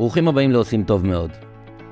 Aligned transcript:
ברוכים 0.00 0.28
הבאים 0.28 0.50
לעושים 0.50 0.84
טוב 0.84 1.06
מאוד. 1.06 1.30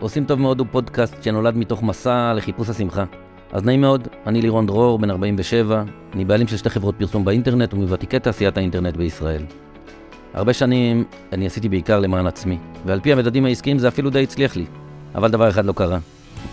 עושים 0.00 0.24
טוב 0.24 0.40
מאוד 0.40 0.58
הוא 0.58 0.66
פודקאסט 0.70 1.23
שנולד 1.23 1.56
מתוך 1.56 1.82
מסע 1.82 2.32
לחיפוש 2.36 2.69
השמחה. 2.69 3.04
אז 3.52 3.65
נעים 3.65 3.81
מאוד, 3.81 4.08
אני 4.27 4.43
לירון 4.43 4.67
דרור, 4.67 4.99
בן 4.99 5.11
47, 5.11 5.83
אני 6.15 6.25
בעלים 6.25 6.47
של 6.47 6.57
שתי 6.57 6.71
חברות 6.71 6.95
פרסום 6.99 7.25
באינטרנט 7.25 7.75
ומוותיקי 7.75 8.19
תעשיית 8.19 8.57
האינטרנט 8.57 8.97
בישראל. 8.97 9.43
הרבה 10.35 10.53
שנים 10.53 11.05
אני 11.33 11.47
עשיתי 11.47 11.69
בעיקר 11.69 12.01
למען 12.01 12.27
עצמי, 12.27 12.58
ועל 12.87 13.01
פי 13.01 13.13
המדדים 13.13 13.44
העסקיים 13.44 13.79
זה 13.79 13.88
אפילו 13.88 14.11
די 14.11 14.22
הצליח 14.22 14.56
לי. 14.56 14.65
אבל 15.15 15.31
דבר 15.31 15.49
אחד 15.49 15.65
לא 15.65 15.72
קרה, 15.72 15.99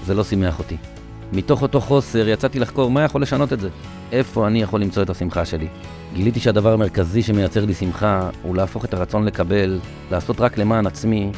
זה 0.05 0.13
לא 0.13 0.23
שימח 0.23 0.59
אותי. 0.59 0.94
מתוך 1.33 1.61
אותו 1.61 1.81
חוסר 1.81 2.29
יצאתי 2.29 2.59
לחקור 2.59 2.91
מה 2.91 3.03
יכול 3.03 3.21
לשנות 3.21 3.53
את 3.53 3.59
זה. 3.59 3.69
איפה 4.11 4.47
אני 4.47 4.61
יכול 4.61 4.81
למצוא 4.81 5.03
את 5.03 5.09
השמחה 5.09 5.45
שלי. 5.45 5.67
גיליתי 6.13 6.39
שהדבר 6.39 6.73
המרכזי 6.73 7.21
שמייצר 7.21 7.65
לי 7.65 7.73
שמחה 7.73 8.29
הוא 8.43 8.55
להפוך 8.55 8.85
את 8.85 8.93
הרצון 8.93 9.25
לקבל, 9.25 9.79
לעשות 10.11 10.41
רק 10.41 10.57
למען 10.57 10.87
עצמי, 10.87 11.31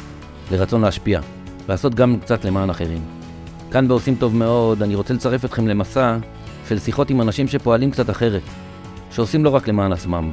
לרצון 0.52 0.80
להשפיע. 0.80 1.20
לעשות 1.68 1.94
גם 1.94 2.16
קצת 2.20 2.44
למען 2.44 2.70
אחרים. 2.70 3.00
כאן 3.70 3.88
בעושים 3.88 4.14
טוב 4.14 4.36
מאוד, 4.36 4.82
אני 4.82 4.94
רוצה 4.94 5.14
לצרף 5.14 5.44
אתכם 5.44 5.68
למסע 5.68 6.16
של 6.68 6.78
שיחות 6.78 7.10
עם 7.10 7.20
אנשים 7.20 7.48
שפועלים 7.48 7.90
קצת 7.90 8.10
אחרת, 8.10 8.42
שעושים 9.10 9.44
לא 9.44 9.50
רק 9.50 9.68
למען 9.68 9.92
עצמם, 9.92 10.30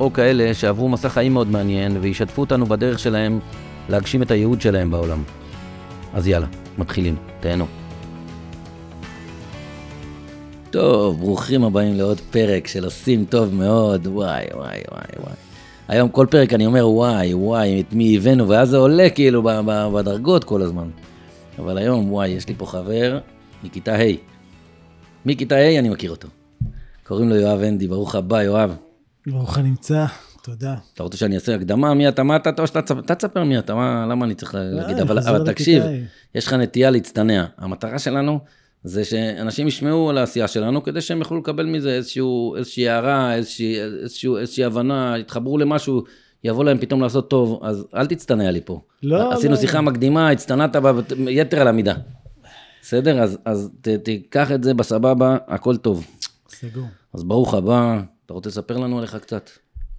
או 0.00 0.12
כאלה 0.12 0.54
שעברו 0.54 0.88
מסע 0.88 1.08
חיים 1.08 1.34
מאוד 1.34 1.50
מעניין 1.50 1.96
וישתפו 2.00 2.40
אותנו 2.40 2.66
בדרך 2.66 2.98
שלהם 2.98 3.38
להגשים 3.88 4.22
את 4.22 4.30
הייעוד 4.30 4.60
שלהם 4.60 4.90
בעולם. 4.90 5.22
אז 6.14 6.28
יאללה, 6.28 6.46
מתחילים, 6.78 7.16
תהנו. 7.40 7.83
טוב, 10.74 11.20
ברוכים 11.20 11.64
הבאים 11.64 11.94
לעוד 11.94 12.20
פרק 12.20 12.66
של 12.66 12.84
עושים 12.84 13.24
טוב 13.24 13.54
מאוד, 13.54 14.06
וואי 14.06 14.44
וואי 14.54 14.80
וואי 14.90 15.04
וואי. 15.20 15.34
היום 15.88 16.08
כל 16.08 16.26
פרק 16.30 16.52
אני 16.52 16.66
אומר 16.66 16.88
וואי 16.88 17.34
וואי, 17.34 17.80
את 17.80 17.92
מי 17.92 18.16
הבאנו, 18.16 18.48
ואז 18.48 18.68
זה 18.68 18.76
עולה 18.76 19.10
כאילו 19.10 19.42
בדרגות 19.94 20.44
כל 20.44 20.62
הזמן. 20.62 20.90
אבל 21.58 21.78
היום 21.78 22.12
וואי, 22.12 22.28
יש 22.28 22.48
לי 22.48 22.54
פה 22.58 22.66
חבר 22.66 23.18
מכיתה 23.64 23.94
ה'. 23.94 24.16
מכיתה 25.26 25.54
ה' 25.56 25.78
אני 25.78 25.88
מכיר 25.88 26.10
אותו. 26.10 26.28
קוראים 27.06 27.28
לו 27.28 27.36
יואב 27.36 27.62
הנדי, 27.62 27.88
ברוך 27.88 28.14
הבא 28.14 28.42
יואב. 28.42 28.76
ברוך 29.26 29.58
הנמצא, 29.58 30.04
תודה. 30.42 30.74
אתה 30.94 31.02
רוצה 31.02 31.16
שאני 31.16 31.34
אעשה 31.34 31.54
הקדמה 31.54 31.94
מי 31.94 32.08
אתה, 32.08 32.22
מה 32.22 32.36
אתה, 32.36 32.50
או 32.58 32.66
שאתה 32.66 33.14
תספר 33.14 33.44
מי 33.44 33.58
אתה, 33.58 33.74
מה, 33.74 34.06
למה 34.10 34.24
אני 34.24 34.34
צריך 34.34 34.54
להגיד, 34.58 34.98
אבל, 34.98 35.44
תקשיב. 35.46 35.82
יש 36.34 36.46
לך 36.46 36.52
נטייה 36.52 36.90
להצטנע. 36.90 37.44
המטרה 37.58 37.98
שלנו 37.98 38.40
זה 38.84 39.04
שאנשים 39.04 39.68
ישמעו 39.68 40.10
על 40.10 40.18
העשייה 40.18 40.48
שלנו, 40.48 40.82
כדי 40.82 41.00
שהם 41.00 41.18
יוכלו 41.18 41.38
לקבל 41.38 41.66
מזה 41.66 41.90
איזשהו, 41.94 42.56
איזושהי 42.56 42.88
הערה, 42.88 43.34
איזושהי, 43.34 43.80
איזשהו, 43.80 44.36
איזושהי 44.36 44.64
הבנה, 44.64 45.14
יתחברו 45.18 45.58
למשהו, 45.58 46.02
יבוא 46.44 46.64
להם 46.64 46.78
פתאום 46.78 47.00
לעשות 47.00 47.30
טוב, 47.30 47.60
אז 47.62 47.86
אל 47.94 48.06
תצטנע 48.06 48.50
לי 48.50 48.60
פה. 48.64 48.80
לא, 49.02 49.32
עשינו 49.32 49.54
לא. 49.54 49.60
שיחה 49.60 49.80
מקדימה, 49.80 50.30
הצטנעת 50.30 50.76
יתר 51.28 51.60
על 51.60 51.68
המידה. 51.68 51.94
בסדר? 52.82 53.22
אז, 53.22 53.38
אז 53.44 53.70
ת, 53.80 53.88
תיקח 53.88 54.52
את 54.52 54.64
זה 54.64 54.74
בסבבה, 54.74 55.36
הכל 55.46 55.76
טוב. 55.76 56.06
סגור. 56.48 56.86
אז 57.14 57.24
ברוך 57.24 57.54
הבא, 57.54 58.00
אתה 58.26 58.34
רוצה 58.34 58.48
לספר 58.48 58.76
לנו 58.76 58.98
עליך 58.98 59.16
קצת? 59.16 59.50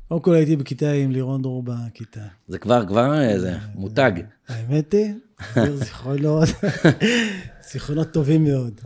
קודם 0.08 0.22
כל 0.22 0.34
הייתי 0.34 0.56
בכיתה 0.56 0.92
עם 0.92 1.12
לירון 1.12 1.42
דרור 1.42 1.64
בכיתה. 1.64 2.20
זה 2.48 2.58
כבר, 2.58 2.86
כבר 2.86 3.22
איזה 3.22 3.58
מותג. 3.76 4.12
האמת 4.48 4.94
היא, 4.94 5.14
זה 5.56 5.76
זיכרונות, 5.78 6.50
זיכרונות 7.72 8.12
טובים 8.12 8.44
מאוד. 8.44 8.82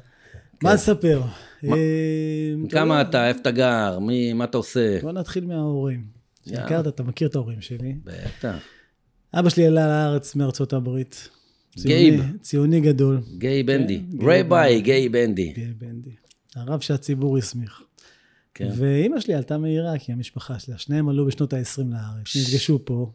מה 0.63 0.73
לספר? 0.73 1.21
אה, 1.63 1.69
כמה 2.69 3.01
אתה, 3.01 3.27
איפה 3.27 3.39
אתה 3.41 3.51
גר, 3.51 3.99
מי, 3.99 4.33
מה 4.33 4.43
אתה 4.43 4.57
עושה? 4.57 4.99
בוא 5.01 5.11
נתחיל 5.11 5.45
מההורים. 5.45 6.03
הכרת, 6.53 6.87
אתה 6.87 7.03
מכיר 7.03 7.27
את 7.27 7.35
ההורים 7.35 7.61
שלי. 7.61 7.95
בטח. 8.03 8.55
אבא 9.33 9.49
שלי 9.49 9.65
עלה 9.67 9.87
לארץ 9.87 10.35
מארצות 10.35 10.73
הברית. 10.73 11.29
גייב. 11.77 12.13
ציוני- 12.21 12.37
ציוני 12.41 12.81
גדול. 12.81 13.21
גיי 13.37 13.63
בנדי. 13.63 13.97
גיי 13.97 14.41
רביי, 14.41 14.81
גיי 14.81 15.09
בנדי. 15.09 15.53
גיא 15.53 15.65
בנדי. 15.77 16.09
הרב 16.55 16.79
שהציבור 16.79 17.37
הסמיך. 17.37 17.81
כן. 18.53 18.69
ואימא 18.75 19.19
שלי 19.19 19.33
עלתה 19.33 19.57
מעיראק, 19.57 20.01
היא 20.01 20.15
המשפחה 20.15 20.59
שלה. 20.59 20.77
שניהם 20.77 21.09
עלו 21.09 21.25
בשנות 21.25 21.53
ה-20 21.53 21.81
לארץ. 21.89 22.35
נפגשו 22.35 22.79
פה. 22.85 23.11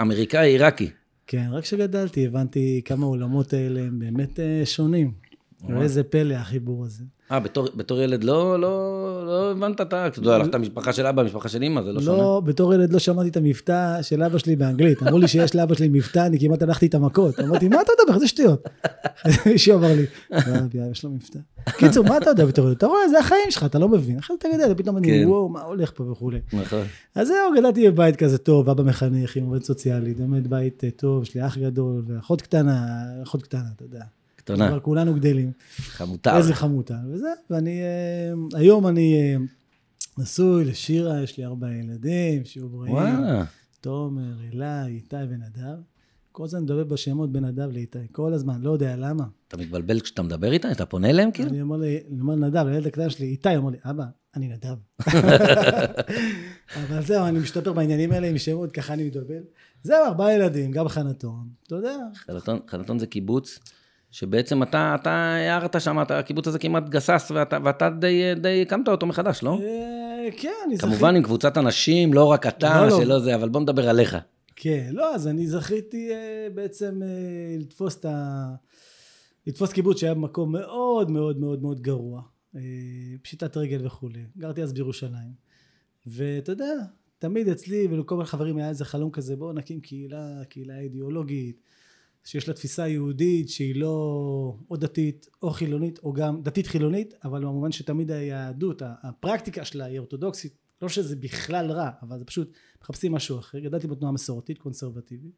אמריקאי 0.00 0.48
עיראקי. 0.50 0.90
כן, 1.32 1.46
רק 1.50 1.62
כשגדלתי 1.62 2.26
הבנתי 2.26 2.82
כמה 2.84 3.06
העולמות 3.06 3.52
האלה 3.52 3.80
הם 3.80 3.98
באמת 3.98 4.40
אה, 4.40 4.62
שונים. 4.64 5.12
ואיזה 5.68 6.04
פלא 6.04 6.34
החיבור 6.34 6.84
הזה. 6.84 7.04
אה, 7.32 7.40
בתור, 7.40 7.68
בתור 7.76 8.00
ילד 8.00 8.24
לא, 8.24 8.60
לא, 8.60 9.26
לא 9.26 9.50
הבנת 9.50 9.80
אתה, 9.80 10.06
אתה 10.06 10.18
יודע, 10.18 10.34
הלכת 10.34 10.54
משפחה 10.54 10.92
של 10.92 11.06
אבא, 11.06 11.22
משפחה 11.22 11.48
של 11.48 11.62
אמא, 11.62 11.82
זה 11.82 11.92
לא 11.92 12.00
שונה. 12.00 12.18
לא, 12.18 12.42
בתור 12.44 12.74
ילד 12.74 12.92
לא 12.92 12.98
שמעתי 12.98 13.28
את 13.28 13.36
המבטא 13.36 14.02
של 14.02 14.22
אבא 14.22 14.38
שלי 14.38 14.56
באנגלית. 14.56 15.02
אמרו 15.02 15.18
לי 15.18 15.28
שיש 15.28 15.54
לאבא 15.54 15.74
שלי 15.74 15.88
מבטא, 15.88 16.26
אני 16.26 16.40
כמעט 16.40 16.62
הלכתי 16.62 16.86
את 16.86 16.94
המכות. 16.94 17.40
אמרתי, 17.40 17.68
מה 17.68 17.80
אתה 17.80 17.92
מדבר? 18.02 18.14
איזה 18.14 18.28
שטויות. 18.28 18.68
מישהו 19.46 19.78
אמר 19.78 19.88
לי, 19.88 20.04
"לא, 20.30 20.58
אבי, 20.58 20.78
יש 20.90 21.04
לו 21.04 21.10
מבטא. 21.10 21.38
קיצור, 21.70 22.04
מה 22.04 22.18
אתה 22.18 22.30
יודע 22.30 22.44
בתור 22.44 22.66
ילד? 22.66 22.76
אתה 22.76 22.86
רואה, 22.86 23.08
זה 23.08 23.18
החיים 23.18 23.50
שלך, 23.50 23.64
אתה 23.64 23.78
לא 23.78 23.88
מבין. 23.88 24.18
אחרי 24.18 24.36
זה 24.42 24.48
אתה 24.48 24.56
גדל, 24.56 24.74
פתאום 24.74 24.96
אני, 24.96 25.08
כן. 25.08 25.28
וואו, 25.28 25.48
מה 25.48 25.62
הולך 25.62 25.92
פה 25.94 26.04
וכולי. 26.10 26.40
נכון. 26.52 26.82
אז 27.14 27.28
זהו, 27.28 27.52
גדלתי 27.58 27.90
בבית 27.90 28.16
כזה 28.16 28.38
טוב, 28.38 28.70
אבא 28.70 28.82
מחנך 28.82 29.36
עם 29.36 29.44
עובד 29.44 29.62
סוציאלית, 29.62 30.20
באמת 30.20 30.46
בית 30.46 30.82
טוב, 30.96 31.22
יש 31.22 31.34
לי 31.34 31.46
אח 31.46 31.58
גדול, 31.58 32.02
ואחות 32.06 32.42
קטנה, 32.42 32.86
אחות 33.22 33.42
קטנה, 33.42 33.64
אתה 33.76 33.84
יודע. 33.84 34.02
קטנה, 34.44 34.68
כבר 34.68 34.80
כולנו 34.80 35.14
גדלים. 35.14 35.52
חמוטה. 35.76 36.36
איזה 36.36 36.54
חמוטה. 36.54 36.98
וזה, 37.10 37.28
ואני, 37.50 37.80
אה, 37.82 38.58
היום 38.58 38.86
אני 38.86 39.14
אה, 39.14 39.36
נשוי 40.18 40.64
לשירה, 40.64 41.22
יש 41.22 41.38
לי 41.38 41.44
ארבעה 41.44 41.72
ילדים, 41.72 42.44
שיהיו 42.44 42.68
בריאים. 42.68 42.94
וואלה, 42.94 43.44
תומר, 43.80 44.34
אלה, 44.52 44.86
איתי 44.86 45.16
ונדב. 45.16 45.78
כל 46.32 46.44
הזמן 46.44 46.62
מדבר 46.62 46.84
בשמות 46.84 47.32
בין 47.32 47.44
נדב 47.44 47.70
לאיתי, 47.72 47.98
כל 48.12 48.32
הזמן, 48.32 48.60
לא 48.60 48.70
יודע 48.70 48.96
למה. 48.96 49.24
אתה 49.48 49.56
מתבלבל 49.56 50.00
כשאתה 50.00 50.22
מדבר 50.22 50.52
איתה? 50.52 50.72
אתה 50.72 50.86
פונה 50.86 51.10
אליהם 51.10 51.30
כאילו? 51.30 51.48
אני 51.48 51.62
אומר 51.62 51.76
לי, 51.76 52.00
אני 52.10 52.20
אומר 52.20 52.34
לנדב, 52.34 52.66
לילד 52.66 52.86
הקטן 52.86 53.10
שלי, 53.10 53.26
איתי, 53.26 53.56
אומר 53.56 53.70
לי, 53.70 53.78
אבא, 53.84 54.04
אני 54.36 54.48
נדב. 54.48 54.76
אבל 56.76 57.02
זהו, 57.02 57.26
אני 57.26 57.38
משתפר 57.38 57.72
בעניינים 57.72 58.12
האלה 58.12 58.26
עם 58.26 58.38
שמות, 58.38 58.72
ככה 58.72 58.92
אני 58.92 59.04
מתבלבל. 59.04 59.42
זהו, 59.82 60.06
ארבעה 60.06 60.34
ילדים, 60.34 60.70
גם 60.70 60.88
חנתון, 60.88 61.48
אתה 61.66 61.74
יודע. 61.74 61.96
חנתון, 62.14 62.58
חנתון 62.68 62.98
זה 62.98 63.06
קיבוץ, 63.06 63.58
שבעצם 64.12 64.62
אתה, 64.62 64.96
אתה 65.00 65.10
הערת 65.10 65.80
שם, 65.80 66.02
אתה- 66.02 66.18
הקיבוץ 66.18 66.48
הזה 66.48 66.58
כמעט 66.58 66.88
גסס, 66.88 67.32
ואתה, 67.34 67.58
ואתה 67.64 67.90
די, 67.90 68.22
די 68.40 68.62
הקמת 68.62 68.88
אותו 68.88 69.06
מחדש, 69.06 69.42
לא? 69.42 69.58
אה, 69.62 70.28
כן, 70.36 70.48
אני 70.66 70.76
זכיתי. 70.76 70.92
כמובן 70.92 71.16
עם 71.16 71.22
קבוצת 71.22 71.58
אנשים, 71.58 72.14
לא 72.14 72.24
רק 72.24 72.46
אתה, 72.46 72.80
לא, 72.80 72.88
לא. 72.88 73.04
שלא 73.04 73.18
זה, 73.20 73.34
אבל 73.34 73.48
בוא 73.48 73.60
נדבר 73.60 73.88
עליך. 73.88 74.16
כן, 74.56 74.90
לא, 74.92 75.14
אז 75.14 75.28
אני 75.28 75.46
זכיתי 75.46 76.10
אה, 76.10 76.46
בעצם 76.54 77.00
אה, 77.02 77.08
לתפוס 77.58 77.96
את 77.96 78.04
ה... 78.04 78.46
לתפוס 79.46 79.72
קיבוץ 79.72 80.00
שהיה 80.00 80.14
במקום 80.14 80.52
מאוד 80.52 81.10
מאוד 81.10 81.38
מאוד 81.40 81.62
מאוד 81.62 81.80
גרוע, 81.80 82.22
פשיטת 83.22 83.56
רגל 83.56 83.86
וכולי. 83.86 84.24
גרתי 84.38 84.62
אז 84.62 84.72
בירושלים. 84.72 85.32
ואתה 86.06 86.52
יודע, 86.52 86.72
תמיד 87.18 87.48
אצלי 87.48 87.86
ולכל 87.90 88.14
מיני 88.16 88.26
חברים 88.26 88.56
היה 88.56 88.68
איזה 88.68 88.84
חלום 88.84 89.10
כזה, 89.10 89.36
בואו 89.36 89.52
נקים 89.52 89.80
קהילה, 89.80 90.26
קהילה 90.48 90.78
אידיאולוגית, 90.78 91.60
שיש 92.24 92.48
לה 92.48 92.54
תפיסה 92.54 92.88
יהודית 92.88 93.48
שהיא 93.48 93.76
לא 93.76 94.56
או 94.70 94.76
דתית 94.76 95.28
או 95.42 95.50
חילונית, 95.50 95.98
או 96.02 96.12
גם 96.12 96.42
דתית 96.42 96.66
חילונית, 96.66 97.14
אבל 97.24 97.40
במובן 97.44 97.72
שתמיד 97.72 98.10
היהדות, 98.10 98.82
הפרקטיקה 98.84 99.64
שלה 99.64 99.84
היא 99.84 99.98
אורתודוקסית, 99.98 100.52
לא 100.82 100.88
שזה 100.88 101.16
בכלל 101.16 101.70
רע, 101.70 101.90
אבל 102.02 102.18
זה 102.18 102.24
פשוט 102.24 102.52
מחפשים 102.82 103.12
משהו 103.12 103.38
אחר. 103.38 103.58
גדלתי 103.58 103.86
בתנועה 103.86 104.12
מסורתית, 104.12 104.58
קונסרבטיבית. 104.58 105.32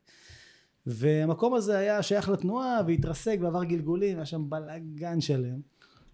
והמקום 0.86 1.54
הזה 1.54 1.78
היה 1.78 2.02
שייך 2.02 2.28
לתנועה 2.28 2.80
והתרסק 2.86 3.38
ועבר 3.40 3.64
גלגולים, 3.64 4.16
היה 4.16 4.26
שם 4.26 4.50
בלאגן 4.50 5.20
שלם. 5.20 5.60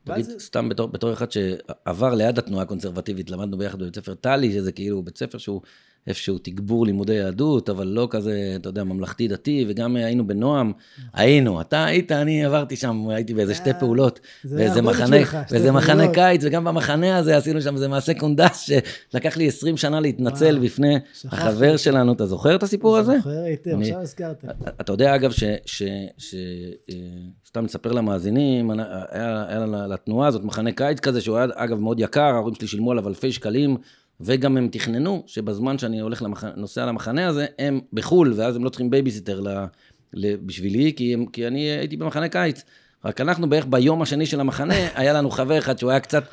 תגיד, 0.04 0.26
ואז- 0.26 0.32
סתם 0.38 0.68
בתור, 0.68 0.86
בתור 0.86 1.12
אחד 1.12 1.26
שעבר 1.32 2.14
ליד 2.14 2.38
התנועה 2.38 2.62
הקונסרבטיבית, 2.62 3.30
למדנו 3.30 3.58
ביחד 3.58 3.78
בבית 3.78 3.94
ספר 3.94 4.14
טלי, 4.14 4.52
שזה 4.52 4.72
כאילו 4.72 5.02
בית 5.02 5.18
ספר 5.18 5.38
שהוא 5.38 5.60
איפשהו 6.06 6.38
תגבור 6.38 6.86
לימודי 6.86 7.12
יהדות, 7.14 7.70
אבל 7.70 7.86
לא 7.86 8.08
כזה, 8.10 8.52
אתה 8.56 8.68
יודע, 8.68 8.84
ממלכתי 8.84 9.28
דתי, 9.28 9.64
וגם 9.68 9.96
היינו 9.96 10.26
בנועם, 10.26 10.72
היינו, 11.12 11.60
אתה 11.60 11.84
היית, 11.84 12.12
אני 12.12 12.44
עברתי 12.44 12.76
שם, 12.76 13.08
הייתי 13.08 13.34
באיזה 13.34 13.54
שתי 13.54 13.72
זה- 13.72 13.78
פעולות, 13.78 14.20
זה 14.44 14.56
באיזה 14.56 14.82
מחנה, 14.82 15.16
באיזה 15.50 15.72
מחנה. 15.72 16.14
קיץ, 16.14 16.40
וגם 16.44 16.64
במחנה 16.64 17.16
הזה 17.16 17.36
עשינו 17.36 17.62
שם 17.62 17.74
איזה 17.74 17.88
מעשה 17.88 18.14
קונדס, 18.14 18.70
שלקח 19.10 19.36
לי 19.36 19.48
20 19.48 19.76
שנה 19.76 20.00
להתנצל 20.00 20.58
בפני. 20.58 20.98
החבר 21.24 21.76
שלנו, 21.76 22.12
אתה 22.12 22.26
זוכר 22.26 22.54
את 22.54 22.62
הסיפור 22.62 22.96
הזה? 22.96 23.16
זוכר 23.16 23.30
היטב, 23.30 23.80
עכשיו 23.80 24.00
הזכרת. 24.00 24.44
אתה 24.80 24.92
יודע, 24.92 25.14
אגב, 25.14 25.30
ש... 25.32 25.44
ש, 25.66 25.82
ש 26.18 26.34
אה, 26.90 26.94
סתם 27.48 27.64
לספר 27.64 27.92
למאזינים, 27.92 28.70
היה, 28.70 29.46
לתנועה 29.88 30.28
הזאת 30.28 30.44
מחנה 30.44 30.72
קיץ 30.72 31.00
כזה, 31.00 31.20
שהוא 31.20 31.36
היה, 31.36 31.46
אגב, 31.54 31.78
מאוד 31.80 32.00
יקר, 32.00 32.20
ההורים 32.20 32.54
שלי 32.54 32.66
שילמו 32.68 32.90
עליו 32.90 33.08
אלפי 33.08 33.32
שקלים, 33.32 33.76
וגם 34.20 34.56
הם 34.56 34.68
תכננו 34.72 35.22
שבזמן 35.26 35.78
שאני 35.78 36.00
הולך 36.00 36.22
למח... 36.22 36.44
נוסע 36.56 36.86
למחנה 36.86 37.26
הזה, 37.26 37.46
הם 37.58 37.80
בחו"ל, 37.92 38.32
ואז 38.36 38.56
הם 38.56 38.64
לא 38.64 38.68
צריכים 38.68 38.90
בייביסיטר 38.90 39.40
ל... 39.40 39.48
ל... 40.14 40.36
בשבילי, 40.36 40.92
כי, 40.96 41.14
הם... 41.14 41.26
כי 41.26 41.46
אני 41.46 41.60
הייתי 41.60 41.96
במחנה 41.96 42.28
קיץ. 42.28 42.62
רק 43.04 43.20
אנחנו 43.20 43.48
בערך 43.48 43.66
ביום 43.70 44.02
השני 44.02 44.26
של 44.26 44.40
המחנה, 44.40 44.74
היה 45.00 45.12
לנו 45.12 45.30
חבר 45.30 45.58
אחד 45.58 45.78
שהוא 45.78 45.90
היה 45.90 46.00
קצת... 46.00 46.24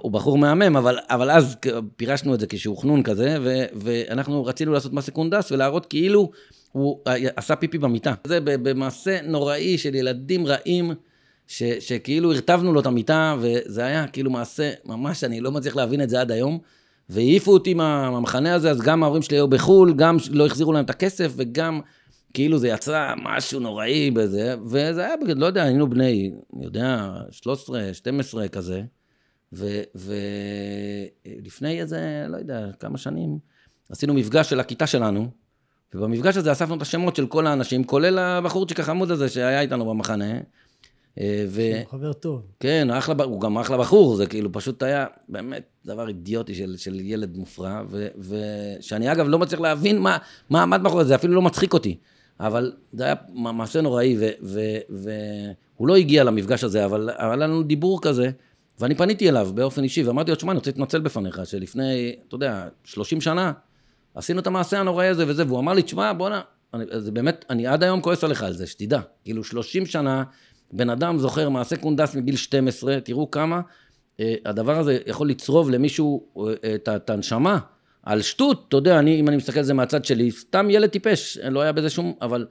הוא 0.00 0.12
בחור 0.12 0.38
מהמם, 0.38 0.76
אבל, 0.76 0.98
אבל 1.10 1.30
אז 1.30 1.56
פירשנו 1.96 2.34
את 2.34 2.40
זה 2.40 2.46
כשהוא 2.46 2.78
חנון 2.78 3.02
כזה, 3.02 3.36
ו, 3.42 3.64
ואנחנו 3.74 4.44
רצינו 4.44 4.72
לעשות 4.72 4.92
מעשה 4.92 5.12
קונדס 5.12 5.52
ולהראות 5.52 5.86
כאילו 5.86 6.30
הוא 6.72 7.00
עשה 7.36 7.56
פיפי 7.56 7.78
במיטה. 7.78 8.14
זה 8.26 8.38
במעשה 8.40 9.18
נוראי 9.22 9.78
של 9.78 9.94
ילדים 9.94 10.46
רעים, 10.46 10.92
ש, 11.46 11.62
שכאילו 11.62 12.32
הרטבנו 12.32 12.72
לו 12.72 12.80
את 12.80 12.86
המיטה, 12.86 13.36
וזה 13.40 13.84
היה 13.84 14.06
כאילו 14.06 14.30
מעשה, 14.30 14.70
ממש, 14.84 15.24
אני 15.24 15.40
לא 15.40 15.52
מצליח 15.52 15.76
להבין 15.76 16.02
את 16.02 16.10
זה 16.10 16.20
עד 16.20 16.30
היום. 16.30 16.58
והעיפו 17.08 17.52
אותי 17.52 17.74
מהמחנה 17.74 18.54
הזה, 18.54 18.70
אז 18.70 18.80
גם 18.80 19.02
ההורים 19.02 19.22
שלי 19.22 19.36
היו 19.36 19.48
בחו"ל, 19.48 19.94
גם 19.96 20.16
לא 20.30 20.46
החזירו 20.46 20.72
להם 20.72 20.84
את 20.84 20.90
הכסף, 20.90 21.32
וגם 21.36 21.80
כאילו 22.34 22.58
זה 22.58 22.68
יצא 22.68 23.14
משהו 23.22 23.60
נוראי 23.60 24.10
בזה, 24.10 24.54
וזה 24.70 25.04
היה, 25.06 25.14
לא 25.36 25.46
יודע, 25.46 25.62
היינו 25.62 25.90
בני, 25.90 26.32
אני 26.56 26.64
יודע, 26.64 27.14
13, 27.30 27.94
12 27.94 28.48
כזה, 28.48 28.82
ולפני 31.24 31.80
איזה, 31.80 32.26
לא 32.28 32.36
יודע, 32.36 32.66
כמה 32.80 32.98
שנים, 32.98 33.38
עשינו 33.90 34.14
מפגש 34.14 34.50
של 34.50 34.60
הכיתה 34.60 34.86
שלנו, 34.86 35.28
ובמפגש 35.94 36.36
הזה 36.36 36.52
אספנו 36.52 36.74
את 36.74 36.82
השמות 36.82 37.16
של 37.16 37.26
כל 37.26 37.46
האנשים, 37.46 37.84
כולל 37.84 38.18
הבחורצ'יק 38.18 38.80
החמוד 38.80 39.10
הזה 39.10 39.28
שהיה 39.28 39.60
איתנו 39.60 39.84
במחנה. 39.86 40.32
אה, 41.20 41.44
ו... 41.48 41.62
חבר 41.90 42.12
טוב. 42.12 42.42
כן, 42.60 42.90
אחלה, 42.90 43.24
הוא 43.24 43.40
גם 43.40 43.58
אחלה 43.58 43.78
בחור, 43.78 44.16
זה 44.16 44.26
כאילו 44.26 44.52
פשוט 44.52 44.82
היה 44.82 45.06
באמת 45.28 45.62
דבר 45.86 46.08
אידיוטי 46.08 46.54
של, 46.54 46.76
של 46.76 47.00
ילד 47.00 47.36
מופרע, 47.36 47.82
ושאני 48.18 49.12
אגב 49.12 49.28
לא 49.28 49.38
מצליח 49.38 49.60
להבין 49.60 49.98
מה, 49.98 50.18
מה 50.50 50.62
עמד 50.62 50.80
מאחורי 50.80 51.04
זה, 51.04 51.14
אפילו 51.14 51.34
לא 51.34 51.42
מצחיק 51.42 51.72
אותי. 51.72 51.96
אבל 52.40 52.72
זה 52.92 53.04
היה 53.04 53.14
מעשה 53.34 53.80
נוראי, 53.80 54.16
והוא 54.88 55.88
לא 55.88 55.96
הגיע 55.96 56.24
למפגש 56.24 56.64
הזה, 56.64 56.84
אבל 56.84 57.10
היה 57.18 57.36
לנו 57.36 57.62
דיבור 57.62 58.02
כזה, 58.02 58.30
ואני 58.80 58.94
פניתי 58.94 59.28
אליו 59.28 59.50
באופן 59.54 59.82
אישי, 59.82 60.02
ואמרתי 60.02 60.30
לו, 60.30 60.36
תשמע, 60.36 60.52
אני 60.52 60.58
רוצה 60.58 60.70
להתנצל 60.70 61.00
בפניך, 61.00 61.40
שלפני, 61.44 62.16
אתה 62.28 62.34
יודע, 62.34 62.68
30 62.84 63.20
שנה, 63.20 63.52
עשינו 64.14 64.40
את 64.40 64.46
המעשה 64.46 64.80
הנוראי 64.80 65.08
הזה 65.08 65.24
וזה, 65.28 65.44
והוא 65.46 65.58
אמר 65.58 65.72
לי, 65.72 65.82
תשמע, 65.82 66.12
בואנה, 66.12 66.40
זה 66.98 67.12
באמת, 67.12 67.44
אני 67.50 67.66
עד 67.66 67.82
היום 67.82 68.00
כועס 68.00 68.24
עליך 68.24 68.42
על 68.42 68.52
זה, 68.52 68.66
שתדע. 68.66 69.00
כאילו, 69.24 69.44
30 69.44 69.86
שנה, 69.86 70.24
בן 70.74 70.90
אדם 70.90 71.18
זוכר 71.18 71.48
מעשה 71.48 71.76
קונדס 71.76 72.14
מגיל 72.14 72.36
12, 72.36 73.00
תראו 73.00 73.30
כמה 73.30 73.60
אה, 74.20 74.34
הדבר 74.44 74.78
הזה 74.78 74.98
יכול 75.06 75.28
לצרוב 75.28 75.70
למישהו 75.70 76.26
אה, 76.64 76.74
את, 76.74 77.10
הנשמה. 77.10 77.58
על 78.02 78.22
שטות, 78.22 78.64
אתה 78.68 78.76
יודע, 78.76 78.98
אני, 78.98 79.20
אם 79.20 79.28
אני 79.28 79.36
מסתכל 79.36 79.58
על 79.58 79.64
זה 79.64 79.74
מהצד 79.74 80.04
שלי, 80.04 80.30
סתם 80.30 80.70
ילד 80.70 80.88
טיפש, 80.88 81.38
לא 81.38 81.60
היה 81.60 81.72
בזה 81.72 81.90
שום, 81.90 82.12
אבל 82.22 82.46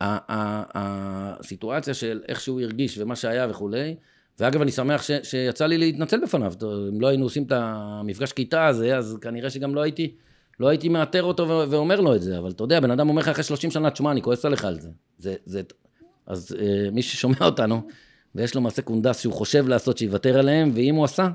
הסיטואציה 0.00 1.94
של 1.94 2.20
איך 2.28 2.40
שהוא 2.40 2.60
הרגיש 2.60 2.98
ומה 2.98 3.16
שהיה 3.16 3.46
וכולי, 3.50 3.94
ואגב, 4.40 4.60
אני 4.60 4.70
שמח 4.70 5.02
ש, 5.02 5.10
שיצא 5.22 5.66
לי 5.66 5.78
להתנצל 5.78 6.20
בפניו, 6.22 6.52
אם 6.88 7.00
לא 7.00 7.06
היינו 7.06 7.24
עושים 7.24 7.42
את 7.42 7.52
המפגש 7.54 8.32
כיתה 8.32 8.66
הזה, 8.66 8.96
אז 8.96 9.18
כנראה 9.20 9.50
שגם 9.50 9.74
לא 9.74 9.80
הייתי, 9.80 10.14
לא 10.60 10.68
הייתי 10.68 10.88
מאתר 10.88 11.22
אותו 11.22 11.48
ואומר 11.70 12.00
לו 12.00 12.14
את 12.14 12.22
זה, 12.22 12.38
אבל 12.38 12.50
אתה 12.50 12.64
יודע, 12.64 12.80
בן 12.80 12.90
אדם 12.90 13.08
אומר 13.08 13.20
לך 13.22 13.28
אחרי 13.28 13.44
30 13.44 13.70
שנה, 13.70 13.90
תשמע, 13.90 14.10
אני 14.10 14.22
כועס 14.22 14.44
עליך 14.44 14.64
על 14.64 14.80
זה. 14.80 14.90
זה, 15.18 15.34
זה 15.44 15.62
אז 16.26 16.56
אה, 16.60 16.90
מי 16.92 17.02
ששומע 17.02 17.36
אותנו, 17.40 17.82
ויש 18.34 18.54
לו 18.54 18.60
מעשה 18.60 18.82
קונדס 18.82 19.20
שהוא 19.20 19.32
חושב 19.32 19.68
לעשות, 19.68 19.98
שיוותר 19.98 20.38
עליהם, 20.38 20.70
ואם 20.74 20.94
הוא 20.94 21.04
עשה, 21.04 21.28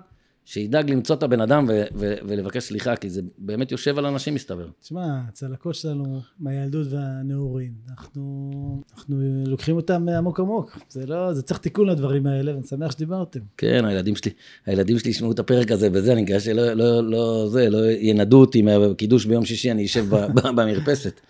שידאג 0.45 0.91
למצוא 0.91 1.15
את 1.15 1.23
הבן 1.23 1.41
אדם 1.41 1.65
ו- 1.69 1.83
ו- 1.95 2.15
ולבקש 2.27 2.63
סליחה, 2.63 2.95
כי 2.95 3.09
זה 3.09 3.21
באמת 3.37 3.71
יושב 3.71 3.97
על 3.97 4.05
אנשים, 4.05 4.33
מסתבר. 4.33 4.67
תשמע, 4.81 5.21
הצלקות 5.27 5.75
שלנו 5.75 6.21
מהילדות 6.39 6.87
והנעורים, 6.89 7.73
אנחנו, 7.89 8.81
אנחנו 8.93 9.15
לוקחים 9.45 9.75
אותם 9.75 10.09
עמוק 10.09 10.39
עמוק. 10.39 10.77
זה 10.89 11.05
לא, 11.05 11.33
זה 11.33 11.41
צריך 11.41 11.59
תיקון 11.59 11.89
לדברים 11.89 12.27
האלה, 12.27 12.51
ואני 12.51 12.63
שמח 12.63 12.91
שדיברתם. 12.91 13.39
כן, 13.57 13.85
הילדים 13.85 14.15
שלי, 14.15 14.31
הילדים 14.65 14.99
שלי 14.99 15.11
ישמעו 15.11 15.31
את 15.31 15.39
הפרק 15.39 15.71
הזה 15.71 15.89
וזה, 15.93 16.13
אני 16.13 16.21
מקווה 16.21 16.39
שלא, 16.39 16.73
לא, 16.73 17.03
לא, 17.03 17.47
זה, 17.49 17.69
לא 17.69 17.91
ינדו 17.91 18.39
אותי 18.39 18.61
מהקידוש 18.61 19.25
ביום 19.25 19.45
שישי, 19.45 19.71
אני 19.71 19.85
אשב 19.85 20.05
במרפסת. 20.55 21.21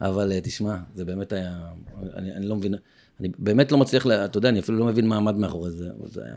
אבל 0.00 0.32
אה, 0.32 0.40
תשמע, 0.40 0.76
זה 0.94 1.04
באמת 1.04 1.32
היה, 1.32 1.58
אני, 2.16 2.32
אני 2.32 2.46
לא 2.46 2.56
מבין, 2.56 2.74
אני 3.20 3.28
באמת 3.38 3.72
לא 3.72 3.78
מצליח, 3.78 4.06
לה, 4.06 4.24
אתה 4.24 4.38
יודע, 4.38 4.48
אני 4.48 4.60
אפילו 4.60 4.78
לא 4.78 4.84
מבין 4.84 5.08
מה 5.08 5.16
עמד 5.16 5.36
מאחורי 5.36 5.70
זה, 5.70 5.88
אבל 5.98 6.08
זה 6.08 6.20
היה 6.24 6.34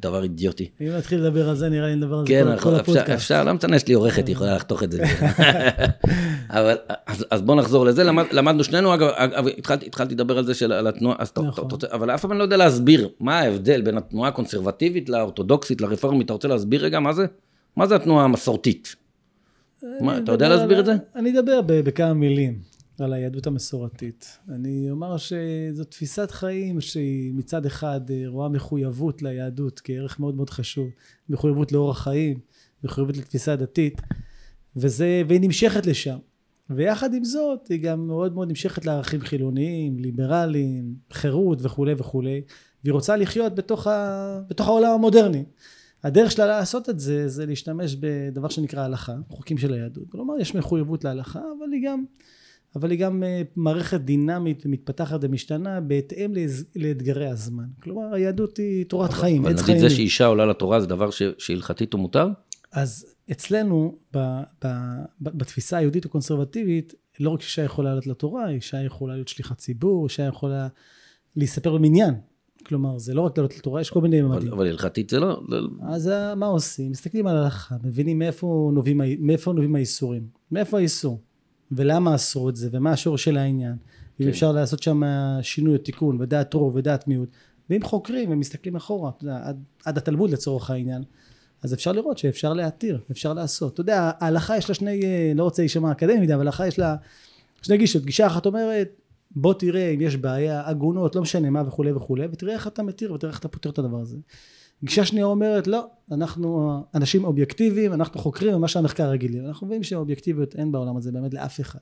דבר 0.00 0.22
אידיוטי. 0.22 0.68
אם 0.80 0.86
נתחיל 0.86 1.20
לדבר 1.20 1.48
על 1.48 1.56
זה, 1.56 1.68
נראה 1.68 1.86
לי 1.86 1.96
נדבר 1.96 2.18
על 2.18 2.26
זה 2.26 2.32
כן, 2.32 2.56
כל 2.60 2.74
הפודקאסט. 2.74 3.06
כן, 3.06 3.12
אפשר, 3.12 3.44
לא 3.44 3.52
משנה, 3.52 3.76
יש 3.76 3.88
לי 3.88 3.94
עורכת, 3.94 4.26
היא 4.26 4.34
יכולה 4.34 4.54
לחתוך 4.54 4.82
את 4.82 4.92
זה. 4.92 5.02
אבל, 6.50 6.76
אז, 7.06 7.26
אז 7.30 7.42
בוא 7.42 7.54
נחזור 7.54 7.84
לזה, 7.84 8.04
למד, 8.04 8.24
למדנו 8.32 8.64
שנינו, 8.64 8.94
אגב, 8.94 9.08
אגב 9.14 9.46
התחלתי, 9.46 9.86
התחלתי 9.86 10.14
לדבר 10.14 10.38
על 10.38 10.44
זה, 10.44 10.54
של, 10.54 10.72
על 10.72 10.86
התנועה, 10.86 11.16
אז 11.18 11.32
נכון. 11.36 11.66
אתה 11.66 11.74
רוצה, 11.74 11.86
אבל 11.92 12.10
אף 12.10 12.22
פעם 12.22 12.30
אני 12.30 12.38
לא 12.38 12.44
יודע 12.44 12.56
להסביר, 12.56 13.08
מה 13.20 13.38
ההבדל 13.38 13.80
בין 13.80 13.98
התנועה 13.98 14.28
הקונסרבטיבית 14.28 15.08
לאורתודוקסית, 15.08 15.80
לרפורמית, 15.80 16.24
אתה 16.24 16.32
רוצה 16.32 16.48
להסביר 16.48 16.84
רגע 16.84 17.00
מה 17.00 17.12
זה? 17.12 17.26
מה 17.76 17.86
זה 17.86 17.96
התנועה 17.96 18.24
המסורתית? 18.24 18.96
מה, 20.00 20.18
אתה 20.18 20.32
יודע 20.32 20.48
להסביר 20.48 20.80
את 20.80 20.86
זה? 20.86 20.92
אני 21.16 21.38
אדבר 21.38 21.60
בכמה 21.66 22.14
מילים. 22.14 22.69
על 23.02 23.12
היהדות 23.12 23.46
המסורתית. 23.46 24.38
אני 24.48 24.90
אומר 24.90 25.16
שזו 25.16 25.84
תפיסת 25.84 26.30
חיים 26.30 26.80
שהיא 26.80 27.32
מצד 27.34 27.66
אחד 27.66 28.10
אה, 28.10 28.22
רואה 28.26 28.48
מחויבות 28.48 29.22
ליהדות 29.22 29.80
כערך 29.84 30.20
מאוד 30.20 30.34
מאוד 30.34 30.50
חשוב, 30.50 30.88
מחויבות 31.28 31.72
לאורח 31.72 32.02
חיים, 32.02 32.38
מחויבות 32.84 33.16
לתפיסה 33.16 33.56
דתית, 33.56 34.00
וזה, 34.76 35.22
והיא 35.28 35.40
נמשכת 35.40 35.86
לשם. 35.86 36.18
ויחד 36.70 37.14
עם 37.14 37.24
זאת 37.24 37.68
היא 37.68 37.82
גם 37.82 38.06
מאוד 38.06 38.34
מאוד 38.34 38.48
נמשכת 38.48 38.86
לערכים 38.86 39.20
חילוניים, 39.20 39.98
ליברליים, 39.98 40.94
חירות 41.12 41.58
וכולי 41.62 41.94
וכולי, 41.98 42.42
והיא 42.84 42.92
רוצה 42.92 43.16
לחיות 43.16 43.54
בתוך, 43.54 43.86
ה, 43.86 44.40
בתוך 44.48 44.68
העולם 44.68 44.90
המודרני. 44.90 45.44
הדרך 46.04 46.30
שלה 46.30 46.46
לעשות 46.46 46.88
את 46.88 47.00
זה 47.00 47.28
זה 47.28 47.46
להשתמש 47.46 47.96
בדבר 48.00 48.48
שנקרא 48.48 48.84
הלכה, 48.84 49.14
חוקים 49.28 49.58
של 49.58 49.72
היהדות. 49.72 50.04
כלומר 50.08 50.34
יש 50.40 50.54
מחויבות 50.54 51.04
להלכה 51.04 51.40
אבל 51.40 51.72
היא 51.72 51.86
גם 51.86 52.04
אבל 52.76 52.90
היא 52.90 52.98
גם 52.98 53.22
אה, 53.22 53.42
מערכת 53.56 54.00
דינמית 54.00 54.62
ומתפתחת 54.66 55.18
ומשתנה 55.22 55.80
בהתאם 55.80 56.34
לאתגרי 56.76 57.28
הזמן. 57.28 57.64
כלומר, 57.82 58.14
היהדות 58.14 58.56
היא 58.56 58.84
תורת 58.84 59.12
חיים, 59.12 59.46
עץ 59.46 59.60
חיים. 59.60 59.76
אבל 59.76 59.78
נגיד 59.78 59.88
זה 59.90 59.96
שאישה 59.96 60.26
עולה 60.26 60.46
לתורה 60.46 60.80
זה 60.80 60.86
דבר 60.86 61.08
שהלכתית 61.38 61.92
הוא 61.92 62.00
מותר? 62.00 62.28
אז 62.72 63.06
אצלנו, 63.30 63.98
ב, 64.14 64.18
ב, 64.64 64.66
ב, 65.20 65.38
בתפיסה 65.38 65.76
היהודית 65.76 66.04
הקונסרבטיבית, 66.04 66.94
לא 67.20 67.30
רק 67.30 67.40
אישה 67.40 67.62
יכולה 67.62 67.88
לעלות 67.88 68.06
לתורה, 68.06 68.50
אישה 68.50 68.82
יכולה 68.82 69.14
להיות 69.14 69.28
שליחת 69.28 69.58
ציבור, 69.58 70.04
אישה 70.04 70.22
יכולה 70.22 70.68
להיספר 71.36 71.74
במניין. 71.74 72.14
כלומר, 72.66 72.98
זה 72.98 73.14
לא 73.14 73.22
רק 73.22 73.38
לעלות 73.38 73.56
לתורה, 73.56 73.80
יש 73.80 73.90
כל 73.90 74.00
מיני 74.00 74.22
ממדים. 74.22 74.52
אבל 74.52 74.66
הלכתית 74.66 75.10
זה 75.10 75.20
לא... 75.20 75.40
אז 75.88 76.08
אה, 76.08 76.34
מה 76.34 76.46
עושים? 76.46 76.90
מסתכלים 76.90 77.26
על 77.26 77.36
ההלכה, 77.36 77.76
מבינים 77.84 78.18
מאיפה 78.18 78.70
נובעים, 78.74 79.00
מאיפה 79.18 79.52
נובעים 79.52 79.76
האיסורים. 79.76 80.22
מאיפה 80.52 80.78
האיסור? 80.78 81.20
ולמה 81.72 82.14
אסרו 82.14 82.48
את 82.48 82.56
זה, 82.56 82.68
ומה 82.72 82.92
השור 82.92 83.18
של 83.18 83.36
העניין, 83.36 83.74
כן. 84.18 84.24
אם 84.24 84.28
אפשר 84.28 84.52
לעשות 84.52 84.82
שם 84.82 85.02
שינוי 85.42 85.76
או 85.76 85.78
תיקון, 85.78 86.20
ודעת 86.20 86.54
רוב 86.54 86.76
ודעת 86.76 87.08
מיעוט, 87.08 87.28
ואם 87.70 87.82
חוקרים 87.82 88.30
ומסתכלים 88.30 88.76
אחורה, 88.76 89.10
אתה 89.16 89.24
יודע, 89.24 89.40
עד, 89.42 89.62
עד 89.84 89.98
התלמוד 89.98 90.30
לצורך 90.30 90.70
העניין, 90.70 91.02
אז 91.62 91.74
אפשר 91.74 91.92
לראות 91.92 92.18
שאפשר 92.18 92.52
להתיר, 92.52 93.00
אפשר 93.10 93.32
לעשות. 93.32 93.72
אתה 93.72 93.80
יודע, 93.80 94.10
ההלכה 94.20 94.56
יש 94.56 94.68
לה 94.68 94.74
שני, 94.74 95.02
אה, 95.04 95.32
לא 95.34 95.44
רוצה 95.44 95.62
להישמע 95.62 95.92
אקדמי, 95.92 96.34
אבל 96.34 96.34
ההלכה 96.34 96.66
יש 96.66 96.78
לה 96.78 96.96
שני 97.62 97.78
גישות. 97.78 98.04
גישה 98.04 98.26
אחת 98.26 98.46
אומרת, 98.46 98.88
בוא 99.30 99.54
תראה 99.54 99.90
אם 99.90 100.00
יש 100.00 100.16
בעיה, 100.16 100.62
עגונות, 100.68 101.16
לא 101.16 101.22
משנה 101.22 101.50
מה 101.50 101.62
וכולי 101.66 101.92
וכולי, 101.92 102.26
ותראה 102.32 102.52
איך 102.52 102.66
אתה 102.66 102.82
מתיר 102.82 103.12
ותראה 103.12 103.30
איך 103.30 103.40
אתה 103.40 103.48
פותר 103.48 103.70
את 103.70 103.78
הדבר 103.78 104.00
הזה. 104.00 104.16
גישה 104.84 105.04
שנייה 105.04 105.26
אומרת 105.26 105.66
לא 105.66 105.86
אנחנו 106.12 106.80
אנשים 106.94 107.24
אובייקטיביים 107.24 107.92
אנחנו 107.92 108.20
חוקרים 108.20 108.54
ממה 108.54 108.68
שהמחקר 108.68 109.10
רגילים 109.10 109.46
אנחנו 109.46 109.66
מבינים 109.66 109.82
שאובייקטיביות 109.82 110.56
אין 110.56 110.72
בעולם 110.72 110.96
הזה 110.96 111.12
באמת 111.12 111.34
לאף 111.34 111.60
אחד. 111.60 111.78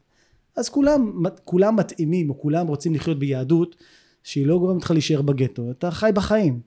אז 0.57 0.69
כולם 0.69 1.23
כולם 1.45 1.77
מתאימים 1.77 2.31
או 2.31 2.41
כולם 2.41 2.67
רוצים 2.67 2.95
לחיות 2.95 3.19
ביהדות 3.19 3.77
שהיא 4.23 4.47
לא 4.47 4.59
גורמת 4.59 4.83
לך 4.83 4.91
להישאר 4.91 5.23
בגטו 5.23 5.71
אתה 5.71 5.91
חי 5.91 6.11
בחיים. 6.15 6.61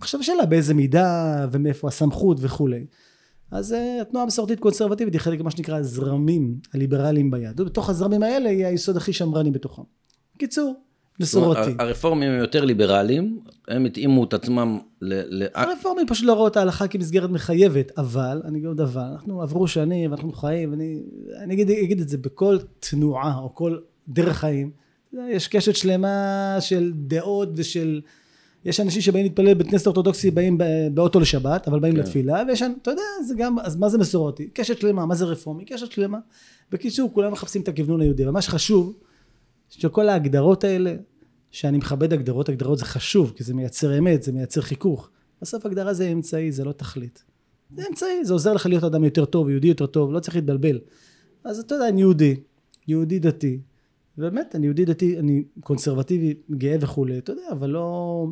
עכשיו 0.00 0.22
שאלה 0.22 0.46
באיזה 0.46 0.74
מידה 0.74 1.46
ומאיפה 1.52 1.88
הסמכות 1.88 2.38
וכולי 2.40 2.86
אז 3.50 3.72
אה, 3.72 4.00
התנועה 4.00 4.24
המסורתית 4.24 4.60
קונסרבטיבית 4.60 5.14
היא 5.14 5.20
חלק 5.20 5.40
ממה 5.40 5.50
שנקרא 5.50 5.78
הזרמים 5.78 6.58
הליברליים 6.74 7.30
ביהדות. 7.30 7.66
בתוך 7.66 7.90
הזרמים 7.90 8.22
האלה 8.22 8.50
היא 8.50 8.66
היסוד 8.66 8.96
הכי 8.96 9.12
שמרני 9.12 9.50
בתוכם. 9.50 9.82
קיצור 10.38 10.74
מסורתי. 11.20 11.74
הרפורמים 11.78 12.30
הם 12.30 12.38
יותר 12.38 12.64
ליברליים, 12.64 13.40
הם 13.68 13.84
התאימו 13.84 14.24
את 14.24 14.34
עצמם 14.34 14.78
ל... 15.02 15.46
הרפורמים 15.54 16.06
פשוט 16.06 16.26
לא 16.26 16.32
ראו 16.32 16.46
את 16.46 16.56
ההלכה 16.56 16.88
כמסגרת 16.88 17.30
מחייבת, 17.30 17.98
אבל, 17.98 18.42
אני 18.44 18.58
אגיד 18.58 18.68
עוד 18.68 18.76
דבר, 18.76 19.12
אנחנו 19.12 19.42
עברו 19.42 19.68
שנים 19.68 20.10
ואנחנו 20.10 20.32
חיים, 20.32 20.70
ואני 20.70 21.00
אני 21.38 21.54
אגיד, 21.54 21.70
אגיד 21.70 22.00
את 22.00 22.08
זה 22.08 22.18
בכל 22.18 22.58
תנועה 22.80 23.38
או 23.38 23.54
כל 23.54 23.78
דרך 24.08 24.36
חיים, 24.36 24.70
יש 25.28 25.48
קשת 25.48 25.76
שלמה 25.76 26.56
של 26.60 26.92
דעות 26.94 27.48
ושל... 27.54 28.00
יש 28.64 28.80
אנשים 28.80 29.02
שבאים 29.02 29.24
להתפלל 29.24 29.54
בבית 29.54 29.70
כנסת 29.70 29.86
אורתודוקסי 29.86 30.30
באים 30.30 30.58
באוטו 30.94 31.20
לשבת 31.20 31.68
אבל 31.68 31.80
באים 31.80 31.94
כן. 31.94 32.00
לתפילה 32.00 32.42
ויש 32.48 32.62
אתה 32.82 32.90
יודע 32.90 33.02
זה 33.26 33.34
גם 33.38 33.58
אז 33.58 33.76
מה 33.76 33.88
זה 33.88 33.98
מסורתי 33.98 34.48
קשת 34.54 34.80
שלמה 34.80 35.06
מה 35.06 35.14
זה 35.14 35.24
רפורמי 35.24 35.64
קשת 35.64 35.92
שלמה 35.92 36.18
בקיצור 36.72 37.10
כולם 37.14 37.32
מחפשים 37.32 37.62
את 37.62 37.68
הכוונון 37.68 38.00
היהודי 38.00 38.26
ומה 38.26 38.42
שחשוב 38.42 38.94
שכל 39.80 40.08
ההגדרות 40.08 40.64
האלה, 40.64 40.94
שאני 41.50 41.78
מכבד 41.78 42.12
הגדרות, 42.12 42.48
הגדרות 42.48 42.78
זה 42.78 42.84
חשוב, 42.84 43.32
כי 43.36 43.44
זה 43.44 43.54
מייצר 43.54 43.98
אמת, 43.98 44.22
זה 44.22 44.32
מייצר 44.32 44.60
חיכוך. 44.60 45.10
בסוף 45.42 45.66
הגדרה 45.66 45.94
זה 45.94 46.08
אמצעי, 46.08 46.52
זה 46.52 46.64
לא 46.64 46.72
תכלית. 46.72 47.24
זה 47.76 47.82
אמצעי, 47.90 48.24
זה 48.24 48.32
עוזר 48.32 48.52
לך 48.52 48.66
להיות 48.66 48.84
אדם 48.84 49.04
יותר 49.04 49.24
טוב, 49.24 49.50
יהודי 49.50 49.68
יותר 49.68 49.86
טוב, 49.86 50.12
לא 50.12 50.20
צריך 50.20 50.36
להתבלבל. 50.36 50.80
אז 51.44 51.58
אתה 51.58 51.74
יודע, 51.74 51.88
אני 51.88 52.00
יהודי, 52.00 52.36
יהודי 52.88 53.18
דתי, 53.18 53.60
ובאמת, 54.18 54.54
אני 54.54 54.66
יהודי 54.66 54.84
דתי, 54.84 55.18
אני 55.18 55.44
קונסרבטיבי, 55.60 56.34
גאה 56.50 56.76
וכולי, 56.80 57.18
אתה 57.18 57.32
יודע, 57.32 57.42
אבל 57.52 57.70
לא... 57.70 58.26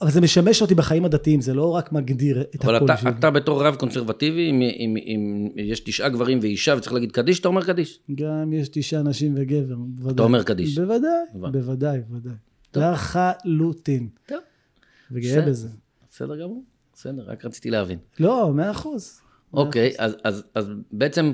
אבל 0.00 0.10
זה 0.10 0.20
משמש 0.20 0.62
אותי 0.62 0.74
בחיים 0.74 1.04
הדתיים, 1.04 1.40
זה 1.40 1.54
לא 1.54 1.70
רק 1.70 1.92
מגדיר 1.92 2.40
את 2.40 2.64
אבל 2.64 2.74
הכל 2.76 2.84
אתה, 2.84 2.94
בשבילי. 2.94 3.16
אתה 3.18 3.30
בתור 3.30 3.66
רב 3.66 3.74
קונסרבטיבי, 3.74 4.50
אם, 4.50 4.62
אם, 4.62 4.96
אם 4.96 5.48
יש 5.56 5.80
תשעה 5.80 6.08
גברים 6.08 6.38
ואישה 6.42 6.74
וצריך 6.76 6.92
להגיד 6.92 7.12
קדיש, 7.12 7.40
אתה 7.40 7.48
אומר 7.48 7.64
קדיש. 7.64 8.00
גם 8.14 8.52
יש 8.52 8.68
תשעה 8.68 9.02
נשים 9.02 9.34
וגבר, 9.36 9.74
בוודאי. 9.76 10.14
אתה 10.14 10.22
אומר 10.22 10.42
קדיש. 10.42 10.78
בוודאי. 10.78 11.10
בוודאי, 11.34 12.00
בוודאי. 12.08 12.32
לחלוטין. 12.76 14.08
טוב. 14.26 14.38
וגאה. 15.10 15.40
בזה. 15.40 15.68
בסדר 16.10 16.36
גמור, 16.36 16.64
בסדר, 16.94 17.24
רק 17.26 17.44
רציתי 17.44 17.70
להבין. 17.70 17.98
לא, 18.20 18.52
מאה 18.54 18.70
אחוז. 18.70 19.20
אוקיי, 19.52 19.92
אז, 19.98 20.16
אז, 20.24 20.44
אז 20.54 20.70
בעצם 20.92 21.32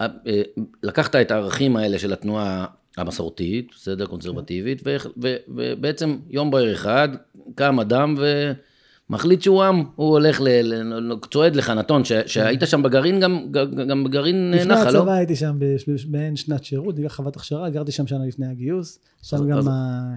אה, 0.00 0.06
אה, 0.26 0.42
לקחת 0.82 1.16
את 1.16 1.30
הערכים 1.30 1.76
האלה 1.76 1.98
של 1.98 2.12
התנועה 2.12 2.66
המסורתית, 2.98 3.70
בסדר, 3.74 4.06
קונסרבטיבית, 4.06 4.82
ו, 4.84 4.96
ו, 5.22 5.36
ובעצם 5.48 6.18
יום 6.30 6.50
בהיר 6.50 6.72
אחד 6.72 7.08
קם 7.54 7.80
אדם 7.80 8.14
ומחליט 9.10 9.42
שהוא 9.42 9.62
עם, 9.62 9.82
הוא 9.96 10.08
הולך, 10.08 10.40
צועד 11.30 11.56
לך, 11.56 11.70
נתון, 11.70 12.04
ש, 12.04 12.12
שהיית 12.26 12.62
שם 12.66 12.82
בגרעין, 12.82 13.20
גם, 13.20 13.46
גם 13.88 14.04
בגרעין 14.04 14.50
לפני 14.50 14.74
נחל, 14.74 14.90
לא? 14.90 14.98
הצבא 14.98 15.12
הייתי 15.12 15.36
שם 15.36 15.58
באין 16.08 16.36
שנת 16.36 16.64
שירות, 16.64 16.94
בגלל 16.94 17.08
חוות 17.08 17.36
הכשרה, 17.36 17.70
גרתי 17.70 17.92
שם 17.92 18.06
שנה 18.06 18.26
לפני 18.26 18.46
הגיוס. 18.46 18.98
שם 19.22 19.48
גם 19.48 19.58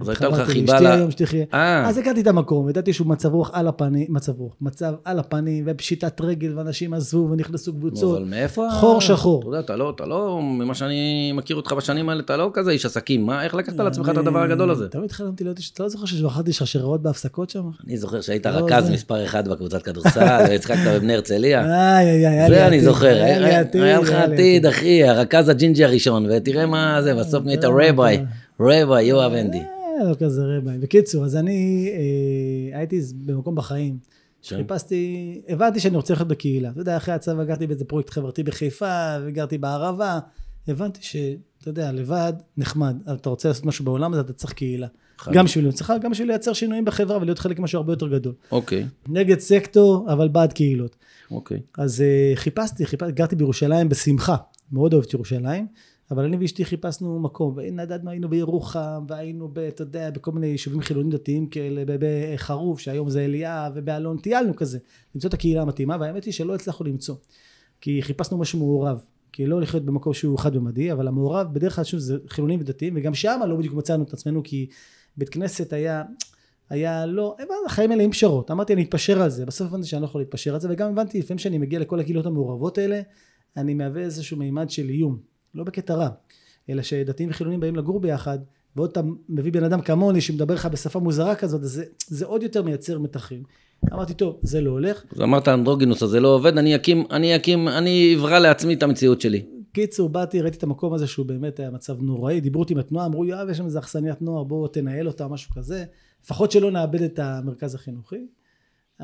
התחברתי 0.00 0.62
לאשתי 0.66 0.86
היום 0.86 1.10
שתחיה. 1.10 1.44
אה, 1.54 1.88
אז 1.88 1.98
הכרתי 1.98 2.20
את 2.20 2.26
המקום, 2.26 2.68
ידעתי 2.68 2.92
שהוא 2.92 3.06
מצב 3.06 3.34
רוח 3.34 3.50
על 3.52 3.68
הפנים, 3.68 4.06
מצב 4.08 4.32
רוח, 4.38 4.52
מצב 4.60 4.94
על 5.04 5.18
הפנים, 5.18 5.64
ופשיטת 5.66 6.20
רגל, 6.20 6.58
ואנשים 6.58 6.94
עזבו 6.94 7.28
ונכנסו 7.30 7.72
קבוצות. 7.72 8.18
אבל 8.18 8.28
מאיפה... 8.28 8.68
חור 8.70 9.00
שחור. 9.00 9.40
אתה 9.40 9.48
יודע, 9.48 9.60
אתה 9.60 9.76
לא, 9.76 9.90
אתה 9.90 10.06
לא, 10.06 10.40
ממה 10.42 10.74
שאני 10.74 11.32
מכיר 11.34 11.56
אותך 11.56 11.72
בשנים 11.72 12.08
האלה, 12.08 12.20
אתה 12.20 12.36
לא 12.36 12.50
כזה 12.52 12.70
איש 12.70 12.86
עסקים, 12.86 13.26
מה, 13.26 13.44
איך 13.44 13.54
לקחת 13.54 13.80
על 13.80 13.86
עצמך 13.86 14.08
את 14.08 14.16
הדבר 14.16 14.42
הגדול 14.42 14.70
הזה? 14.70 14.88
תמיד 14.88 15.12
חלמתי 15.12 15.44
להיות 15.44 15.58
איש, 15.58 15.70
אתה 15.70 15.82
לא 15.82 15.88
זוכר 15.88 16.04
שמכרתי 16.04 16.52
שרשראות 16.52 17.02
בהפסקות 17.02 17.50
שם? 17.50 17.70
אני 17.86 17.96
זוכר 17.96 18.20
שהיית 18.20 18.46
לא, 18.46 18.52
רכז 18.52 18.81
זה- 18.86 18.92
מספר 18.92 19.24
אחד 19.24 19.48
בקבוצת 19.48 19.82
כדורסל, 19.82 20.20
והצחקת 20.48 20.78
בבני 20.94 21.14
הרצליה. 21.14 21.62
זה 22.48 22.66
אני 22.66 22.80
זוכר, 22.80 23.06
היה 23.22 23.38
לך 24.00 24.10
עתיד, 24.10 24.66
אחי, 24.66 25.04
הרכז 25.04 25.48
הג'ינג'י 25.48 25.84
הראשון, 25.84 26.26
ותראה 26.30 26.66
מה 26.66 27.02
זה, 27.02 27.14
בסוף 27.14 27.44
נהיית 27.44 27.64
אה, 27.64 27.70
רביי, 27.70 28.24
רביי, 28.60 29.06
יואב 29.06 29.32
אנדי. 29.32 29.58
אה, 29.58 29.64
לא 30.10 30.14
כזה 30.14 30.42
רבי. 30.44 30.78
בקיצור, 30.78 31.24
אז 31.24 31.36
אני 31.36 31.88
אה, 32.72 32.78
הייתי 32.78 33.00
במקום 33.26 33.54
בחיים, 33.54 33.98
שחיפשתי, 34.42 35.40
הבנתי 35.48 35.80
שאני 35.80 35.96
רוצה 35.96 36.12
לחיות 36.14 36.28
בקהילה. 36.28 36.68
אתה 36.70 36.80
יודע, 36.80 36.96
אחרי 36.96 37.14
הצבא 37.14 37.44
גרתי 37.44 37.66
באיזה 37.66 37.84
פרויקט 37.84 38.10
חברתי 38.10 38.42
בחיפה, 38.42 39.16
וגרתי 39.26 39.58
בערבה, 39.58 40.18
הבנתי 40.68 40.98
שאתה 41.02 41.28
יודע, 41.66 41.92
לבד, 41.92 42.32
נחמד. 42.56 42.96
אתה 43.12 43.30
רוצה 43.30 43.48
לעשות 43.48 43.66
משהו 43.66 43.84
בעולם 43.84 44.12
הזה, 44.12 44.20
אתה 44.20 44.32
צריך 44.32 44.52
קהילה. 44.52 44.86
גם 45.32 45.44
בשביל 45.44 45.72
צריך 45.72 45.92
גם 46.02 46.10
בשביל 46.10 46.28
לייצר 46.28 46.52
שינויים 46.52 46.84
בחברה 46.84 47.16
ולהיות 47.16 47.38
חלק 47.38 47.58
ממשהו 47.58 47.76
הרבה 47.76 47.92
יותר 47.92 48.08
גדול. 48.08 48.34
אוקיי, 48.52 48.86
נגד 49.08 49.38
סקטור, 49.38 50.12
אבל 50.12 50.28
בעד 50.28 50.52
קהילות. 50.52 50.96
אוקיי. 51.30 51.60
אז 51.78 52.00
uh, 52.00 52.38
חיפשתי, 52.38 52.86
חיפשתי, 52.86 53.12
גרתי 53.12 53.36
בירושלים 53.36 53.88
בשמחה, 53.88 54.36
מאוד 54.72 54.92
אוהב 54.92 55.04
את 55.04 55.14
ירושלים, 55.14 55.66
אבל 56.10 56.24
אני 56.24 56.36
ואשתי 56.36 56.64
חיפשנו 56.64 57.20
מקום, 57.20 57.54
ונדדנו, 57.56 58.10
היינו 58.10 58.28
בירוחם, 58.28 59.04
והיינו, 59.08 59.48
ב, 59.52 59.58
אתה 59.58 59.82
יודע, 59.82 60.10
בכל 60.10 60.32
מיני 60.32 60.46
יישובים 60.46 60.80
חילונים 60.80 61.10
דתיים 61.10 61.46
כאלה, 61.46 61.82
בחרוב, 61.86 62.80
שהיום 62.80 63.10
זה 63.10 63.24
אליאב, 63.24 63.72
ובאלון, 63.74 64.18
טיילנו 64.18 64.56
כזה, 64.56 64.78
למצוא 65.14 65.28
את 65.28 65.34
הקהילה 65.34 65.62
המתאימה, 65.62 65.96
והאמת 66.00 66.24
היא 66.24 66.32
שלא 66.32 66.54
הצלחנו 66.54 66.86
למצוא, 66.86 67.14
כי 67.80 68.02
חיפשנו 68.02 68.38
משהו 68.38 68.58
מעורב, 68.58 69.04
כי 69.32 69.46
לא 69.46 69.60
לחיות 69.60 69.84
במקום 69.84 70.12
שהוא 70.12 70.38
חד 70.38 70.56
ממדי, 70.56 70.92
אבל 70.92 71.08
המעורב 71.08 71.46
בדרך 71.52 71.74
כלל 71.74 71.84
שוב 71.84 72.00
זה 72.00 72.16
חילונים 72.28 72.60
ודתיים, 72.60 72.94
וגם 72.96 73.14
שם 73.14 73.40
לא 73.48 73.56
בדיוק 73.56 73.74
מצאנו 73.74 74.04
את 74.04 74.12
עצמנו, 74.12 74.42
כי 74.42 74.66
בית 75.16 75.28
כנסת 75.28 75.72
היה, 75.72 76.02
היה 76.70 77.06
לא, 77.06 77.36
החיים 77.66 77.90
מלאים 77.90 78.10
פשרות, 78.10 78.50
אמרתי 78.50 78.72
אני 78.72 78.82
אתפשר 78.82 79.22
על 79.22 79.30
זה, 79.30 79.46
בסוף 79.46 79.68
הבנתי 79.68 79.86
שאני 79.86 80.02
לא 80.02 80.06
יכול 80.06 80.20
להתפשר 80.20 80.54
על 80.54 80.60
זה, 80.60 80.68
וגם 80.70 80.88
הבנתי 80.88 81.18
לפעמים 81.18 81.38
שאני 81.38 81.58
מגיע 81.58 81.78
לכל 81.80 82.00
הקהילות 82.00 82.26
המעורבות 82.26 82.78
האלה, 82.78 83.00
אני 83.56 83.74
מהווה 83.74 84.02
איזשהו 84.02 84.36
מימד 84.36 84.70
של 84.70 84.88
איום, 84.88 85.18
לא 85.54 85.64
בקטע 85.64 85.94
רע, 85.94 86.08
אלא 86.70 86.82
שדתיים 86.82 87.30
וחילונים 87.30 87.60
באים 87.60 87.76
לגור 87.76 88.00
ביחד, 88.00 88.38
ועוד 88.76 88.90
אתה 88.90 89.00
מביא 89.28 89.52
בן 89.52 89.64
אדם 89.64 89.80
כמוני 89.80 90.20
שמדבר 90.20 90.54
לך 90.54 90.66
בשפה 90.66 90.98
מוזרה 90.98 91.34
כזאת, 91.34 91.62
אז 91.62 91.70
זה, 91.70 91.84
זה 92.06 92.26
עוד 92.26 92.42
יותר 92.42 92.62
מייצר 92.62 92.98
מתחים. 92.98 93.42
אמרתי 93.92 94.14
טוב, 94.14 94.38
זה 94.42 94.60
לא 94.60 94.70
הולך, 94.70 95.04
אז 95.12 95.20
אמרת 95.20 95.48
אנדרוגינוס 95.48 96.02
הזה 96.02 96.20
לא 96.20 96.28
עובד, 96.28 96.58
אני 96.58 96.76
אקים, 96.76 97.04
אני 97.10 97.36
אקים, 97.36 97.68
אני 97.68 98.14
אברא 98.18 98.38
לעצמי 98.38 98.74
את 98.74 98.82
המציאות 98.82 99.20
שלי. 99.20 99.42
קיצור, 99.72 100.08
באתי, 100.08 100.40
ראיתי 100.40 100.58
את 100.58 100.62
המקום 100.62 100.94
הזה 100.94 101.06
שהוא 101.06 101.26
באמת 101.26 101.60
היה 101.60 101.70
מצב 101.70 102.02
נוראי, 102.02 102.40
דיברו 102.40 102.62
איתי 102.62 102.72
עם 102.72 102.78
התנועה, 102.78 103.06
אמרו 103.06 103.24
יואב, 103.24 103.48
יש 103.48 103.58
שם 103.58 103.64
איזה 103.64 103.78
אכסניית 103.78 104.22
נוער, 104.22 104.44
בואו 104.44 104.68
תנהל 104.68 105.06
אותה, 105.06 105.28
משהו 105.28 105.54
כזה, 105.54 105.84
לפחות 106.24 106.50
שלא 106.50 106.70
נאבד 106.70 107.02
את 107.02 107.18
המרכז 107.18 107.74
החינוכי. 107.74 108.26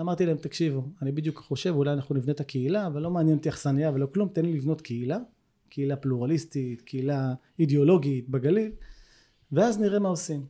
אמרתי 0.00 0.26
להם, 0.26 0.36
תקשיבו, 0.36 0.82
אני 1.02 1.12
בדיוק 1.12 1.38
חושב, 1.38 1.74
אולי 1.76 1.92
אנחנו 1.92 2.14
נבנה 2.14 2.32
את 2.32 2.40
הקהילה, 2.40 2.86
אבל 2.86 3.02
לא 3.02 3.10
מעניין 3.10 3.36
אותי 3.36 3.48
אכסניה 3.48 3.90
ולא 3.94 4.06
כלום, 4.06 4.28
תן 4.28 4.44
לי 4.44 4.52
לבנות 4.52 4.80
קהילה, 4.80 5.18
קהילה 5.68 5.96
פלורליסטית, 5.96 6.82
קהילה 6.82 7.34
אידיאולוגית 7.58 8.28
בגליל, 8.28 8.72
ואז 9.52 9.78
נראה 9.78 9.98
מה 9.98 10.08
עושים. 10.08 10.46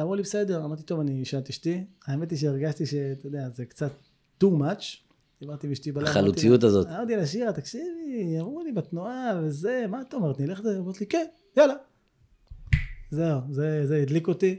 אמרו 0.00 0.14
לי, 0.14 0.22
בסדר, 0.22 0.64
אמרתי, 0.64 0.82
טוב, 0.82 1.00
אני 1.00 1.22
אשאל 1.22 1.38
את 1.38 1.48
אשתי, 1.48 1.84
האמת 2.06 2.30
היא 2.30 2.38
שהרגשתי 2.38 2.86
שאתה 2.86 3.26
יודע, 3.26 3.48
זה 3.48 3.64
קצת 3.64 3.92
too 4.44 4.46
much, 4.46 5.07
דיברתי 5.40 5.66
עם 5.66 5.72
אשתי 5.72 5.92
בלילה, 5.92 6.10
אמרתי 6.10 6.20
לה- 6.24 6.28
החלוציות 6.30 6.64
הזאת. 6.64 6.86
אמרתי 6.86 7.16
לה, 7.16 7.26
שירה, 7.26 7.52
תקשיבי, 7.52 8.36
אמרו 8.40 8.62
לי 8.64 8.72
בתנועה 8.72 9.40
וזה, 9.44 9.84
מה 9.88 10.00
את 10.08 10.14
אומרת, 10.14 10.40
נלך 10.40 10.60
לזה? 10.60 10.78
אמרת 10.78 11.00
לי, 11.00 11.06
כן, 11.06 11.24
יאללה. 11.56 11.74
זהו, 13.10 13.40
זה, 13.50 13.86
זה 13.86 13.96
הדליק 14.02 14.28
אותי. 14.28 14.58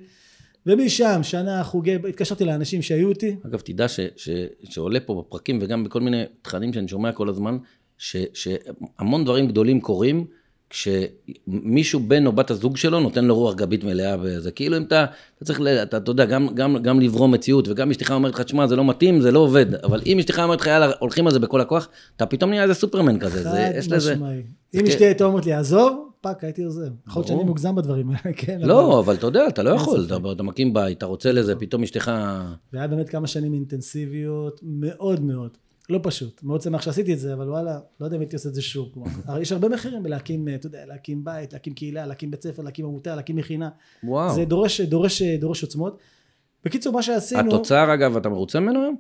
ומשם, 0.66 1.20
שנה 1.24 1.64
חוגי, 1.64 1.96
התקשרתי 2.10 2.46
לאנשים 2.46 2.82
שהיו 2.82 3.10
איתי, 3.10 3.36
אגב, 3.48 3.60
תדע 3.60 3.88
ש, 3.88 4.00
ש, 4.16 4.30
שעולה 4.64 5.00
פה 5.00 5.24
בפרקים 5.28 5.60
וגם 5.62 5.84
בכל 5.84 6.02
מיני 6.02 6.24
תכנים 6.42 6.74
שאני 6.74 6.88
שומע 6.88 7.12
כל 7.12 7.30
הזמן, 7.30 7.58
ש, 7.98 8.16
שהמון 8.34 9.24
דברים 9.24 9.48
גדולים 9.48 9.82
קורים 9.82 10.26
כשמישהו 10.70 12.00
בן 12.00 12.26
או 12.26 12.32
בת 12.32 12.52
הזוג 12.52 12.78
שלו 12.78 13.00
נותן 13.00 13.26
לו 13.26 13.36
רוח 13.36 13.56
גבית 13.56 13.84
מלאה 13.84 14.18
בזה. 14.18 14.52
כאילו 14.52 14.78
אם 14.78 14.84
אתה, 14.84 15.06
אתה 15.38 15.46
צריך, 15.46 15.62
אתה, 15.84 15.98
אתה 15.98 16.12
יודע, 16.12 16.26
גם, 16.26 16.48
גם, 16.56 16.78
גם 16.78 17.00
לברוא 17.00 17.32
מציאות 17.32 17.68
וגם 17.68 17.92
אשתך 17.92 18.12
אומרת 18.12 18.34
לך, 18.34 18.42
תשמע, 18.42 18.68
זה 18.68 18.76
לא 18.76 18.86
מתאים, 18.86 19.22
זה 19.22 19.32
לא 19.32 19.40
עובד. 19.40 19.76
אבל 19.76 20.02
אם 20.06 20.20
אשתך 20.20 20.40
אומרת 20.44 20.62
לך, 20.62 20.68
יאללה, 20.68 20.92
הולכים 21.00 21.28
על 21.28 21.34
זה 21.34 21.40
בכל 21.40 21.62
הכוח, 21.62 21.88
אתה 22.16 22.26
פתאום 22.26 22.50
נהיה 22.50 22.64
איזה 22.64 22.74
סופרמן 22.74 23.20
כזה. 23.20 23.44
זה, 23.44 23.50
חד 23.50 23.72
יש 23.78 23.92
לזה... 23.92 24.00
זה 24.00 24.16
אם. 24.80 24.86
אשתי 24.88 25.06
הייתה 25.06 25.24
אומרת 25.24 25.46
לי, 25.46 25.54
עזוב, 25.54 26.10
fuck, 26.22 26.44
הייתי 26.44 26.64
עוזב. 26.64 26.88
יכול 27.08 27.20
להיות 27.20 27.28
שאני. 27.28 27.44
מוגזם 27.44 27.76
בדברים 27.76 28.10
האלה, 28.10 28.36
כן. 28.36 28.58
אבל- 28.60 28.68
לא, 28.68 29.00
אבל 29.00 29.16
אתה 29.16 29.28
יודע, 29.28 29.48
אתה 29.48 29.64
לא 29.64 29.70
יכול. 29.70 30.06
אתה, 30.06 30.18
אתה 30.32 30.44
מקים 30.44 30.74
בית, 30.74 30.98
אתה 30.98 31.06
רוצה 31.06 31.32
לזה, 31.32 31.56
פתאום 31.56 31.84
אשתך... 31.84 32.12
והיה 32.74 32.88
באמת 32.88 33.10
כמה 33.10 33.28
שנים 33.28 33.54
אינטנסיביות 33.54 34.60
מאוד 34.64 35.24
מאוד. 35.24 35.50
לא 35.90 36.00
פשוט. 36.04 36.44
מאוד 36.44 36.62
שמח 36.62 36.82
שעשיתי 36.82 37.14
את 37.14 37.20
זה, 37.20 37.34
אבל 37.34 37.50
וואלה, 37.50 37.80
לא 38.00 38.06
יודע 38.06 38.16
אם 38.16 38.22
הייתי 38.22 38.36
עושה 38.36 38.50
את 38.50 38.56
זה 38.56 38.62
שוב. 38.62 38.90
כלומר, 38.94 39.10
יש 39.42 39.52
הרבה 39.52 39.70
מחירים 39.70 40.04
בלהקים, 40.04 40.48
אתה 40.56 40.68
יודע, 40.68 40.86
להקים 40.86 41.24
בית, 41.24 41.54
להקים 41.54 41.74
קהילה, 41.74 42.06
להקים 42.06 42.32
בית 42.32 42.44
ספר, 42.44 42.62
להקים 42.62 42.86
עמותה, 42.86 43.16
להקים 43.16 43.36
מכינה. 43.36 43.70
וואו. 44.04 44.36
זה 44.36 44.46
דורש, 44.46 44.82
דורש, 44.82 45.22
דורש 45.22 45.64
עוצמות. 45.64 46.00
בקיצור, 46.66 46.94
מה 46.94 47.04
שעשינו, 47.04 47.56
התוצר, 47.56 47.94
אגב, 47.94 48.18
אתה 48.18 48.30
מרוצה 48.30 48.60
ממנו 48.60 48.82
היום? 48.82 48.96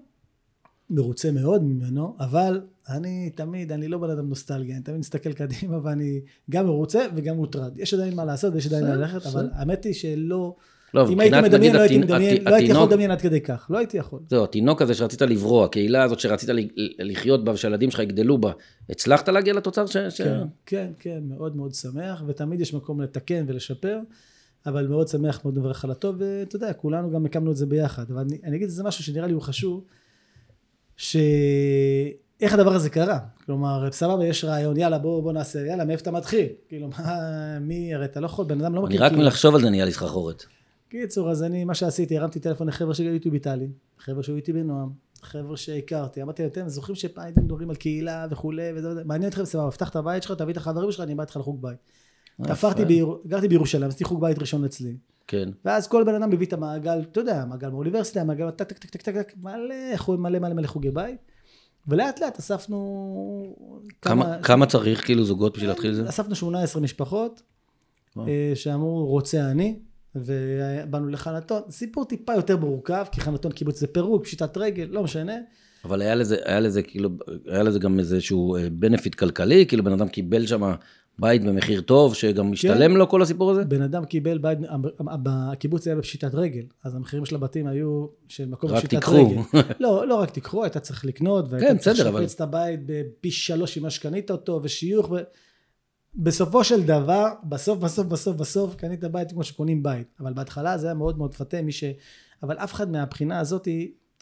מרוצה 0.89 1.31
מאוד 1.31 1.63
ממנו, 1.63 2.15
אבל 2.19 2.61
אני 2.89 3.29
תמיד, 3.35 3.71
אני 3.71 3.87
לא 3.87 3.97
בן 3.97 4.09
אדם 4.09 4.29
נוסטלגי, 4.29 4.73
אני 4.73 4.81
תמיד 4.81 4.99
מסתכל 4.99 5.33
קדימה 5.33 5.77
ואני 5.83 6.21
גם 6.49 6.65
מרוצה 6.65 7.05
וגם 7.15 7.35
מוטרד. 7.35 7.79
יש 7.79 7.93
עדיין 7.93 8.15
מה 8.15 8.25
לעשות 8.25 8.53
ויש 8.53 8.67
עדיין 8.67 8.87
מה 8.87 8.95
ללכת, 8.95 9.25
אבל 9.25 9.49
האמת 9.53 9.83
היא 9.83 9.93
שלא, 9.93 10.55
לא, 10.93 11.09
אם 11.09 11.19
הייתי 11.19 11.41
מדמיין, 11.41 11.75
לא 11.75 11.79
הייתי 11.79 11.97
מדמיין, 11.97 12.43
לא 12.45 12.55
הייתי 12.55 12.71
יכול 12.71 12.87
לדמיין 12.87 13.11
עד 13.11 13.21
כדי 13.21 13.41
כך, 13.41 13.67
לא 13.69 13.77
הייתי 13.77 13.97
יכול. 13.97 14.19
זהו, 14.29 14.43
התינוק 14.43 14.81
הזה 14.81 14.93
שרצית 14.93 15.21
לברוא, 15.21 15.65
הקהילה 15.65 16.03
הזאת 16.03 16.19
שרצית 16.19 16.49
לחיות 16.99 17.43
בה 17.43 17.51
ושהילדים 17.51 17.91
שלך 17.91 17.99
יגדלו 17.99 18.37
בה, 18.37 18.51
הצלחת 18.89 19.29
להגיע 19.29 19.53
לתוצר 19.53 19.85
ש... 19.85 19.97
ש... 19.97 20.21
כן, 20.21 20.43
כן, 20.65 20.91
כן, 20.99 21.19
מאוד 21.23 21.55
מאוד 21.55 21.73
שמח, 21.73 22.23
ותמיד 22.27 22.61
יש 22.61 22.73
מקום 22.73 23.01
לתקן 23.01 23.43
ולשפר, 23.47 23.99
אבל 24.65 24.87
מאוד 24.87 25.07
שמח, 25.07 25.41
מאוד 25.45 25.57
מברך 25.57 25.85
על 25.85 25.91
הטוב, 25.91 26.15
ואתה 26.19 26.55
יודע, 26.55 26.73
כולנו 26.73 27.11
גם 27.11 27.25
הקמנו 27.25 27.51
את 27.51 27.57
זה 27.57 27.65
ביחד. 27.65 28.03
אבל 28.11 28.21
אני, 28.21 28.37
אני 28.43 28.55
אגיד 28.55 28.67
איזה 28.67 28.83
משהו 28.83 29.03
שנראה 29.03 29.27
לי 29.27 29.33
הוא 29.33 29.41
חשוב, 29.41 29.83
שאיך 30.97 32.53
הדבר 32.53 32.73
הזה 32.73 32.89
קרה. 32.89 33.19
כלומר, 33.45 33.91
סבבה, 33.91 34.25
יש 34.25 34.43
רעיון, 34.43 34.77
יאללה, 34.77 34.97
בוא, 34.97 35.23
בוא 35.23 35.33
נעשה, 35.33 35.65
יאללה, 35.65 35.85
מאיפה 35.85 36.01
אתה 36.01 36.11
מתחיל? 36.11 36.45
כאילו, 36.67 36.87
מה, 36.87 37.59
מי, 37.59 37.93
הרי 37.93 38.05
אתה 38.05 38.19
לא 38.19 38.25
יכול, 38.25 38.45
בן 38.45 38.61
אדם 38.61 38.75
לא 38.75 38.79
אני 38.79 38.87
מכיר. 38.87 39.03
רק 39.03 39.11
כאילו. 39.11 39.23
מלחשוב 39.23 39.55
על 39.55 39.61
זה 39.61 39.69
נהיה 39.69 39.85
לי 39.85 39.91
סחרחורת. 39.91 40.45
קיצור, 40.89 41.29
אז 41.31 41.43
אני, 41.43 41.63
מה 41.63 41.73
שעשיתי, 41.73 42.17
הרמתי 42.17 42.39
טלפון 42.39 42.67
לחבר'ה 42.67 42.93
שהיו 42.93 43.13
איתי 43.13 43.29
באיטלי, 43.29 43.67
חבר'ה 43.99 44.23
שהיו 44.23 44.35
איתי 44.35 44.53
בנועם, 44.53 44.89
חבר'ה 45.21 45.57
שהכרתי, 45.57 46.21
אמרתי 46.21 46.41
להם, 46.41 46.51
אתם 46.51 46.69
זוכרים 46.69 46.95
שפעם 46.95 47.25
הייתם 47.25 47.41
מדברים 47.41 47.69
על 47.69 47.75
קהילה 47.75 48.27
וכולי, 48.31 48.71
וזה 48.75 48.89
וזה, 48.89 49.03
מעניין 49.05 49.29
אתכם, 49.29 49.45
סבבה, 49.45 49.71
פתח 49.71 49.89
את 49.89 49.95
הבית 49.95 50.23
שלך, 50.23 50.31
תביא 50.37 50.51
את 50.51 50.57
החברים 50.57 50.91
שלך, 50.91 51.01
אני 51.01 51.15
בא 51.15 51.23
איתך 51.23 51.37
לחוג 51.37 51.61
בית. 51.61 51.77
אה, 52.41 52.47
תפרתי. 52.47 52.85
ביר... 52.85 53.07
גרתי 53.27 53.47
בירושלים, 53.47 53.89
עשיתי 53.89 54.03
חוג 54.03 54.21
בית 54.21 54.39
ראשון 54.39 54.65
אצלי. 54.65 54.97
כן. 55.27 55.49
ואז 55.65 55.87
כל 55.87 56.03
בן 56.03 56.15
אדם 56.15 56.29
מביא 56.29 56.47
את 56.47 56.53
המעגל, 56.53 56.99
אתה 57.11 57.19
יודע, 57.19 57.45
מעגל 57.45 57.69
מאוניברסיטה, 57.69 58.23
מעגל 58.23 58.51
טק 58.51 58.71
טק 58.71 58.77
טק 58.77 59.01
טק 59.01 59.17
טק 59.17 59.33
מלא, 59.37 60.17
מלא 60.17 60.39
מלא 60.39 60.53
מלא 60.53 60.67
חוגי 60.67 60.91
בית. 60.91 61.17
ולאט 61.87 62.21
לאט 62.21 62.39
אספנו 62.39 63.55
כמה, 64.01 64.41
כמה 64.43 64.65
צריך 64.65 65.05
כאילו 65.05 65.23
זוגות 65.23 65.53
בשביל 65.53 65.69
להתחיל 65.69 65.91
את 65.91 65.95
זה? 65.95 66.09
אספנו 66.09 66.35
18 66.35 66.81
משפחות, 66.81 67.41
אה, 68.17 68.51
שאמרו 68.55 69.05
רוצה 69.05 69.51
אני, 69.51 69.79
ובאנו 70.15 71.07
לחנתון. 71.07 71.61
סיפור 71.69 72.05
טיפה 72.05 72.33
יותר 72.33 72.57
מורכב, 72.57 73.05
כי 73.11 73.21
חנתון 73.21 73.51
קיבוץ 73.51 73.79
זה 73.79 73.87
פירוק, 73.87 74.23
פשיטת 74.23 74.57
רגל, 74.57 74.87
לא 74.91 75.03
משנה. 75.03 75.33
אבל 75.85 76.01
היה 76.01 76.15
לזה, 76.15 76.37
היה 76.45 76.59
לזה 76.59 76.81
כאילו, 76.81 77.09
היה 77.47 77.63
לזה 77.63 77.79
גם 77.79 77.99
איזשהו 77.99 78.57
בנפיט 78.71 79.15
כלכלי, 79.15 79.65
כאילו 79.65 79.83
בן 79.83 79.91
אדם 79.91 80.07
קיבל 80.07 80.45
שם 80.45 80.73
בית 81.19 81.43
במחיר 81.43 81.81
טוב, 81.81 82.15
שגם 82.15 82.51
משתלם 82.51 82.97
לו 82.97 83.09
כל 83.09 83.21
הסיפור 83.21 83.51
הזה? 83.51 83.63
בן 83.65 83.81
אדם 83.81 84.05
קיבל 84.05 84.37
בית, 84.37 84.57
הקיבוץ 85.27 85.87
היה 85.87 85.95
בפשיטת 85.95 86.35
רגל, 86.35 86.63
אז 86.83 86.95
המחירים 86.95 87.25
של 87.25 87.35
הבתים 87.35 87.67
היו 87.67 88.05
של 88.27 88.45
מקום 88.45 88.69
רק 88.69 88.75
בפשיטת 88.75 88.95
תיקחו. 88.95 89.29
רגל. 89.29 89.41
לא, 89.79 90.07
לא 90.07 90.15
רק 90.15 90.29
תיקחו, 90.29 90.63
היית 90.63 90.77
צריך 90.77 91.05
לקנות, 91.05 91.45
והיית 91.49 91.67
כן, 91.67 91.77
צריך 91.77 91.95
בסדר, 91.99 92.09
אבל- 92.09 92.21
לשפץ 92.21 92.35
את 92.35 92.41
הבית 92.41 92.79
בפי 92.85 93.31
שלוש 93.31 93.77
ממה 93.77 93.89
שקנית 93.89 94.31
אותו, 94.31 94.59
ושיוך, 94.63 95.11
ו... 95.11 95.15
בסופו 96.15 96.63
של 96.63 96.83
דבר, 96.83 97.25
בסוף, 97.43 97.79
בסוף, 97.79 98.07
בסוף, 98.07 98.35
בסוף, 98.35 98.75
קנית 98.75 99.03
בית 99.03 99.31
כמו 99.31 99.43
שקונים 99.43 99.83
בית. 99.83 100.07
אבל 100.19 100.33
בהתחלה 100.33 100.77
זה 100.77 100.87
היה 100.87 100.93
מאוד 100.93 101.17
מאוד 101.17 101.29
מפתה, 101.29 101.61
מי 101.61 101.71
ש... 101.71 101.83
אבל 102.43 102.57
אף 102.57 102.73
אחד 102.73 102.91
מהבחינה 102.91 103.39
הזאת, 103.39 103.67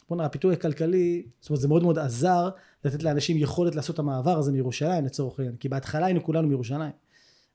בוא 0.10 0.17
נראה, 0.17 0.27
הפיתוי 0.27 0.53
הכלכלי, 0.53 1.25
זאת 1.41 1.50
אומרת, 1.50 1.62
זה 1.62 1.67
מאוד 1.67 1.84
מאוד 1.84 2.00
עזר 2.00 2.50
לתת 2.86 3.03
לאנשים 3.03 3.38
יכולת 3.38 3.75
לעשות 3.75 3.94
את 3.94 4.00
המעבר 4.00 4.38
הזה 4.38 4.51
מירושלים 4.51 5.06
לצורך 5.06 5.39
העניין. 5.39 5.56
כי 5.56 5.70
בהתחלה 5.70 6.06
היינו 6.06 6.24
כולנו 6.24 6.48
מירושלים. 6.48 6.91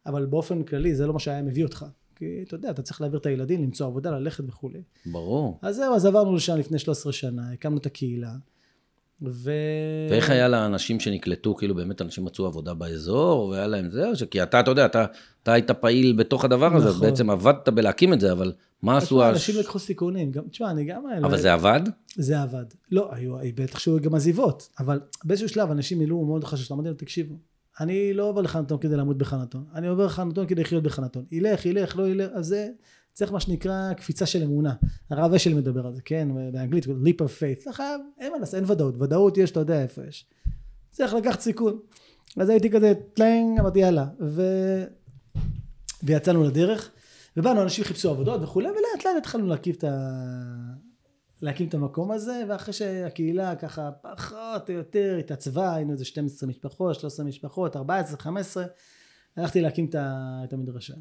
אבל 0.06 0.26
באופן 0.26 0.62
כללי 0.62 0.94
זה 0.94 1.06
לא 1.06 1.12
מה 1.12 1.18
שהיה 1.18 1.42
מביא 1.42 1.64
אותך. 1.64 1.86
כי 2.16 2.42
אתה 2.46 2.54
יודע, 2.54 2.70
אתה 2.70 2.82
צריך 2.82 3.00
להעביר 3.00 3.20
את 3.20 3.26
הילדים, 3.26 3.62
למצוא 3.62 3.86
עבודה, 3.86 4.10
ללכת 4.10 4.44
וכולי. 4.48 4.82
ברור. 5.06 5.58
אז 5.62 5.76
זהו, 5.76 5.94
אז 5.94 6.06
עברנו 6.06 6.36
לשם 6.36 6.56
לפני 6.56 6.78
13 6.78 7.12
שנה, 7.12 7.52
הקמנו 7.52 7.78
את 7.78 7.86
הקהילה. 7.86 8.32
ו... 9.24 9.52
ואיך 10.10 10.30
היה 10.30 10.48
לאנשים 10.48 11.00
שנקלטו, 11.00 11.54
כאילו 11.54 11.74
באמת 11.74 12.02
אנשים 12.02 12.24
מצאו 12.24 12.46
עבודה 12.46 12.74
באזור, 12.74 13.48
והיה 13.48 13.66
להם 13.66 13.90
זה. 13.90 14.26
כי 14.30 14.42
אתה, 14.42 14.60
אתה 14.60 14.70
יודע, 14.70 14.86
אתה, 14.86 15.04
אתה 15.42 15.52
היית 15.52 15.70
פעיל 15.70 16.12
בתוך 16.12 16.44
הדבר 16.44 16.76
הזה, 16.76 16.88
אז 16.88 16.96
נכון. 16.96 17.10
בעצם 17.10 17.30
עבדת 17.30 17.68
בלהקים 17.68 18.12
את 18.12 18.20
זה, 18.20 18.32
אבל 18.32 18.52
מה 18.82 18.96
עשו? 18.96 19.28
אנשים 19.28 19.54
לקחו 19.58 19.78
סיכונים. 19.78 20.32
גם, 20.32 20.42
תשמע, 20.50 20.70
אני 20.70 20.84
גם... 20.84 21.02
אבל 21.24 21.38
זה 21.38 21.52
עבד? 21.52 21.80
זה 22.14 22.42
עבד. 22.42 22.64
לא, 22.90 23.08
היו, 23.12 23.36
בטח 23.54 23.78
שהיו 23.78 24.00
גם 24.00 24.14
עזיבות, 24.14 24.68
אבל 24.78 25.00
באיזשהו 25.24 25.48
שלב 25.48 25.70
אנשים 25.70 25.98
מילאו 25.98 26.24
מאוד 26.24 26.44
חשש. 26.44 26.72
אמרתי 26.72 26.88
להם, 26.88 26.96
תקשיבו, 26.96 27.34
אני 27.80 28.14
לא 28.14 28.28
עובר 28.28 28.40
לחנתון 28.40 28.78
כדי 28.78 28.96
למות 28.96 29.18
בחנתון, 29.18 29.64
אני 29.74 29.88
עובר 29.88 30.06
לחנתון 30.06 30.46
כדי 30.46 30.60
לחיות 30.60 30.82
בחנתון. 30.82 31.24
ילך, 31.32 31.66
ילך, 31.66 31.96
לא 31.96 32.08
ילך, 32.08 32.30
אז 32.34 32.46
זה 32.46 32.68
צריך 33.12 33.33
מה 33.33 33.40
שנקרא 33.40 33.92
קפיצה 33.92 34.26
של 34.26 34.42
אמונה. 34.42 34.75
הרב 35.11 35.35
אשל 35.35 35.54
מדבר 35.54 35.87
על 35.87 35.95
זה, 35.95 36.02
כן, 36.02 36.28
באנגלית, 36.52 36.85
leap 36.85 37.19
of 37.19 37.40
faith. 37.40 37.62
אתה 37.62 37.73
חייב, 37.73 38.00
אין 38.19 38.33
מה 38.33 38.38
לעשות, 38.38 38.54
אין 38.54 38.71
ודאות. 38.71 39.02
ודאות 39.02 39.38
יש, 39.38 39.50
אתה 39.50 39.61
יודע 39.61 39.83
איפה 39.83 40.02
יש. 40.09 40.26
צריך 40.90 41.14
לקחת 41.14 41.40
סיכון. 41.40 41.78
אז 42.37 42.49
הייתי 42.49 42.71
כזה, 42.71 42.92
טלנג, 43.14 43.61
אמרתי 43.61 43.78
יאללה. 43.78 44.07
ו... 44.21 44.42
ויצאנו 46.02 46.45
לדרך, 46.45 46.90
ובאנו, 47.37 47.62
אנשים 47.62 47.85
חיפשו 47.85 48.11
עבודות 48.11 48.42
וכולי, 48.42 48.69
ולאט 48.69 49.07
לאט 49.07 49.16
התחלנו 49.19 49.47
להקים 49.47 49.75
את 49.75 49.85
ה... 49.85 50.19
להקים 51.42 51.69
את 51.69 51.75
המקום 51.75 52.11
הזה, 52.11 52.42
ואחרי 52.49 52.73
שהקהילה 52.73 53.57
ככה 53.57 53.90
פחות 53.92 54.71
או 54.71 54.75
יותר 54.75 55.16
התעצבה, 55.19 55.75
היינו 55.75 55.92
איזה 55.92 56.04
12 56.04 56.49
משפחות, 56.49 56.95
13 56.95 57.26
משפחות, 57.26 57.76
14, 57.76 58.16
15, 58.19 58.64
הלכתי 59.37 59.61
להקים 59.61 59.90
את 59.95 60.52
המדרשה. 60.52 60.95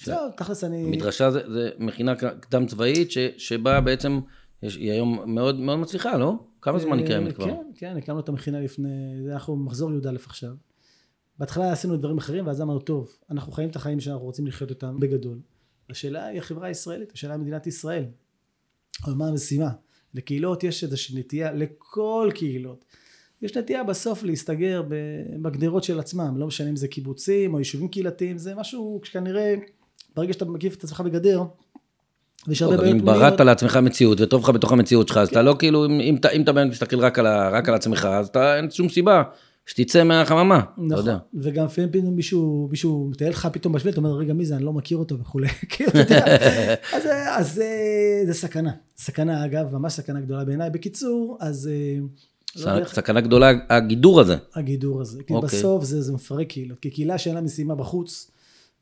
אה, 0.00 0.04
זהו, 0.04 0.30
תכלס 0.36 0.64
אני... 0.64 0.84
מדרשה 0.84 1.30
זה, 1.30 1.52
זה 1.52 1.70
מכינה 1.78 2.14
קדם 2.40 2.66
צבאית, 2.66 3.10
ש, 3.10 3.18
שבה 3.36 3.80
בעצם, 3.80 4.20
יש, 4.62 4.76
היא 4.76 4.92
היום 4.92 5.34
מאוד, 5.34 5.60
מאוד 5.60 5.78
מצליחה, 5.78 6.16
לא? 6.16 6.34
כמה 6.62 6.78
זמן 6.78 6.98
היא 6.98 7.06
קיימת 7.06 7.34
כבר? 7.34 7.44
כן, 7.46 7.62
כן, 7.74 7.96
הקמנו 7.96 8.20
את 8.20 8.28
המכינה 8.28 8.60
לפני, 8.60 9.22
זה 9.24 9.32
אנחנו 9.32 9.56
במחזור 9.56 9.92
י"א 9.92 10.16
עכשיו. 10.26 10.52
בהתחלה 11.38 11.72
עשינו 11.72 11.96
דברים 11.96 12.18
אחרים, 12.18 12.46
ואז 12.46 12.60
אמרנו, 12.60 12.80
טוב, 12.80 13.08
אנחנו 13.30 13.52
חיים 13.52 13.68
את 13.68 13.76
החיים 13.76 14.00
שאנחנו 14.00 14.24
רוצים 14.24 14.46
לחיות 14.46 14.70
אותם 14.70 15.00
בגדול. 15.00 15.40
השאלה 15.90 16.26
היא 16.26 16.38
החברה 16.38 16.66
הישראלית, 16.66 17.12
השאלה 17.12 17.32
היא 17.32 17.40
מדינת 17.40 17.66
ישראל. 17.66 18.04
אבל 19.04 19.14
מה 19.14 19.28
המשימה? 19.28 19.70
לקהילות 20.14 20.64
יש 20.64 20.84
איזושהי 20.84 21.18
נטייה, 21.18 21.52
לכל 21.52 22.30
קהילות. 22.34 22.84
יש 23.42 23.56
נטייה 23.56 23.84
בסוף 23.84 24.22
להסתגר 24.22 24.82
בגדרות 25.42 25.84
של 25.84 26.00
עצמם, 26.00 26.36
לא 26.36 26.46
משנה 26.46 26.70
אם 26.70 26.76
זה 26.76 26.88
קיבוצים 26.88 27.54
או 27.54 27.58
יישובים 27.58 27.88
קהילתיים, 27.88 28.38
זה 28.38 28.54
משהו 28.54 29.00
שכנראה, 29.04 29.54
ברגע 30.16 30.32
שאתה 30.32 30.44
מקיף 30.44 30.74
את 30.76 30.84
עצמך 30.84 31.00
בגדר, 31.00 31.42
ויש 32.48 32.62
הרבה 32.62 32.74
אבל 32.74 32.82
בעיות 32.84 33.00
אם 33.00 33.04
בראת 33.06 33.40
לעצמך 33.40 33.76
מציאות 33.76 34.20
וטוב 34.20 34.42
לך 34.42 34.50
בתוך 34.50 34.72
המציאות 34.72 35.08
שלך, 35.08 35.16
אז 35.16 35.28
כן. 35.28 35.32
אתה 35.34 35.42
לא 35.42 35.56
כאילו, 35.58 35.86
אם, 35.86 36.16
אתה- 36.20 36.28
אתה 36.42 36.52
באמת 36.52 36.70
מסתכל 36.70 37.00
רק 37.00 37.18
על, 37.18 37.26
עצמך, 37.74 38.04
אז 38.04 38.28
אתה, 38.28 38.56
אין 38.56 38.70
שום 38.70 38.88
סיבה 38.88 39.22
שתצא 39.66 40.04
מהחממה, 40.04 40.58
אתה 40.58 40.70
נכון, 40.76 40.90
יודע. 40.98 41.18
וגם 41.34 41.64
לפעמים 41.66 41.90
פתאום 41.92 42.14
מישהו, 42.16 42.68
מישהו 42.70 43.08
מטייל 43.10 43.30
לך 43.30 43.48
פתאום 43.52 43.72
בשביל, 43.72 43.92
אתה 43.92 44.00
אומר, 44.00 44.10
רגע, 44.12 44.32
מי 44.34 44.44
זה? 44.46 44.56
אני 44.56 44.64
לא 44.64 44.72
מכיר 44.72 44.98
אותו 44.98 45.18
וכולי. 45.18 45.48
כאילו, 45.70 45.90
אתה 45.90 45.98
יודע, 46.00 46.24
אז, 46.96 47.02
זה- 47.02 47.36
אז 47.36 47.60
זה, 48.26 48.34
סכנה. 48.34 48.70
סכנה, 48.96 49.44
אגב, 49.44 49.72
ממש 49.76 49.92
סכנה 49.92 50.20
גדולה 50.20 50.44
בעיניי. 50.44 50.70
בקיצור, 50.70 51.36
אז... 51.40 51.70
אה, 51.72 52.80
לא 52.80 52.84
סכנה 52.84 53.20
גדולה, 53.20 53.50
הגידור 53.70 54.20
הזה. 54.20 54.36
הגידור 54.54 55.00
הזה. 55.00 55.22
כי 55.26 55.34
אוקיי. 55.34 55.58
בסוף 55.58 55.84
זה, 55.84 56.02
זה 56.02 56.12
מפרק 56.12 56.46
קהילות. 56.48 56.78
כי 56.78 56.90
קהילה 56.90 57.18
שאין 57.18 57.34
לה 57.34 57.40
משימה 57.40 57.74
בחוץ, 57.74 58.30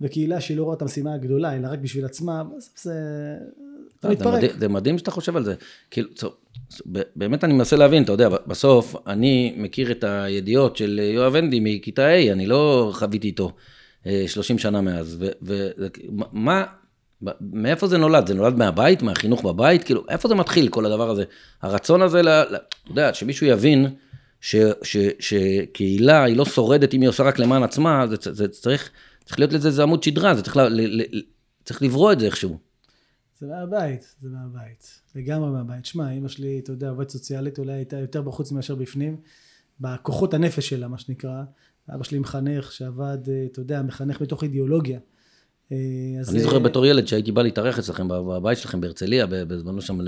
וקהילה 0.01 0.41
שהיא 0.41 0.57
לא 0.57 0.63
רואה 0.63 0.77
את 0.77 0.83
המשימה 0.83 1.15
הגדולה, 1.15 1.57
אלא 1.57 1.69
רק 1.69 1.79
בשביל 1.79 2.05
עצמה, 2.05 2.45
בסוף 2.45 2.79
זה... 2.83 2.93
אתה 3.99 4.09
זה 4.09 4.15
מתפרק. 4.15 4.35
מדהים, 4.35 4.51
זה 4.59 4.69
מדהים 4.69 4.99
שאתה 4.99 5.11
חושב 5.11 5.37
על 5.37 5.45
זה. 5.45 5.55
כאילו, 5.91 6.09
באמת 7.17 7.45
אני 7.45 7.53
מנסה 7.53 7.77
להבין, 7.77 8.03
אתה 8.03 8.13
יודע, 8.13 8.29
בסוף 8.47 8.97
אני 9.07 9.55
מכיר 9.57 9.91
את 9.91 10.05
הידיעות 10.05 10.77
של 10.77 11.01
יואב 11.15 11.37
הנדי 11.37 11.61
מכיתה 11.63 12.07
ה', 12.07 12.33
אני 12.33 12.47
לא 12.47 12.91
חוויתי 12.95 13.27
איתו 13.27 13.53
אה, 14.07 14.25
30 14.27 14.59
שנה 14.59 14.81
מאז. 14.81 15.25
ומה, 15.43 16.65
מאיפה 17.41 17.87
זה 17.87 17.99
נולד? 17.99 18.27
זה 18.27 18.35
נולד 18.35 18.55
מהבית, 18.57 19.03
מהחינוך 19.03 19.43
בבית? 19.45 19.85
כאילו, 19.85 20.05
איפה 20.09 20.29
זה 20.29 20.35
מתחיל, 20.35 20.69
כל 20.69 20.87
הדבר 20.87 21.11
הזה? 21.11 21.25
הרצון 21.63 22.03
הזה, 22.03 22.21
אתה 22.21 22.57
יודע, 22.91 23.15
שמישהו 23.15 23.47
יבין 23.47 23.87
ש- 24.41 24.57
ש- 24.83 24.97
שקהילה 25.19 26.25
היא 26.25 26.37
לא 26.37 26.45
שורדת 26.45 26.95
אם 26.95 27.01
היא 27.01 27.09
עושה 27.09 27.23
רק 27.23 27.39
למען 27.39 27.63
עצמה, 27.63 28.07
זה, 28.07 28.17
זה 28.33 28.49
צריך, 28.49 28.91
צריך 29.31 29.39
להיות 29.39 29.53
לזה 29.53 29.69
איזה 29.69 29.83
עמוד 29.83 30.03
שדרה, 30.03 30.35
זה 30.35 30.43
צריך, 30.43 30.57
ל, 30.57 30.61
ל, 30.61 31.03
ל, 31.19 31.23
צריך 31.65 31.83
לברוא 31.83 32.13
את 32.13 32.21
זה 32.21 32.27
איכשהו. 32.27 32.59
זה 33.39 33.47
מהבית, 33.47 34.15
זה 34.21 34.29
מהבית. 34.29 35.01
לגמרי 35.15 35.51
מהבית. 35.51 35.87
שמע, 35.87 36.11
אמא 36.11 36.29
שלי, 36.29 36.59
אתה 36.59 36.73
יודע, 36.73 36.91
עובדת 36.91 37.09
סוציאלית, 37.11 37.59
אולי 37.59 37.73
הייתה 37.73 37.99
יותר 37.99 38.23
בחוץ 38.23 38.53
מאשר 38.53 38.75
בפנים. 38.75 39.17
בכוחות 39.81 40.35
הנפש 40.35 40.69
שלה, 40.69 40.89
מה 40.89 40.99
שנקרא. 40.99 41.43
אבא 41.95 42.05
שלי 42.05 42.19
מחנך 42.19 42.73
שעבד, 42.73 43.19
אה, 43.29 43.47
אתה 43.53 43.61
יודע, 43.61 43.83
מחנך 43.83 44.21
מתוך 44.21 44.43
אידיאולוגיה. 44.43 45.01
אה, 45.73 45.77
אני 46.29 46.41
זוכר 46.41 46.59
בתור 46.59 46.87
ילד 46.87 47.07
שהייתי 47.07 47.33
בא 47.33 47.43
להתארח 47.43 47.79
אצלכם 47.79 48.09
בבית 48.09 48.59
שלכם 48.59 48.81
בהרצליה, 48.81 49.27
בזמנו 49.27 49.83
שם 49.83 49.99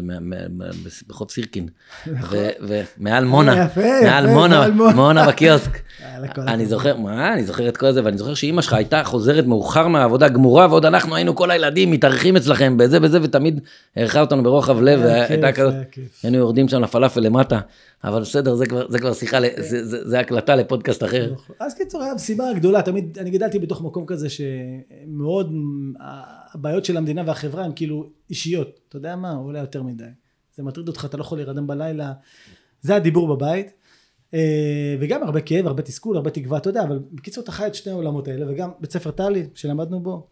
ברחוב 1.06 1.30
סירקין. 1.30 1.68
נכון. 2.06 2.38
ומעל 2.60 3.24
מונה, 3.24 3.54
מעל 4.02 4.24
יפה, 4.24 4.32
מונה, 4.32 4.60
מעל 4.60 4.72
מונה. 4.72 4.94
מונה 4.94 5.26
בקיוסק. 5.28 5.78
אני. 6.38 6.66
זוכר, 6.66 6.96
מה, 6.96 7.32
אני 7.32 7.44
זוכר 7.44 7.68
את 7.68 7.76
כל 7.76 7.92
זה, 7.92 8.04
ואני 8.04 8.18
זוכר 8.18 8.34
שאימא 8.34 8.62
שלך 8.62 8.72
הייתה 8.72 9.04
חוזרת 9.04 9.46
מאוחר 9.46 9.88
מהעבודה 9.88 10.28
גמורה, 10.28 10.66
ועוד 10.70 10.86
אנחנו 10.86 11.16
היינו 11.16 11.36
כל 11.36 11.50
הילדים 11.50 11.90
מתארחים 11.90 12.36
אצלכם 12.36 12.76
בזה 12.76 12.98
וזה, 13.02 13.18
ותמיד 13.22 13.60
אירחה 13.96 14.20
אותנו 14.20 14.42
ברוחב 14.42 14.80
לב, 14.80 15.00
והייתה 15.04 15.52
כזאת. 15.52 15.74
היינו 16.22 16.38
יורדים 16.38 16.68
שם 16.68 16.82
לפלאפל 16.82 17.20
למטה, 17.20 17.60
אבל 18.04 18.20
בסדר, 18.20 18.54
זה 18.54 18.66
כבר- 18.66 18.88
זה 18.90 18.98
כבר 18.98 19.12
שיחה, 19.12 19.40
כן. 19.40 19.62
זה- 19.62 19.86
זה 19.86 20.08
זה 20.08 20.20
הקלטה 20.20 20.54
לפודקאסט 20.56 21.04
אחר. 21.04 21.32
נכון. 21.32 21.56
אז 21.60 21.74
קיצור, 21.74 22.02
המשימה 22.02 22.48
הגדולה, 22.48 22.82
תמיד, 22.82 23.18
אני 23.18 23.30
גדלתי 23.30 23.58
בתוך 23.58 23.82
מקום 23.82 24.06
כזה 24.06 24.28
שמאוד, 24.30 25.52
הבעיות 26.54 26.84
של 26.84 26.96
המדינה 26.96 27.22
והחברה 27.26 27.64
הן 27.64 27.72
כאילו 27.76 28.10
אישיות. 28.30 28.80
אתה 28.88 28.96
יודע 28.96 29.16
מה? 29.16 29.36
אולי 29.36 29.60
יותר 29.60 29.82
מדי. 29.82 30.04
זה 30.56 30.62
מטריד 30.62 30.88
אותך, 30.88 31.04
אתה 31.04 31.16
לא 31.16 31.22
יכול 31.22 31.38
להירדם 31.38 31.66
בלילה. 31.66 32.12
זה 32.80 32.94
הדיבור 32.96 33.36
בבית. 33.36 33.70
אה, 34.34 34.96
וגם 35.00 35.22
הרבה 35.22 35.40
כאב, 35.40 35.66
הרבה 35.66 35.82
תסכול, 35.82 36.16
הרבה 36.16 36.30
תקווה, 36.30 36.58
אתה 36.58 36.68
יודע, 36.70 36.82
אבל 36.82 36.98
בקיצור 37.12 37.44
אתה 37.44 37.52
חי 37.52 37.66
את 37.66 37.74
שני 37.74 37.92
העולמות 37.92 38.28
האלה, 38.28 38.50
וגם 38.50 38.70
בית 38.80 38.92
ספר 38.92 39.10
טלי, 39.10 39.46
שלמדנו 39.54 40.00
בו, 40.00 40.26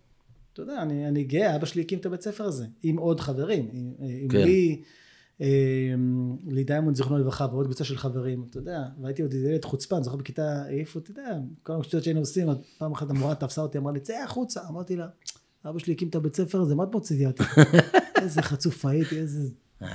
אתה 0.52 0.62
יודע, 0.62 0.82
אני, 0.82 1.08
אני 1.08 1.24
גאה, 1.24 1.56
אבא 1.56 1.66
שלי 1.66 1.82
הקים 1.82 1.98
את 1.98 2.06
הבית 2.06 2.22
ספר 2.22 2.44
הזה, 2.44 2.64
עם 2.82 2.96
עוד 2.96 3.20
חברים, 3.20 3.68
עם, 3.72 3.92
עם 4.22 4.28
כן. 4.28 4.38
לי, 4.38 4.80
לי 6.46 6.64
דיימונד 6.64 6.96
זיכרונו 6.96 7.18
לברכה, 7.18 7.46
ועוד 7.52 7.66
קבוצה 7.66 7.84
של 7.84 7.96
חברים, 7.96 8.44
אתה 8.50 8.58
יודע, 8.58 8.78
והייתי 9.02 9.22
עוד 9.22 9.34
ילד 9.34 9.64
חוצפן, 9.64 10.02
זוכר 10.02 10.16
בכיתה, 10.16 10.62
העיפו, 10.62 10.98
אתה 10.98 11.10
יודע, 11.10 11.36
כל 11.62 11.72
השטויות 11.80 12.04
שהיינו 12.04 12.20
עושים, 12.20 12.48
פעם 12.78 12.92
אחת 12.92 13.10
המורה 13.10 13.34
תפסה 13.34 13.60
אותי, 13.60 13.78
אמרה 13.78 13.92
לי, 13.92 14.00
צא 14.00 14.14
החוצה, 14.24 14.60
אמרתי 14.70 14.96
לה, 14.96 15.06
אבא 15.66 15.78
שלי 15.78 15.92
הקים 15.92 16.08
את 16.08 16.14
הבית 16.14 16.36
ספר 16.36 16.60
הזה, 16.60 16.74
מה 16.74 16.84
את 16.84 16.92
מוציאה 16.92 17.30
אותי? 17.30 17.42
איזה 18.22 18.42
חצוף 18.42 18.86
הייתי, 18.86 19.18
איזה 19.18 19.48
אה, 19.82 19.88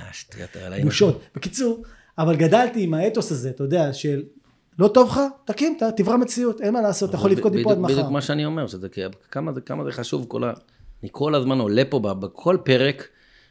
בושות. 0.84 1.20
בקיצור, 1.34 1.82
אבל 2.18 2.36
גדלתי 2.36 2.82
עם 2.82 2.94
האתוס 2.94 3.32
הזה, 3.32 3.50
אתה 3.50 3.64
יודע, 3.64 3.92
של 3.92 4.22
לא 4.78 4.88
טוב 4.88 5.08
לך, 5.08 5.20
תקים, 5.44 5.78
תברא 5.96 6.16
מציאות, 6.16 6.60
אין 6.60 6.72
מה 6.74 6.80
לעשות, 6.80 7.08
אתה 7.10 7.18
יכול 7.18 7.30
לבכות 7.30 7.52
מפה 7.52 7.70
עד 7.70 7.76
בדיוק- 7.76 7.84
בדיוק 7.90 8.00
מחר. 8.00 8.10
מה 8.10 8.20
שאני 8.20 8.46
אומר, 8.46 8.66
שזה 8.66 8.88
כמה 9.30 9.52
זה, 9.52 9.60
כמה 9.60 9.84
זה 9.84 9.92
חשוב, 9.92 10.24
כל 10.28 10.44
ה... 10.44 10.52
אני 11.02 11.08
כל 11.12 11.34
הזמן 11.34 11.58
עולה 11.58 11.82
פה 11.90 11.98
בכל 11.98 12.56
פרק 12.64 13.08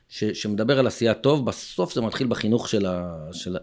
ש, 0.09 0.23
שמדבר 0.23 0.79
על 0.79 0.87
עשייה 0.87 1.13
טוב, 1.13 1.45
בסוף 1.45 1.93
זה 1.93 2.01
מתחיל 2.01 2.27
בחינוך 2.27 2.69
של 2.69 2.85
ה... 2.85 3.15
של, 3.31 3.57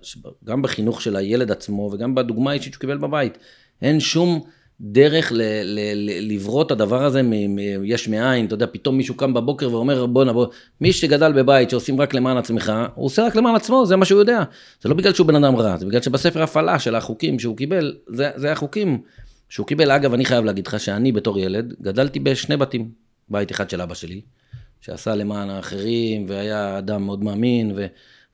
גם 0.44 0.62
בחינוך 0.62 1.02
של 1.02 1.16
הילד 1.16 1.50
עצמו 1.50 1.90
וגם 1.92 2.14
בדוגמה 2.14 2.50
האישית 2.50 2.72
שהוא 2.72 2.80
קיבל 2.80 2.98
בבית. 2.98 3.38
אין 3.82 4.00
שום 4.00 4.42
דרך 4.80 5.32
ל- 5.32 5.42
ל- 5.64 5.94
ל- 5.94 6.32
לברוא 6.32 6.62
את 6.62 6.70
הדבר 6.70 7.04
הזה 7.04 7.22
מיש 7.22 8.08
מאין, 8.08 8.46
אתה 8.46 8.54
יודע, 8.54 8.66
פתאום 8.72 8.96
מישהו 8.96 9.14
קם 9.14 9.34
בבוקר 9.34 9.74
ואומר 9.74 10.06
בואנה 10.06 10.32
בוא, 10.32 10.46
מי 10.80 10.92
שגדל 10.92 11.32
בבית 11.32 11.70
שעושים 11.70 12.00
רק 12.00 12.14
למען 12.14 12.36
עצמך, 12.36 12.72
הוא 12.94 13.06
עושה 13.06 13.26
רק 13.26 13.36
למען 13.36 13.54
עצמו, 13.54 13.86
זה 13.86 13.96
מה 13.96 14.04
שהוא 14.04 14.20
יודע. 14.20 14.42
זה 14.80 14.88
לא 14.88 14.94
בגלל 14.94 15.14
שהוא 15.14 15.26
בן 15.26 15.44
אדם 15.44 15.56
רע, 15.56 15.76
זה 15.78 15.86
בגלל 15.86 16.02
שבספר 16.02 16.42
הפעלה 16.42 16.78
של 16.78 16.94
החוקים 16.94 17.38
שהוא 17.38 17.56
קיבל, 17.56 17.96
זה, 18.06 18.30
זה 18.36 18.52
החוקים 18.52 19.02
שהוא 19.48 19.66
קיבל. 19.66 19.90
אגב, 19.90 20.14
אני 20.14 20.24
חייב 20.24 20.44
להגיד 20.44 20.66
לך 20.66 20.80
שאני 20.80 21.12
בתור 21.12 21.38
ילד, 21.38 21.74
גדלתי 21.80 22.20
בשני 22.20 22.56
בתים, 22.56 22.90
בית 23.28 23.50
אחד 23.52 23.70
של 23.70 23.80
אבא 23.80 23.94
שלי, 23.94 24.20
שעשה 24.82 25.14
למען 25.14 25.50
האחרים, 25.50 26.26
והיה 26.28 26.78
אדם 26.78 27.02
מאוד 27.02 27.24
מאמין, 27.24 27.72
ו... 27.76 27.86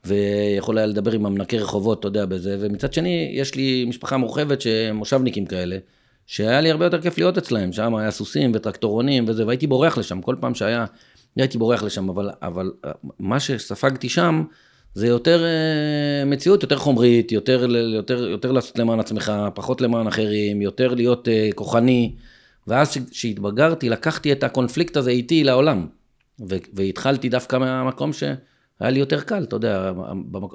ויכול 0.05 0.77
היה 0.77 0.87
לדבר 0.87 1.11
עם 1.11 1.25
המנקי 1.25 1.57
רחובות, 1.57 1.99
אתה 1.99 2.07
יודע, 2.07 2.25
בזה, 2.25 2.57
ומצד 2.59 2.93
שני, 2.93 3.31
יש 3.33 3.55
לי 3.55 3.85
משפחה 3.85 4.17
מורחבת 4.17 4.61
שמושבניקים 4.61 5.45
כאלה, 5.45 5.77
שהיה 6.27 6.61
לי 6.61 6.71
הרבה 6.71 6.85
יותר 6.85 7.01
כיף 7.01 7.17
להיות 7.17 7.37
אצלהם, 7.37 7.73
שם 7.73 7.95
היה 7.95 8.11
סוסים 8.11 8.51
וטרקטורונים 8.53 9.25
וזה, 9.27 9.47
והייתי 9.47 9.67
בורח 9.67 9.97
לשם, 9.97 10.21
כל 10.21 10.35
פעם 10.39 10.55
שהיה, 10.55 10.85
הייתי 11.35 11.57
בורח 11.57 11.83
לשם, 11.83 12.09
אבל, 12.09 12.29
אבל 12.41 12.71
מה 13.19 13.39
שספגתי 13.39 14.09
שם, 14.09 14.43
זה 14.93 15.07
יותר 15.07 15.43
uh, 15.43 16.25
מציאות 16.29 16.63
יותר 16.63 16.77
חומרית, 16.77 17.31
יותר, 17.31 17.65
יותר, 17.75 18.27
יותר 18.27 18.51
לעשות 18.51 18.79
למען 18.79 18.99
עצמך, 18.99 19.33
פחות 19.53 19.81
למען 19.81 20.07
אחרים, 20.07 20.61
יותר 20.61 20.93
להיות 20.93 21.27
uh, 21.27 21.53
כוחני, 21.55 22.15
ואז 22.67 22.97
כשהתבגרתי, 23.11 23.89
לקחתי 23.89 24.31
את 24.31 24.43
הקונפליקט 24.43 24.97
הזה 24.97 25.11
איתי 25.11 25.43
לעולם, 25.43 25.87
והתחלתי 26.47 27.29
דווקא 27.29 27.57
מהמקום 27.57 28.13
ש... 28.13 28.23
היה 28.79 28.89
לי 28.89 28.99
יותר 28.99 29.21
קל, 29.21 29.43
אתה 29.43 29.55
יודע, 29.55 29.91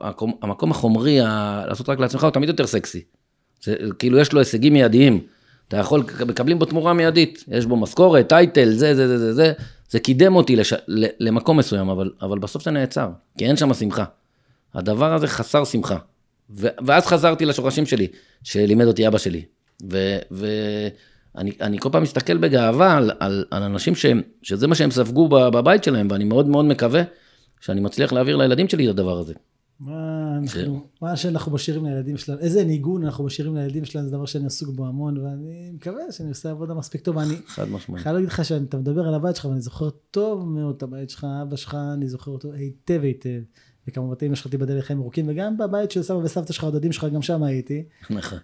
המקום, 0.01 0.33
המקום 0.43 0.71
החומרי, 0.71 1.21
ה... 1.21 1.63
לעשות 1.67 1.89
רק 1.89 1.99
לעצמך, 1.99 2.25
הוא 2.25 2.31
תמיד 2.31 2.49
יותר 2.49 2.67
סקסי. 2.67 3.03
זה, 3.63 3.77
כאילו, 3.99 4.19
יש 4.19 4.33
לו 4.33 4.39
הישגים 4.39 4.73
מיידיים. 4.73 5.21
אתה 5.69 5.77
יכול, 5.77 6.05
מקבלים 6.27 6.59
בו 6.59 6.65
תמורה 6.65 6.93
מיידית, 6.93 7.45
יש 7.49 7.67
בו 7.67 7.77
משכורת, 7.77 8.29
טייטל, 8.29 8.71
זה, 8.71 8.95
זה, 8.95 9.09
זה, 9.09 9.19
זה, 9.19 9.33
זה, 9.33 9.53
זה 9.91 9.99
קידם 9.99 10.37
אותי 10.37 10.57
לש... 10.57 10.73
למקום 11.21 11.59
מסוים, 11.59 11.89
אבל, 11.89 12.11
אבל 12.23 12.39
בסוף 12.39 12.65
זה 12.65 12.71
נעצר, 12.71 13.09
כי 13.39 13.47
אין 13.47 13.57
שם 13.57 13.75
שמחה. 13.75 14.05
הדבר 14.75 15.15
הזה 15.15 15.27
חסר 15.27 15.65
שמחה. 15.65 15.97
ו... 16.51 16.69
ואז 16.87 17.07
חזרתי 17.07 17.45
לשורשים 17.45 17.87
שלי, 17.87 18.07
שלימד 18.43 18.87
אותי 18.87 19.09
אבא 19.09 19.19
שלי. 19.19 19.45
ואני 21.35 21.79
כל 21.79 21.89
פעם 21.93 22.03
מסתכל 22.03 22.37
בגאווה 22.37 22.97
על, 22.97 23.11
על, 23.21 23.45
על 23.51 23.63
אנשים 23.63 23.95
ש... 23.95 24.07
שזה 24.43 24.67
מה 24.67 24.75
שהם 24.75 24.91
ספגו 24.91 25.29
בבית 25.29 25.85
שלהם, 25.85 26.09
ואני 26.11 26.25
מאוד 26.25 26.49
מאוד 26.49 26.65
מקווה 26.65 27.03
שאני 27.61 27.81
מצליח 27.81 28.13
להעביר 28.13 28.37
לילדים 28.37 28.69
שלי 28.69 28.85
את 28.85 28.91
הדבר 28.91 29.19
הזה. 29.19 29.35
מה, 29.81 30.37
אנחנו, 30.43 30.87
מה 31.03 31.17
שאנחנו 31.17 31.53
משאירים 31.53 31.85
לילדים 31.85 32.17
שלנו, 32.17 32.41
איזה 32.41 32.65
ניגון 32.65 33.05
אנחנו 33.05 33.25
משאירים 33.25 33.57
לילדים 33.57 33.85
שלנו, 33.85 34.09
זה 34.09 34.17
דבר 34.17 34.27
שאני 34.27 34.47
עסוק 34.47 34.75
בו 34.75 34.87
המון, 34.87 35.19
ואני 35.19 35.71
מקווה 35.75 36.13
שאני 36.13 36.29
עושה 36.29 36.51
עבודה 36.51 36.75
מספיק 36.75 37.01
טובה. 37.01 37.23
אני 37.23 37.35
חד 37.47 37.69
משמעית. 37.69 38.03
חייב 38.03 38.15
להגיד 38.15 38.29
לך 38.29 38.45
שאתה 38.45 38.77
מדבר 38.77 39.09
על 39.09 39.15
הבית 39.15 39.37
שלך, 39.37 39.45
ואני 39.45 39.61
זוכר 39.61 39.91
טוב 40.11 40.49
מאוד 40.49 40.75
את 40.77 40.83
הבית 40.83 41.11
שלך, 41.11 41.27
אבא 41.43 41.57
שלך, 41.57 41.77
אני 41.95 42.09
זוכר 42.09 42.31
אותו 42.31 42.53
היטב 42.53 43.01
היטב. 43.03 43.41
וכמובן 43.89 44.15
אמא 44.23 44.35
שלך 44.35 44.47
תיבדל 44.47 44.79
לחיים 44.79 45.01
ארוכים, 45.01 45.25
וגם 45.29 45.57
בבית 45.57 45.91
של 45.91 46.03
סבא 46.03 46.17
וסבתא 46.17 46.53
שלך, 46.53 46.65
הדודים 46.65 46.93
שלך, 46.93 47.05
גם 47.15 47.23
שם 47.23 47.43
הייתי. 47.43 47.85
נכון. 48.11 48.39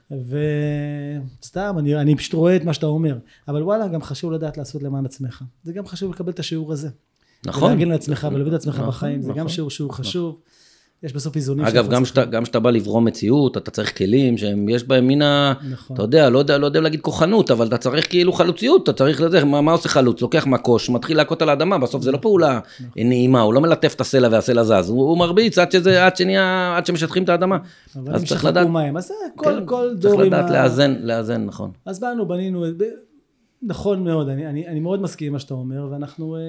וסתם, 1.41 1.77
אני, 1.79 1.97
אני 1.97 2.17
פשוט 2.17 2.35
רואה 2.35 2.57
את 2.57 2.65
מה 2.65 2.75
שאתה 2.75 2.87
אומר. 2.87 3.19
אבל 3.49 3.63
וואלה, 3.63 3.89
גם 3.89 4.03
חשוב 4.03 4.33
לדעת 4.33 4.59
לעשות 4.59 4.83
למען 4.83 5.05
עצמך. 5.07 5.45
זה 5.65 5.73
גם 5.73 5.87
חשוב 5.87 6.13
לקבל 6.13 6.33
את 6.33 6.39
השיעור 6.39 6.73
הזה. 6.73 6.89
נכון. 7.47 7.73
ולהגן 7.73 7.91
על 7.91 7.97
עצמך 7.97 8.29
ולהביא 8.33 8.53
את 8.53 8.57
עצמך 8.57 8.75
נכון, 8.75 8.89
בחיים, 8.89 9.23
זה 9.23 9.29
גם 9.29 9.37
נכון. 9.37 9.49
שיעור 9.49 9.71
שהוא 9.71 9.91
חשוב. 9.91 10.41
יש 11.03 11.13
בסוף 11.13 11.37
איזונים. 11.37 11.65
אגב, 11.65 11.89
גם. 11.89 12.05
כשאתה- 12.43 12.61
בא 12.61 12.71
לברום 12.71 13.05
מציאות, 13.05 13.57
אתה 13.57 13.71
צריך 13.71 13.99
כלים 13.99 14.39
שיש 14.39 14.85
בהם 14.85 15.09
מן 15.09 15.23
ה... 15.23 15.53
נכון. 15.71 15.95
אתה 15.95 16.03
יודע, 16.03 16.31
לא 16.31 16.39
יודע, 16.39 16.59
לא 16.59 16.67
יודע 16.67 16.81
להגיד 16.81 17.01
כוחנות, 17.01 17.51
אבל 17.51 17.67
אתה 17.67 17.77
צריך 17.79 18.09
כאילו 18.09 18.33
חלוציות, 18.33 18.83
אתה 18.85 18.93
צריך 18.93 19.21
לזה, 19.21 19.45
מה, 19.45 19.61
מה 19.61 19.73
עושה 19.73 19.89
חלוץ? 19.89 20.23
לוקח 20.23 20.47
מקוש, 20.47 20.91
מתחיל 20.91 21.17
להכות 21.17 21.43
על 21.43 21.49
האדמה, 21.49 21.79
בסוף 21.79 22.03
זה 22.03 22.13
לא 22.13 22.19
פעולה 22.23 22.61
נעימה, 22.97 23.41
הוא 23.41 23.55
לא 23.55 23.61
מלטף 23.61 23.95
את 23.95 24.01
הסלע 24.01 24.29
והסלע 24.33 24.63
זז, 24.65 24.89
הוא, 24.91 25.03
הוא 25.09 25.19
מרביץ 25.19 25.59
עד 25.59 25.73
שזה, 25.73 26.07
עד 26.07 26.17
שנהיה, 26.17 26.75
עד 26.77 26.87
שמשטחים 26.87 27.23
את 27.25 27.29
האדמה. 27.29 27.57
אבל 27.97 28.15
אז 28.15 28.25
צריך 28.25 28.45
לדעת, 28.45 28.67
מים, 28.69 28.97
אז 28.97 29.07
זה 29.07 29.15
כל, 29.37 29.45
כן, 29.45 29.67
כל 29.67 29.89
צריך 30.01 30.13
דור 30.13 30.21
עם 30.23 30.27
לדעת 30.27 30.51
ה... 30.51 30.53
לאזן, 30.53 30.95
לאזן, 31.03 31.45
נכון. 31.45 31.71
אז 31.87 32.01
באנו, 32.01 32.29
בנינו, 32.29 32.65
נכון 33.63 34.05
מאוד, 34.05 34.29
אני, 34.29 34.47
אני, 34.47 34.69
אני 34.69 34.81
מאוד 34.81 35.03
מסכים 35.03 35.27
עם 35.27 35.33
מה 35.33 35.39
שאתה 35.39 35.55
אומר, 35.55 35.89
ואנחנו, 35.91 36.37
אה, 36.37 36.41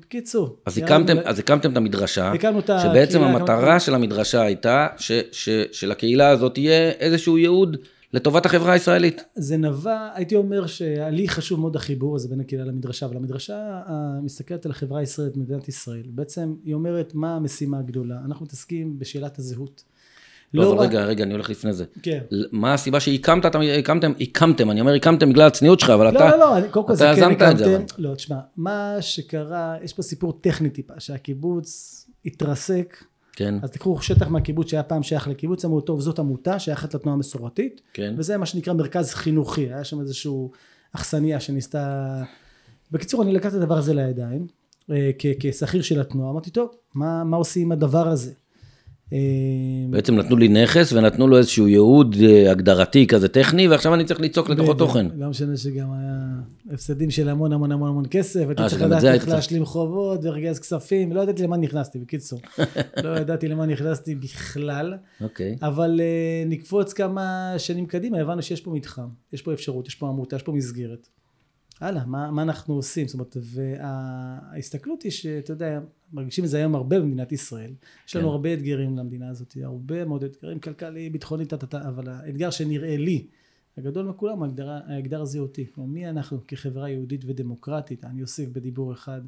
בקיצור. 0.00 0.56
אז 0.66 0.78
הקמתם, 0.78 1.16
אז 1.24 1.38
הקמתם 1.38 1.72
את 1.72 1.76
המדרשה, 1.76 2.32
הקמנו 2.32 2.58
את 2.58 2.70
הקהילה, 2.70 2.82
שבעצם 2.94 3.22
הקמנו- 3.22 3.38
המטרה 3.38 3.80
של 3.80 3.94
המדרשה 3.94 4.42
הייתה 4.42 4.86
ש, 4.96 5.12
ש, 5.32 5.48
שלקהילה 5.72 6.28
הזאת 6.28 6.58
יהיה 6.58 6.90
איזשהו 6.90 7.38
ייעוד 7.38 7.76
לטובת 8.12 8.46
החברה 8.46 8.72
הישראלית. 8.72 9.24
זה 9.34 9.56
נבע, 9.56 10.08
הייתי 10.14 10.36
אומר 10.36 10.66
שלי 10.66 11.28
חשוב 11.28 11.60
מאוד 11.60 11.76
החיבור 11.76 12.16
הזה 12.16 12.28
בין 12.28 12.40
הקהילה 12.40 12.64
למדרשה, 12.64 13.06
אבל 13.06 13.16
המדרשה 13.16 13.80
מסתכלת 14.22 14.66
על 14.66 14.72
החברה 14.72 15.00
הישראלית, 15.00 15.36
מדינת 15.36 15.68
ישראל. 15.68 16.02
בעצם 16.08 16.54
היא 16.64 16.74
אומרת 16.74 17.14
מה 17.14 17.36
המשימה 17.36 17.78
הגדולה. 17.78 18.16
אנחנו 18.24 18.44
מתעסקים 18.44 18.98
בשאלת 18.98 19.38
הזהות. 19.38 19.84
לא, 20.54 20.72
אבל 20.72 20.78
רק- 20.78 20.88
רגע, 20.88 21.04
רגע, 21.04 21.24
אני 21.24 21.32
הולך 21.32 21.50
לפני 21.50 21.72
זה. 21.72 21.84
כן. 22.02 22.18
מה 22.52 22.74
הסיבה 22.74 23.00
שהקמת, 23.00 23.46
אתה- 23.46 23.58
הקמתם, 23.78 24.12
הקמתם, 24.20 24.70
אני 24.70 24.80
אומר 24.80 24.94
הקמתם 24.94 25.30
בגלל 25.30 25.46
הצניעות 25.46 25.80
שלך, 25.80 25.90
אבל 25.90 26.04
לא, 26.04 26.08
אתה, 26.08 26.28
לא, 26.30 26.38
לא, 26.38 26.56
אני- 26.58 26.68
קודם 26.68 26.86
כל 26.86 26.94
זה 26.94 27.12
אתה 27.12 27.20
כן 27.20 27.32
את 27.32 27.38
זה, 27.38 27.46
הקמתם. 27.46 27.64
אבל. 27.74 27.82
לא, 27.98 28.14
תשמע, 28.14 28.36
מה 28.56 28.96
שקרה, 29.00 29.76
יש 29.82 29.92
פה 29.92 30.02
סיפור 30.02 30.32
טכני 30.40 30.70
טיפה, 30.70 30.94
שהקיבוץ 30.98 32.02
התרסק, 32.26 33.04
כן, 33.32 33.54
אז 33.62 33.70
תיקחו 33.70 34.02
שטח 34.02 34.28
מהקיבוץ 34.28 34.70
שהיה 34.70 34.82
פעם 34.82 35.02
שייך 35.02 35.28
לקיבוץ, 35.28 35.64
אמרו, 35.64 35.80
טוב, 35.80 36.00
זאת 36.00 36.18
עמותה 36.18 36.58
שייכת 36.58 36.94
לתנועה 36.94 37.14
המסורתית, 37.16 37.80
כן, 37.92 38.14
וזה 38.18 38.36
מה 38.36 38.46
שנקרא 38.46 38.72
מרכז 38.72 39.14
חינוכי, 39.14 39.60
היה 39.72 39.84
שם 39.84 40.00
איזשהו 40.00 40.50
אכסניה 40.92 41.40
שניסתה... 41.40 42.22
בקיצור, 42.92 43.22
אני 43.22 43.32
לקחתי 43.32 43.56
את 43.56 43.62
הדבר 43.62 43.78
הזה 43.78 43.94
לידיים, 43.94 44.46
אה, 44.90 45.10
כשכיר 45.18 45.82
של 45.82 46.00
התנועה, 46.00 46.30
אמרתי, 46.30 46.50
טוב, 46.50 46.70
מה, 46.94 47.24
מה 47.24 47.36
עושים 47.36 47.62
עם 47.62 47.72
הדבר 47.72 48.08
הזה? 48.08 48.32
אה, 49.12 49.18
בעצם 49.90 50.14
נתנו 50.14 50.36
לי 50.36 50.48
נכס 50.48 50.92
ונתנו 50.92 51.28
לו 51.28 51.38
איזשהו 51.38 51.68
ייעוד 51.68 52.16
אה, 52.22 52.50
הגדרתי 52.50 53.06
כזה 53.06 53.28
טכני, 53.28 53.68
ועכשיו 53.68 53.94
אני 53.94 54.04
צריך 54.04 54.20
ליצוק 54.20 54.48
לתוכו. 54.50 54.74
תוכן. 54.74 55.06
לא 55.16 55.28
משנה 55.28 55.56
שגם 55.56 55.92
היה 55.92 56.40
הפסדים 56.74 57.10
של 57.10 57.28
המון 57.28 57.52
המון 57.52 57.72
המון 57.72 57.88
המון 57.88 58.04
כסף, 58.10 58.40
הייתי 58.48 58.62
אה, 58.62 58.68
צריך 58.68 58.80
שגם 58.80 58.92
את 58.92 58.98
לדעת 58.98 59.14
איך 59.14 59.24
צריך. 59.24 59.34
להשלים 59.34 59.64
חובות 59.64 60.24
ולגייס 60.24 60.58
כספים, 60.58 61.12
לא 61.12 61.20
ידעתי 61.20 61.42
למה 61.42 61.56
נכנסתי, 61.56 61.98
בקיצור. 61.98 62.40
לא 63.04 63.16
ידעתי 63.16 63.48
למה 63.48 63.66
נכנסתי 63.66 64.14
בכלל, 64.14 64.94
אוקיי, 65.20 65.56
אבל 65.62 66.00
נקפוץ 66.46 66.92
כמה 66.92 67.54
שנים 67.58 67.86
קדימה, 67.86 68.18
הבנו 68.18 68.42
שיש 68.42 68.60
פה 68.60 68.70
מתחם, 68.70 69.08
יש 69.32 69.42
פה 69.42 69.52
אפשרות, 69.52 69.88
יש 69.88 69.94
פה 69.94 70.08
עמותה, 70.08 70.36
יש 70.36 70.42
פה 70.42 70.52
מסגרת. 70.52 71.08
הלאה, 71.80 72.06
מה, 72.06 72.30
מה 72.30 72.42
אנחנו 72.42 72.74
עושים? 72.74 73.08
זאת 73.08 73.14
אומרת, 73.14 73.36
וההסתכלות 73.42 75.02
היא 75.02 75.12
שאתה 75.12 75.52
יודע, 75.52 75.80
מרגישים 76.12 76.44
את 76.44 76.50
זה 76.50 76.56
היום 76.56 76.74
הרבה 76.74 77.00
במדינת 77.00 77.32
ישראל. 77.32 77.72
יש 78.08 78.16
לנו 78.16 78.28
כן. 78.28 78.32
הרבה 78.32 78.54
אתגרים 78.54 78.96
למדינה 78.96 79.28
הזאת, 79.28 79.56
הרבה 79.62 80.04
מאוד 80.04 80.24
אתגרים 80.24 80.58
כלכליים, 80.58 81.12
ביטחוניים, 81.12 81.48
אבל 81.72 82.08
האתגר 82.08 82.50
שנראה 82.50 82.96
לי, 82.96 83.26
הגדול 83.76 84.06
מכולם, 84.06 84.42
האתגר, 84.68 85.22
הזהותי. 85.22 85.66
כלומר, 85.74 85.90
מי 85.90 86.08
אנחנו 86.08 86.38
כחברה 86.48 86.90
יהודית 86.90 87.24
ודמוקרטית, 87.24 88.04
אני 88.04 88.22
אוסיף 88.22 88.48
בדיבור 88.48 88.92
אחד, 88.92 89.20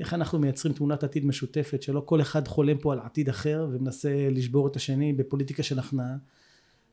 איך 0.00 0.14
אנחנו 0.14 0.38
מייצרים 0.38 0.74
תמונת 0.74 1.04
עתיד 1.04 1.26
משותפת, 1.26 1.82
שלא 1.82 2.02
כל 2.06 2.20
אחד 2.20 2.48
חולם 2.48 2.78
פה 2.78 2.92
על 2.92 2.98
עתיד 2.98 3.28
אחר 3.28 3.68
ומנסה 3.72 4.28
לשבור 4.30 4.68
את 4.68 4.76
השני 4.76 5.12
בפוליטיקה 5.12 5.62
של 5.62 5.78
הכנעה. 5.78 6.16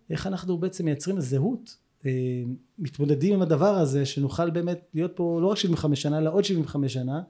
איך 0.10 0.28
אנחנו 0.28 0.58
בעצם 0.58 0.86
מייצרים 0.86 1.20
זהות, 1.20 1.78
מתמודדים 2.80 3.34
עם 3.34 3.42
הדבר 3.42 3.76
הזה, 3.76 4.06
שנוכל 4.06 4.50
באמת 4.50 4.80
להיות 4.94 5.12
פה 5.16 5.40
לא 5.42 5.48
רק 5.48 5.58
75 5.58 6.02
שנה, 6.02 6.18
אלא 6.18 6.34
עוד 6.34 6.44
75 6.44 6.94
שנה, 6.94 7.22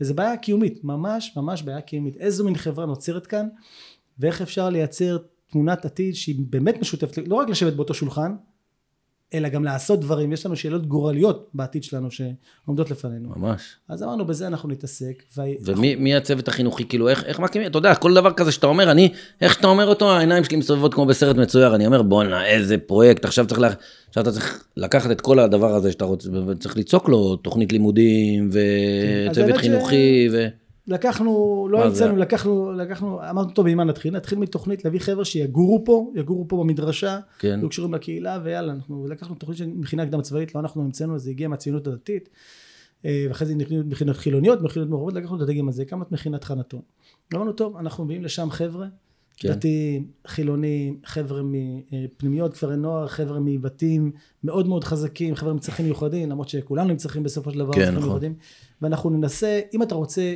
וזו 0.00 0.14
בעיה 0.14 0.36
קיומית, 0.36 0.84
ממש 0.84 1.32
ממש 1.36 1.62
בעיה 1.62 1.80
קיומית. 1.80 2.16
איזו 2.16 2.44
מין 2.44 2.56
חברה 2.56 2.86
נוצרת 2.86 3.26
כאן, 3.26 3.48
ואיך 4.18 4.42
אפשר 4.42 4.70
לייצר 4.70 5.18
תמונת 5.50 5.84
עתיד 5.84 6.14
שהיא 6.14 6.36
באמת 6.50 6.80
משותפת, 6.80 7.18
לא 7.28 7.34
רק 7.34 7.48
לשבת 7.48 7.72
באותו 7.72 7.94
שולחן, 7.94 8.34
אלא 9.34 9.48
גם 9.48 9.64
לעשות 9.64 10.00
דברים. 10.00 10.32
יש 10.32 10.46
לנו 10.46 10.56
שאלות 10.56 10.86
גורליות 10.86 11.50
בעתיד 11.54 11.84
שלנו 11.84 12.08
שעומדות 12.10 12.90
לפנינו. 12.90 13.28
ממש. 13.36 13.62
אז 13.88 14.02
אמרנו, 14.02 14.24
בזה 14.26 14.46
אנחנו 14.46 14.68
נתעסק. 14.68 15.22
ומי 15.64 15.94
מי 15.94 16.14
הצוות 16.14 16.48
החינוכי, 16.48 16.84
כאילו, 16.88 17.08
איך, 17.08 17.24
איך 17.24 17.40
מקימים, 17.40 17.70
אתה 17.70 17.78
יודע, 17.78 17.94
כל 17.94 18.14
דבר 18.14 18.32
כזה 18.32 18.52
שאתה 18.52 18.66
אומר, 18.66 18.90
אני, 18.90 19.12
איך 19.40 19.54
שאתה 19.54 19.66
אומר 19.66 19.86
אותו, 19.86 20.12
העיניים 20.12 20.44
שלי 20.44 20.56
מסתובבות 20.56 20.94
כמו 20.94 21.06
בסרט 21.06 21.36
מצויר, 21.36 21.74
אני 21.74 21.86
אומר, 21.86 22.02
בואנה, 22.02 22.46
איזה 22.46 22.78
פרויקט, 22.78 23.24
עכשיו 23.24 23.46
צריך, 23.46 23.60
לה, 23.60 23.70
עכשיו 24.08 24.22
אתה 24.22 24.32
צריך 24.32 24.64
לקחת 24.76 25.10
את 25.10 25.20
כל 25.20 25.38
הדבר 25.38 25.74
הזה 25.74 25.92
שאתה 25.92 26.04
רוצה, 26.04 26.28
וצריך 26.46 26.76
ליצוק 26.76 27.08
לו 27.08 27.36
תוכנית 27.36 27.72
לימודים, 27.72 28.50
כן, 28.52 28.58
וצוות 29.30 29.48
האמת 29.48 29.58
ש- 29.58 29.60
חינוכי, 29.60 30.28
ו... 30.32 30.46
לקחנו, 30.86 31.68
לא 31.70 31.84
המצאנו? 31.84 32.16
לקחנו, 32.16 32.72
לקחנו, 32.72 33.30
אמרנו 33.30 33.50
טוב, 33.50 33.66
ממה 33.68 33.84
נתחיל? 33.84 34.14
נתחיל 34.14 34.38
מתוכנית 34.38 34.84
להביא 34.84 35.00
חבר'ה 35.00 35.24
שיגורו 35.24 35.82
פה, 35.84 36.12
יגורו 36.14 36.48
פה 36.48 36.56
במדרשה, 36.56 37.18
כן, 37.38 37.58
יהיו 37.58 37.68
קשורים 37.68 37.94
לקהילה, 37.94 38.38
ויאללה, 38.44 38.72
אנחנו 38.72 39.06
לקחנו 39.08 39.34
תוכנית 39.34 39.58
של 39.58 39.66
מכינה 39.66 40.06
קדם 40.06 40.22
צבאית, 40.22 40.54
לא 40.54 40.60
אנחנו 40.60 40.84
המצאנו, 40.84 41.18
זה 41.18 41.30
הגיע 41.30 41.48
מהציונות 41.48 41.86
הדתית, 41.86 42.28
אה, 43.04 43.26
ואחרי 43.28 43.46
זה 43.46 43.54
נכנסנו 43.54 43.84
מכינות 43.86 44.16
חילוניות, 44.16 44.62
מכינות 44.62 44.88
מעורבות, 44.88 45.14
לקחנו 45.14 45.36
את 45.36 45.42
הדגם 45.42 45.68
הזה, 45.68 45.82
הקמנו 45.82 46.02
את 46.02 46.12
מכינת 46.12 46.44
חנתון. 46.44 46.80
אמרנו 47.34 47.52
טוב, 47.52 47.76
אנחנו 47.76 48.04
מביאים 48.04 48.24
לשם 48.24 48.50
חבר'ה, 48.50 48.86
כן. 49.36 49.48
דתיים, 49.48 50.06
חילונים, 50.26 50.98
חבר'ה 51.04 51.42
מפנימיות, 51.44 52.54
כפרי 52.54 52.76
נוער, 52.76 53.06
חבר'ה 53.06 53.40
מבתים 53.40 54.12
מאוד 54.44 54.68
מאוד 54.68 54.84
חזקים, 54.84 55.34
חבר'ה 55.34 55.52
עם 55.52 55.58
צרכים 55.58 55.86
מיוחדים, 55.86 56.30
למרות 56.30 56.48
שכולנו 56.48 56.90
עם 56.90 56.96
צרכים 56.96 57.22
בסופו 57.22 57.50
של 57.50 57.58
דבר, 57.58 57.72
כן, 57.72 57.94
נכון. 57.94 58.08
מיוחדים. 58.08 58.34
ואנחנו 58.82 59.10
ננסה, 59.10 59.60
אם 59.74 59.82
אתה 59.82 59.94
רוצה 59.94 60.34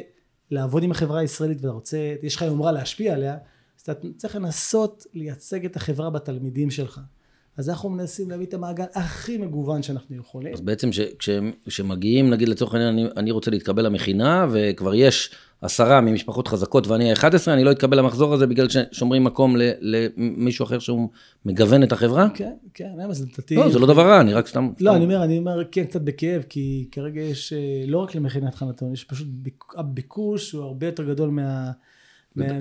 לעבוד 0.50 0.82
עם 0.82 0.90
החברה 0.90 1.20
הישראלית 1.20 1.58
ואתה 1.60 1.74
רוצה, 1.74 2.14
יש 2.22 2.36
לך 2.36 2.42
יומרה 2.42 2.72
להשפיע 2.72 3.14
עליה, 3.14 3.32
אז 3.76 3.82
אתה 3.82 3.92
צריך 4.16 4.36
לנסות 4.36 5.06
לייצג 5.14 5.64
את 5.64 5.76
החברה 5.76 6.10
בתלמידים 6.10 6.70
שלך. 6.70 7.00
אז 7.56 7.68
אנחנו 7.68 7.90
מנסים 7.90 8.30
להביא 8.30 8.46
את 8.46 8.54
המעגל 8.54 8.84
הכי 8.94 9.38
מגוון 9.38 9.82
שאנחנו 9.82 10.16
יכולים. 10.16 10.54
אז 10.54 10.60
בעצם 10.60 10.90
כשמגיעים, 11.66 12.30
נגיד 12.30 12.48
לצורך 12.48 12.74
העניין, 12.74 12.92
אני, 12.92 13.06
אני 13.16 13.30
רוצה 13.30 13.50
להתקבל 13.50 13.86
למכינה, 13.86 14.46
וכבר 14.52 14.94
יש 14.94 15.34
עשרה 15.62 16.00
ממשפחות 16.00 16.48
חזקות 16.48 16.86
ואני 16.86 17.12
ה-11, 17.12 17.24
אני 17.48 17.64
לא 17.64 17.70
אתקבל 17.70 17.98
למחזור 17.98 18.34
הזה 18.34 18.46
בגלל 18.46 18.66
ששומרים 18.68 19.24
מקום 19.24 19.56
למישהו 19.80 20.64
אחר 20.64 20.78
שהוא 20.78 21.08
מגוון 21.44 21.82
את 21.82 21.92
החברה? 21.92 22.28
כן, 22.34 22.52
כן, 22.74 22.90
למה 22.98 23.14
זה 23.14 23.24
לדעתי... 23.24 23.56
לא, 23.56 23.70
זה 23.70 23.78
לא 23.78 23.86
דבר 23.86 24.08
רע, 24.08 24.20
אני 24.20 24.34
רק 24.34 24.46
סתם... 24.46 24.70
לא, 24.80 24.96
אני 24.96 25.04
אומר, 25.04 25.24
אני 25.24 25.38
אומר 25.38 25.64
כן 25.72 25.84
קצת 25.84 26.00
בכאב, 26.00 26.42
כי 26.48 26.88
כרגע 26.92 27.20
יש, 27.20 27.52
אה, 27.52 27.84
לא 27.86 27.98
רק 27.98 28.14
למכינת 28.14 28.54
חנתון, 28.54 28.92
יש 28.92 29.04
פשוט 29.04 29.28
הביקוש 29.76 30.52
הוא 30.52 30.64
הרבה 30.64 30.86
יותר 30.86 31.04
גדול 31.04 31.30
מה... 31.30 31.70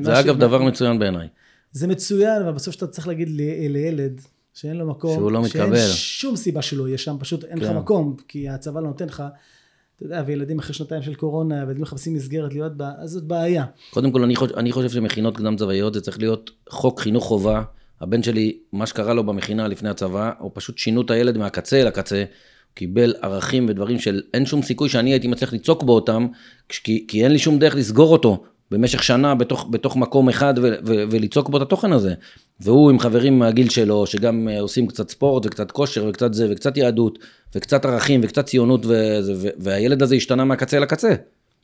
זה 0.02 0.20
אגב 0.20 0.38
דבר 0.40 0.64
מצוין 0.64 1.00
בעיניי. 1.00 1.28
זה 1.72 1.88
מצוין, 1.88 2.42
אבל 2.42 2.52
בסוף 2.52 2.74
שאתה 2.74 2.88
צריך 2.88 3.08
להגיד 3.08 3.30
לילד, 3.70 4.22
שאין 4.54 4.78
לו 4.78 4.88
מקום, 4.88 5.14
שהוא 5.14 5.32
לא 5.32 5.42
מתקבל. 5.42 5.76
שאין 5.76 5.94
שום 5.96 6.36
סיבה 6.36 6.62
שלא 6.62 6.88
יהיה 6.88 6.98
שם, 6.98 7.16
פשוט 7.20 7.44
אין 7.44 7.58
לך 7.58 7.68
כן. 7.68 7.78
מקום, 7.78 8.16
כי 8.28 8.50
הצבא 8.50 8.80
לא 8.80 8.88
נותן 8.88 9.06
לך. 9.06 9.24
אתה 9.98 10.06
יודע, 10.06 10.24
וילדים 10.26 10.60
אחרי 10.60 10.74
שנתיים 10.74 11.02
של 11.02 11.16
קורונה, 11.16 11.56
וילדים 11.56 11.82
מחפשים 11.82 12.16
מסגרת 12.16 12.54
להיות 12.54 12.78
בה, 12.78 12.92
אז 12.98 13.10
זאת 13.10 13.24
בעיה. 13.24 13.66
קודם 13.90 14.12
כל, 14.12 14.24
אני 14.24 14.36
חושב, 14.36 14.56
אני 14.56 14.72
חושב 14.72 14.90
שמכינות 14.90 15.38
קדם 15.38 15.56
צבאיות 15.56 15.94
זה 15.94 16.02
צריך 16.02 16.20
להיות 16.20 16.52
חוק 16.70 17.00
חינוך 17.00 17.24
חובה. 17.24 17.64
הבן 18.02 18.24
שלי, 18.24 18.58
מה 18.74 18.86
שקרה 18.86 19.14
לו 19.14 19.24
במכינה 19.24 19.68
לפני 19.68 19.90
הצבא, 19.90 20.32
הוא 20.40 20.52
פשוט 20.54 20.78
שינו 20.78 21.02
את 21.02 21.12
הילד 21.12 21.38
מהקצה 21.38 21.82
אל 21.82 21.88
הקצה. 21.88 22.24
קיבל 22.74 23.14
ערכים 23.22 23.66
ודברים 23.70 24.00
של 24.00 24.22
אין 24.34 24.46
שום 24.46 24.62
סיכוי 24.62 24.90
שאני 24.90 25.10
הייתי 25.10 25.28
מצליח 25.28 25.54
לצעוק 25.54 25.84
בו 25.84 25.96
אותם, 25.96 26.28
כי, 26.70 27.06
כי 27.08 27.24
אין 27.24 27.32
לי 27.32 27.40
שום 27.40 27.60
דרך 27.60 27.76
לסגור 27.76 28.12
אותו. 28.12 28.44
במשך 28.72 29.04
שנה 29.04 29.36
בתוך, 29.36 29.68
בתוך 29.72 29.96
מקום 29.96 30.30
אחד 30.30 30.54
ו, 30.58 30.62
ו, 30.86 30.94
ולצעוק 31.12 31.50
בו 31.50 31.58
את 31.58 31.62
התוכן 31.62 31.94
הזה. 31.94 32.14
והוא 32.60 32.90
עם 32.90 33.00
חברים 33.00 33.40
מהגיל 33.40 33.70
שלו, 33.70 34.08
שגם 34.08 34.50
אה, 34.50 34.60
עושים 34.60 34.88
קצת 34.88 35.10
ספורט 35.10 35.46
וקצת 35.46 35.72
כושר 35.72 36.06
וקצת 36.10 36.34
זה 36.34 36.48
וקצת 36.50 36.78
יהדות 36.78 37.20
וקצת 37.56 37.86
ערכים 37.86 38.22
וקצת 38.24 38.46
ציונות 38.46 38.86
וזה, 38.86 39.50
והילד 39.58 40.04
הזה 40.04 40.16
השתנה 40.16 40.46
מהקצה 40.46 40.80
לקצה. 40.80 41.16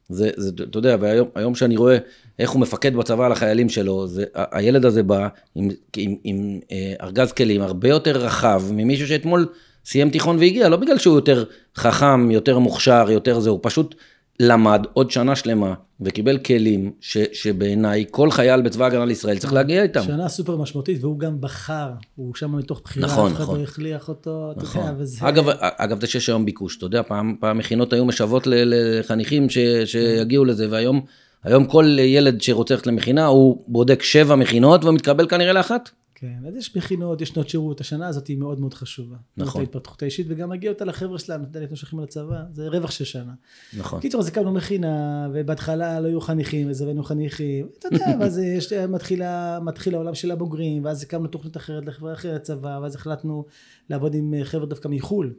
זה, 0.10 0.30
זה, 0.38 0.52
אתה 0.70 0.78
יודע, 0.78 0.98
והיום 1.00 1.56
שאני 1.56 1.78
רואה 1.78 1.98
איך 2.40 2.50
הוא 2.50 2.62
מפקד 2.62 2.96
בצבא 2.96 3.26
על 3.26 3.32
החיילים 3.32 3.70
שלו, 3.70 4.08
זה, 4.08 4.24
הילד 4.34 4.86
הזה 4.86 5.04
בא 5.04 5.28
עם, 5.56 5.70
עם, 5.98 6.16
עם 6.24 6.60
אה, 6.72 6.94
ארגז 7.02 7.32
כלים 7.32 7.62
הרבה 7.62 7.90
יותר 7.90 8.18
רחב 8.18 8.64
ממישהו 8.72 9.08
שאתמול 9.08 9.48
סיים 9.86 10.10
תיכון 10.10 10.38
והגיע, 10.38 10.70
לא 10.70 10.78
בגלל 10.78 10.98
שהוא 10.98 11.16
יותר 11.16 11.44
חכם, 11.76 12.32
יותר 12.32 12.60
מוכשר, 12.60 13.06
יותר 13.12 13.40
זה, 13.40 13.50
הוא 13.50 13.60
פשוט 13.62 13.96
למד 14.40 14.86
עוד 14.94 15.12
שנה 15.12 15.36
שלמה 15.36 15.74
וקיבל 16.02 16.38
כלים 16.38 16.92
ש, 17.00 17.18
שבעיניי 17.34 18.06
כל 18.12 18.32
חייל 18.32 18.62
בצבא 18.62 18.86
הגנה 18.86 19.06
לישראל 19.06 19.38
צריך 19.38 19.54
להגיע 19.54 19.84
איתם. 19.84 20.02
שנה 20.04 20.30
סופר 20.30 20.58
משמעותית 20.58 21.04
והוא 21.04 21.20
גם 21.20 21.42
בחר, 21.42 21.90
הוא 22.16 22.36
שם 22.36 22.56
מתוך 22.56 22.82
בחירה, 22.84 23.08
נכון, 23.08 23.32
אף 23.32 23.36
אחד 23.36 23.44
נכון. 23.44 23.58
לא 23.58 23.64
הכליח 23.64 24.10
אותו, 24.10 24.54
נכון. 24.58 24.82
אתה 24.82 24.90
יודע, 24.90 25.02
וזה... 25.04 25.30
אגב, 25.30 25.46
אגב, 25.60 26.02
זה 26.02 26.08
שיש 26.08 26.30
היום 26.30 26.46
ביקוש, 26.46 26.78
אתה 26.78 26.86
יודע, 26.86 27.04
פעם, 27.04 27.36
פעם 27.40 27.58
מכינות 27.58 27.94
היו 27.94 28.06
משוות 28.06 28.44
לחניכים 28.48 29.50
ש, 29.50 29.58
שיגיעו 29.86 30.46
לזה, 30.46 30.68
והיום 30.70 31.02
היום 31.44 31.66
כל 31.66 31.98
ילד 32.00 32.42
שרוצה 32.42 32.74
ללכת 32.74 32.88
למכינה, 32.88 33.26
הוא 33.26 33.64
בודק 33.68 34.04
שבע 34.04 34.36
מכינות 34.36 34.86
ומתקבל 34.86 35.28
כנראה 35.28 35.54
לאחת. 35.54 35.90
כן, 36.24 36.48
אז 36.48 36.56
יש 36.56 36.76
מכינות, 36.76 37.22
יש 37.22 37.30
שנות 37.30 37.50
שירות, 37.50 37.82
השנה 37.82 38.08
הזאת 38.08 38.28
היא 38.28 38.38
מאוד 38.38 38.60
מאוד 38.60 38.74
חשובה. 38.74 39.16
נכון. 39.38 39.62
את 39.62 39.68
ההתפתחות 39.68 40.02
האישית, 40.02 40.28
וגם 40.30 40.50
מגיע 40.50 40.72
אותה 40.72 40.86
לחבר'ה 40.86 41.20
שלנו, 41.20 41.44
אתה 41.44 41.60
יודע, 41.60 41.76
שהולכים 41.76 42.00
לצבא, 42.00 42.44
זה 42.54 42.68
רווח 42.68 42.92
של 42.92 43.06
שנה. 43.06 43.34
נכון. 43.78 44.02
קיצור, 44.02 44.22
אז 44.22 44.28
הקמנו 44.28 44.52
מכינה, 44.52 45.28
ובהתחלה 45.34 46.00
לא 46.00 46.08
היו 46.08 46.22
חניכים, 46.22 46.70
וזה 46.70 46.84
הבאנו 46.84 47.04
חניכים, 47.04 47.68
אתה 47.80 47.88
יודע, 47.92 48.06
ואז 48.20 48.38
יש, 48.38 48.74
מתחילה, 48.74 49.60
מתחיל 49.60 49.96
העולם 49.96 50.16
של 50.16 50.32
הבוגרים, 50.32 50.86
ואז 50.86 51.04
הקמנו 51.04 51.28
תוכנית 51.28 51.58
אחרת 51.58 51.86
לחברה 51.86 52.14
אחרת 52.14 52.42
צבא, 52.42 52.80
ואז 52.82 52.96
החלטנו 52.96 53.46
לעבוד 53.90 54.16
עם 54.16 54.34
חבר'ה 54.44 54.66
דווקא 54.66 54.88
מחו"ל. 54.88 55.34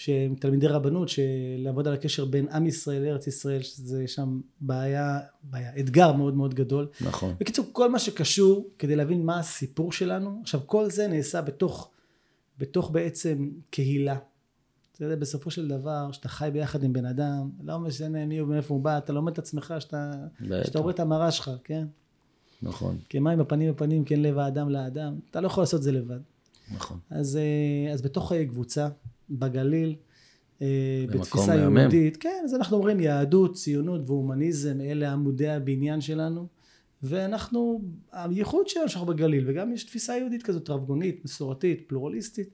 שהם 0.00 0.34
תלמידי 0.34 0.66
רבנות, 0.66 1.08
שלעבוד 1.08 1.88
על 1.88 1.94
הקשר 1.94 2.24
בין 2.24 2.48
עם 2.48 2.66
ישראל 2.66 3.02
לארץ 3.02 3.26
ישראל, 3.26 3.62
שזה 3.62 4.08
שם 4.08 4.40
בעיה, 4.60 5.20
בעיה, 5.42 5.70
אתגר 5.80 6.12
מאוד 6.12 6.34
מאוד 6.34 6.54
גדול. 6.54 6.88
נכון. 7.00 7.34
בקיצור, 7.40 7.66
כל 7.72 7.90
מה 7.90 7.98
שקשור 7.98 8.68
כדי 8.78 8.96
להבין 8.96 9.26
מה 9.26 9.38
הסיפור 9.38 9.92
שלנו, 9.92 10.40
עכשיו 10.42 10.60
כל 10.66 10.90
זה 10.90 11.08
נעשה 11.08 11.42
בתוך, 11.42 11.90
בתוך 12.58 12.90
בעצם 12.90 13.50
קהילה. 13.70 14.16
אתה 14.92 15.04
יודע, 15.04 15.16
בסופו 15.16 15.50
של 15.50 15.68
דבר, 15.68 16.12
שאתה 16.12 16.28
חי 16.28 16.50
ביחד 16.52 16.82
עם 16.82 16.92
בן 16.92 17.06
אדם, 17.06 17.50
לא 17.62 17.78
משנה 17.78 18.26
מי 18.26 18.38
הוא 18.38 18.48
ומאיפה 18.48 18.74
הוא 18.74 18.82
בא, 18.82 18.98
אתה 18.98 19.12
לומד 19.12 19.32
את 19.32 19.38
עצמך, 19.38 19.74
שאתה, 19.78 20.12
שאתה 20.64 20.78
רואה 20.78 20.94
את 20.94 21.00
המראה 21.00 21.30
שלך, 21.30 21.50
כן? 21.64 21.86
נכון. 22.62 22.98
כמים 23.08 23.38
בפנים 23.38 23.72
בפנים, 23.72 24.04
כן 24.04 24.20
לב 24.20 24.38
האדם 24.38 24.68
לאדם, 24.68 25.18
אתה 25.30 25.40
לא 25.40 25.46
יכול 25.46 25.62
לעשות 25.62 25.78
את 25.78 25.82
זה 25.82 25.92
לבד. 25.92 26.20
נכון. 26.74 26.98
אז, 27.10 27.36
אה, 27.36 27.92
אז 27.92 28.02
בתוך 28.02 28.32
קבוצה, 28.48 28.88
בגליל, 29.30 29.96
אה, 30.62 31.04
בתפיסה 31.08 31.54
יהודית. 31.54 32.16
כן, 32.16 32.42
אז 32.44 32.54
אנחנו 32.54 32.76
אומרים 32.76 33.00
יהדות, 33.00 33.54
ציונות 33.54 34.00
והומניזם, 34.06 34.80
אלה 34.80 35.12
עמודי 35.12 35.48
הבניין 35.48 36.00
שלנו. 36.00 36.46
ואנחנו, 37.02 37.80
הייחוד 38.12 38.68
שלנו 38.68 38.88
שאנחנו 38.88 39.06
בגליל, 39.06 39.50
וגם 39.50 39.72
יש 39.72 39.84
תפיסה 39.84 40.16
יהודית 40.16 40.42
כזאת 40.42 40.70
רבגונית, 40.70 41.24
מסורתית, 41.24 41.84
פלורליסטית. 41.86 42.50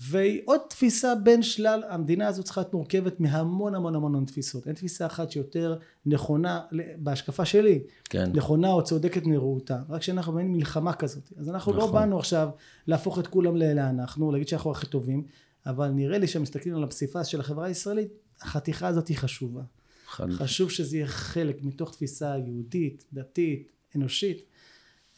והיא 0.00 0.40
עוד 0.44 0.60
תפיסה 0.68 1.14
בין 1.14 1.42
שלל, 1.42 1.82
המדינה 1.88 2.28
הזאת 2.28 2.44
צריכה 2.44 2.60
להיות 2.60 2.74
מורכבת 2.74 3.20
מהמון 3.20 3.74
המון 3.74 3.94
המון 3.94 4.14
המון 4.14 4.24
תפיסות. 4.24 4.66
אין 4.66 4.74
תפיסה 4.74 5.06
אחת 5.06 5.30
שיותר 5.30 5.78
נכונה, 6.06 6.60
בהשקפה 6.98 7.44
שלי, 7.44 7.82
כן. 8.04 8.30
נכונה 8.34 8.72
או 8.72 8.84
צודקת 8.84 9.26
מרעותה. 9.26 9.78
רק 9.88 10.02
שאנחנו 10.02 10.32
במין 10.32 10.52
מלחמה 10.52 10.92
כזאת. 10.92 11.32
אז 11.36 11.48
אנחנו 11.48 11.72
לא 11.72 11.78
נכון. 11.78 11.94
לא 11.94 12.00
באנו 12.00 12.18
עכשיו 12.18 12.48
להפוך 12.86 13.18
את 13.18 13.26
כולם 13.26 13.56
לאנחנו, 13.56 14.32
להגיד 14.32 14.48
שאנחנו 14.48 14.70
הכי 14.70 14.86
טובים, 14.86 15.24
אבל 15.66 15.88
נראה 15.88 16.18
לי 16.18 16.26
שמסתכלים 16.26 16.76
על 16.76 16.84
הפסיפס 16.84 17.26
של 17.26 17.40
החברה 17.40 17.66
הישראלית, 17.66 18.08
החתיכה 18.40 18.86
הזאת 18.88 19.08
היא 19.08 19.16
חשובה. 19.16 19.62
חד. 20.06 20.30
חשוב 20.30 20.70
שזה 20.70 20.96
יהיה 20.96 21.06
חלק 21.06 21.56
מתוך 21.62 21.92
תפיסה 21.92 22.34
יהודית, 22.46 23.04
דתית, 23.12 23.72
אנושית, 23.96 24.44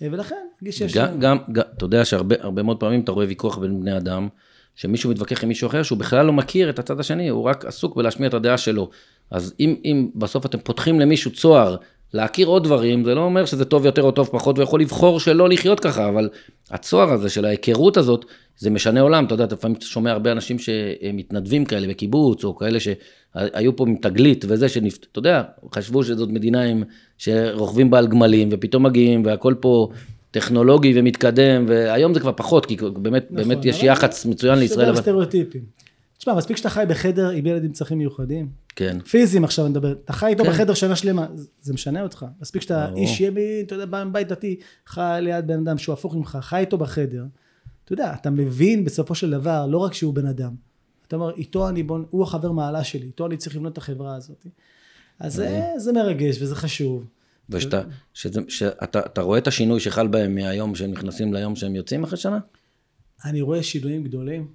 אה, 0.03 0.09
ולכן, 0.13 0.47
נרגיש 0.63 0.79
שיש... 0.79 0.95
גם, 0.95 1.21
גם, 1.21 1.39
גם, 1.53 1.65
אתה 1.77 1.85
יודע 1.85 2.05
שהרבה 2.05 2.63
מאוד 2.63 2.81
פעמים 2.81 3.01
אתה 3.01 3.13
רואה 3.13 3.27
ויכוח 3.27 3.59
בין 3.59 3.81
בני 3.81 3.97
אדם, 3.97 4.29
שמישהו 4.75 5.11
מתווכח 5.11 5.43
עם 5.43 5.49
מישהו 5.49 5.69
אחר 5.69 5.83
שהוא 5.83 5.99
בכלל 5.99 6.27
לא 6.27 6.33
מכיר 6.33 6.71
את 6.71 6.79
הצד 6.79 7.01
השני, 7.01 7.29
הוא 7.29 7.43
רק 7.45 7.65
עסוק 7.65 7.97
בלהשמיע 7.97 8.29
את 8.29 8.35
הדעה 8.35 8.59
שלו. 8.59 8.91
אז 9.31 9.55
אם, 9.61 9.77
אם 9.85 10.11
בסוף 10.15 10.47
אתם 10.47 10.59
פותחים 10.59 11.01
למישהו 11.01 11.31
צוהר 11.31 11.77
להכיר 12.15 12.47
עוד 12.47 12.65
דברים, 12.65 13.05
זה 13.05 13.15
לא 13.15 13.21
אומר 13.21 13.45
שזה 13.45 13.65
טוב 13.65 13.87
יותר 13.87 14.03
או 14.03 14.11
טוב 14.11 14.29
פחות, 14.33 14.57
הוא 14.57 14.63
יכול 14.63 14.81
לבחור 14.81 15.21
שלא 15.21 15.49
לחיות 15.49 15.81
ככה, 15.81 16.09
אבל 16.09 16.29
הצוהר 16.71 17.13
הזה 17.13 17.29
של 17.29 17.45
ההיכרות 17.45 17.97
הזאת, 17.97 18.25
זה 18.59 18.71
משנה 18.71 19.01
עולם, 19.01 19.25
אתה 19.25 19.35
יודע, 19.35 19.45
אתה 19.45 19.55
לפעמים 19.55 19.81
שומע 19.81 20.11
הרבה 20.11 20.33
אנשים 20.33 20.57
שמתנדבים 20.59 21.65
כאלה 21.65 21.89
בקיבוץ, 21.89 22.45
או 22.45 22.57
כאלה 22.57 22.79
שהיו 22.81 23.77
פה 23.77 23.85
עם 23.89 23.97
תגלית 23.97 24.45
וזה, 24.49 24.69
שנפט... 24.69 25.07
אתה 25.13 25.19
יודע, 25.19 25.43
חשבו 25.75 26.05
שזאת 26.05 26.29
מדינה 26.29 26.63
עם, 26.63 26.83
שרוכבים 27.19 27.91
בה 27.91 27.99
על 27.99 28.07
גמלים, 28.07 28.49
ופתאום 28.53 28.83
מגיעים, 28.83 29.23
והכל 29.27 29.55
פה 29.61 29.89
טכנולוגי 30.31 30.93
ומתקדם, 30.97 31.65
והיום 31.69 32.15
זה 32.15 32.21
כבר 32.21 32.33
פחות, 32.37 32.67
כי 32.67 32.77
באמת, 32.77 33.25
נכון, 33.31 33.49
באמת 33.49 33.65
יש 33.65 33.83
יח"צ 33.83 34.27
מצוין 34.27 34.59
לישראל. 34.59 34.89
אבל... 34.89 35.27
תשמע, 36.19 36.35
מספיק 36.35 36.57
שאתה 36.57 36.71
חי 36.71 36.85
בחדר 36.89 37.29
עם 37.29 37.47
ילד 37.47 37.65
עם 37.65 37.73
צרכים 37.73 37.99
מיוחדים. 37.99 38.49
כן. 38.77 38.99
פיזיים 39.01 39.45
עכשיו 39.45 39.65
אני 39.65 39.71
מדבר. 39.71 39.93
אתה 39.93 40.13
חי 40.13 40.27
איתו 40.27 40.45
כן. 40.45 40.51
בחדר 40.51 40.75
שנה 40.75 40.97
שלמה, 40.97 41.27
זה 41.61 41.75
משנה 41.75 42.03
אותך. 42.03 42.27
מספיק 42.41 42.63
שאתה 42.63 42.95
איש 42.97 43.21
ימין, 43.21 43.65
אתה 43.67 43.75
יודע, 43.75 43.87
בא 43.87 44.05
מבית 44.05 44.29
דתי, 44.29 44.61
חי 44.87 45.19
ליד 45.23 45.47
בן 45.47 45.59
אדם 45.59 45.79
שהוא 45.79 45.93
הפוך 45.93 46.15
ממך, 46.15 46.39
חי 46.41 46.61
איתו 46.61 46.79
בחדר. 46.79 47.25
אתה 47.85 47.93
יודע, 47.93 48.15
אתה 48.21 48.31
מבין 48.31 48.85
בסופו 48.85 49.15
של 49.15 49.31
דבר, 49.31 49.67
לא 49.67 49.79
רק 49.79 49.95
שהוא 49.95 50.15
בן 50.15 50.27
אדם. 50.27 50.55
אתה 51.09 51.17
אומר, 51.17 51.35
איתו 51.37 51.69
אני 51.69 51.83
בוא, 51.83 51.99
הוא 52.11 52.23
החבר 52.23 52.53
מעלה 52.53 52.85
שלי, 52.85 53.07
איתו 53.07 53.27
אני 53.27 53.37
צריך 53.37 53.57
לבנות 53.57 53.73
את 53.73 53.79
החברה 53.79 54.15
הזאת. 54.15 54.47
אז 55.19 55.35
זה, 55.35 55.63
זה 55.77 55.93
מרגש 55.93 56.43
וזה 56.43 56.55
חשוב. 56.55 57.05
ושאתה, 57.51 57.83
שזה, 58.15 58.41
שאתה 58.49 59.23
רואה 59.23 59.39
את 59.39 59.47
השינוי 59.47 59.81
שחל 59.81 60.07
בהם 60.07 60.35
מהיום 60.35 60.75
שהם 60.75 60.91
נכנסים 60.91 61.35
ליום 61.35 61.57
שהם 61.57 61.75
יוצאים 61.75 62.05
אחרי 62.05 62.17
שנה? 62.17 62.39
אני 63.25 63.41
רואה 63.41 63.63
שינויים 63.63 64.05
גדולים, 64.05 64.49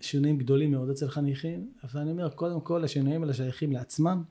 שינויים 0.00 0.38
גדולים 0.38 0.70
מאוד 0.70 0.90
אצל 0.90 1.08
חניכים, 1.08 1.66
אבל 1.84 2.00
אני 2.00 2.10
אומר, 2.10 2.28
קודם 2.28 2.60
כל 2.60 2.84
השינויים 2.84 3.22
האלה 3.22 3.34
שייכים 3.34 3.72
לעצמם, 3.72 4.22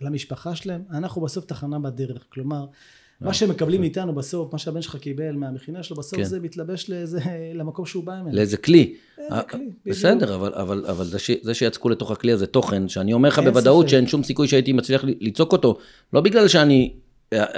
למשפחה 0.00 0.54
שלהם, 0.54 0.82
אנחנו 0.90 1.20
בסוף 1.20 1.44
תחנה 1.44 1.78
בדרך, 1.78 2.24
כלומר, 2.28 2.66
מה 3.20 3.28
אה, 3.28 3.34
שהם 3.34 3.50
מקבלים 3.50 3.80
מאיתנו 3.80 4.14
בסוף, 4.14 4.52
מה 4.52 4.58
שהבן 4.58 4.82
שלך 4.82 4.96
קיבל 4.96 5.32
מהמכינה 5.32 5.82
שלו, 5.82 5.96
בסוף 5.96 6.18
כן. 6.18 6.24
זה 6.24 6.40
מתלבש 6.40 6.90
לאיזה, 6.90 7.20
למקום 7.54 7.86
שהוא 7.86 8.04
בא 8.04 8.20
ממנו. 8.22 8.36
לאיזה 8.36 8.56
כלי. 8.56 8.94
איזה 9.18 9.34
אה, 9.34 9.42
כלי, 9.42 9.70
בסדר, 9.86 10.34
אבל, 10.34 10.54
אבל, 10.54 10.86
אבל 10.86 11.04
זה, 11.04 11.18
ש, 11.18 11.30
זה 11.42 11.54
שיצקו 11.54 11.88
לתוך 11.88 12.10
הכלי 12.10 12.32
הזה 12.32 12.46
תוכן, 12.46 12.88
שאני 12.88 13.12
אומר 13.12 13.28
לך 13.28 13.38
בוודאות 13.38 13.84
ספק. 13.84 13.90
שאין 13.90 14.06
שום 14.06 14.22
סיכוי 14.22 14.48
שהייתי 14.48 14.72
מצליח 14.72 15.04
לצעוק 15.20 15.52
אותו, 15.52 15.78
לא 16.12 16.20
בגלל 16.20 16.48
שאני 16.48 16.92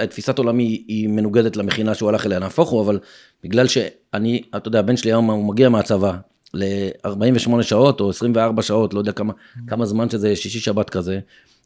תפיסת 0.09 0.37
עולמי 0.37 0.83
היא 0.87 1.09
מנוגדת 1.09 1.57
למכינה 1.57 1.95
שהוא 1.95 2.09
הלך 2.09 2.25
אליה, 2.25 2.39
נהפוך 2.39 2.69
הוא, 2.69 2.81
אבל 2.81 2.99
בגלל 3.43 3.67
שאני, 3.67 4.41
אתה 4.55 4.67
יודע, 4.67 4.79
הבן 4.79 4.97
שלי 4.97 5.11
היום, 5.11 5.31
הוא 5.31 5.45
מגיע 5.45 5.69
מהצבא 5.69 6.17
ל-48 6.55 7.61
שעות 7.61 7.99
או 8.01 8.09
24 8.09 8.61
שעות, 8.61 8.93
לא 8.93 8.99
יודע 8.99 9.11
כמה, 9.11 9.33
כמה 9.67 9.85
זמן 9.85 10.09
שזה 10.09 10.35
שישי 10.35 10.59
שבת 10.59 10.89
כזה, 10.89 11.19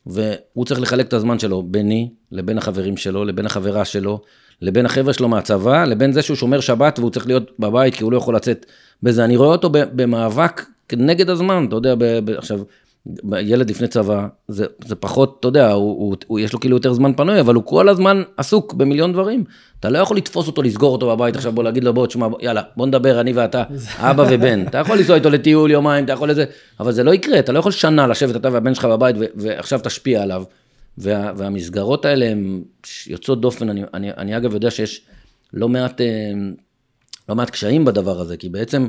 והוא 0.05 0.65
צריך 0.65 0.81
לחלק 0.81 1.07
את 1.07 1.13
הזמן 1.13 1.39
שלו 1.39 1.63
ביני, 1.63 2.09
לבין 2.31 2.57
החברים 2.57 2.97
שלו, 2.97 3.25
לבין 3.25 3.45
החברה 3.45 3.85
שלו, 3.85 4.21
לבין 4.61 4.85
החבר'ה 4.85 5.13
שלו 5.13 5.29
מהצבא, 5.29 5.85
לבין 5.85 6.11
זה 6.11 6.21
שהוא 6.21 6.37
שומר 6.37 6.59
שבת 6.59 6.99
והוא 6.99 7.11
צריך 7.11 7.27
להיות 7.27 7.51
בבית 7.59 7.95
כי 7.95 8.03
הוא 8.03 8.11
לא 8.11 8.17
יכול 8.17 8.35
לצאת 8.35 8.65
בזה. 9.03 9.25
אני 9.25 9.35
רואה 9.35 9.49
אותו 9.49 9.69
במאבק 9.71 10.65
נגד 10.93 11.29
הזמן, 11.29 11.65
אתה 11.67 11.75
יודע, 11.75 11.93
עכשיו, 12.37 12.59
ילד 13.39 13.69
לפני 13.69 13.87
צבא, 13.87 14.27
זה, 14.47 14.65
זה 14.85 14.95
פחות, 14.95 15.37
אתה 15.39 15.47
יודע, 15.47 15.71
הוא, 15.71 15.99
הוא, 15.99 16.15
הוא, 16.27 16.39
יש 16.39 16.53
לו 16.53 16.59
כאילו 16.59 16.75
יותר 16.75 16.93
זמן 16.93 17.13
פנוי, 17.13 17.39
אבל 17.39 17.55
הוא 17.55 17.63
כל 17.65 17.89
הזמן 17.89 18.23
עסוק 18.37 18.73
במיליון 18.73 19.13
דברים. 19.13 19.43
אתה 19.79 19.89
לא 19.89 19.97
יכול 19.97 20.17
לתפוס 20.17 20.47
אותו, 20.47 20.61
לסגור 20.61 20.91
אותו 20.91 21.09
בבית 21.15 21.35
עכשיו, 21.35 21.51
בוא 21.51 21.63
להגיד 21.63 21.83
לו, 21.83 21.93
בוא, 21.93 22.07
תשמע, 22.07 22.27
יאללה, 22.41 22.61
בוא 22.77 22.87
נדבר, 22.87 23.21
אני 23.21 23.33
ואתה, 23.33 23.63
אבא 24.09 24.25
ובן. 24.29 24.67
אתה 24.67 24.77
יכול 24.77 24.97
לנסוע 24.97 25.15
איתו 25.15 25.29
לטיול 25.29 25.71
יומיים, 25.71 26.05
אתה 26.05 26.13
יכול 26.13 26.29
לזה, 26.29 26.45
אבל 26.79 26.91
זה 26.91 27.03
לא 27.03 27.13
יקרה, 27.13 27.39
אתה 27.39 27.51
לא 27.51 27.59
יכול 27.59 27.71
שנה 27.71 28.07
לשבת 28.07 28.35
אתה 28.35 28.49
והבן 28.51 28.75
שלך 28.75 28.85
בבית 28.85 29.15
ו- 29.19 29.25
ועכשיו 29.35 29.79
תשפיע 29.83 30.23
עליו. 30.23 30.43
וה, 30.97 31.31
והמסגרות 31.37 32.05
האלה 32.05 32.25
הן 32.25 32.63
יוצאות 33.07 33.41
דופן, 33.41 33.69
אני, 33.69 33.81
אני, 33.93 34.11
אני 34.11 34.37
אגב 34.37 34.53
יודע 34.53 34.71
שיש 34.71 35.01
לא 35.53 35.69
מעט, 35.69 36.01
אה, 36.01 36.31
לא 37.29 37.35
מעט 37.35 37.49
קשיים 37.49 37.85
בדבר 37.85 38.19
הזה, 38.19 38.37
כי 38.37 38.49
בעצם 38.49 38.87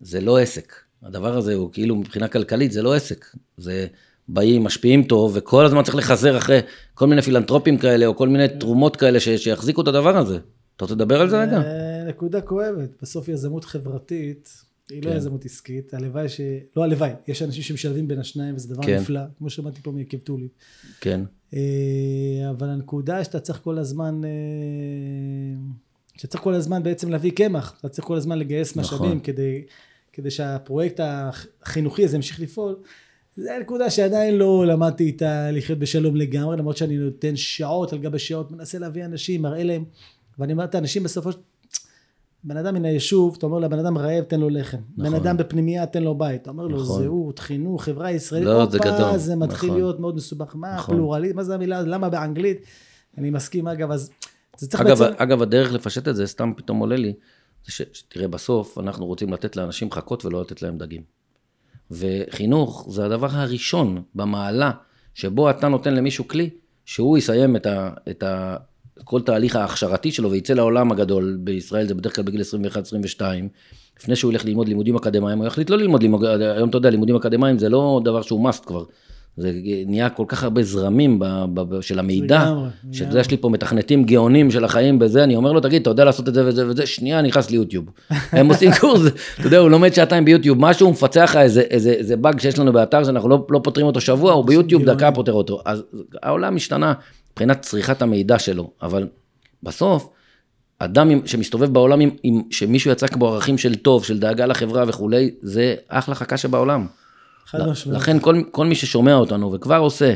זה 0.00 0.20
לא 0.20 0.38
עסק. 0.38 0.72
הדבר 1.02 1.36
הזה 1.36 1.54
הוא 1.54 1.72
כאילו 1.72 1.96
מבחינה 1.96 2.28
כלכלית 2.28 2.72
זה 2.72 2.82
לא 2.82 2.94
עסק. 2.94 3.26
זה 3.56 3.86
באים, 4.28 4.64
משפיעים 4.64 5.02
טוב, 5.04 5.32
וכל 5.34 5.64
הזמן 5.64 5.82
צריך 5.82 5.96
לחזר 5.96 6.38
אחרי 6.38 6.60
כל 6.94 7.06
מיני 7.06 7.22
פילנטרופים 7.22 7.78
כאלה, 7.78 8.06
או 8.06 8.16
כל 8.16 8.28
מיני 8.28 8.48
תרומות 8.60 8.96
כאלה 8.96 9.20
ש, 9.20 9.28
שיחזיקו 9.28 9.82
את 9.82 9.88
הדבר 9.88 10.16
הזה. 10.16 10.38
אתה 10.76 10.84
רוצה 10.84 10.94
לדבר 10.94 11.20
על 11.20 11.30
זה 11.30 11.42
רגע? 11.42 11.62
נקודה 12.08 12.40
כואבת. 12.40 12.90
בסוף 13.02 13.28
יזמות 13.28 13.64
חברתית, 13.64 14.48
היא 14.90 15.02
לא 15.02 15.10
כן. 15.10 15.16
יזמות 15.16 15.44
עסקית, 15.44 15.94
הלוואי 15.94 16.28
ש... 16.28 16.40
לא 16.76 16.82
הלוואי, 16.84 17.10
יש 17.28 17.42
אנשים 17.42 17.62
שמשלבים 17.62 18.08
בין 18.08 18.18
השניים, 18.18 18.54
וזה 18.54 18.74
דבר 18.74 18.82
כן. 18.82 18.98
נפלא, 19.00 19.20
כמו 19.38 19.50
שמעתי 19.50 19.82
פה 19.82 19.90
מעקב 19.90 20.18
טולי. 20.18 20.48
כן. 21.00 21.20
אה, 21.54 22.50
אבל 22.50 22.68
הנקודה 22.68 23.24
שאתה 23.24 23.40
צריך 23.40 23.60
כל 23.62 23.78
הזמן, 23.78 24.20
אה, 24.24 24.30
שאתה 26.16 26.26
צריך 26.26 26.42
כל 26.42 26.54
הזמן 26.54 26.82
בעצם 26.82 27.10
להביא 27.10 27.30
קמח, 27.30 27.76
אתה 27.80 27.88
צריך 27.88 28.08
כל 28.08 28.16
הזמן 28.16 28.38
לגייס 28.38 28.76
נכון. 28.76 28.98
משאבים 28.98 29.20
כדי, 29.20 29.62
כדי 30.12 30.30
שהפרויקט 30.30 31.00
החינוכי 31.62 32.04
הזה 32.04 32.16
ימשיך 32.16 32.40
לפעול. 32.40 32.76
זה 33.36 33.54
הנקודה 33.56 33.90
שעדיין 33.90 34.34
לא 34.34 34.66
למדתי 34.66 35.04
איתה 35.04 35.50
לחיות 35.50 35.78
בשלום 35.78 36.16
לגמרי, 36.16 36.56
למרות 36.56 36.76
שאני 36.76 36.96
נותן 36.96 37.36
שעות 37.36 37.92
על 37.92 37.98
גבי 37.98 38.18
שעות, 38.18 38.50
מנסה 38.50 38.78
להביא 38.78 39.04
אנשים, 39.04 39.42
מראה 39.42 39.62
להם, 39.62 39.84
ואני 40.38 40.52
אומר 40.52 40.64
את 40.64 40.74
האנשים 40.74 41.02
בסופו 41.02 41.32
של... 41.32 41.38
בן 42.44 42.56
אדם 42.56 42.74
מן 42.74 42.84
היישוב, 42.84 43.34
אתה 43.38 43.46
אומר 43.46 43.58
לבן 43.58 43.78
אדם 43.78 43.98
רעב, 43.98 44.24
תן 44.24 44.40
לו 44.40 44.48
לחם. 44.48 44.78
נכון. 44.96 45.10
בן 45.10 45.16
אדם 45.16 45.36
בפנימייה, 45.36 45.86
תן 45.86 46.02
לו 46.02 46.14
בית. 46.14 46.42
אתה 46.42 46.50
אומר 46.50 46.66
לו 46.66 46.82
נכון. 46.82 47.02
זהות, 47.02 47.38
חינוך, 47.38 47.84
חברה 47.84 48.10
ישראלית. 48.10 48.48
לא, 48.48 48.66
זה 48.70 48.78
גדול. 48.78 49.16
זה 49.16 49.36
מתחיל 49.36 49.68
נכון. 49.68 49.80
להיות 49.80 50.00
מאוד 50.00 50.16
מסובך. 50.16 50.56
מה 50.56 50.74
נכון. 50.76 50.94
הפלורליזם, 50.94 51.36
מה 51.36 51.44
זה 51.44 51.54
המילה, 51.54 51.82
למה 51.82 52.08
באנגלית? 52.08 52.66
אני 53.18 53.30
מסכים, 53.30 53.68
אגב, 53.68 53.90
אז 53.90 54.10
אגב, 54.74 54.98
בעצם... 54.98 55.14
אגב, 55.16 55.42
הדרך 55.42 55.72
לפשט 55.72 56.08
את 56.08 56.16
זה, 56.16 56.26
סתם 56.26 56.52
פתאום 56.56 56.78
עולה 56.78 56.96
לי, 56.96 57.12
זה 57.66 57.72
ש, 57.72 57.82
שתראה, 57.92 58.28
בסוף 58.28 58.78
אנחנו 58.78 59.06
רוצים 59.06 59.32
לתת 59.32 59.56
לאנשים 59.56 59.90
חכות 59.90 60.24
ולא 60.24 60.40
לתת 60.40 60.62
להם 60.62 60.78
דגים. 60.78 61.02
וחינוך 61.90 62.86
זה 62.90 63.04
הדבר 63.04 63.28
הראשון 63.30 64.02
במעלה 64.14 64.70
שבו 65.14 65.50
אתה 65.50 65.68
נותן 65.68 65.94
למישהו 65.94 66.28
כלי, 66.28 66.50
שהוא 66.84 67.18
יסיים 67.18 67.56
את, 67.56 67.66
ה, 67.66 67.90
את 68.10 68.22
ה, 68.22 68.56
כל 69.04 69.22
תהליך 69.22 69.56
ההכשרתי 69.56 70.12
שלו 70.12 70.30
ויצא 70.30 70.54
לעולם 70.54 70.92
הגדול, 70.92 71.38
בישראל 71.40 71.88
זה 71.88 71.94
בדרך 71.94 72.16
כלל 72.16 72.24
בגיל 72.24 72.40
21-22, 73.18 73.22
לפני 74.00 74.16
שהוא 74.16 74.32
ילך 74.32 74.44
ללמוד 74.44 74.68
לימודים 74.68 74.96
אקדמיים, 74.96 75.38
הוא 75.38 75.46
יחליט 75.46 75.70
לא 75.70 75.78
ללמוד, 75.78 76.02
לימוד, 76.02 76.24
היום 76.24 76.68
אתה 76.68 76.76
יודע, 76.76 76.90
לימודים 76.90 77.16
אקדמיים 77.16 77.58
זה 77.58 77.68
לא 77.68 78.00
דבר 78.04 78.22
שהוא 78.22 78.50
must 78.50 78.64
כבר. 78.66 78.84
זה 79.36 79.52
נהיה 79.86 80.10
כל 80.10 80.24
כך 80.28 80.42
הרבה 80.42 80.62
זרמים 80.62 81.18
ב, 81.18 81.24
ב, 81.54 81.60
ב, 81.60 81.80
של 81.80 81.98
המידע, 81.98 82.52
שאתה 82.92 83.10
יודע, 83.10 83.20
יש 83.20 83.30
לי 83.30 83.36
פה 83.36 83.48
מתכנתים 83.48 84.04
גאונים 84.04 84.50
של 84.50 84.64
החיים 84.64 84.98
בזה, 84.98 85.24
אני 85.24 85.36
אומר 85.36 85.52
לו, 85.52 85.60
תגיד, 85.60 85.80
אתה 85.80 85.90
יודע 85.90 86.04
לעשות 86.04 86.28
את 86.28 86.34
זה 86.34 86.46
וזה 86.46 86.68
וזה, 86.68 86.86
שנייה, 86.86 87.18
אני 87.18 87.28
נכנס 87.28 87.50
ליוטיוב. 87.50 87.84
הם 88.32 88.48
עושים 88.48 88.70
קורס, 88.80 89.00
אתה 89.40 89.46
יודע, 89.46 89.58
הוא 89.58 89.70
לומד 89.70 89.94
שעתיים 89.94 90.24
ביוטיוב, 90.24 90.58
משהו, 90.60 90.86
הוא 90.86 90.92
מפצח 90.92 91.30
לך 91.30 91.36
איזה, 91.36 91.60
איזה, 91.60 91.90
איזה 91.90 92.16
באג 92.16 92.40
שיש 92.40 92.58
לנו 92.58 92.72
באתר, 92.72 93.04
שאנחנו 93.04 93.28
לא, 93.28 93.46
לא 93.50 93.60
פותרים 93.64 93.86
אותו 93.86 94.00
שבוע, 94.00 94.32
הוא 94.32 94.44
ביוטיוב 94.44 94.84
דקה 94.84 95.12
פותר 95.12 95.32
אותו. 95.32 95.62
אז 95.64 95.82
העולם 96.22 96.56
השתנה 96.56 96.92
מבחינת 97.32 97.62
צריכת 97.62 98.02
המידע 98.02 98.38
שלו, 98.38 98.70
אבל 98.82 99.08
בסוף, 99.62 100.08
אדם 100.78 101.26
שמסתובב 101.26 101.72
בעולם, 101.72 102.00
עם, 102.00 102.10
עם, 102.22 102.42
שמישהו 102.50 102.90
יצק 102.90 103.16
בו 103.16 103.28
ערכים 103.28 103.58
של 103.58 103.74
טוב, 103.74 104.04
של 104.04 104.18
דאגה 104.18 104.46
לחברה 104.46 104.84
וכולי, 104.86 105.30
זה 105.42 105.74
אחלה 105.88 106.14
חכה 106.14 106.36
שבעולם. 106.36 106.86
חד 107.46 107.68
משמעית. 107.68 108.00
לכן 108.00 108.18
כל, 108.20 108.42
כל 108.50 108.66
מי 108.66 108.74
ששומע 108.74 109.14
אותנו 109.14 109.52
וכבר 109.52 109.76
עושה 109.78 110.14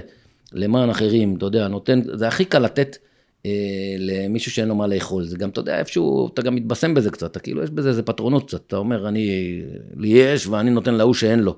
למען 0.52 0.90
אחרים, 0.90 1.36
אתה 1.36 1.46
יודע, 1.46 1.68
נותן, 1.68 2.00
זה 2.14 2.28
הכי 2.28 2.44
קל 2.44 2.58
לתת 2.58 2.96
אה, 3.46 3.50
למישהו 3.98 4.52
שאין 4.52 4.68
לו 4.68 4.74
מה 4.74 4.86
לאכול. 4.86 5.24
זה 5.24 5.36
גם, 5.36 5.48
אתה 5.48 5.60
יודע, 5.60 5.78
איפשהו, 5.78 6.28
אתה 6.34 6.42
גם 6.42 6.54
מתבשם 6.54 6.94
בזה 6.94 7.10
קצת, 7.10 7.30
אתה 7.30 7.38
כאילו, 7.38 7.62
יש 7.62 7.70
בזה 7.70 7.88
איזה 7.88 8.02
פטרונות 8.02 8.46
קצת. 8.46 8.60
אתה 8.66 8.76
אומר, 8.76 9.08
אני, 9.08 9.60
לי 9.96 10.08
יש 10.08 10.46
ואני 10.46 10.70
נותן 10.70 10.94
להוא 10.94 11.14
שאין 11.14 11.38
לו. 11.38 11.56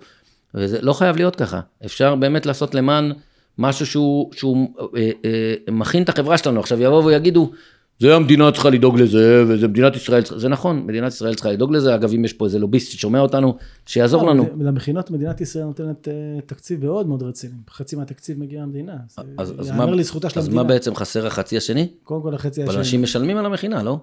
וזה 0.55 0.83
לא 0.83 0.93
חייב 0.93 1.17
להיות 1.17 1.37
ככה. 1.37 1.61
אפשר 1.85 2.15
באמת 2.15 2.47
לעשות 2.47 2.75
למען 2.75 3.13
משהו 3.59 3.87
שהוא, 3.87 4.33
שהוא 4.33 4.69
אה, 4.97 5.11
אה, 5.25 5.55
מכין 5.71 6.03
את 6.03 6.09
החברה 6.09 6.39
שלנו. 6.39 6.61
עכשיו 6.61 6.83
יבואו 6.83 7.05
ויגידו, 7.05 7.51
זה 8.01 8.15
המדינה 8.15 8.53
צריכה 8.53 8.71
לדאוג 8.71 9.01
לזה, 9.01 9.45
וזה 9.49 9.69
מדינת 9.69 9.97
ישראל, 9.97 10.23
זה 10.37 10.49
נכון, 10.49 10.87
מדינת 10.87 11.13
ישראל 11.13 11.35
צריכה 11.35 11.53
לדאוג 11.53 11.73
לזה, 11.73 11.95
אגב 11.95 12.13
אם 12.15 12.25
יש 12.25 12.33
פה 12.33 12.45
איזה 12.45 12.59
לוביסט 12.59 12.93
ששומע 12.93 13.21
אותנו, 13.21 13.57
שיעזור 13.87 14.23
לא, 14.23 14.31
לנו. 14.31 14.47
למכינות 14.61 15.11
מדינת 15.11 15.41
ישראל 15.41 15.65
נותנת 15.65 16.09
אה, 16.09 16.13
תקציב 16.47 16.85
מאוד 16.85 17.07
מאוד 17.07 17.23
רציני, 17.23 17.55
חצי 17.71 17.97
מהתקציב 17.97 18.39
מגיע 18.39 18.61
מהמדינה, 18.61 18.97
אז, 19.39 19.55
אז 19.59 19.69
יאמר 19.69 19.95
לזכותה 19.95 20.31
של 20.31 20.41
המדינה. 20.41 20.61
אז 20.61 20.67
מה 20.67 20.69
בעצם 20.75 20.95
חסר 20.95 21.27
החצי 21.27 21.57
השני? 21.57 21.89
קודם 22.05 22.23
כל 22.23 22.35
החצי 22.35 22.63
השני. 22.63 22.73
אבל 22.73 22.79
אנשים 22.79 23.03
משלמים 23.03 23.37
על 23.37 23.47
המכינה, 23.47 23.83
לא? 23.83 23.99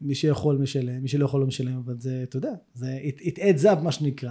מי 0.00 0.14
שיכול 0.14 0.56
משלם, 0.56 1.02
מי 1.02 1.08
שלא 1.08 1.24
יכול 1.24 1.40
לא 1.40 1.46
משלם, 1.46 1.80
אבל 1.84 1.94
זה, 1.98 2.20
אתה 2.22 2.36
יודע, 2.36 2.52
זה 2.74 2.98
it, 3.20 3.38
adds 3.38 3.64
up 3.64 3.82
מה 3.82 3.92
שנקרא. 3.92 4.30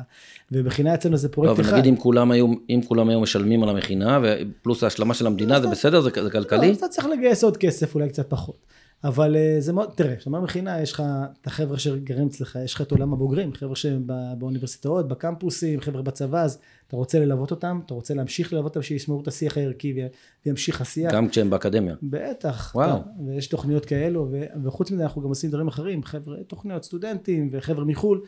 ובכינה 0.52 0.94
אצלנו 0.94 1.18
זה 1.18 1.30
פרויקט 1.30 1.60
אחד. 1.60 1.70
אבל 1.70 1.78
נגיד 1.78 1.94
אם 1.94 1.98
כולם 1.98 2.32
היו, 2.32 2.48
אם 2.70 2.82
כולם 2.88 3.10
היו 3.10 3.22
משלמים 3.22 3.64
על 3.64 3.70
המכינה, 3.70 4.20
ופלוס 4.24 4.84
ההשלמה 4.84 5.14
של 5.14 5.28
המדינה, 5.28 5.62
זה 5.62 5.68
בסדר? 5.68 6.02
זה, 6.02 6.10
זה 6.24 6.30
כלכלי? 6.30 6.68
לא, 6.68 6.74
אתה 6.74 6.88
צריך 6.88 7.08
לגייס 7.08 7.44
עוד 7.44 7.58
כסף, 7.58 7.96
אולי 7.96 8.10
קצת 8.10 8.30
פחות. 8.30 8.58
אבל 9.04 9.36
אה, 9.36 9.56
זה 9.60 9.74
מאוד, 9.74 9.90
תראה, 9.96 10.16
כשאתה 10.16 10.30
אומר 10.30 10.42
מכינה, 10.42 10.82
יש 10.82 10.92
לך 10.92 11.04
את 11.42 11.48
החבר'ה 11.48 11.80
שגרים 11.80 12.28
אצלך, 12.28 12.60
יש 12.64 12.74
לך 12.74 12.82
את 12.82 12.92
עולם 12.92 13.14
הבוגרים, 13.14 13.54
חבר'ה 13.54 13.76
שהם 13.76 14.08
באוניברסיטאות, 14.38 15.08
בקמפוסים, 15.08 15.82
חבר'ה 15.82 16.02
בצבא, 16.02 16.42
אז 16.42 16.60
אתה 16.88 16.96
רוצה 16.96 17.20
ללוות 17.20 17.52
אותם, 17.52 17.80
אתה 17.86 17.94
רוצה 17.94 18.14
להמשיך 18.14 18.54
ללוות 18.54 18.66
אותם, 18.66 18.82
שישמרו 18.82 19.22
את 19.22 19.28
השיח 19.28 19.58
הערכי 19.58 20.08
וימשיך 20.46 20.82
השיח. 20.82 21.14
גם 21.14 21.30
כשהם 21.30 21.50
באקדמיה. 21.50 21.96
בטח. 22.04 22.72
וואו. 22.76 22.98
אתה, 22.98 23.10
ויש 23.28 23.48
תוכניות 23.48 23.86
כאלו, 23.86 24.28
ו, 24.32 24.44
וחוץ 24.64 24.92
מזה 24.92 25.04
אנחנו 25.04 25.22
גם 25.22 25.30
עושים 25.30 25.50
דברים 25.50 25.68
אחרים, 25.68 26.04
חבר'ה, 26.04 26.38
תוכניות 26.48 26.84
סטודנטים 26.84 27.48
וחבר'ה 27.52 27.86
מחו"ל. 27.86 28.22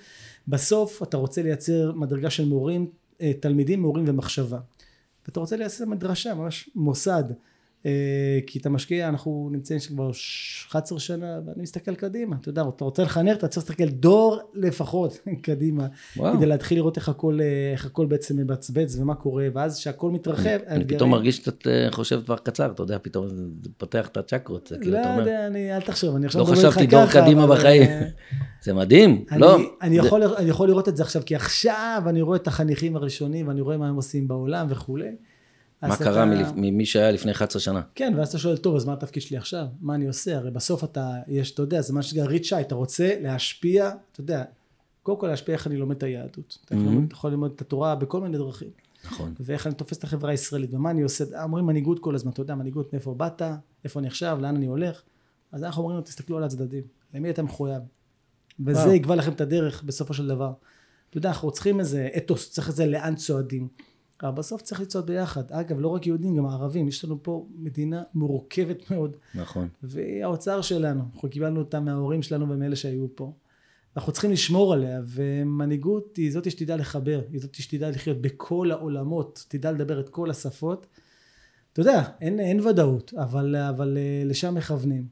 בסוף 0.48 1.04
אתה 1.04 1.18
רוצה 1.18 1.42
לייצר 1.42 1.92
מדרגה 1.92 2.30
של 2.30 2.46
מורים, 2.46 2.90
אה, 3.22 3.32
תלמידים, 3.40 3.82
מורים 3.82 4.06
ומחשבה. 4.08 4.60
ואתה 5.28 5.40
רוצה 5.40 5.58
לייצר 5.58 5.86
מדרשה, 5.86 6.34
ממש 6.34 6.70
מוסד. 6.76 7.24
אה, 7.86 8.40
כי 8.48 8.60
אתה 8.60 8.70
משקיע, 8.70 9.10
אנחנו 9.10 9.50
נמצאים 9.52 9.80
כבר 9.88 10.12
11 10.70 11.00
שנה, 11.00 11.40
ואני 11.46 11.62
מסתכל 11.62 11.96
קדימה, 11.96 12.36
אתה 12.42 12.50
יודע, 12.50 12.64
אתה 12.76 12.84
רוצה 12.84 13.04
לחנך, 13.04 13.38
אתה 13.38 13.48
צריך 13.48 13.70
להסתכל 13.70 13.90
דור 13.90 14.40
לפחות 14.54 15.20
קדימה, 15.42 15.88
וואו. 16.18 16.38
כדי 16.38 16.46
להתחיל 16.46 16.78
לראות 16.78 16.98
איך 16.98 17.10
הכל, 17.10 17.40
אה, 17.42 17.72
איך 17.72 17.86
הכל 17.86 18.06
בעצם 18.06 18.38
מבצבץ 18.38 18.98
ומה 19.00 19.16
קורה, 19.16 19.48
ואז 19.54 19.80
כשהכל 19.80 20.12
מתרחב, 20.12 20.50
אני, 20.68 20.76
אני 20.76 20.86
פתאום 20.86 21.10
מרגיש 21.10 21.38
שאתה 21.38 21.70
אה, 21.70 21.88
חושב 21.92 22.22
דבר 22.24 22.38
קצר, 22.38 22.72
אתה 22.72 22.84
יודע, 22.84 22.98
פתאום 23.02 23.28
זה 23.30 23.70
פותח 23.78 24.08
את 24.08 24.18
הצ'קרות, 24.18 24.68
זה 24.68 24.78
כאילו, 24.78 24.92
לא 24.92 24.98
יודע, 24.98 25.48
אני, 25.48 25.76
אל 25.76 25.82
תחשוב, 25.82 26.16
אני 26.16 26.26
עכשיו 26.26 26.42
לא 26.42 26.46
חשבתי 26.46 26.88
דור 26.88 27.06
קדימה 27.12 27.48
בחיים, 27.48 27.90
זה 28.64 28.74
מדהים, 28.74 29.26
אני, 29.32 29.42
לא. 29.42 29.58
אני, 29.82 29.98
יכול, 29.98 30.24
אני 30.24 30.50
יכול 30.50 30.68
לראות 30.68 30.90
את 30.90 30.98
זה 30.98 31.04
עכשיו, 31.04 31.22
כי 31.26 31.36
עכשיו 31.36 32.04
אני 32.08 32.22
רואה 32.22 32.38
את 32.38 32.48
החניכים 32.48 32.96
הראשונים, 32.96 33.48
ואני 33.48 33.62
רואה 33.62 33.78
מה 33.78 33.90
הם 33.90 33.96
עושים 33.96 34.28
בעולם 34.28 34.68
וכולי. 34.70 35.16
מה 35.88 35.98
קרה 35.98 36.42
אתה... 36.42 36.52
ממי 36.56 36.86
שהיה 36.86 37.12
לפני 37.12 37.32
11 37.32 37.62
שנה. 37.62 37.82
כן, 37.96 38.14
ואז 38.18 38.28
אתה 38.28 38.38
שואל, 38.38 38.58
טוב, 38.58 38.76
אז 38.76 38.86
מה 38.86 38.94
התפקיד 38.94 39.24
שלי 39.24 39.38
עכשיו? 39.38 39.66
מה 39.82 39.96
אני 39.96 40.08
עושה? 40.08 40.38
הרי 40.38 40.52
בסוף 40.52 40.84
אתה, 40.84 41.14
יש, 41.28 41.52
אתה 41.52 41.62
יודע, 41.62 41.82
זה 41.82 41.94
מה 41.94 42.02
שנקרא 42.02 42.26
ריצ'י, 42.26 42.62
אתה 42.62 42.76
רוצה 42.76 43.16
להשפיע, 43.22 43.92
אתה 44.12 44.22
יודע, 44.22 44.44
קודם 45.04 45.20
כל 45.20 45.28
להשפיע 45.28 45.56
איך 45.56 45.68
אני 45.68 45.78
לומד 45.78 45.96
את 45.96 46.04
היהדות. 46.04 46.58
אתה 46.66 46.76
mm-hmm. 46.76 47.12
יכול 47.14 47.32
ללמוד 47.32 47.52
את 47.56 47.62
התורה 47.62 47.96
בכל 47.96 48.22
מיני 48.22 48.38
דרכים. 48.38 48.70
נכון. 49.06 49.34
ואיך 49.40 49.68
אני 49.68 49.76
תופס 49.76 49.98
את 49.98 50.04
החברה 50.04 50.32
הישראלית, 50.32 50.74
ומה 50.74 50.92
אני 50.92 51.02
עושה, 51.02 51.44
אומרים 51.44 51.66
מנהיגות 51.66 52.00
כל 52.00 52.16
הזמן, 52.16 52.32
אתה 52.32 52.42
יודע, 52.42 52.56
מנהיגות 52.56 52.94
מאיפה 52.94 53.14
באת, 53.14 53.42
איפה 53.84 54.00
אני 54.00 54.08
עכשיו, 54.08 54.38
לאן 54.42 54.56
אני 54.56 54.66
הולך. 54.66 55.02
אז 55.52 55.64
אנחנו 55.64 55.84
אומרים, 55.84 56.02
תסתכלו 56.02 56.38
על 56.38 56.44
הצדדים, 56.44 56.84
למי 57.14 57.30
אתה 57.30 57.44
מחויב. 57.44 57.82
וזה 58.60 58.94
יקבע 58.94 59.16
לכם 59.16 59.32
את 59.32 59.42
הדרך 59.42 59.84
בסופו 59.84 60.14
של 60.14 60.28
דבר. 60.28 60.54
אתה 61.10 61.18
יודע, 61.18 61.30
אנחנו 61.30 61.52
צריכים 61.52 61.80
איזה 61.80 62.10
אתוס, 62.18 62.52
צריך 62.52 62.70
את 62.70 62.76
זה 62.76 62.86
לאן 62.86 63.16
צועדים. 63.16 63.68
אבל 64.24 64.32
בסוף 64.32 64.62
צריך 64.62 64.82
לצעוד 64.82 65.06
ביחד. 65.06 65.52
אגב, 65.52 65.80
לא 65.80 65.88
רק 65.88 66.08
יהודים, 66.08 66.36
גם 66.36 66.46
ערבים. 66.46 66.88
יש 66.88 67.06
לנו 67.06 67.24
פה 67.24 67.48
מדינה 67.56 68.04
מורכבת 68.14 68.92
מאוד. 68.92 69.18
נכון. 69.36 69.68
והיא 69.84 70.24
האוצר 70.24 70.62
שלנו. 70.62 71.04
אנחנו 71.14 71.30
קיבלנו 71.30 71.60
אותה 71.60 71.80
מההורים 71.80 72.22
שלנו 72.22 72.50
ומאלה 72.50 72.76
שהיו 72.76 73.16
פה. 73.16 73.34
אנחנו 73.98 74.12
צריכים 74.12 74.32
לשמור 74.32 74.74
עליה, 74.74 75.02
ומנהיגות 75.06 76.18
היא 76.18 76.32
זאת 76.32 76.52
שתדע 76.52 76.76
לחבר, 76.76 77.22
היא 77.32 77.42
זאת 77.42 77.56
שתדע 77.56 77.90
לחיות 77.90 78.22
בכל 78.22 78.72
העולמות, 78.72 79.46
תדע 79.48 79.72
לדבר 79.72 80.00
את 80.00 80.10
כל 80.10 80.30
השפות. 80.30 80.88
אתה 81.74 81.82
יודע, 81.82 82.04
אין, 82.22 82.40
אין 82.40 82.60
ודאות, 82.60 83.14
אבל, 83.18 83.56
אבל 83.56 83.98
אה, 83.98 84.24
לשם 84.26 84.56
מכוונים. 84.56 85.08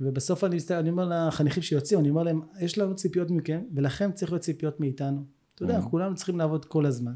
ובסוף 0.00 0.44
אני, 0.44 0.56
מסתכל, 0.56 0.74
אני 0.74 0.90
אומר 0.90 1.28
לחניכים 1.28 1.62
שיוצאים, 1.62 2.00
אני 2.00 2.10
אומר 2.10 2.22
להם, 2.22 2.40
יש 2.60 2.78
לנו 2.78 2.96
ציפיות 2.96 3.30
מכם, 3.30 3.60
ולכם 3.74 4.10
צריך 4.14 4.32
להיות 4.32 4.42
ציפיות 4.42 4.80
מאיתנו. 4.80 5.24
אתה 5.54 5.64
יודע. 5.64 5.80
כולנו 5.90 6.14
צריכים 6.14 6.38
לעבוד 6.38 6.64
כל 6.64 6.86
הזמן. 6.86 7.12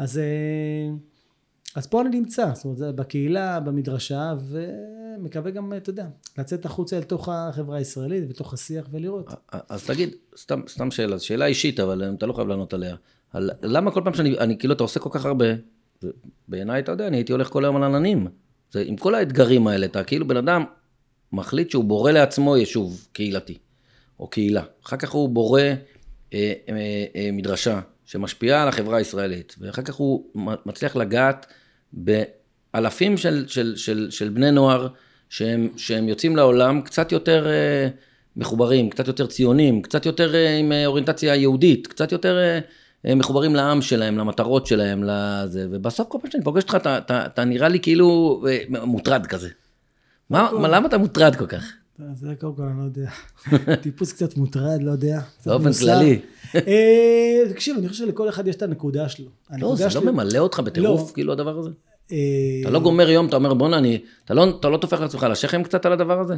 אז, 0.00 0.18
אה, 0.18 0.92
אז 1.74 1.86
פה 1.86 2.00
אני 2.02 2.10
נמצא, 2.10 2.50
זאת 2.54 2.64
אומרת, 2.64 2.94
בקהילה, 2.94 3.60
במדרשה, 3.60 4.34
ומקווה 4.48 5.50
גם, 5.50 5.72
אתה 5.76 5.90
יודע, 5.90 6.06
לצאת 6.38 6.64
החוצה 6.64 6.96
אל 6.96 7.02
תוך 7.02 7.28
החברה 7.32 7.78
הישראלית, 7.78 8.28
בתוך 8.28 8.54
השיח 8.54 8.88
ולראות. 8.90 9.26
אז 9.68 9.86
תגיד, 9.86 10.14
סתם, 10.36 10.60
סתם 10.68 10.90
שאלה, 10.90 11.18
שאלה 11.18 11.46
אישית, 11.46 11.80
אבל 11.80 12.14
אתה 12.14 12.26
לא 12.26 12.32
חייב 12.32 12.48
לענות 12.48 12.74
עליה. 12.74 12.96
על, 13.32 13.50
למה 13.62 13.90
כל 13.90 14.00
פעם 14.04 14.14
שאני, 14.14 14.38
אני, 14.38 14.58
כאילו, 14.58 14.74
אתה 14.74 14.82
עושה 14.82 15.00
כל 15.00 15.10
כך 15.12 15.24
הרבה, 15.24 15.46
בעיניי, 16.48 16.80
אתה 16.80 16.92
יודע, 16.92 17.06
אני 17.06 17.16
הייתי 17.16 17.32
הולך 17.32 17.48
כל 17.48 17.64
היום 17.64 17.76
על 17.76 17.84
עננים. 17.84 18.26
זה, 18.70 18.82
עם 18.86 18.96
כל 18.96 19.14
האתגרים 19.14 19.66
האלה, 19.66 19.86
אתה 19.86 20.04
כאילו 20.04 20.28
בן 20.28 20.36
אדם 20.36 20.64
מחליט 21.32 21.70
שהוא 21.70 21.84
בורא 21.84 22.10
לעצמו 22.10 22.56
יישוב 22.56 23.06
קהילתי, 23.12 23.58
או 24.20 24.26
קהילה. 24.26 24.62
אחר 24.84 24.96
כך 24.96 25.10
הוא 25.10 25.28
בורא 25.28 25.60
אה, 25.60 25.74
אה, 26.32 26.52
אה, 27.16 27.30
מדרשה 27.32 27.80
שמשפיעה 28.10 28.62
על 28.62 28.68
החברה 28.68 28.98
הישראלית, 28.98 29.56
ואחר 29.60 29.82
כך 29.82 29.94
הוא 29.94 30.24
מצליח 30.66 30.96
לגעת 30.96 31.46
באלפים 31.92 33.16
של, 33.16 33.44
של, 33.48 33.76
של, 33.76 34.06
של 34.10 34.28
בני 34.28 34.50
נוער 34.50 34.88
שהם, 35.28 35.68
שהם 35.76 36.08
יוצאים 36.08 36.36
לעולם 36.36 36.80
קצת 36.80 37.12
יותר 37.12 37.46
אה, 37.46 37.88
מחוברים, 38.36 38.90
קצת 38.90 39.06
יותר 39.06 39.26
ציונים, 39.26 39.82
קצת 39.82 40.06
יותר 40.06 40.34
אה, 40.34 40.56
עם 40.56 40.72
אה, 40.72 40.86
אוריינטציה 40.86 41.34
יהודית, 41.34 41.86
קצת 41.86 42.12
יותר 42.12 42.38
מחוברים 43.04 43.54
לעם 43.54 43.82
שלהם, 43.82 44.18
למטרות 44.18 44.66
שלהם, 44.66 45.04
לזה, 45.04 45.66
ובסוף 45.70 46.08
כל 46.08 46.18
פעם 46.22 46.30
שאני 46.30 46.44
פוגש 46.44 46.62
אותך, 46.62 46.74
אתה, 46.74 46.98
אתה, 46.98 47.26
אתה 47.26 47.44
נראה 47.44 47.68
לי 47.68 47.80
כאילו 47.80 48.42
מוטרד 48.70 49.26
כזה. 49.26 49.48
מה, 50.30 50.50
מה, 50.52 50.68
למה 50.68 50.88
אתה 50.88 50.98
מוטרד 50.98 51.36
כל 51.36 51.46
כך? 51.46 51.72
זה 52.14 52.34
קודם 52.40 52.54
כל 52.54 52.62
אני 52.62 52.78
לא 52.78 52.84
יודע. 52.84 53.10
טיפוס 53.82 54.12
קצת 54.12 54.36
מוטרד, 54.36 54.82
לא 54.82 54.90
יודע. 54.90 55.20
באופן. 55.46 55.72
כללי. 55.72 56.20
אה, 56.54 57.42
תקשיב, 57.50 57.76
אני 57.78 57.88
חושב 57.88 58.04
שלכל 58.04 58.28
אחד 58.28 58.46
יש 58.46 58.56
את 58.56 58.62
הנקודה 58.62 59.08
שלו. 59.08 59.28
לא, 59.58 59.76
זה 59.76 59.86
לא 59.94 60.12
ממלא 60.12 60.38
אותך 60.38 60.60
בטירוף, 60.60 61.08
לא. 61.08 61.14
כאילו 61.14 61.32
הדבר 61.32 61.58
הזה? 61.58 61.70
אה, 62.12 62.16
אתה 62.62 62.70
לא 62.70 62.80
גומר 62.80 63.10
יום, 63.10 63.26
אתה 63.26 63.36
אומר, 63.36 63.54
בואנה, 63.54 63.80
לא, 64.30 64.50
אתה 64.60 64.68
לא 64.68 64.76
טופח 64.76 65.00
לעצמך 65.00 65.22
על 65.22 65.32
השכם 65.32 65.62
קצת 65.62 65.86
על 65.86 65.92
הדבר 65.92 66.20
הזה? 66.20 66.34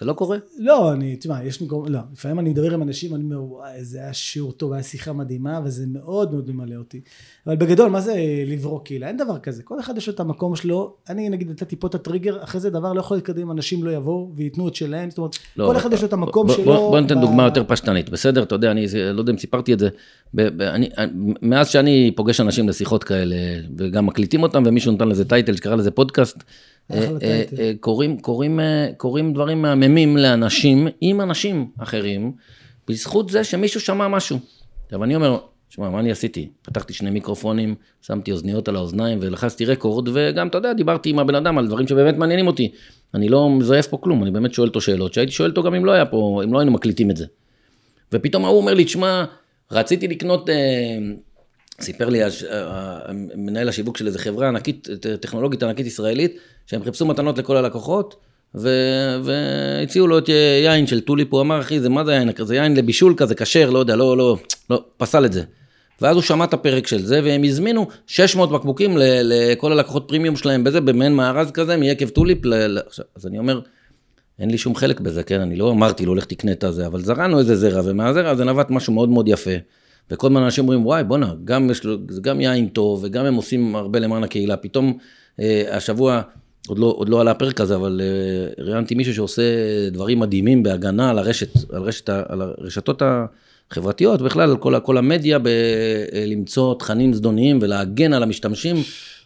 זה 0.00 0.06
לא 0.06 0.12
קורה? 0.12 0.38
לא, 0.58 0.92
אני, 0.92 1.16
תשמע, 1.16 1.44
יש 1.44 1.62
מקום, 1.62 1.86
לא, 1.88 1.98
לפעמים 2.12 2.38
אני 2.38 2.50
מדבר 2.50 2.74
עם 2.74 2.82
אנשים, 2.82 3.14
אני 3.14 3.24
אומר, 3.24 3.42
וואי, 3.42 3.84
זה 3.84 3.98
היה 3.98 4.12
שיעור 4.12 4.52
טוב, 4.52 4.72
היה 4.72 4.82
שיחה 4.82 5.12
מדהימה, 5.12 5.60
וזה 5.64 5.84
מאוד 5.86 6.32
מאוד 6.32 6.50
ממלא 6.50 6.76
אותי. 6.76 7.00
אבל 7.46 7.56
בגדול, 7.56 7.90
מה 7.90 8.00
זה 8.00 8.14
לברוא 8.46 8.80
קהילה? 8.84 9.08
אין 9.08 9.16
דבר 9.16 9.38
כזה. 9.38 9.62
כל 9.62 9.80
אחד 9.80 9.96
יש 9.96 10.08
לו 10.08 10.14
את 10.14 10.20
המקום 10.20 10.56
שלו. 10.56 10.94
אני, 11.08 11.28
נגיד, 11.28 11.50
נתתי 11.50 11.76
פה 11.76 11.86
את 11.86 11.94
הטריגר, 11.94 12.42
אחרי 12.42 12.60
זה 12.60 12.70
דבר 12.70 12.92
לא 12.92 13.00
יכול 13.00 13.16
להתקדם, 13.16 13.50
אנשים 13.50 13.84
לא 13.84 13.90
יבואו 13.90 14.32
וייתנו 14.36 14.68
את 14.68 14.74
שלהם. 14.74 15.10
זאת 15.10 15.18
אומרת, 15.18 15.36
לא, 15.56 15.66
כל 15.66 15.76
אחד 15.76 15.92
יש 15.92 16.00
לו 16.00 16.08
את 16.08 16.12
המקום 16.12 16.46
בוא- 16.46 16.54
שלו. 16.56 16.64
בוא, 16.64 17.00
ניתן 17.00 17.20
דוגמה 17.20 17.44
יותר 17.44 17.64
פשטנית, 17.66 18.10
בסדר? 18.10 18.42
אתה 18.42 18.54
יודע, 18.54 18.70
אני 18.70 18.86
לא 19.12 19.20
יודע 19.20 19.32
אם 19.32 19.38
סיפרתי 19.38 19.72
את 19.72 19.78
זה. 19.78 19.88
ב, 20.34 20.42
ב, 20.56 20.60
אני, 20.62 20.88
מאז 21.42 21.68
שאני 21.68 22.12
פוגש 22.16 22.40
אנשים 22.40 22.68
לשיחות 22.68 23.04
כאלה, 23.04 23.36
וגם 23.78 24.06
מקליטים 24.06 24.42
אותם, 24.42 24.62
ומישהו 24.66 24.92
נתן 24.92 25.08
לזה 25.08 25.24
טייטל 25.24 25.56
שקרא 25.56 25.74
לזה 25.76 25.90
פודקאסט, 25.90 26.36
אה, 26.92 26.98
אה, 26.98 27.18
טייטל. 27.18 27.72
קורים, 27.80 28.18
קורים, 28.18 28.60
אה, 28.60 28.88
קורים 28.96 29.32
דברים 29.32 29.62
מהממים 29.62 30.16
לאנשים 30.16 30.88
עם 31.00 31.20
אנשים 31.20 31.70
אחרים, 31.78 32.32
בזכות 32.88 33.30
זה 33.30 33.44
שמישהו 33.44 33.80
שמע 33.80 34.08
משהו. 34.08 34.38
עכשיו 34.84 35.04
אני 35.04 35.16
אומר, 35.16 35.38
שמע, 35.68 35.90
מה 35.90 36.00
אני 36.00 36.10
עשיתי? 36.10 36.48
פתחתי 36.62 36.92
שני 36.92 37.10
מיקרופונים, 37.10 37.74
שמתי 38.02 38.32
אוזניות 38.32 38.68
על 38.68 38.76
האוזניים 38.76 39.18
ולחצתי 39.22 39.64
רקורד, 39.64 40.08
וגם, 40.12 40.48
אתה 40.48 40.58
יודע, 40.58 40.72
דיברתי 40.72 41.10
עם 41.10 41.18
הבן 41.18 41.34
אדם 41.34 41.58
על 41.58 41.66
דברים 41.66 41.86
שבאמת 41.86 42.16
מעניינים 42.16 42.46
אותי. 42.46 42.72
אני 43.14 43.28
לא 43.28 43.50
מזייף 43.50 43.86
פה 43.86 43.96
כלום, 43.96 44.22
אני 44.22 44.30
באמת 44.30 44.54
שואל 44.54 44.68
אותו 44.68 44.80
שאלות, 44.80 45.14
שהייתי 45.14 45.32
שואל 45.32 45.50
אותו 45.50 45.62
גם 45.62 45.74
אם 45.74 45.84
לא 45.84 45.92
היה 45.92 46.06
פה, 46.06 46.40
אם 46.44 46.52
לא 46.52 46.58
היינו 46.58 46.72
מקליטים 46.72 47.10
את 47.10 47.16
זה. 47.16 47.26
ופתאום 48.12 48.44
ההוא 48.44 48.60
אומר 48.60 48.74
לי, 48.74 48.84
תשמע, 48.84 49.24
רציתי 49.70 50.08
לקנות, 50.08 50.50
אה, 50.50 50.98
סיפר 51.80 52.08
לי 52.08 52.20
מנהל 53.36 53.68
השיווק 53.68 53.96
של 53.96 54.06
איזה 54.06 54.18
חברה 54.18 54.48
ענקית, 54.48 54.88
טכנולוגית 55.20 55.62
ענקית 55.62 55.86
ישראלית, 55.86 56.36
שהם 56.66 56.82
חיפשו 56.84 57.06
מתנות 57.06 57.38
לכל 57.38 57.56
הלקוחות, 57.56 58.16
ו- 58.54 59.16
והציעו 59.24 60.06
לו 60.06 60.18
את 60.18 60.28
יין 60.64 60.86
של 60.86 61.00
טוליפ, 61.00 61.32
הוא 61.32 61.40
אמר, 61.40 61.60
אחי, 61.60 61.80
זה 61.80 61.88
מה 61.88 62.04
זה 62.04 62.12
יין? 62.12 62.30
זה 62.42 62.56
יין 62.56 62.76
לבישול 62.76 63.14
כזה, 63.16 63.34
כשר, 63.34 63.70
לא 63.70 63.78
יודע, 63.78 63.96
לא, 63.96 64.16
לא, 64.16 64.36
לא, 64.70 64.84
פסל 64.96 65.24
את 65.24 65.32
זה. 65.32 65.42
ואז 66.00 66.16
הוא 66.16 66.22
שמע 66.22 66.44
את 66.44 66.54
הפרק 66.54 66.86
של 66.86 67.02
זה, 67.02 67.20
והם 67.24 67.44
הזמינו 67.44 67.86
600 68.06 68.50
בקבוקים 68.52 68.96
לכל 69.00 69.72
הלקוחות 69.72 70.04
פרימיום 70.08 70.36
שלהם 70.36 70.64
בזה, 70.64 70.80
במעין 70.80 71.12
מארז 71.14 71.50
כזה, 71.50 71.76
מיקב 71.76 72.08
טוליפ. 72.08 72.44
ל- 72.44 72.78
אז 73.16 73.26
אני 73.26 73.38
אומר, 73.38 73.60
אין 74.38 74.50
לי 74.50 74.58
שום 74.58 74.74
חלק 74.74 75.00
בזה, 75.00 75.22
כן? 75.22 75.40
אני 75.40 75.56
לא 75.56 75.70
אמרתי 75.70 76.06
לו, 76.06 76.14
לך 76.14 76.24
תקנה 76.24 76.52
את 76.52 76.64
הזה, 76.64 76.86
אבל 76.86 77.02
זרענו 77.02 77.38
איזה 77.38 77.56
זרע, 77.56 77.82
ומהזרע 77.84 78.30
הזה 78.30 78.44
נבט 78.44 78.70
משהו 78.70 78.92
מאוד 78.92 79.08
מאוד 79.08 79.28
יפה. 79.28 79.50
וכל 80.10 80.26
הזמן 80.26 80.42
אנשים 80.42 80.64
אומרים, 80.64 80.86
וואי, 80.86 81.04
בואנה, 81.04 81.34
גם 81.44 81.70
יש 81.70 81.84
לו, 81.84 81.96
זה 82.08 82.20
גם 82.20 82.40
יין 82.40 82.68
טוב, 82.68 83.00
וגם 83.04 83.24
הם 83.24 83.34
עושים 83.34 83.76
הרבה 83.76 83.98
למען 83.98 84.24
הקהילה. 84.24 84.56
פתאום, 84.56 84.98
אה, 85.40 85.76
השבוע, 85.76 86.22
עוד 86.68 86.78
לא, 86.78 86.94
עוד 86.96 87.08
לא 87.08 87.20
עלה 87.20 87.30
הפרק 87.30 87.60
הזה, 87.60 87.74
אבל 87.76 88.00
אה, 88.04 88.64
ראיינתי 88.64 88.94
מישהו 88.94 89.14
שעושה 89.14 89.42
דברים 89.90 90.18
מדהימים 90.18 90.62
בהגנה 90.62 91.10
על 91.10 91.18
הרשת, 91.18 91.72
על, 91.72 91.82
רשת, 91.82 92.08
ה- 92.08 92.22
על 92.28 92.42
הרשתות 92.42 93.02
החברתיות, 93.70 94.22
בכלל, 94.22 94.50
על 94.50 94.56
כל, 94.56 94.74
כל 94.82 94.98
המדיה, 94.98 95.38
בלמצוא 95.38 96.74
תכנים 96.78 97.12
זדוניים 97.12 97.58
ולהגן 97.62 98.12
על 98.12 98.22
המשתמשים 98.22 98.76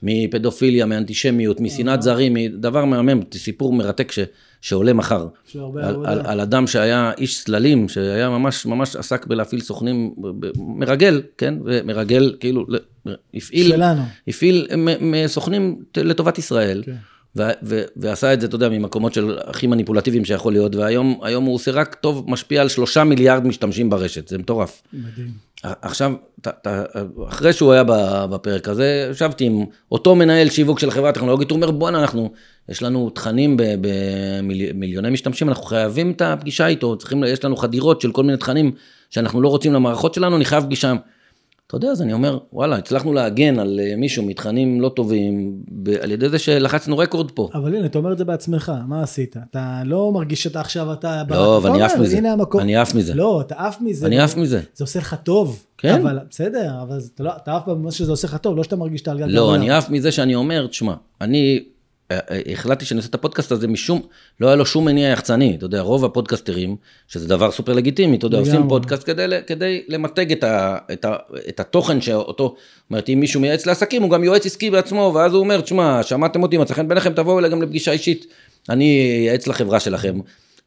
מפדופיליה, 0.03 0.87
מאנטישמיות, 0.87 1.61
משנאת 1.61 2.03
זרים, 2.03 2.35
מדבר 2.35 2.85
מהמם, 2.85 3.21
סיפור 3.35 3.73
מרתק 3.73 4.13
ש, 4.13 4.19
שעולה 4.61 4.93
מחר. 4.93 5.27
יש 5.49 5.57
לו 5.57 5.63
הרבה 5.63 5.89
על, 5.89 5.95
עבודה. 5.95 6.11
על, 6.11 6.21
על 6.27 6.41
אדם 6.41 6.67
שהיה 6.67 7.13
איש 7.19 7.45
צללים, 7.45 7.89
שהיה 7.89 8.31
ממש 8.31 8.67
ממש 8.67 8.97
עסק 8.97 9.27
בלהפעיל 9.27 9.61
סוכנים, 9.61 10.15
מרגל, 10.57 11.23
כן? 11.39 11.55
ומרגל, 11.65 12.35
כאילו, 12.41 12.67
הפעיל, 13.35 13.69
שלנו. 13.69 14.03
הפעיל 14.29 14.69
סוכנים 15.27 15.83
לטובת 15.97 16.39
ישראל. 16.39 16.83
כן. 16.87 16.93
ו- 17.37 17.51
ועשה 17.97 18.33
את 18.33 18.41
זה, 18.41 18.47
אתה 18.47 18.57
יודע, 18.57 18.69
ממקומות 18.69 19.15
של 19.15 19.39
הכי 19.45 19.67
מניפולטיביים 19.67 20.25
שיכול 20.25 20.53
להיות, 20.53 20.75
והיום 20.77 21.19
היום 21.23 21.45
הוא 21.45 21.55
עושה 21.55 21.71
רק 21.71 21.95
טוב, 21.95 22.25
משפיע 22.29 22.61
על 22.61 22.69
שלושה 22.69 23.05
מיליארד 23.05 23.47
משתמשים 23.47 23.91
ברשת, 23.91 24.29
זה 24.29 24.39
מטורף. 24.39 24.83
מדהים. 24.93 25.29
עכשיו, 25.63 26.13
ת- 26.41 26.49
ת- 26.49 26.97
אחרי 27.29 27.53
שהוא 27.53 27.73
היה 27.73 27.85
בפרק 28.31 28.69
הזה, 28.69 29.09
ישבתי 29.11 29.45
עם 29.45 29.65
אותו 29.93 30.15
מנהל 30.15 30.49
שיווק 30.51 30.79
של 30.79 30.91
חברה 30.91 31.13
טכנולוגית, 31.13 31.51
הוא 31.51 31.57
אומר, 31.57 31.71
בואנה, 31.71 32.01
אנחנו, 32.01 32.33
יש 32.69 32.83
לנו 32.83 33.11
תכנים 33.11 33.57
במיליוני 34.75 35.11
משתמשים, 35.11 35.49
אנחנו 35.49 35.65
חייבים 35.65 36.11
את 36.11 36.23
הפגישה 36.23 36.67
איתו, 36.67 36.97
צריכים, 36.97 37.25
יש 37.25 37.45
לנו 37.45 37.57
חדירות 37.57 38.01
של 38.01 38.13
כל 38.13 38.23
מיני 38.25 38.39
תכנים 38.39 38.73
שאנחנו 39.11 39.41
לא 39.43 39.49
רוצים 39.49 39.73
למערכות 39.73 40.15
שלנו, 40.15 40.37
אני 40.37 40.45
חייב 40.45 40.65
פגישה. 40.65 40.93
אתה 41.71 41.77
יודע, 41.77 41.89
אז 41.89 42.03
אני 42.03 42.13
אומר, 42.13 42.39
וואלה, 42.53 42.77
הצלחנו 42.77 43.13
להגן 43.13 43.59
על 43.59 43.81
אה, 43.83 43.97
מישהו 43.97 44.23
מתכנים 44.23 44.81
לא 44.81 44.89
טובים, 44.89 45.63
על 46.03 46.11
ידי 46.11 46.29
זה 46.29 46.39
שלחצנו 46.39 46.99
רקורד 46.99 47.31
פה. 47.31 47.49
אבל 47.55 47.77
הנה, 47.77 47.87
אתה 47.87 47.99
אומר 47.99 48.13
את 48.13 48.19
זה 48.19 48.25
בעצמך, 48.25 48.73
מה 48.89 49.03
עשית? 49.03 49.37
אתה 49.51 49.83
לא 49.85 50.13
מרגיש 50.13 50.43
שאתה 50.43 50.61
עכשיו, 50.61 50.93
אתה... 50.93 51.23
לא, 51.29 51.61
ואני 51.63 51.75
אומר, 51.75 51.85
עף 51.85 51.97
מזה. 51.97 52.17
הנה 52.17 52.33
המקום. 52.33 52.61
אני 52.61 52.77
עף 52.77 52.95
מזה. 52.95 53.15
לא, 53.15 53.41
אתה 53.41 53.55
עף 53.59 53.81
מזה. 53.81 54.07
אני 54.07 54.19
עף 54.21 54.37
מזה. 54.37 54.61
זה 54.75 54.85
עושה 54.85 54.99
לך 54.99 55.17
טוב. 55.25 55.65
כן. 55.79 56.01
אבל 56.01 56.19
בסדר, 56.31 56.73
אבל 56.83 56.99
אתה 57.15 57.23
לא- 57.23 57.33
עף 57.47 57.69
במה 57.69 57.91
שזה 57.91 58.11
עושה 58.11 58.29
לך 58.29 58.37
טוב, 58.37 58.57
לא 58.57 58.65
שאתה 58.65 58.77
מרגיש 58.77 59.01
שאתה 59.01 59.11
על 59.11 59.25
לא. 59.27 59.55
אני 59.55 59.71
עף 59.71 59.91
מזה 59.91 60.13
שאני 60.13 60.35
אומר, 60.35 60.67
תשמע, 60.67 60.95
אני 61.21 61.65
החלטתי 62.53 62.85
שאני 62.85 62.99
עושה 62.99 63.09
את 63.09 63.15
הפודקאסט 63.15 63.53
הזה 63.53 63.69
משום, 63.69 64.03
לא 64.41 64.47
היה 64.47 64.57
לו 64.57 64.67
שום 64.67 64.85
מניע 64.85 65.09
יחצני, 65.09 65.55
אתה 65.57 65.65
יודע, 65.65 65.81
רוב 65.81 66.05
הפודקאסטרים, 66.05 66.77
שזה 67.09 67.29
דבר 67.29 67.51
סופר 67.51 67.73
לגיטימי, 67.73 68.17
אתה 68.17 68.27
יודע, 68.27 68.39
לגמרי. 68.39 68.53
עושים 68.53 68.69
פודקאסט 68.69 69.07
כדי, 69.07 69.27
כדי 69.47 69.83
למתג 69.89 70.33
את, 70.33 70.45
ה, 70.45 70.79
את, 70.93 71.05
ה, 71.05 71.17
את 71.49 71.61
התוכן 71.61 72.01
שאותו, 72.01 72.55
זאת 72.57 72.91
אומרת, 72.91 73.09
אם 73.09 73.21
מישהו 73.21 73.41
מייעץ 73.41 73.67
לעסקים, 73.67 74.03
הוא 74.03 74.11
גם 74.11 74.25
יועץ 74.25 74.47
עסקי 74.47 74.71
בעצמו, 74.71 75.13
ואז 75.15 75.33
הוא 75.33 75.41
אומר, 75.41 75.61
תשמע, 75.61 76.03
שמעתם 76.03 76.43
אותי, 76.43 76.59
מצא 76.59 76.75
חן 76.75 76.89
בעיניכם, 76.89 77.13
תבואו 77.13 77.39
אליי 77.39 77.51
גם 77.51 77.63
לפגישה 77.63 77.93
אישית, 77.93 78.27
אני 78.69 79.17
אייעץ 79.21 79.47
לחברה 79.47 79.81
שלכם. 79.81 80.19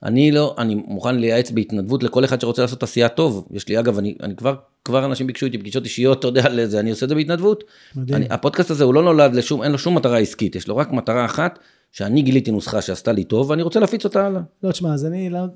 אני 0.05 0.31
לא, 0.31 0.55
אני 0.57 0.75
מוכן 0.75 1.15
לייעץ 1.15 1.51
בהתנדבות 1.51 2.03
לכל 2.03 2.25
אחד 2.25 2.41
שרוצה 2.41 2.61
לעשות 2.61 2.83
עשייה 2.83 3.09
טוב. 3.09 3.47
יש 3.51 3.67
לי, 3.69 3.79
אגב, 3.79 3.97
אני, 3.97 4.15
אני 4.23 4.35
כבר, 4.35 4.55
כבר 4.85 5.05
אנשים 5.05 5.27
ביקשו 5.27 5.45
איתי 5.45 5.57
פגישות 5.57 5.83
אישיות, 5.83 6.19
אתה 6.19 6.27
יודע, 6.27 6.49
לזה, 6.49 6.79
אני 6.79 6.89
עושה 6.89 7.05
את 7.05 7.09
זה 7.09 7.15
בהתנדבות. 7.15 7.63
מדהים. 7.95 8.15
אני, 8.17 8.25
הפודקאסט 8.29 8.71
הזה 8.71 8.83
הוא 8.83 8.93
לא 8.93 9.03
נולד 9.03 9.35
לשום, 9.35 9.63
אין 9.63 9.71
לו 9.71 9.77
שום 9.77 9.95
מטרה 9.95 10.17
עסקית, 10.17 10.55
יש 10.55 10.67
לו 10.67 10.77
רק 10.77 10.91
מטרה 10.91 11.25
אחת, 11.25 11.59
שאני 11.91 12.21
גיליתי 12.21 12.51
נוסחה 12.51 12.81
שעשתה 12.81 13.11
לי 13.11 13.23
טוב, 13.23 13.49
ואני 13.49 13.61
רוצה 13.61 13.79
להפיץ 13.79 14.05
אותה 14.05 14.25
הלאה. 14.27 14.41
לא, 14.63 14.71
תשמע, 14.71 14.93
אז 14.93 15.05
אני, 15.05 15.29
לענות- 15.29 15.51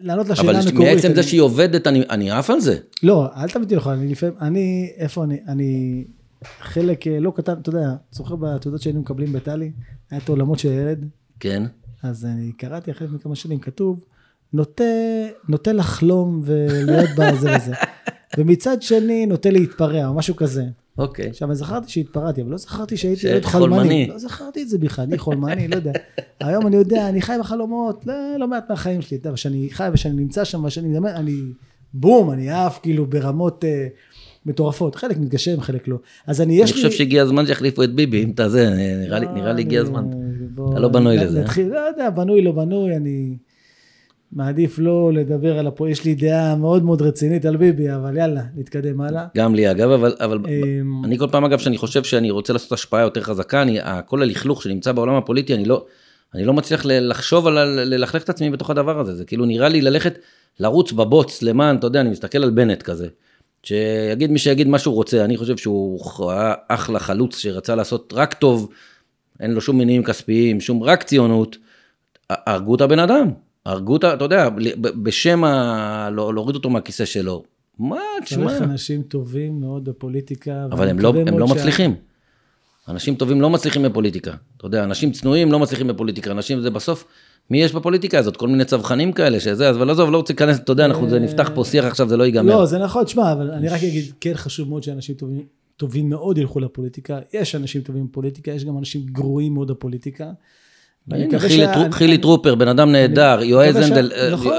לענות 0.00 0.28
לשאלה 0.28 0.50
אבל 0.50 0.68
המקורית. 0.68 0.88
מעצם 0.94 1.08
זה 1.14 1.20
אני- 1.20 1.22
שהיא 1.28 1.40
עובדת, 1.40 1.86
אני, 1.86 2.02
אני 2.10 2.30
עף 2.30 2.50
על 2.50 2.60
זה. 2.60 2.78
לא, 3.02 3.26
אל 3.36 3.46
אותי 3.62 3.76
לך, 3.76 3.86
אני 3.86 4.08
לפעמים, 4.08 4.34
אני, 4.40 4.90
איפה 4.96 5.24
אני, 5.24 5.36
אני, 5.48 6.04
חלק 6.60 7.06
אה, 7.06 7.20
לא 7.20 7.32
קטן, 7.36 7.52
אתה 7.62 7.68
יודע, 7.68 7.88
זוכר 8.12 8.36
בתעודות 8.36 8.82
שהיינו 8.82 9.00
מקבלים 9.00 9.32
בטלי, 9.32 9.70
היה 10.10 10.20
את 10.24 10.28
העולמות 10.28 10.58
של 10.58 10.68
הילד, 10.68 11.06
כן. 11.40 11.62
אז 12.02 12.24
אני 12.24 12.52
קראתי 12.52 12.90
אחרי 12.90 13.08
כמה 13.22 13.34
שנים, 13.34 13.58
כתוב, 13.58 14.04
נוטה, 14.52 14.84
נוטה 15.48 15.72
לחלום 15.72 16.40
ולהיות 16.44 17.10
בזה 17.16 17.56
וזה. 17.56 17.72
ומצד 18.38 18.82
שני, 18.82 19.26
נוטה 19.26 19.50
להתפרע, 19.50 20.06
או 20.06 20.14
משהו 20.14 20.36
כזה. 20.36 20.64
אוקיי. 20.98 21.28
עכשיו, 21.28 21.48
אני 21.48 21.56
זכרתי 21.56 21.90
שהתפרעתי, 21.90 22.42
אבל 22.42 22.50
לא 22.50 22.56
זכרתי 22.56 22.96
שהייתי 22.96 23.20
שהיית 23.20 23.34
ילד 23.34 23.44
חלמני. 23.44 23.68
חולמני. 23.76 24.06
לא 24.08 24.18
זכרתי 24.18 24.62
את 24.62 24.68
זה 24.68 24.78
בכלל, 24.78 25.04
אני 25.04 25.18
חולמני, 25.18 25.68
לא 25.68 25.76
יודע. 25.76 25.92
היום 26.40 26.66
אני 26.66 26.76
יודע, 26.76 27.08
אני 27.08 27.22
חי 27.22 27.36
בחלומות, 27.40 28.06
לא, 28.06 28.14
לא 28.38 28.48
מעט 28.48 28.70
מהחיים 28.70 29.02
שלי. 29.02 29.16
יודע, 29.16 29.32
כשאני 29.34 29.68
חי 29.72 29.88
ושאני 29.92 30.14
נמצא 30.14 30.44
שם, 30.44 30.64
ושאני 30.64 30.88
מדמיין, 30.88 31.16
אני, 31.16 31.36
בום, 31.94 32.30
אני 32.30 32.50
עף 32.50 32.78
כאילו 32.82 33.06
ברמות 33.06 33.64
אה, 33.64 33.86
מטורפות. 34.46 34.94
חלק 34.96 35.16
מתגשם, 35.16 35.60
חלק 35.60 35.88
לא. 35.88 35.96
אז 36.26 36.40
אני, 36.40 36.54
אני 36.54 36.62
יש 36.62 36.70
לי... 36.70 36.76
חושב 36.76 36.90
שהגיע 36.90 37.22
הזמן 37.22 37.46
שיחליפו 37.46 37.82
את 37.82 37.94
ביבי, 37.94 38.24
אם 38.24 38.30
אתה 38.30 38.48
זה, 38.48 38.70
נראה 39.00 39.18
לי- 39.18 39.26
נראה 39.34 39.52
לי 39.52 39.62
הגיע 39.62 39.80
אני- 39.80 39.88
הזמן. 39.88 40.04
בוא, 40.60 40.72
אתה 40.72 40.80
לא 40.80 40.88
בנוי 40.88 41.16
לזה. 41.16 41.40
נתחיל, 41.40 41.68
לא 41.68 41.78
יודע, 41.78 42.10
בנוי, 42.10 42.42
לא 42.42 42.52
בנוי, 42.52 42.96
אני 42.96 43.36
מעדיף 44.32 44.78
לא 44.78 45.12
לדבר 45.12 45.58
על 45.58 45.66
הפועל, 45.66 45.90
יש 45.90 46.04
לי 46.04 46.14
דעה 46.14 46.56
מאוד 46.56 46.84
מאוד 46.84 47.02
רצינית 47.02 47.44
על 47.44 47.56
ביבי, 47.56 47.94
אבל 47.94 48.16
יאללה, 48.16 48.42
נתקדם 48.56 49.00
הלאה. 49.00 49.26
גם 49.36 49.54
לי 49.54 49.70
אגב, 49.70 49.90
אבל, 49.90 50.14
אבל 50.20 50.38
אמ, 50.48 51.04
אני 51.04 51.18
כל 51.18 51.26
פעם 51.30 51.44
אגב 51.44 51.58
שאני 51.58 51.78
חושב 51.78 52.04
שאני 52.04 52.30
רוצה 52.30 52.52
לעשות 52.52 52.72
השפעה 52.72 53.00
יותר 53.00 53.20
חזקה, 53.20 53.62
אני, 53.62 53.78
כל 54.06 54.22
הלכלוך 54.22 54.62
שנמצא 54.62 54.92
בעולם 54.92 55.14
הפוליטי, 55.14 55.54
אני 55.54 55.64
לא, 55.64 55.84
אני 56.34 56.44
לא 56.44 56.52
מצליח 56.52 56.82
לחשוב 56.86 57.46
על, 57.46 57.58
ללכלך 57.68 58.22
את 58.22 58.28
עצמי 58.28 58.50
בתוך 58.50 58.70
הדבר 58.70 59.00
הזה, 59.00 59.14
זה 59.14 59.24
כאילו 59.24 59.44
נראה 59.44 59.68
לי 59.68 59.80
ללכת, 59.80 60.18
לרוץ 60.60 60.92
בבוץ 60.92 61.42
למען, 61.42 61.76
אתה 61.76 61.86
יודע, 61.86 62.00
אני 62.00 62.10
מסתכל 62.10 62.42
על 62.42 62.50
בנט 62.50 62.82
כזה, 62.82 63.08
שיגיד 63.62 64.30
מי 64.30 64.38
שיגיד 64.38 64.68
מה 64.68 64.78
שהוא 64.78 64.94
רוצה, 64.94 65.24
אני 65.24 65.36
חושב 65.36 65.56
שהוא 65.56 66.30
היה 66.30 66.54
אחלה 66.68 66.98
חלוץ 66.98 67.38
שרצה 67.38 67.74
לעשות 67.74 68.12
רק 68.16 68.34
טוב, 68.34 68.68
אין 69.40 69.50
לו 69.50 69.60
שום 69.60 69.78
מניעים 69.78 70.02
כספיים, 70.04 70.60
שום, 70.60 70.82
רק 70.82 71.02
ציונות, 71.02 71.56
הרגו 72.30 72.74
את 72.74 72.80
הבן 72.80 72.98
אדם, 72.98 73.30
הרגו 73.66 73.96
את, 73.96 74.04
ה- 74.04 74.14
אתה 74.14 74.24
יודע, 74.24 74.48
בשם 75.02 75.44
ה... 75.44 76.08
לא- 76.12 76.34
להוריד 76.34 76.56
אותו 76.56 76.70
מהכיסא 76.70 77.04
שלו. 77.04 77.42
מה, 77.78 77.96
תשמע. 78.24 78.48
צריך 78.48 78.62
אנשים 78.62 79.02
טובים 79.02 79.60
מאוד 79.60 79.84
בפוליטיקה. 79.84 80.64
אבל 80.70 80.80
ואני 80.80 80.90
הם 80.90 80.98
לא, 80.98 81.12
הם 81.26 81.38
לא 81.38 81.46
שה- 81.46 81.54
מצליחים. 81.54 81.94
אנשים 82.88 83.14
טובים 83.14 83.40
לא 83.40 83.50
מצליחים 83.50 83.82
בפוליטיקה. 83.82 84.30
אתה 84.56 84.66
יודע, 84.66 84.84
אנשים 84.84 85.12
צנועים 85.12 85.52
לא 85.52 85.58
מצליחים 85.58 85.86
בפוליטיקה. 85.88 86.30
אנשים 86.30 86.60
זה 86.60 86.70
בסוף, 86.70 87.04
מי 87.50 87.62
יש 87.62 87.72
בפוליטיקה 87.72 88.18
הזאת? 88.18 88.36
כל 88.36 88.48
מיני 88.48 88.64
צווחנים 88.64 89.12
כאלה, 89.12 89.40
שזה, 89.40 89.68
אז 89.68 89.76
אבל 89.76 89.90
עזוב, 89.90 90.10
לא 90.10 90.16
רוצה 90.16 90.32
להיכנס, 90.32 90.58
אתה 90.58 90.72
יודע, 90.72 90.84
אנחנו 90.84 91.10
זה 91.10 91.18
נפתח 91.18 91.50
פה 91.54 91.64
שיח 91.64 91.84
עכשיו, 91.84 92.08
זה 92.08 92.16
לא 92.16 92.24
ייגמר. 92.24 92.56
לא, 92.58 92.66
זה 92.66 92.78
נכון, 92.78 93.04
תשמע, 93.04 93.32
אבל 93.32 93.50
אני 93.50 93.68
רק 93.68 93.82
אגיד, 93.82 94.04
כן 94.20 94.32
חשוב 94.34 94.68
מאוד 94.68 94.82
שאנשים 94.82 95.14
טובים, 95.14 95.42
טובים 95.80 96.08
מאוד 96.08 96.38
ילכו 96.38 96.60
לפוליטיקה. 96.60 97.18
יש 97.32 97.54
אנשים 97.54 97.82
טובים 97.82 98.06
בפוליטיקה, 98.06 98.50
יש 98.50 98.64
גם 98.64 98.78
אנשים 98.78 99.00
גרועים 99.06 99.54
מאוד 99.54 99.70
בפוליטיקה. 99.70 100.30
חילי 101.90 102.18
טרופר, 102.18 102.54
בן 102.54 102.68
אדם 102.68 102.92
נהדר, 102.92 103.40
יועז 103.42 103.76
הנדל, 103.76 104.12
אה, 104.16 104.30
נכון, 104.30 104.52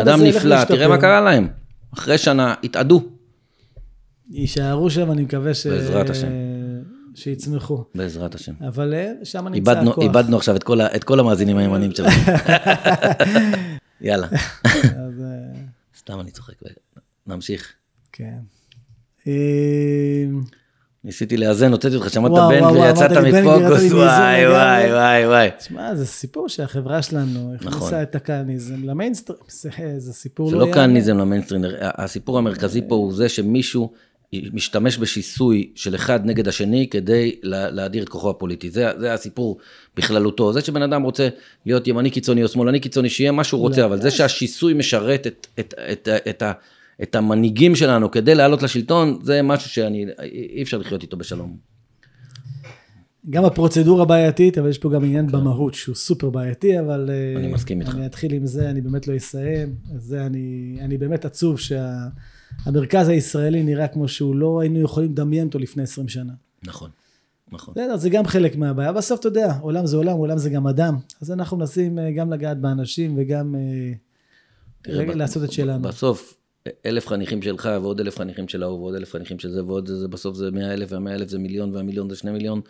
אדם 0.00 0.22
נפלא. 0.22 0.64
תראה 0.64 0.88
מה 0.88 0.98
קרה 0.98 1.20
להם. 1.20 1.48
אחרי 1.94 2.18
שנה, 2.18 2.54
התאדו, 2.64 3.02
יישארו 4.30 4.90
שם, 4.90 5.12
אני 5.12 5.22
מקווה 5.22 5.54
ש... 5.54 5.66
בעזרת 5.66 6.10
השם. 6.10 6.28
שיצמחו. 7.14 7.84
בעזרת 7.94 8.34
השם. 8.34 8.52
אבל 8.68 8.94
אה, 8.94 9.12
שם 9.24 9.48
נמצא 9.48 9.56
איבדנו, 9.72 9.90
הכוח. 9.90 10.04
איבדנו 10.04 10.36
עכשיו 10.36 10.56
את 10.56 10.62
כל, 10.62 10.80
ה- 10.80 10.96
את 10.96 11.04
כל 11.04 11.20
המאזינים 11.20 11.56
הימנים 11.56 11.90
שלנו. 11.94 12.10
יאללה, 14.00 14.26
אז, 14.26 15.20
אה, 15.22 15.60
סתם 15.98 16.20
אני 16.20 16.30
צוחק, 16.30 16.54
נמשיך. 17.26 17.72
כן. 18.12 18.38
אה, 19.26 19.32
ניסיתי 21.04 21.36
לאזן, 21.36 21.72
הוצאתי 21.72 21.96
אותך, 21.96 22.10
שמעת 22.10 22.32
בן 22.32 22.70
גביר, 22.70 22.84
יצאת 22.90 23.10
מפוקוס, 23.10 23.92
וואי. 23.92 24.46
וואי, 24.48 24.92
וואי, 24.92 25.26
וואי. 25.26 25.48
תשמע, 25.58 25.94
זה 25.94 26.06
סיפור 26.06 26.48
שהחברה 26.48 27.02
שלנו 27.02 27.54
נכון. 27.54 27.68
הכניסה 27.68 28.02
את 28.02 28.14
הכהניזם 28.14 28.84
למיינסטרים. 28.84 29.38
זה, 29.60 29.70
זה 29.98 30.12
סיפור 30.12 30.50
זה 30.50 30.56
לא 30.56 30.60
לא 30.60 30.66
יאמן. 30.66 30.74
כהניזם 30.74 31.18
למיינסטרים, 31.18 31.62
הסיפור 31.80 32.38
המרכזי 32.38 32.80
פה 32.88 32.94
הוא 32.94 33.12
זה 33.14 33.28
שמישהו 33.28 33.92
משתמש 34.52 34.98
בשיסוי 34.98 35.70
של 35.74 35.94
אחד 35.94 36.20
נגד 36.26 36.48
השני 36.48 36.86
כדי 36.90 37.36
לה- 37.42 37.70
להאדיר 37.70 38.02
את 38.02 38.08
כוחו 38.08 38.30
הפוליטי. 38.30 38.70
זה, 38.70 38.90
זה 38.98 39.14
הסיפור 39.14 39.58
בכללותו. 39.96 40.52
זה 40.52 40.60
שבן 40.60 40.82
אדם 40.82 41.02
רוצה 41.02 41.28
להיות 41.66 41.86
ימני 41.88 42.10
קיצוני 42.10 42.42
או 42.42 42.48
שמאלני 42.48 42.80
קיצוני, 42.80 43.08
שיהיה 43.10 43.32
מה 43.32 43.44
שהוא 43.44 43.60
רוצה, 43.60 43.80
לא. 43.80 43.86
אבל 43.86 44.00
זה 44.02 44.10
שהשיסוי 44.10 44.74
משרת 44.74 45.26
את, 45.26 45.46
את, 45.60 45.74
את, 45.92 46.08
את, 46.16 46.28
את, 46.28 46.42
ה- 46.42 46.52
את 47.02 47.14
המנהיגים 47.14 47.74
שלנו 47.74 48.10
כדי 48.10 48.34
לעלות 48.34 48.62
לשלטון, 48.62 49.18
זה 49.22 49.42
משהו 49.42 49.70
שאני, 49.70 50.06
אי 50.22 50.62
אפשר 50.62 50.78
לחיות 50.78 51.02
איתו 51.02 51.16
בשלום. 51.16 51.56
גם 53.30 53.44
הפרוצדורה 53.44 54.04
בעייתית, 54.04 54.58
אבל 54.58 54.68
יש 54.68 54.78
פה 54.78 54.90
גם 54.90 55.04
עניין 55.04 55.26
במהות 55.26 55.74
שהוא 55.74 55.94
סופר 55.94 56.30
בעייתי, 56.30 56.80
אבל... 56.80 57.10
אה. 57.12 57.40
אני 57.40 57.52
מסכים 57.52 57.80
איתך. 57.80 57.94
אני 57.94 58.06
אתחיל 58.06 58.32
עם 58.32 58.46
זה, 58.46 58.70
אני 58.70 58.80
באמת 58.80 59.08
לא 59.08 59.16
אסיים. 59.16 59.74
זה 59.96 60.26
אני, 60.26 60.76
אני 60.80 60.98
באמת 60.98 61.24
עצוב 61.24 61.58
שהמרכז 61.60 63.08
הישראלי 63.08 63.62
נראה 63.62 63.88
כמו 63.88 64.08
שהוא 64.08 64.36
לא 64.36 64.60
היינו 64.60 64.80
יכולים 64.80 65.12
לדמיין 65.12 65.46
אותו 65.46 65.58
לפני 65.58 65.82
20 65.82 66.08
שנה. 66.08 66.32
נכון, 66.64 66.90
נכון. 67.52 67.74
בסדר, 67.74 67.96
זה 67.96 68.10
גם 68.10 68.26
חלק 68.26 68.56
מהבעיה. 68.56 68.92
בסוף 68.92 69.20
אתה 69.20 69.28
יודע, 69.28 69.54
עולם 69.60 69.86
זה 69.86 69.96
עולם, 69.96 70.16
עולם 70.16 70.38
זה 70.38 70.50
גם 70.50 70.66
אדם. 70.66 70.96
אז 71.20 71.30
אנחנו 71.30 71.56
מנסים 71.56 71.98
אה, 71.98 72.12
גם 72.12 72.32
לגעת 72.32 72.60
באנשים 72.60 73.14
וגם 73.16 73.54
אה, 73.54 73.92
תראה, 74.82 75.14
לעשות 75.14 75.44
את 75.44 75.52
שלנו. 75.52 75.82
בסוף, 75.82 76.34
אלף 76.86 77.06
חניכים 77.06 77.42
שלך 77.42 77.68
ועוד 77.82 78.00
אלף 78.00 78.18
חניכים 78.18 78.48
של 78.48 78.62
ההוא 78.62 78.78
ועוד 78.78 78.94
אלף 78.94 79.12
חניכים 79.12 79.38
של 79.38 79.50
זה 79.50 79.64
ועוד 79.64 79.86
זה, 79.86 79.96
זה 79.96 80.08
בסוף 80.08 80.36
זה 80.36 80.50
מאה 80.50 80.72
אלף 80.72 80.92
והמאה 80.92 81.14
אלף 81.14 81.28
זה 81.28 81.38
מיליון 81.38 81.74
והמיליון 81.74 82.10
זה 82.10 82.16
שני 82.16 82.30
מיליון. 82.30 82.60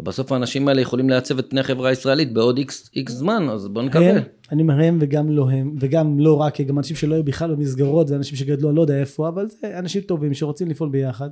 ובסוף 0.00 0.32
האנשים 0.32 0.68
האלה 0.68 0.80
יכולים 0.80 1.10
לעצב 1.10 1.38
את 1.38 1.50
פני 1.50 1.60
החברה 1.60 1.88
הישראלית 1.88 2.32
בעוד 2.32 2.58
איקס, 2.58 2.90
איקס 2.96 3.12
זמן, 3.12 3.48
אז 3.48 3.68
בוא 3.68 3.82
נקווה. 3.82 4.10
הם, 4.10 4.22
אני 4.52 4.62
אומר 4.62 4.82
הם 4.82 4.98
וגם 5.00 5.30
לא 5.30 5.50
הם, 5.50 5.76
וגם 5.80 6.20
לא 6.20 6.40
רק, 6.40 6.60
גם 6.60 6.78
אנשים 6.78 6.96
שלא 6.96 7.14
היו 7.14 7.24
בכלל 7.24 7.54
במסגרות, 7.54 8.10
ואנשים 8.10 8.36
שגדלו, 8.36 8.68
אני 8.68 8.76
לא 8.76 8.82
יודע 8.82 9.00
איפה, 9.00 9.28
אבל 9.28 9.48
זה 9.60 9.78
אנשים 9.78 10.02
טובים 10.02 10.34
שרוצים 10.34 10.68
לפעול 10.68 10.90
ביחד. 10.90 11.30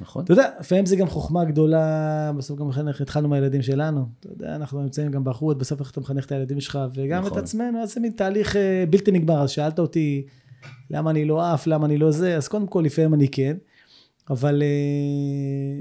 נכון. 0.00 0.24
אתה 0.24 0.32
יודע, 0.32 0.50
לפעמים 0.60 0.86
זה 0.86 0.96
גם 0.96 1.06
חוכמה 1.06 1.44
גדולה, 1.44 2.32
בסוף 2.36 2.58
גם 2.58 2.68
מחנך, 2.68 3.00
התחלנו 3.00 3.28
מהילדים 3.28 3.62
שלנו. 3.62 4.06
אתה 4.20 4.28
יודע, 4.28 4.56
אנחנו 4.56 4.82
נמצאים 4.82 5.10
גם 5.10 5.24
בחורות, 5.24 5.58
בסוף 5.58 5.80
איך 5.80 5.90
אתה 5.90 6.00
מחנך 6.00 6.26
את 6.26 6.32
הילדים 6.32 6.60
שלך, 6.60 6.78
וגם 6.94 7.24
נכון. 7.24 7.38
את 7.38 7.42
עצמנו, 7.42 7.82
אז 7.82 7.94
זה 7.94 8.00
מין 8.00 8.12
תהליך 8.12 8.56
אה, 8.56 8.84
בלתי 8.90 9.10
נגמר. 9.10 9.42
אז 9.42 9.50
שאלת 9.50 9.78
אותי, 9.78 10.26
למה 10.90 11.10
אני 11.10 11.24
לא 11.24 11.52
עף, 11.52 11.66
למה 11.66 11.86
אני 11.86 11.98
לא 11.98 12.10
זה, 12.10 12.36
אז 12.36 12.48
קודם 12.48 12.66
כל, 12.66 12.82
לפעמים 12.86 13.14
אני 13.14 13.28
כן, 13.28 13.56
אבל 14.30 14.62
אה, 14.62 15.80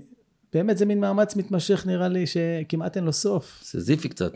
באמת 0.54 0.78
זה 0.78 0.86
מין 0.86 1.00
מאמץ 1.00 1.36
מתמשך, 1.36 1.84
נראה 1.88 2.08
לי, 2.08 2.24
שכמעט 2.28 2.98
אין 2.98 3.04
לו 3.06 3.14
סוף. 3.14 3.60
סיזיפי 3.64 4.10
קצת. 4.10 4.32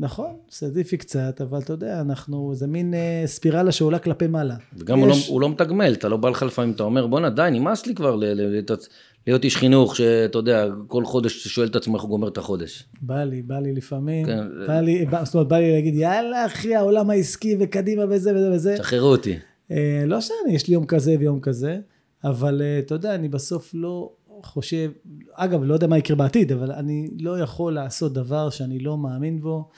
נכון, 0.00 0.36
סדיפי 0.50 0.96
קצת, 0.96 1.40
אבל 1.40 1.58
אתה 1.58 1.72
יודע, 1.72 2.00
אנחנו, 2.00 2.52
זה 2.54 2.66
מין 2.66 2.94
אה, 2.94 3.22
ספירלה 3.26 3.72
שעולה 3.72 3.98
כלפי 3.98 4.26
מעלה. 4.26 4.56
וגם 4.78 4.98
הוא 4.98 5.08
לא, 5.08 5.12
יש- 5.12 5.28
הוא 5.28 5.40
לא 5.40 5.48
מתגמל, 5.48 5.92
אתה 5.92 6.08
לא 6.08 6.16
בא 6.16 6.28
לך 6.28 6.42
לפעמים, 6.42 6.72
אתה 6.74 6.82
אומר, 6.82 7.06
בואנה 7.06 7.30
די, 7.30 7.48
נמאס 7.52 7.86
לי 7.86 7.94
כבר 7.94 8.16
ל- 8.16 8.24
ל- 8.24 8.50
להיות- 8.50 8.88
להיות 9.26 9.44
איש 9.44 9.56
חינוך, 9.56 9.96
שאתה 9.96 10.38
יודע, 10.38 10.66
כל 10.88 11.04
חודש 11.04 11.48
שואל 11.48 11.66
את 11.68 11.76
עצמו 11.76 11.94
איך 11.94 12.02
הוא 12.02 12.10
גומר 12.10 12.28
את 12.28 12.38
החודש. 12.38 12.84
בא 13.02 13.24
לי, 13.24 13.42
בא 13.42 13.58
לי 13.58 13.72
לפעמים, 13.72 14.26
כן, 14.26 14.40
בא 14.66 14.80
לי, 14.80 15.06
בא, 15.06 15.24
זאת 15.24 15.34
אומרת, 15.34 15.48
בא 15.48 15.56
לי 15.58 15.72
להגיד, 15.72 15.94
יאללה 15.94 16.46
אחי, 16.46 16.74
העולם 16.74 17.10
העסקי 17.10 17.56
וקדימה 17.60 18.02
וזה 18.10 18.34
וזה 18.36 18.50
וזה. 18.52 18.76
שחררו 18.76 19.08
אותי. 19.08 19.36
אה, 19.70 20.04
לא 20.06 20.20
שאני, 20.20 20.54
יש 20.54 20.68
לי 20.68 20.74
יום 20.74 20.86
כזה 20.86 21.16
ויום 21.18 21.40
כזה, 21.40 21.78
אבל 22.24 22.62
אה, 22.62 22.78
אתה 22.78 22.94
יודע, 22.94 23.14
אני 23.14 23.28
בסוף 23.28 23.70
לא 23.74 24.12
חושב, 24.42 24.90
אגב, 25.32 25.62
לא 25.64 25.74
יודע 25.74 25.86
מה 25.86 25.98
יקרה 25.98 26.16
בעתיד, 26.16 26.52
אבל 26.52 26.72
אני 26.72 27.08
לא 27.20 27.40
יכול 27.40 27.74
לעשות 27.74 28.12
דבר 28.12 28.50
שאני 28.50 28.78
לא 28.78 28.98
מאמין 28.98 29.40
בו, 29.40 29.68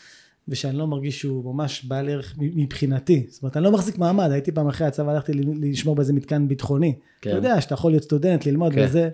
ושאני 0.49 0.78
לא 0.78 0.86
מרגיש 0.86 1.20
שהוא 1.20 1.55
ממש 1.55 1.84
בעל 1.84 2.09
ערך 2.09 2.34
מבחינתי. 2.39 3.26
זאת 3.28 3.43
אומרת, 3.43 3.57
אני 3.57 3.64
לא 3.64 3.72
מחזיק 3.72 3.99
מעמד, 3.99 4.30
הייתי 4.30 4.53
פעם 4.53 4.68
אחרי 4.68 4.86
הצבא, 4.86 5.11
הלכתי 5.12 5.32
לשמור 5.61 5.97
באיזה 5.97 6.12
מתקן 6.12 6.49
ביטחוני. 6.49 6.95
כן. 7.20 7.30
אתה 7.30 7.39
יודע, 7.39 7.61
שאתה 7.61 7.74
יכול 7.74 7.93
להיות 7.93 8.03
סטודנט, 8.05 8.47
ללמוד 8.47 8.72
כן. 8.72 8.84
וזה. 8.84 9.11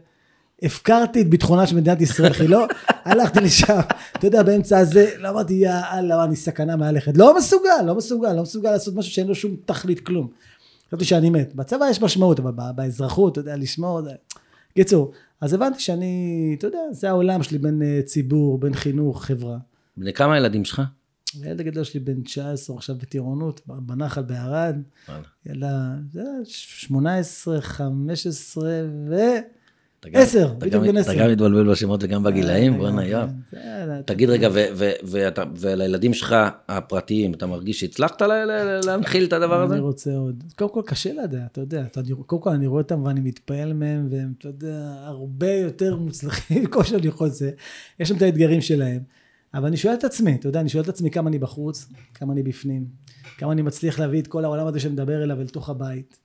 הפקרתי 0.62 1.20
את 1.20 1.31
ביטחונה 1.31 1.66
של 1.66 1.77
מדינת 1.77 2.01
ישראל, 2.01 2.31
אחי, 2.31 2.49
לא, 2.49 2.66
הלכתי 3.05 3.41
לשם, 3.41 3.81
אתה 4.12 4.27
יודע, 4.27 4.43
באמצע 4.43 4.79
הזה, 4.79 5.11
לא 5.18 5.29
אמרתי, 5.29 5.55
יא 5.55 5.72
אללה, 5.93 6.25
אני 6.25 6.37
סכנה 6.37 6.77
מהלכת. 6.77 7.16
לא 7.16 7.37
מסוגל, 7.37 7.83
לא 7.87 7.95
מסוגל, 7.95 8.33
לא 8.33 8.43
מסוגל 8.43 8.70
לעשות 8.70 8.95
משהו 8.95 9.12
שאין 9.12 9.27
לו 9.27 9.35
שום 9.35 9.57
תכלית, 9.64 10.01
כלום. 10.01 10.29
חשבתי 10.95 11.05
שאני 11.05 11.30
מת. 11.30 11.55
בצבא 11.55 11.84
יש 11.90 12.03
משמעות, 12.03 12.40
אבל 12.40 12.53
באזרחות, 12.74 13.32
אתה 13.32 13.40
יודע, 13.40 13.57
לשמור, 13.57 14.03
זה... 14.03 14.11
קיצור, 14.74 15.12
אז 15.40 15.55
הבנתי 15.55 15.80
שאני, 15.80 16.55
אתה 16.59 16.66
יודע, 16.66 16.78
זה 16.90 17.09
העולם 17.09 17.42
שלי 17.42 17.59
בין 17.59 17.82
אה, 17.82 18.01
ציבור, 18.05 18.59
בין 18.59 18.74
חינוך, 18.74 19.24
חברה. 19.24 19.59
בני 19.97 20.12
כמה 20.12 20.36
ילדים 20.36 20.64
שלך? 20.64 20.82
הילד 21.42 21.61
הגדול 21.61 21.84
שלי 21.84 22.01
בן 22.01 22.22
19, 22.22 22.76
עכשיו 22.76 22.97
בטירונות, 22.97 23.61
בנחל 23.66 24.22
בערד. 24.22 24.76
זה 26.12 26.22
18, 26.45 27.61
15 27.61 28.70
ו... 29.09 29.14
עשר, 30.12 30.55
בדיוק 30.59 30.84
בן 30.84 30.96
עשר. 30.96 31.12
אתה 31.12 31.20
גם 31.20 31.30
מתבלבל 31.30 31.70
בשמות 31.70 32.05
וגם 32.05 32.22
בגילאים, 32.22 32.72
אה, 32.72 32.78
בואנה 32.78 33.02
כן, 33.02 33.09
יואב. 33.09 33.30
תגיד 34.05 34.30
רגע, 34.30 34.48
ולילדים 35.57 36.14
שלך 36.14 36.36
הפרטיים, 36.68 37.34
אתה 37.34 37.46
מרגיש 37.46 37.80
שהצלחת 37.80 38.22
להנחיל 38.86 39.24
את 39.24 39.32
הדבר 39.32 39.62
הזה? 39.62 39.74
אני 39.74 39.82
רוצה 39.82 40.16
עוד. 40.16 40.44
קודם 40.57 40.70
כל 40.70 40.82
קשה 40.86 41.12
לדעת, 41.12 41.50
אתה 41.52 41.61
יודע. 41.61 41.84
קודם 42.26 42.42
כל 42.42 42.50
אני 42.50 42.66
רואה 42.66 42.82
אותם 42.82 43.02
ואני 43.02 43.20
מתפעל 43.20 43.72
מהם, 43.72 44.09
והם, 44.11 44.32
אתה 44.38 44.48
יודע, 44.48 44.94
הרבה 45.05 45.52
יותר 45.52 45.96
מוצלחים 45.96 46.62
מכל 46.64 46.84
שאני 46.84 47.09
רוצה. 47.09 47.50
יש 48.00 48.09
שם 48.09 48.16
את 48.16 48.22
האתגרים 48.22 48.61
שלהם. 48.61 49.00
אבל 49.55 49.66
אני 49.66 49.76
שואל 49.76 49.94
את 49.94 50.05
עצמי, 50.05 50.34
אתה 50.34 50.48
יודע, 50.48 50.61
אני 50.61 50.68
שואל 50.68 50.82
את 50.82 50.88
עצמי 50.88 51.11
כמה 51.11 51.28
אני 51.28 51.38
בחוץ, 51.38 51.86
כמה 52.14 52.32
אני 52.32 52.42
בפנים, 52.42 52.86
כמה 53.38 53.52
אני 53.52 53.62
מצליח 53.62 53.98
להביא 53.98 54.20
את 54.20 54.26
כל 54.26 54.44
העולם 54.44 54.66
הזה 54.66 54.80
שמדבר 54.80 55.22
אליו 55.22 55.40
אל 55.40 55.46
תוך 55.46 55.70
הבית. 55.70 56.18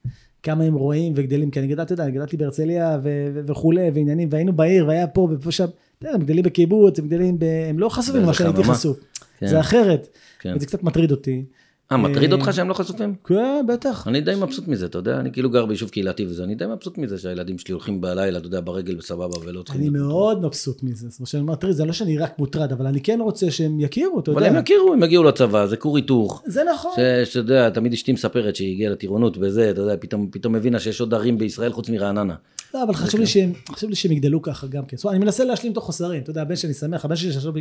כמה 0.44 0.64
הם 0.64 0.74
רואים 0.74 1.14
וגדלים, 1.16 1.52
כי 1.52 1.60
אני 1.60 1.68
גדלתי, 1.68 1.84
אתה 1.84 1.94
יודע, 1.94 2.04
אני 2.04 2.12
גדלתי 2.12 2.38
בהרצליה 2.38 3.00
ו- 3.04 3.42
וכולי, 3.48 3.92
ועניינים, 3.94 4.28
והיינו 4.32 4.54
בעיר, 4.54 4.88
והיה 4.88 5.08
פה 5.08 5.28
ופה 5.32 5.52
שם, 5.52 5.66
אתה 6.00 6.08
יודע, 6.08 6.16
הם 6.16 6.22
גדלים 6.22 6.44
בקיבוץ, 6.44 7.00
הם 7.00 7.08
גדלים, 7.08 7.40
ב... 7.40 7.44
הם 7.70 7.80
לא 7.80 7.90
חשופים 7.90 8.22
למה 8.22 8.34
שהייתי. 8.34 8.64
חשוף. 8.64 9.00
כן. 9.40 9.48
זה 9.48 9.60
אחרת, 9.60 10.08
כן. 10.40 10.54
וזה 10.56 10.66
קצת 10.66 10.84
מטריד 10.84 11.12
אותי. 11.12 11.44
אה, 11.92 11.98
מטריד 11.98 12.34
אותך 12.34 12.50
שהם 12.54 12.70
לא 12.70 12.74
חשופים? 12.74 13.16
כן, 13.24 13.66
בטח. 13.68 14.08
אני 14.08 14.22
די 14.22 14.36
מבסוט 14.36 14.68
מזה, 14.68 14.86
אתה 14.86 14.98
יודע, 14.98 15.20
אני 15.20 15.32
כאילו 15.32 15.50
גר 15.50 15.66
ביישוב 15.66 15.90
קהילתי 15.90 16.26
וזה, 16.26 16.44
אני 16.44 16.56
די 16.56 16.66
מבסוט 16.66 16.98
מזה 16.98 17.18
שהילדים 17.18 17.58
שלי 17.58 17.74
הולכים 17.74 18.02
בלילה, 18.02 18.38
אתה 18.38 18.48
יודע, 18.48 18.60
ברגל 18.64 18.96
בסבבה 18.96 19.38
ולא 19.46 19.62
צריכים... 19.62 19.82
אני 19.82 19.90
מאוד 19.90 20.46
מבסוט 20.46 20.84
מזה, 20.84 21.10
זאת 21.10 21.20
אומרת 21.20 21.30
שאני 21.30 21.58
תראי, 21.60 21.74
זה 21.74 21.86
לא 21.86 21.94
שאני 21.94 22.18
רק 22.18 22.40
מוטרד, 22.40 22.72
אבל 22.72 22.88
אני 22.88 23.02
כן 23.02 23.20
רוצה 23.22 23.52
שהם 23.52 23.80
יכירו, 23.80 24.20
אתה 24.20 24.32
אבל 24.32 24.44
הם 24.44 24.50
יודע. 24.50 24.60
יכירו, 24.60 24.94
הם 24.94 25.04
יגיעו 25.04 25.24
לצבא, 25.24 25.66
זה 25.66 25.78
כור 25.78 25.96
היתוך. 25.98 26.44
זה 26.46 26.62
נכון. 26.74 26.92
שאתה 27.26 27.40
יודע, 27.40 27.70
תמיד 27.70 27.94
אשתי 27.94 28.12
מספרת 28.12 28.56
שהיא 28.56 28.74
הגיעה 28.74 28.92
לטירונות 28.92 29.38
בזה, 29.38 29.70
אתה 29.70 29.82
יודע, 29.82 29.96
פתאום 30.32 30.56
הבינה 30.56 30.80
שיש 30.80 31.02
עוד 31.02 31.14
ערים 31.14 31.38
בישראל 31.38 31.72
חוץ 31.72 31.90
מרעננה. 31.90 32.36
לא, 32.74 32.84
אבל 32.84 32.94
חשוב 32.94 33.20
לי 33.20 33.28
שהם, 33.28 33.52
חשוב 33.72 33.90
לי 33.90 33.96
שהם 33.96 34.12
יגדלו 34.12 34.42
ככה 34.42 34.68
גם 34.68 34.86
כן. 34.86 34.98
אני 35.10 35.20
מנסה 35.20 35.44
להשלים 35.44 35.72
את 35.72 35.78
החוסרים, 35.78 36.22
אתה 36.22 36.30
יודע, 36.30 36.42
הבן 36.42 36.56
שלי 36.56 36.74
שמח, 36.74 37.06
הבן 37.06 37.16
שלי 37.16 37.32
שעכשיו 37.32 37.54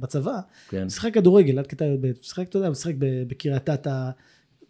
בצבא, 0.00 0.38
כן. 0.68 0.82
הוא 0.82 0.88
שיחק 0.88 1.14
כדורגל 1.14 1.58
עד 1.58 1.66
כיתה 1.66 1.84
י"ב, 1.84 2.06
שיחק, 2.22 2.48
אתה 2.48 2.58
יודע, 2.58 2.70
ב- 2.98 3.22
בקריית 3.28 3.70
אתא, 3.70 4.10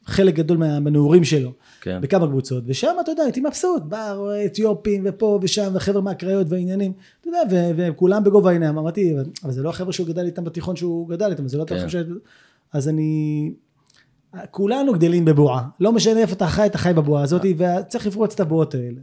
חלק 0.07 0.35
גדול 0.35 0.57
מה- 0.57 0.81
מהנעורים 0.81 1.25
שלו, 1.25 1.53
כן. 1.81 2.01
בכמה 2.03 2.27
קבוצות, 2.27 2.65
ושם, 2.67 2.93
אתה 3.01 3.11
יודע, 3.11 3.23
הייתי 3.23 3.41
מבסוט, 3.41 3.83
בא, 3.83 4.13
רואה 4.13 4.45
אתיופים 4.45 5.03
ופה 5.07 5.39
ושם, 5.43 5.71
וחבר'ה 5.75 6.01
מהקריות 6.01 6.47
והעניינים, 6.51 6.93
אתה 7.21 7.29
יודע, 7.29 7.39
ו- 7.51 7.71
וכולם 7.77 8.25
בגובה 8.25 8.51
העיניים, 8.51 8.79
אמרתי, 8.79 9.15
אבל- 9.43 9.53
זה 9.53 9.63
לא 9.63 9.69
החבר'ה 9.69 9.93
שהוא 9.93 10.07
גדל 10.07 10.25
איתם 10.27 10.45
בתיכון 10.45 10.77
שהוא 10.77 11.09
גדל 11.09 11.31
איתם, 11.31 11.49
זה 11.49 11.59
לא 11.59 11.65
כן. 11.65 11.89
ש... 11.89 11.97
אז 12.73 12.89
אני... 12.89 13.53
כולנו 14.51 14.93
גדלים 14.93 15.25
בבועה, 15.25 15.69
לא 15.81 15.93
משנה 15.93 16.21
איפה 16.21 16.33
אתה 16.33 16.47
חי, 16.47 16.67
אתה 16.67 16.79
חי 16.79 16.93
בבועה 16.97 17.23
הזאת, 17.23 17.43
וצריך 17.57 18.07
לפרוץ 18.07 18.35
את 18.35 18.41
הבועות 18.41 18.75
האלה. 18.75 19.01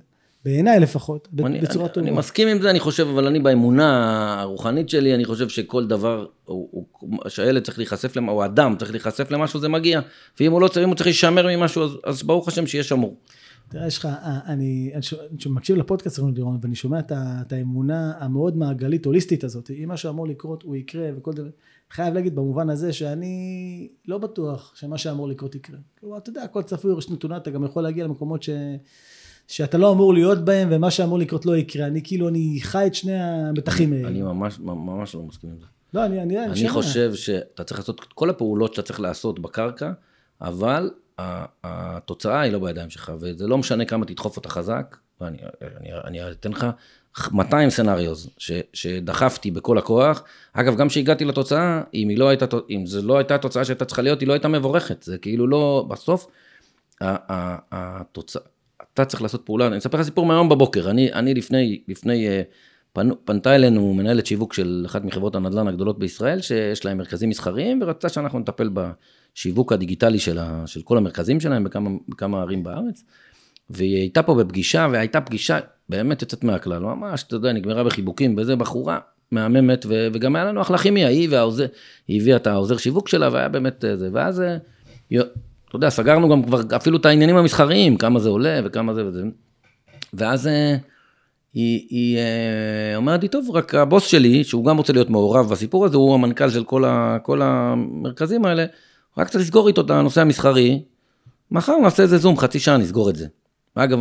בעיניי 0.47 0.79
לפחות, 0.79 1.27
אני, 1.39 1.61
בצורה 1.61 1.85
אני, 1.85 1.93
טובה. 1.93 2.07
אני 2.07 2.17
מסכים 2.17 2.47
עם 2.47 2.61
זה, 2.61 2.69
אני 2.69 2.79
חושב, 2.79 3.07
אבל 3.07 3.27
אני 3.27 3.39
באמונה 3.39 4.41
הרוחנית 4.41 4.89
שלי, 4.89 5.15
אני 5.15 5.25
חושב 5.25 5.49
שכל 5.49 5.87
דבר, 5.87 6.25
הוא, 6.45 6.67
הוא, 6.71 7.29
שהילד 7.29 7.63
צריך 7.63 7.77
להיחשף 7.77 8.15
למה, 8.15 8.31
או 8.31 8.45
אדם 8.45 8.75
צריך 8.79 8.91
להיחשף 8.91 9.31
למשהו, 9.31 9.59
זה 9.59 9.67
מגיע. 9.67 10.01
ואם 10.39 10.51
הוא 10.51 10.61
לא 10.61 10.67
צריך, 10.67 10.83
אם 10.83 10.89
הוא 10.89 10.95
צריך 10.95 11.07
להישמר 11.07 11.57
ממשהו, 11.57 11.83
אז, 11.83 11.91
אז 12.03 12.23
ברוך 12.23 12.47
השם 12.47 12.67
שיהיה 12.67 12.83
שמור. 12.83 13.17
תראה, 13.69 13.87
יש 13.87 13.97
לך, 13.97 14.05
אה, 14.05 14.39
אני, 14.45 14.91
אני 14.93 15.53
מקשיב 15.53 15.77
לפודקאסט 15.77 16.15
שלנו 16.15 16.31
לירון, 16.31 16.59
ואני 16.61 16.75
שומע 16.75 16.99
את, 16.99 17.11
את 17.41 17.53
האמונה 17.53 18.13
המאוד 18.19 18.57
מעגלית, 18.57 19.05
הוליסטית 19.05 19.43
הזאת. 19.43 19.71
אם 19.83 19.89
משהו 19.89 20.09
אמור 20.09 20.27
לקרות, 20.27 20.63
הוא 20.63 20.75
יקרה, 20.75 21.09
וכל 21.17 21.33
דבר. 21.33 21.49
חייב 21.91 22.13
להגיד 22.13 22.35
במובן 22.35 22.69
הזה 22.69 22.93
שאני 22.93 23.87
לא 24.07 24.17
בטוח 24.17 24.71
שמה 24.75 24.97
שאמור 24.97 25.27
לקרות 25.27 25.55
יקרה. 25.55 25.77
כלומר, 25.99 26.17
אתה 26.17 26.29
יודע, 26.29 26.43
הכל 26.43 26.63
צפוי 26.63 26.91
ראש 26.93 27.09
נתונה, 27.09 27.37
אתה 27.37 27.51
גם 27.51 27.63
יכול 27.63 27.83
להגיע 27.83 28.03
למקומות 28.03 28.43
ש... 28.43 28.49
שאתה 29.47 29.77
לא 29.77 29.91
אמור 29.91 30.13
להיות 30.13 30.45
בהם, 30.45 30.67
ומה 30.71 30.91
שאמור 30.91 31.19
לקרות 31.19 31.45
לא 31.45 31.57
יקרה. 31.57 31.87
אני 31.87 32.01
כאילו, 32.03 32.27
אני 32.27 32.59
חי 32.61 32.87
את 32.87 32.95
שני 32.95 33.19
המתחים 33.19 33.93
האלה. 33.93 34.07
אני 34.07 34.21
ממש, 34.21 34.59
ממש 34.59 35.15
לא 35.15 35.21
מסכים 35.21 35.49
עם 35.49 35.55
זה. 35.59 35.65
לא, 35.93 36.05
אני, 36.05 36.21
אני, 36.21 36.45
אני 36.45 36.55
שומע. 36.55 36.71
חושב 36.71 37.13
שאתה 37.13 37.63
צריך 37.63 37.79
לעשות 37.79 37.99
את 37.99 38.13
כל 38.13 38.29
הפעולות 38.29 38.73
שאתה 38.73 38.87
צריך 38.87 38.99
לעשות 38.99 39.39
בקרקע, 39.39 39.91
אבל 40.41 40.89
התוצאה 41.63 42.41
היא 42.41 42.51
לא 42.51 42.59
בידיים 42.59 42.89
שלך, 42.89 43.11
וזה 43.19 43.47
לא 43.47 43.57
משנה 43.57 43.85
כמה 43.85 44.05
תדחוף 44.05 44.37
אותה 44.37 44.49
חזק, 44.49 44.97
ואני 45.21 45.37
אני, 45.77 45.93
אני 46.03 46.31
אתן 46.31 46.51
לך 46.51 46.65
200 47.31 47.69
סנאריוז 47.69 48.29
ש, 48.37 48.51
שדחפתי 48.73 49.51
בכל 49.51 49.77
הכוח. 49.77 50.23
אגב, 50.53 50.77
גם 50.77 50.87
כשהגעתי 50.87 51.25
לתוצאה, 51.25 51.81
אם, 51.93 52.09
לא 52.17 52.29
הייתה, 52.29 52.45
אם 52.69 52.85
זו 52.85 53.01
לא 53.01 53.17
הייתה 53.17 53.35
התוצאה 53.35 53.65
שהייתה 53.65 53.85
צריכה 53.85 54.01
להיות, 54.01 54.19
היא 54.19 54.27
לא 54.27 54.33
הייתה 54.33 54.47
מבורכת. 54.47 55.03
זה 55.03 55.17
כאילו 55.17 55.47
לא, 55.47 55.85
בסוף, 55.89 56.27
התוצאה, 57.01 58.41
אתה 59.01 59.05
צריך 59.05 59.21
לעשות 59.21 59.45
פעולה, 59.45 59.67
אני 59.67 59.77
אספר 59.77 59.97
לך 59.97 60.03
סיפור 60.03 60.25
מהיום 60.25 60.49
בבוקר, 60.49 60.89
אני, 60.89 61.13
אני 61.13 61.33
לפני, 61.33 61.81
לפני 61.87 62.27
אה, 62.27 62.41
פנו, 62.93 63.15
פנתה 63.25 63.55
אלינו 63.55 63.93
מנהלת 63.93 64.25
שיווק 64.25 64.53
של 64.53 64.83
אחת 64.85 65.03
מחברות 65.03 65.35
הנדל"ן 65.35 65.67
הגדולות 65.67 65.99
בישראל, 65.99 66.41
שיש 66.41 66.85
להם 66.85 66.97
מרכזים 66.97 67.29
מסחריים, 67.29 67.79
ורצתה 67.81 68.09
שאנחנו 68.09 68.39
נטפל 68.39 68.69
בשיווק 68.73 69.73
הדיגיטלי 69.73 70.19
של, 70.19 70.37
ה, 70.39 70.63
של 70.65 70.81
כל 70.81 70.97
המרכזים 70.97 71.39
שלהם 71.39 71.63
בכמה, 71.63 71.89
בכמה 72.09 72.41
ערים 72.41 72.63
בארץ. 72.63 73.03
והיא 73.69 73.95
הייתה 73.95 74.23
פה 74.23 74.35
בפגישה, 74.35 74.87
והייתה 74.91 75.21
פגישה 75.21 75.59
באמת 75.89 76.21
יוצאת 76.21 76.43
מהכלל, 76.43 76.79
ממש, 76.79 77.23
אתה 77.23 77.35
יודע, 77.35 77.53
נגמרה 77.53 77.83
בחיבוקים, 77.83 78.35
וזה 78.37 78.55
בחורה 78.55 78.99
מהממת, 79.31 79.85
ו, 79.89 80.07
וגם 80.13 80.35
היה 80.35 80.45
לנו 80.45 80.61
אחלה 80.61 80.77
כימיה, 80.77 81.07
היא 81.07 81.27
והעוזר, 81.31 81.65
היא 82.07 82.21
הביאה 82.21 82.37
את 82.37 82.47
העוזר 82.47 82.77
שיווק 82.77 83.07
שלה, 83.07 83.29
והיה 83.31 83.49
באמת 83.49 83.85
אה, 83.85 83.97
זה, 83.97 84.09
ואז, 84.13 84.41
אה, 84.41 84.57
אתה 85.67 85.75
יודע, 85.75 85.89
סגרנו 85.89 86.29
גם 86.29 86.43
כבר 86.43 86.61
אפילו 86.75 86.97
את 86.97 87.05
העניינים 87.05 87.37
המסחריים, 87.37 87.97
כמה 87.97 88.19
זה 88.19 88.29
עולה 88.29 88.59
וכמה 88.65 88.93
זה 88.93 89.05
וזה. 89.05 89.23
ואז 90.13 90.47
אה, 90.47 90.75
היא, 91.53 91.87
היא 91.89 92.17
אה, 92.17 92.95
אומרת 92.95 93.21
לי, 93.21 93.27
טוב, 93.27 93.49
רק 93.53 93.75
הבוס 93.75 94.05
שלי, 94.05 94.43
שהוא 94.43 94.65
גם 94.65 94.77
רוצה 94.77 94.93
להיות 94.93 95.09
מעורב 95.09 95.49
בסיפור 95.49 95.85
הזה, 95.85 95.97
הוא 95.97 96.13
המנכ"ל 96.13 96.49
של 96.49 96.63
כל, 96.63 96.85
ה, 96.85 97.17
כל 97.23 97.41
המרכזים 97.41 98.45
האלה, 98.45 98.65
רק 99.17 99.29
צריך 99.29 99.43
לסגור 99.43 99.67
איתו 99.67 99.81
את 99.81 99.89
הנושא 99.89 100.21
המסחרי, 100.21 100.83
מחר 101.51 101.77
נעשה 101.77 102.03
איזה 102.03 102.17
זום, 102.17 102.37
חצי 102.37 102.59
שעה 102.59 102.77
נסגור 102.77 103.09
את 103.09 103.15
זה. 103.15 103.27
אגב, 103.75 103.99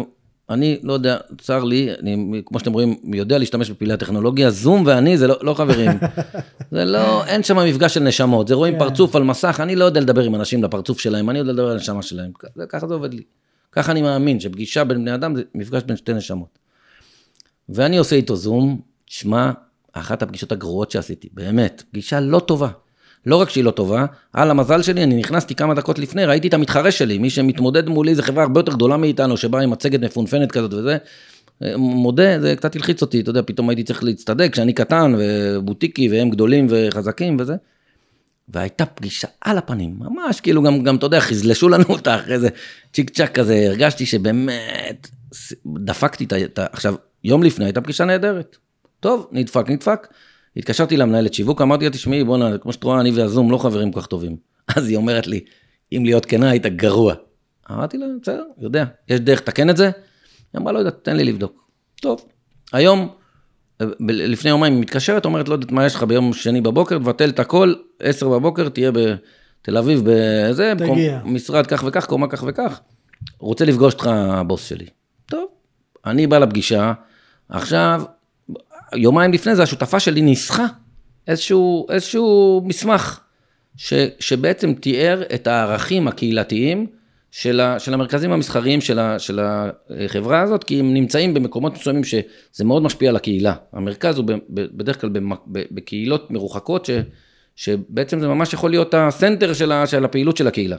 אני 0.50 0.78
לא 0.82 0.92
יודע, 0.92 1.16
צר 1.38 1.64
לי, 1.64 1.88
אני, 2.02 2.42
כמו 2.46 2.58
שאתם 2.58 2.72
רואים, 2.72 2.96
יודע 3.14 3.38
להשתמש 3.38 3.70
בפעילי 3.70 3.94
הטכנולוגיה, 3.94 4.50
זום 4.50 4.82
ואני 4.86 5.18
זה 5.18 5.26
לא, 5.26 5.36
לא 5.42 5.54
חברים. 5.54 5.90
זה 6.70 6.84
לא, 6.84 7.24
אין 7.24 7.42
שם 7.42 7.58
מפגש 7.58 7.94
של 7.94 8.00
נשמות, 8.00 8.48
זה 8.48 8.54
רואים 8.54 8.74
כן. 8.74 8.78
פרצוף 8.78 9.16
על 9.16 9.22
מסך, 9.22 9.60
אני 9.62 9.76
לא 9.76 9.84
יודע 9.84 10.00
לדבר 10.00 10.22
עם 10.22 10.34
אנשים 10.34 10.64
לפרצוף 10.64 11.00
שלהם, 11.00 11.30
אני 11.30 11.38
יודע 11.38 11.52
לדבר 11.52 11.66
על 11.66 11.72
הנשמה 11.72 12.02
שלהם, 12.02 12.30
ככה 12.68 12.86
זה 12.86 12.94
עובד 12.94 13.14
לי. 13.14 13.22
ככה 13.72 13.92
אני 13.92 14.02
מאמין, 14.02 14.40
שפגישה 14.40 14.84
בין 14.84 14.98
בני 14.98 15.14
אדם 15.14 15.36
זה 15.36 15.42
מפגש 15.54 15.82
בין 15.82 15.96
שתי 15.96 16.14
נשמות. 16.14 16.58
ואני 17.68 17.98
עושה 17.98 18.16
איתו 18.16 18.36
זום, 18.36 18.80
שמע, 19.06 19.50
אחת 19.92 20.22
הפגישות 20.22 20.52
הגרועות 20.52 20.90
שעשיתי, 20.90 21.28
באמת, 21.32 21.82
פגישה 21.90 22.20
לא 22.20 22.38
טובה. 22.38 22.68
לא 23.26 23.36
רק 23.36 23.50
שהיא 23.50 23.64
לא 23.64 23.70
טובה, 23.70 24.06
על 24.32 24.50
המזל 24.50 24.82
שלי, 24.82 25.02
אני 25.02 25.16
נכנסתי 25.16 25.54
כמה 25.54 25.74
דקות 25.74 25.98
לפני, 25.98 26.24
ראיתי 26.24 26.48
את 26.48 26.54
המתחרה 26.54 26.90
שלי, 26.90 27.18
מי 27.18 27.30
שמתמודד 27.30 27.88
מולי 27.88 28.14
זה 28.14 28.22
חברה 28.22 28.42
הרבה 28.42 28.60
יותר 28.60 28.72
גדולה 28.72 28.96
מאיתנו, 28.96 29.36
שבאה 29.36 29.62
עם 29.62 29.70
מצגת 29.70 30.00
מפונפנת 30.00 30.52
כזאת 30.52 30.74
וזה. 30.74 30.96
מודה, 31.76 32.40
זה 32.40 32.56
קצת 32.56 32.76
הלחיץ 32.76 33.02
אותי, 33.02 33.20
אתה 33.20 33.30
יודע, 33.30 33.42
פתאום 33.46 33.68
הייתי 33.68 33.82
צריך 33.82 34.04
להצטדק, 34.04 34.54
שאני 34.54 34.72
קטן 34.72 35.14
ובוטיקי 35.18 36.08
והם 36.08 36.30
גדולים 36.30 36.66
וחזקים 36.70 37.36
וזה. 37.40 37.54
והייתה 38.48 38.86
פגישה 38.86 39.28
על 39.40 39.58
הפנים, 39.58 39.96
ממש 39.98 40.40
כאילו 40.40 40.62
גם, 40.62 40.82
גם 40.82 40.96
אתה 40.96 41.06
יודע, 41.06 41.20
חזלשו 41.20 41.68
לנו 41.68 41.84
אותה 41.88 42.14
אחרי 42.16 42.38
זה 42.38 42.48
צ'יק 42.92 43.10
צ'אק 43.10 43.34
כזה, 43.38 43.64
הרגשתי 43.66 44.06
שבאמת 44.06 45.08
דפקתי. 45.66 46.26
את 46.44 46.58
ה- 46.58 46.66
עכשיו, 46.72 46.94
יום 47.24 47.42
לפני 47.42 47.64
הייתה 47.64 47.80
פגישה 47.80 48.04
נהדרת. 48.04 48.56
טוב, 49.00 49.28
נדפק, 49.32 49.64
נדפק. 49.68 50.06
התקשרתי 50.56 50.96
למנהלת 50.96 51.34
שיווק, 51.34 51.62
אמרתי 51.62 51.84
לה, 51.84 51.90
תשמעי, 51.90 52.24
בואנה, 52.24 52.58
כמו 52.58 52.72
שאת 52.72 52.84
רואה, 52.84 53.00
אני 53.00 53.10
והזום 53.10 53.50
לא 53.50 53.58
חברים 53.58 53.92
כל 53.92 54.00
כך 54.00 54.06
טובים. 54.06 54.36
אז 54.76 54.88
היא 54.88 54.96
אומרת 54.96 55.26
לי, 55.26 55.40
אם 55.92 56.02
להיות 56.04 56.26
כנה, 56.26 56.50
היית 56.50 56.66
גרוע. 56.66 57.14
אמרתי 57.70 57.98
לה, 57.98 58.06
בסדר, 58.22 58.44
יודע, 58.58 58.84
יש 59.08 59.20
דרך 59.20 59.40
לתקן 59.40 59.70
את 59.70 59.76
זה? 59.76 59.84
היא 60.52 60.60
אמרה, 60.60 60.72
לא 60.72 60.78
יודעת, 60.78 60.98
תן 61.02 61.16
לי 61.16 61.24
לבדוק. 61.24 61.70
טוב, 62.00 62.24
היום, 62.72 63.08
לפני 64.00 64.50
יומיים 64.50 64.72
היא 64.72 64.82
מתקשרת, 64.82 65.24
אומרת, 65.24 65.48
לא 65.48 65.54
יודעת 65.54 65.72
מה 65.72 65.86
יש 65.86 65.94
לך 65.94 66.02
ביום 66.02 66.32
שני 66.32 66.60
בבוקר, 66.60 66.98
תבטל 66.98 67.28
את 67.28 67.38
הכל, 67.38 67.74
עשר 68.00 68.28
בבוקר, 68.28 68.68
תהיה 68.68 68.90
בתל 68.92 69.76
אביב, 69.76 70.02
בזה, 70.04 70.72
תגיע. 70.78 71.20
משרד 71.24 71.66
כך 71.66 71.84
וכך, 71.86 72.06
קומה 72.06 72.28
כך 72.28 72.44
וכך. 72.46 72.80
רוצה 73.38 73.64
לפגוש 73.64 73.94
אותך 73.94 74.06
הבוס 74.06 74.66
שלי. 74.68 74.86
טוב, 75.26 75.48
אני 76.06 76.26
בא 76.26 76.38
לפגישה, 76.38 76.92
עכשיו, 77.48 78.02
יומיים 78.94 79.32
לפני 79.32 79.56
זה 79.56 79.62
השותפה 79.62 80.00
שלי 80.00 80.20
ניסחה 80.20 80.66
איזשהו, 81.28 81.86
איזשהו 81.90 82.62
מסמך, 82.64 83.20
ש, 83.76 83.94
שבעצם 84.20 84.74
תיאר 84.74 85.22
את 85.34 85.46
הערכים 85.46 86.08
הקהילתיים 86.08 86.86
של, 87.30 87.60
ה, 87.60 87.78
של 87.78 87.94
המרכזים 87.94 88.32
המסחריים 88.32 88.80
של, 88.80 88.98
ה, 88.98 89.18
של 89.18 89.40
החברה 89.42 90.40
הזאת, 90.40 90.64
כי 90.64 90.80
הם 90.80 90.94
נמצאים 90.94 91.34
במקומות 91.34 91.74
מסוימים 91.74 92.04
שזה 92.04 92.64
מאוד 92.64 92.82
משפיע 92.82 93.10
על 93.10 93.16
הקהילה. 93.16 93.54
המרכז 93.72 94.18
הוא 94.18 94.24
ב, 94.26 94.32
ב, 94.32 94.36
בדרך 94.76 95.00
כלל 95.00 95.10
במק- 95.10 95.46
ב, 95.46 95.62
בקהילות 95.70 96.30
מרוחקות, 96.30 96.84
ש, 96.84 96.90
שבעצם 97.56 98.20
זה 98.20 98.28
ממש 98.28 98.52
יכול 98.52 98.70
להיות 98.70 98.94
הסנטר 98.94 99.52
של, 99.52 99.72
ה, 99.72 99.86
של 99.86 100.04
הפעילות 100.04 100.36
של 100.36 100.46
הקהילה. 100.46 100.76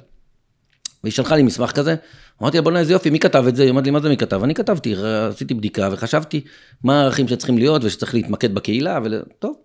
והיא 1.04 1.14
שלחה 1.14 1.36
לי 1.36 1.44
מסמך 1.44 1.72
כזה, 1.72 1.96
אמרתי 2.42 2.58
לה, 2.58 2.62
בוא'נה, 2.62 2.80
איזה 2.80 2.94
יופי, 2.94 3.10
מי 3.10 3.20
כתב 3.20 3.46
את 3.48 3.56
זה? 3.56 3.64
היא 3.64 3.70
אומרת 3.70 3.86
לי, 3.86 3.92
מה 3.92 4.00
זה 4.00 4.10
מי 4.10 4.18
כתב? 4.18 4.44
אני 4.44 4.54
כתבתי, 4.54 4.96
עשיתי 5.30 5.54
בדיקה 5.54 5.90
וחשבתי 5.92 6.42
מה 6.84 7.02
הערכים 7.02 7.28
שצריכים 7.28 7.58
להיות 7.58 7.84
ושצריך 7.84 8.14
להתמקד 8.14 8.56
בקהילה, 8.56 9.00
וטוב. 9.04 9.56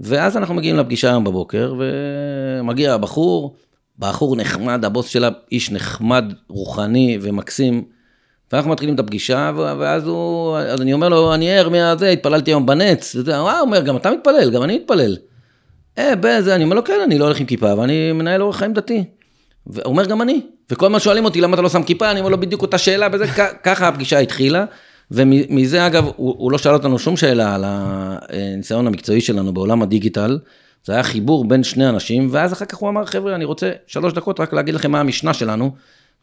ואז 0.00 0.36
אנחנו 0.36 0.54
מגיעים 0.54 0.76
לפגישה 0.76 1.08
היום 1.08 1.24
בבוקר, 1.24 1.74
ומגיע 1.78 2.94
הבחור, 2.94 3.56
בחור 3.98 4.36
נחמד, 4.36 4.84
הבוס 4.84 5.08
שלה 5.08 5.28
איש 5.52 5.70
נחמד, 5.70 6.24
רוחני 6.48 7.18
ומקסים, 7.22 7.84
ואנחנו 8.52 8.70
מתחילים 8.70 8.94
את 8.94 9.00
הפגישה, 9.00 9.52
ואז 9.56 10.06
הוא, 10.06 10.58
אז 10.58 10.80
אני 10.80 10.92
אומר 10.92 11.08
לו, 11.08 11.34
אני 11.34 11.58
ער 11.58 11.68
מהזה, 11.68 12.10
התפללתי 12.10 12.50
היום 12.50 12.66
בנץ, 12.66 13.14
וזה, 13.14 13.36
הוא 13.36 13.50
אומר, 13.60 13.80
גם 13.80 13.96
אתה 13.96 14.10
מתפלל, 14.10 14.50
גם 14.50 14.62
אני 14.62 14.78
מתפלל. 14.78 15.16
אה, 15.98 16.16
בזה, 16.20 16.54
אני 16.54 16.64
אומר 16.64 16.76
לו, 16.76 16.84
כן, 16.84 17.00
אני 17.04 17.18
לא 17.18 17.24
הולך 17.24 17.40
עם 17.40 17.46
כיפה, 17.46 17.74
ואני 17.74 18.12
מנהל 18.12 18.42
אורח 18.42 18.56
חיים 18.56 18.72
דתי. 18.72 19.04
והוא 19.66 19.84
אומר, 19.86 20.04
גם 20.04 20.22
אני. 20.22 20.40
וכל 20.70 20.86
הזמן 20.86 20.98
שואלים 20.98 21.24
אותי, 21.24 21.40
למה 21.40 21.54
אתה 21.54 21.62
לא 21.62 21.68
שם 21.68 21.82
כיפה? 21.82 22.10
אני 22.10 22.20
אומר 22.20 22.30
לו, 22.30 22.40
בדיוק 22.40 22.62
אותה 22.62 22.78
שאלה, 22.78 23.08
וזה, 23.12 23.26
ככה 23.62 23.88
הפגישה 23.88 24.18
התחילה. 24.18 24.64
ומזה, 25.10 25.86
אגב, 25.86 26.04
הוא, 26.16 26.34
הוא 26.38 26.52
לא 26.52 26.58
שאל 26.58 26.74
אותנו 26.74 26.98
שום 26.98 27.16
שאלה 27.16 27.54
על 27.54 27.64
הניסיון 27.66 28.86
המקצועי 28.86 29.20
שלנו 29.20 29.54
בעולם 29.54 29.82
הדיגיטל. 29.82 30.38
זה 30.84 30.92
היה 30.92 31.02
חיבור 31.02 31.48
בין 31.48 31.62
שני 31.62 31.88
אנשים, 31.88 32.28
ואז 32.30 32.52
אחר 32.52 32.64
כך 32.64 32.78
הוא 32.78 32.88
אמר, 32.88 33.04
חבר'ה, 33.04 33.34
אני 33.34 33.44
רוצה 33.44 33.70
שלוש 33.86 34.12
דקות 34.12 34.40
רק 34.40 34.52
להגיד 34.52 34.74
לכם 34.74 34.90
מה 34.90 35.00
המשנה 35.00 35.34
שלנו, 35.34 35.74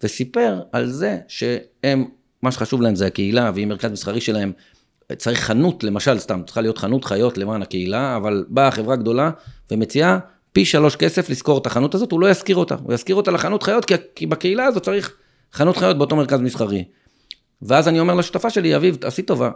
וסיפר 0.03 0.61
על 0.71 0.87
זה 0.87 1.17
שהם, 1.27 2.05
מה 2.41 2.51
שחשוב 2.51 2.81
להם 2.81 2.95
זה 2.95 3.07
הקהילה, 3.07 3.51
ואם 3.55 3.69
מרכז 3.69 3.91
מסחרי 3.91 4.21
שלהם 4.21 4.51
צריך 5.17 5.39
חנות, 5.39 5.83
למשל, 5.83 6.19
סתם, 6.19 6.41
צריכה 6.45 6.61
להיות 6.61 6.77
חנות 6.77 7.05
חיות 7.05 7.37
למען 7.37 7.61
הקהילה, 7.61 8.15
אבל 8.15 8.45
באה 8.49 8.71
חברה 8.71 8.95
גדולה 8.95 9.31
ומציעה 9.71 10.19
פי 10.57 10.65
שלוש 10.65 10.95
כסף 10.95 11.29
לשכור 11.29 11.57
את 11.57 11.65
החנות 11.65 11.95
הזאת, 11.95 12.11
הוא 12.11 12.19
לא 12.19 12.29
ישכיר 12.29 12.55
אותה, 12.55 12.75
הוא 12.83 12.93
ישכיר 12.93 13.15
אותה 13.15 13.31
לחנות 13.31 13.63
חיות, 13.63 13.85
כי, 13.85 13.93
כי 14.15 14.25
בקהילה 14.25 14.65
הזאת 14.65 14.83
צריך 14.83 15.13
חנות 15.53 15.77
חיות 15.77 15.97
באותו 15.97 16.15
מרכז 16.15 16.41
מסחרי. 16.41 16.83
ואז 17.61 17.87
אני 17.87 17.99
אומר 17.99 18.15
לשותפה 18.15 18.49
שלי, 18.49 18.75
אביב, 18.75 18.95
תעשי 18.95 19.21
טובה, 19.21 19.49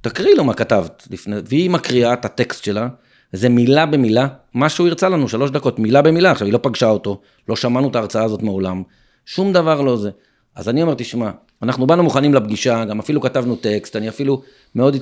תקריאי 0.00 0.34
לו 0.34 0.44
מה 0.44 0.54
כתבת 0.54 1.08
לפני, 1.10 1.36
והיא 1.44 1.70
מקריאה 1.70 2.12
את 2.12 2.24
הטקסט 2.24 2.64
שלה, 2.64 2.88
זה 3.32 3.48
מילה 3.48 3.86
במילה, 3.86 4.28
מה 4.54 4.68
שהוא 4.68 4.88
ירצה 4.88 5.08
לנו, 5.08 5.28
שלוש 5.28 5.50
דקות, 5.50 5.78
מילה 5.78 6.02
במילה, 6.02 6.30
עכשיו 6.30 6.46
היא 6.46 6.52
לא 6.52 6.58
פגשה 6.62 6.88
אותו, 6.88 7.20
לא 7.48 7.56
שמענו 7.56 7.88
את 7.88 7.96
ההרצאה 7.96 8.24
הזאת 8.24 8.42
מעולם, 8.42 8.82
שום 9.26 9.52
דבר 9.52 9.80
לא 9.80 9.96
זה. 9.96 10.10
אז 10.54 10.68
אני 10.68 10.82
אומר, 10.82 10.94
תשמע, 10.94 11.30
אנחנו 11.62 11.86
באנו 11.86 12.02
מוכנים 12.02 12.34
לפגישה, 12.34 12.84
גם 12.84 12.98
אפילו 12.98 13.20
כתבנו 13.20 13.56
טקסט, 13.56 13.96
אני 13.96 14.08
אפילו 14.08 14.42
מאוד, 14.74 14.96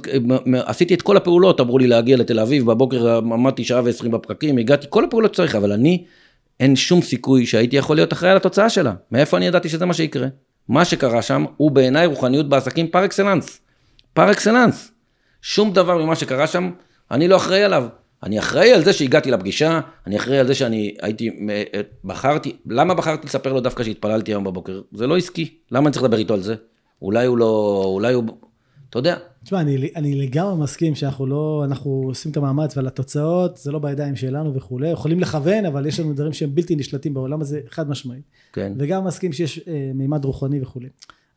עשיתי 0.64 0.95
את 0.95 1.03
כל 1.03 1.17
הפעולות, 1.17 1.61
אמרו 1.61 1.79
לי 1.79 1.87
להגיע 1.87 2.17
לתל 2.17 2.41
אביב, 2.41 2.67
בבוקר 2.67 3.19
עמדתי 3.19 3.64
שעה 3.64 3.81
ועשרים 3.85 4.12
בפקקים, 4.12 4.59
הגעתי, 4.59 4.87
כל 4.91 5.05
הפעולות 5.05 5.35
שצריך, 5.35 5.55
אבל 5.55 5.73
אני, 5.73 6.05
אין 6.61 6.77
שום 6.77 7.03
סיכוי 7.03 7.47
שהייתי 7.47 7.77
יכול 7.77 7.97
להיות 7.97 8.12
אחראי 8.12 8.31
על 8.31 8.37
התוצאה 8.37 8.71
שלה. 8.71 8.95
מאיפה 9.12 9.37
אני 9.37 9.47
ידעתי 9.47 9.69
שזה 9.69 9.87
מה 9.87 9.95
שיקרה? 9.95 10.27
מה 10.69 10.85
שקרה 10.85 11.23
שם 11.23 11.45
הוא 11.57 11.71
בעיניי 11.71 12.07
רוחניות 12.07 12.49
בעסקים 12.49 12.89
פר 12.89 13.05
אקסלנס. 13.05 13.61
פר 14.14 14.31
אקסלנס. 14.31 14.93
שום 15.43 15.73
דבר 15.73 16.05
ממה 16.05 16.17
שקרה 16.17 16.47
שם, 16.47 16.71
אני 17.11 17.29
לא 17.29 17.37
אחראי 17.37 17.64
עליו. 17.64 17.87
אני 18.23 18.39
אחראי 18.39 18.73
על 18.73 18.85
זה 18.85 18.93
שהגעתי 18.93 19.31
לפגישה, 19.31 19.81
אני 20.07 20.17
אחראי 20.17 20.39
על 20.39 20.47
זה 20.47 20.55
שאני 20.55 20.95
הייתי, 21.03 21.31
אה, 21.51 21.81
בחרתי, 22.05 22.57
למה 22.67 22.95
בחרתי 22.95 23.27
לספר 23.27 23.53
לו 23.53 23.61
דווקא 23.61 23.85
שהתפללתי 23.85 24.31
היום 24.33 24.45
בבוקר? 24.45 24.81
זה 24.93 25.07
לא 25.07 25.17
עסקי, 25.17 25.55
למה 25.71 25.87
אני 25.87 25.93
צריך 25.93 26.05
לדבר 26.05 26.19
איתו 26.19 26.35
על 26.35 26.43
זה? 26.43 26.55
אולי 27.03 27.27
הוא 27.27 27.39
לא, 27.39 27.83
אולי 27.87 28.14
הוא, 28.14 28.25
אתה 28.91 28.99
יודע. 28.99 29.17
תשמע, 29.47 29.61
אני, 29.61 29.90
אני 29.97 30.14
לגמרי 30.14 30.62
מסכים 30.62 30.94
שאנחנו 30.94 31.26
לא, 31.26 31.62
אנחנו 31.64 31.90
עושים 32.07 32.32
את 32.32 32.36
המאמץ 32.36 32.76
ועל 32.76 32.86
התוצאות, 32.86 33.57
זה 33.57 33.72
לא 33.72 33.78
בידיים 33.78 34.16
שלנו 34.16 34.55
וכולי, 34.55 34.88
יכולים 34.88 35.20
לכוון, 35.20 35.64
אבל 35.66 35.86
יש 35.86 36.01
לנו 36.01 36.12
דברים 36.12 36.32
שהם 36.32 36.55
בלתי 36.55 36.76
נשלטים 36.76 37.14
בעולם 37.14 37.40
הזה, 37.40 37.61
חד 37.68 37.88
משמעית. 37.88 38.22
כן. 38.53 38.72
וגם 38.78 39.05
מסכים 39.05 39.32
שיש 39.32 39.61
אה, 39.68 39.90
מימד 39.94 40.24
רוחני 40.24 40.62
וכולי. 40.62 40.88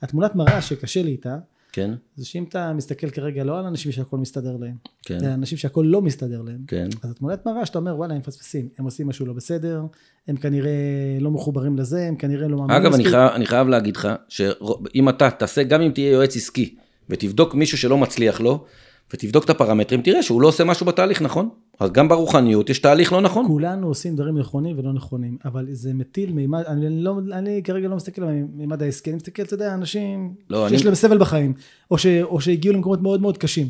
התמונת 0.01 0.35
מראה 0.35 0.61
שקשה 0.61 1.03
לי 1.03 1.11
איתה, 1.11 1.37
כן. 1.71 1.91
זה 2.15 2.25
שאם 2.25 2.43
אתה 2.43 2.73
מסתכל 2.73 3.09
כרגע 3.09 3.43
לא 3.43 3.59
על 3.59 3.65
אנשים 3.65 3.91
שהכל 3.91 4.17
מסתדר 4.17 4.57
להם, 4.57 4.75
כן. 5.03 5.17
אלא 5.23 5.33
אנשים 5.33 5.57
שהכל 5.57 5.85
לא 5.87 6.01
מסתדר 6.01 6.41
להם, 6.41 6.59
כן. 6.67 6.87
אז 7.03 7.11
התמונת 7.11 7.45
מראה 7.45 7.65
שאתה 7.65 7.79
אומר 7.79 7.95
וואלה 7.95 8.13
הם 8.13 8.19
מפספסים, 8.19 8.69
הם 8.77 8.85
עושים 8.85 9.07
משהו 9.07 9.25
לא 9.25 9.33
בסדר, 9.33 9.81
הם 10.27 10.35
כנראה 10.35 10.71
לא 11.19 11.31
מחוברים 11.31 11.77
לזה, 11.77 12.07
הם 12.07 12.15
כנראה 12.15 12.47
לא 12.47 12.57
מאמינים. 12.57 12.81
אגב, 12.81 12.93
אני 12.93 13.05
חייב, 13.05 13.31
אני 13.31 13.45
חייב 13.45 13.67
להגיד 13.67 13.95
לך, 13.95 14.07
שאם 14.29 15.09
אתה 15.09 15.29
תעשה, 15.29 15.63
גם 15.63 15.81
אם 15.81 15.91
תהיה 15.91 16.11
יועץ 16.11 16.35
עסקי, 16.35 16.75
ותבדוק 17.09 17.55
מישהו 17.55 17.77
שלא 17.77 17.97
מצליח 17.97 18.41
לו, 18.41 18.65
ותבדוק 19.13 19.45
את 19.45 19.49
הפרמטרים, 19.49 20.01
תראה 20.01 20.23
שהוא 20.23 20.41
לא 20.41 20.47
עושה 20.47 20.63
משהו 20.63 20.85
בתהליך 20.85 21.21
נכון. 21.21 21.49
אז 21.79 21.91
גם 21.91 22.07
ברוחניות 22.07 22.69
יש 22.69 22.79
תהליך 22.79 23.13
לא 23.13 23.21
נכון. 23.21 23.47
כולנו 23.47 23.87
עושים 23.87 24.15
דברים 24.15 24.37
נכונים 24.37 24.79
ולא 24.79 24.93
נכונים, 24.93 25.37
אבל 25.45 25.65
זה 25.69 25.93
מטיל 25.93 26.33
מימד, 26.33 26.63
אני, 26.67 27.03
לא, 27.03 27.19
אני 27.31 27.61
כרגע 27.63 27.87
לא 27.87 27.95
מסתכל 27.95 28.23
על 28.23 28.29
מימד 28.53 28.83
העסקי, 28.83 29.09
אני 29.09 29.17
מסתכל, 29.17 29.43
אתה 29.43 29.53
יודע, 29.53 29.73
אנשים 29.73 30.33
לא, 30.49 30.69
שיש 30.69 30.81
אני... 30.81 30.85
להם 30.85 30.95
סבל 30.95 31.17
בחיים, 31.17 31.53
או, 31.91 31.97
ש, 31.97 32.05
או 32.05 32.41
שהגיעו 32.41 32.73
למקומות 32.73 33.01
מאוד 33.01 33.21
מאוד 33.21 33.37
קשים. 33.37 33.67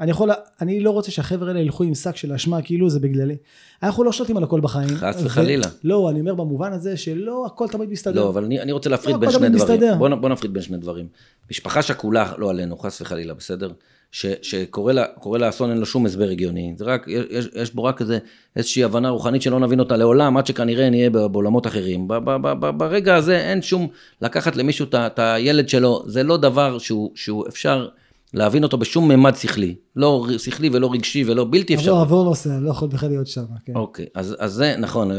אני 0.00 0.10
יכול, 0.10 0.30
אני 0.60 0.80
לא 0.80 0.90
רוצה 0.90 1.10
שהחבר'ה 1.10 1.48
האלה 1.48 1.60
ילכו 1.60 1.84
עם 1.84 1.94
שק 1.94 2.16
של 2.16 2.32
אשמה 2.32 2.62
כאילו 2.62 2.90
זה 2.90 3.00
בגללי. 3.00 3.36
אנחנו 3.82 4.04
לא 4.04 4.12
שולטים 4.12 4.36
על 4.36 4.42
הכל 4.42 4.60
בחיים. 4.60 4.88
חס 4.88 5.22
וחלילה. 5.24 5.66
לא, 5.84 6.10
אני 6.10 6.20
אומר 6.20 6.34
במובן 6.34 6.72
הזה 6.72 6.96
שלא 6.96 7.46
הכל 7.46 7.68
תמיד 7.68 7.90
מסתדר. 7.90 8.20
לא, 8.20 8.28
אבל 8.28 8.44
אני, 8.44 8.60
אני 8.60 8.72
רוצה 8.72 8.90
להפריד 8.90 9.14
לא, 9.14 9.20
בין 9.20 9.30
שני 9.30 9.48
דברים. 9.48 9.98
בוא, 9.98 10.08
בוא 10.08 10.28
נפריד 10.28 10.52
בין 10.52 10.62
שני 10.62 10.76
דברים. 10.76 11.06
משפחה 11.50 11.82
שכולה, 11.82 12.32
לא 12.38 12.50
עלינו, 12.50 12.78
חס 12.78 13.00
וחלילה, 13.00 13.34
בסדר? 13.34 13.72
ש, 14.12 14.26
שקורה 14.42 14.92
לה, 14.92 15.04
לאסון 15.26 15.70
אין 15.70 15.78
לו 15.78 15.86
שום 15.86 16.06
הסבר 16.06 16.28
הגיוני, 16.28 16.74
זה 16.76 16.84
רק, 16.84 17.06
יש, 17.08 17.48
יש 17.54 17.74
בו 17.74 17.84
רק 17.84 18.00
איזה, 18.00 18.18
איזושהי 18.56 18.84
הבנה 18.84 19.08
רוחנית 19.08 19.42
שלא 19.42 19.60
נבין 19.60 19.80
אותה 19.80 19.96
לעולם, 19.96 20.36
עד 20.36 20.46
שכנראה 20.46 20.90
נהיה 20.90 21.10
בעולמות 21.10 21.66
אחרים. 21.66 22.08
ב, 22.08 22.14
ב, 22.14 22.30
ב, 22.30 22.52
ב, 22.60 22.78
ברגע 22.78 23.14
הזה 23.14 23.38
אין 23.38 23.62
שום, 23.62 23.88
לקחת 24.22 24.56
למישהו 24.56 24.86
את 24.94 25.18
הילד 25.18 25.68
שלו, 25.68 26.02
זה 26.06 26.22
לא 26.22 26.36
דבר 26.36 26.78
שהוא, 26.78 27.10
שהוא 27.14 27.48
אפשר 27.48 27.88
להבין 28.34 28.62
אותו 28.62 28.78
בשום 28.78 29.08
ממד 29.08 29.36
שכלי. 29.36 29.74
לא 29.96 30.26
שכלי 30.38 30.70
ולא 30.72 30.92
רגשי 30.92 31.24
ולא 31.26 31.46
בלתי 31.50 31.74
אפשרי. 31.74 32.00
עבור, 32.00 32.24
נושא, 32.24 32.48
לא 32.48 32.70
יכול 32.70 32.88
בכלל 32.88 33.08
להיות 33.08 33.26
שם. 33.26 33.44
כן. 33.64 33.74
אוקיי, 33.74 34.06
אז, 34.14 34.36
אז 34.38 34.52
זה, 34.52 34.74
נכון, 34.78 35.10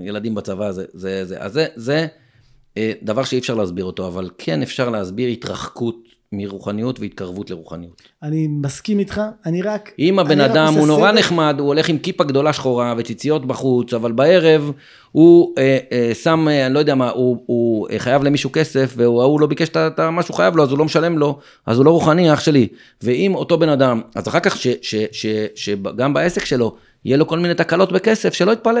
ילדים 0.00 0.34
בצבא 0.34 0.72
זה, 0.72 0.84
זה, 0.92 1.24
זה, 1.24 1.40
אז 1.40 1.52
זה, 1.52 1.66
זה 1.76 2.06
אה, 2.76 2.92
דבר 3.02 3.24
שאי 3.24 3.38
אפשר 3.38 3.54
להסביר 3.54 3.84
אותו, 3.84 4.06
אבל 4.06 4.30
כן 4.38 4.62
אפשר 4.62 4.90
להסביר 4.90 5.28
התרחקות 5.28 6.13
מרוחניות 6.36 7.00
והתקרבות 7.00 7.50
לרוחניות. 7.50 8.02
אני 8.22 8.48
מסכים 8.48 8.98
איתך, 8.98 9.20
אני 9.46 9.62
רק... 9.62 9.92
אם 9.98 10.18
הבן 10.18 10.40
אדם 10.40 10.74
הוא 10.74 10.86
נורא 10.86 11.12
נחמד, 11.12 11.56
הוא 11.58 11.66
הולך 11.68 11.88
עם 11.88 11.98
כיפה 11.98 12.24
גדולה 12.24 12.52
שחורה 12.52 12.94
וציציות 12.98 13.46
בחוץ, 13.46 13.94
אבל 13.94 14.12
בערב 14.12 14.72
הוא 15.12 15.54
אה, 15.58 15.78
אה, 15.92 16.14
שם, 16.14 16.48
אה, 16.48 16.66
אני 16.66 16.74
לא 16.74 16.78
יודע 16.78 16.94
מה, 16.94 17.10
הוא, 17.10 17.42
הוא 17.46 17.88
אה, 17.90 17.98
חייב 17.98 18.24
למישהו 18.24 18.50
כסף, 18.52 18.94
והוא 18.96 19.40
לא 19.40 19.46
ביקש 19.46 19.68
את 19.68 20.00
מה 20.00 20.22
שהוא 20.22 20.36
חייב 20.36 20.56
לו, 20.56 20.62
אז 20.62 20.70
הוא 20.70 20.78
לא 20.78 20.84
משלם 20.84 21.18
לו, 21.18 21.38
אז 21.66 21.76
הוא 21.76 21.84
לא 21.84 21.90
רוחני, 21.90 22.32
אח 22.32 22.40
שלי. 22.40 22.68
ואם 23.02 23.34
אותו 23.34 23.58
בן 23.58 23.68
אדם, 23.68 24.00
אז 24.14 24.28
אחר 24.28 24.40
כך 24.40 24.56
שגם 25.54 26.14
בעסק 26.14 26.44
שלו, 26.44 26.76
יהיה 27.04 27.16
לו 27.16 27.26
כל 27.26 27.38
מיני 27.38 27.54
תקלות 27.54 27.92
בכסף, 27.92 28.34
שלא 28.34 28.52
יתפלא. 28.52 28.80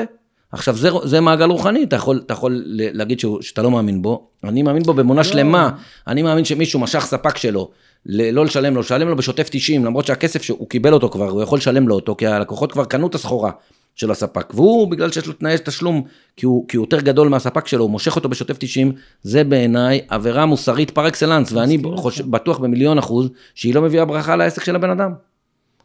עכשיו, 0.54 0.76
זה, 0.76 0.88
זה 1.04 1.20
מעגל 1.20 1.50
רוחני, 1.50 1.82
אתה 1.82 1.96
יכול, 1.96 2.22
אתה 2.26 2.32
יכול 2.32 2.62
להגיד 2.66 3.20
שהוא, 3.20 3.42
שאתה 3.42 3.62
לא 3.62 3.70
מאמין 3.70 4.02
בו. 4.02 4.26
אני 4.44 4.62
מאמין 4.62 4.82
בו 4.82 4.94
באמונה 4.94 5.20
לא. 5.20 5.24
שלמה. 5.24 5.70
אני 6.06 6.22
מאמין 6.22 6.44
שמישהו 6.44 6.80
משך 6.80 7.04
ספק 7.04 7.36
שלו, 7.36 7.70
לא 8.06 8.44
לשלם 8.44 8.74
לו, 8.74 8.80
לשלם 8.80 9.08
לו 9.08 9.16
בשוטף 9.16 9.48
90, 9.50 9.84
למרות 9.84 10.06
שהכסף 10.06 10.42
שהוא 10.42 10.68
קיבל 10.68 10.92
אותו 10.92 11.08
כבר, 11.08 11.30
הוא 11.30 11.42
יכול 11.42 11.58
לשלם 11.58 11.88
לו 11.88 11.94
אותו, 11.94 12.16
כי 12.16 12.26
הלקוחות 12.26 12.72
כבר 12.72 12.84
קנו 12.84 13.06
את 13.06 13.14
הסחורה 13.14 13.50
של 13.94 14.10
הספק. 14.10 14.54
והוא, 14.54 14.90
בגלל 14.90 15.10
שיש 15.10 15.26
לו 15.26 15.32
תנאי 15.32 15.56
תשלום, 15.64 16.02
כי 16.36 16.46
הוא, 16.46 16.68
כי 16.68 16.76
הוא 16.76 16.84
יותר 16.84 17.00
גדול 17.00 17.28
מהספק 17.28 17.66
שלו, 17.66 17.82
הוא 17.82 17.90
מושך 17.90 18.16
אותו 18.16 18.28
בשוטף 18.28 18.56
90, 18.58 18.92
זה 19.22 19.44
בעיניי 19.44 20.00
עבירה 20.08 20.46
מוסרית 20.46 20.90
פר 20.90 21.08
אקסלנס, 21.08 21.52
ואני 21.52 21.82
חושב, 21.96 22.30
בטוח 22.30 22.58
במיליון 22.58 22.98
אחוז, 22.98 23.30
שהיא 23.54 23.74
לא 23.74 23.82
מביאה 23.82 24.04
ברכה 24.04 24.36
לעסק 24.36 24.64
של 24.64 24.76
הבן 24.76 24.90
אדם. 24.90 25.12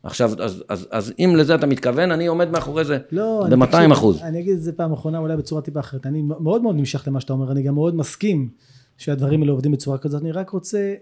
עכשיו, 0.03 0.43
אז, 0.43 0.63
אז, 0.69 0.87
אז 0.91 1.13
אם 1.19 1.33
לזה 1.37 1.55
אתה 1.55 1.67
מתכוון, 1.67 2.11
אני 2.11 2.27
עומד 2.27 2.49
מאחורי 2.49 2.85
זה 2.85 2.97
לא, 3.11 3.45
ב-200 3.49 3.93
אחוז. 3.93 4.21
אני 4.21 4.39
אגיד 4.39 4.53
את 4.53 4.61
זה 4.61 4.71
פעם 4.71 4.93
אחרונה, 4.93 5.17
אולי 5.17 5.37
בצורה 5.37 5.61
טיפה 5.61 5.79
אחרת. 5.79 6.05
אני 6.05 6.21
מאוד 6.21 6.61
מאוד 6.61 6.75
נמשך 6.75 7.07
למה 7.07 7.21
שאתה 7.21 7.33
אומר, 7.33 7.51
אני 7.51 7.61
גם 7.61 7.75
מאוד 7.75 7.95
מסכים 7.95 8.49
שהדברים 8.97 9.41
האלה 9.41 9.51
עובדים 9.51 9.71
בצורה 9.71 9.97
כזאת, 9.97 10.21
אני 10.21 10.31
רק 10.31 10.49
רוצה 10.49 10.93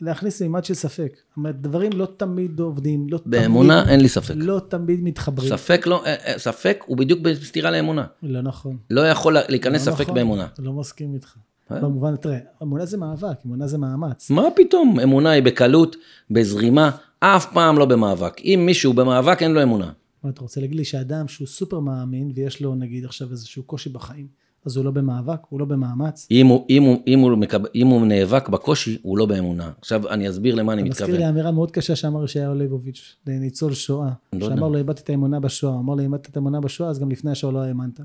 להכניס 0.00 0.42
מימד 0.42 0.64
של 0.64 0.74
ספק. 0.74 1.12
זאת 1.28 1.36
אומרת, 1.36 1.60
דברים 1.60 1.92
לא 1.94 2.08
תמיד 2.16 2.60
עובדים, 2.60 3.06
לא 3.10 3.18
באמונה 3.26 3.80
תמיד, 3.80 3.92
אין 3.92 4.00
לי 4.00 4.08
ספק. 4.08 4.34
לא 4.36 4.60
תמיד 4.68 5.02
מתחברים. 5.02 5.48
ספק 5.48 5.86
לא, 5.86 6.04
אה, 6.04 6.14
אה, 6.14 6.38
ספק 6.38 6.84
הוא 6.86 6.96
בדיוק 6.96 7.20
בסתירה 7.20 7.70
לאמונה. 7.70 8.04
לא 8.22 8.40
נכון. 8.40 8.76
לא 8.90 9.00
יכול 9.00 9.36
להיכנס 9.48 9.88
לא 9.88 9.92
ספק 9.92 10.02
נכון, 10.02 10.14
באמונה. 10.14 10.46
לא 10.58 10.72
מסכים 10.72 11.14
איתך. 11.14 11.36
אה? 11.72 11.80
במובן, 11.80 12.16
תראה, 12.16 12.38
אמונה 12.62 12.86
זה 12.86 12.96
מאבק, 12.96 13.36
אמונה 13.46 13.66
זה 13.66 13.78
מאמץ. 13.78 14.30
מה 14.30 14.42
פתאום? 14.56 15.00
אמונה 15.00 15.30
היא 15.30 15.42
בקלות, 15.42 15.96
בזרימה, 16.30 16.90
אף 17.20 17.52
פעם 17.52 17.78
לא 17.78 17.84
במאבק. 17.84 18.40
אם 18.44 18.62
מישהו 18.66 18.92
במאבק, 18.92 19.42
אין 19.42 19.52
לו 19.52 19.62
אמונה. 19.62 19.90
אתה 20.28 20.40
רוצה 20.40 20.60
להגיד 20.60 20.76
לי 20.76 20.84
שאדם 20.84 21.28
שהוא 21.28 21.46
סופר 21.46 21.80
מאמין, 21.80 22.32
ויש 22.34 22.60
לו 22.60 22.74
נגיד 22.74 23.04
עכשיו 23.04 23.30
איזשהו 23.30 23.62
קושי 23.62 23.88
בחיים, 23.88 24.26
אז 24.66 24.76
הוא 24.76 24.84
לא 24.84 24.90
במאבק, 24.90 25.38
הוא 25.48 25.60
לא 25.60 25.66
במאמץ. 25.66 26.26
אם 26.30 26.46
הוא, 26.46 26.66
אם 26.70 26.82
הוא, 26.82 27.02
אם 27.06 27.18
הוא, 27.18 27.36
מקב... 27.36 27.58
אם 27.74 27.86
הוא 27.86 28.06
נאבק 28.06 28.48
בקושי, 28.48 28.98
הוא 29.02 29.18
לא 29.18 29.26
באמונה. 29.26 29.70
עכשיו 29.80 30.08
אני 30.08 30.28
אסביר 30.28 30.54
למה 30.54 30.72
אני 30.72 30.82
מתכוון. 30.82 31.04
אתה 31.04 31.12
מזכיר 31.12 31.26
לי 31.26 31.30
אמירה 31.30 31.50
מאוד 31.50 31.70
קשה 31.70 31.96
שאמר 31.96 32.24
ישעיהו 32.24 32.54
ליבוביץ', 32.54 33.16
לניצול 33.26 33.74
שואה. 33.74 34.10
לא 34.32 34.48
שאמר 34.48 34.68
לו, 34.68 34.78
איבדתי 34.78 35.02
את 35.02 35.10
האמונה 35.10 35.40
בשואה. 35.40 35.74
אמר 35.74 35.94
לו, 35.94 36.02
איבדת 36.02 36.28
את 36.28 36.36
האמונה 36.36 36.60
בשואה, 36.60 36.90
אז 36.90 36.98
גם 36.98 37.10
לפני 37.10 37.30
השואה 37.30 37.52
לא 37.52 37.58
האמנת. 37.58 38.00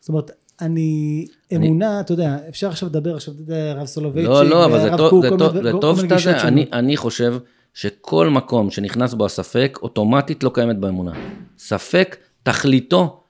זאת 0.00 0.08
אומרת, 0.08 0.30
אני, 0.60 1.26
אמונה, 1.56 2.00
אתה 2.00 2.12
יודע, 2.12 2.36
אפשר 2.48 2.68
עכשיו 2.68 2.88
לדבר 2.88 3.16
עכשיו, 3.16 3.34
אתה 3.34 3.42
יודע, 3.42 3.70
הרב 3.70 3.86
סולובייצ'יק, 3.86 4.30
לא, 4.30 4.44
לא, 4.44 4.64
אבל 4.64 4.80
זה 4.80 4.90
טוב, 4.96 5.24
זה 5.62 5.70
טוב, 5.80 6.18
שאתה. 6.18 6.48
אני, 6.48 6.66
אני 6.72 6.96
חושב 6.96 7.34
שכל 7.74 8.28
מקום 8.28 8.70
שנכנס 8.70 9.14
בו 9.14 9.26
הספק, 9.26 9.78
אוטומטית 9.82 10.42
לא 10.42 10.50
קיימת 10.54 10.76
באמונה. 10.78 11.12
ספק, 11.58 12.16
תכליתו, 12.42 13.20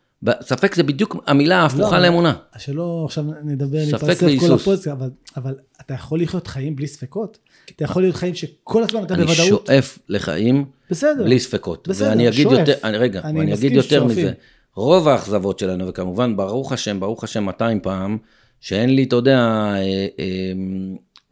ספק 0.41 0.75
זה 0.75 0.83
בדיוק 0.83 1.17
המילה 1.27 1.57
ההפוכה 1.63 1.89
אבל- 1.89 2.03
לאמונה. 2.03 2.35
שלא 2.59 3.03
עכשיו 3.05 3.25
נדבר, 3.45 3.79
נתפסף 3.93 4.27
כל. 4.41 4.53
הפודקאסט, 4.55 4.89
אבל, 4.89 5.11
אבל 5.37 5.55
אתה 5.81 5.95
יכול 5.95 6.23
לחיות 6.23 6.47
חיים 6.47 6.77
בלי 6.77 6.87
ספקות? 6.87 7.39
אתה 7.77 7.85
יכול 7.85 8.03
להיות 8.03 8.17
חיים 8.17 8.35
שכל 8.35 8.83
הזמן 8.83 9.03
אתה 9.03 9.15
אני 9.15 9.25
בוודאות? 9.25 9.67
שואף 9.67 9.99
לחיים 10.09 10.65
בסדר. 10.91 11.25
בלי 11.25 11.41
ספקות. 11.41 11.89
בסדר, 11.89 12.09
ואני 12.09 12.29
אגיד 12.29 12.43
שואף. 12.49 12.59
יותר, 12.59 12.75
אני, 12.85 12.99
רגע, 12.99 13.21
אני 13.25 13.39
ואני 13.41 13.55
אגיד 13.55 13.73
יותר 13.73 13.89
ששואפים. 13.89 14.07
מזה. 14.25 14.33
רוב 14.75 15.09
האכזבות 15.09 15.59
שלנו, 15.59 15.89
וכמובן, 15.89 16.37
ברוך 16.37 16.73
השם, 16.73 17.01
ברוך 17.01 17.25
השם 17.25 17.45
200 17.45 17.81
פעם, 17.81 18.19
שאין 18.61 18.95
לי, 18.95 19.03
אתה 19.05 19.17
יודע, 19.17 19.39
אה, 19.39 19.77
אה, 20.19 20.53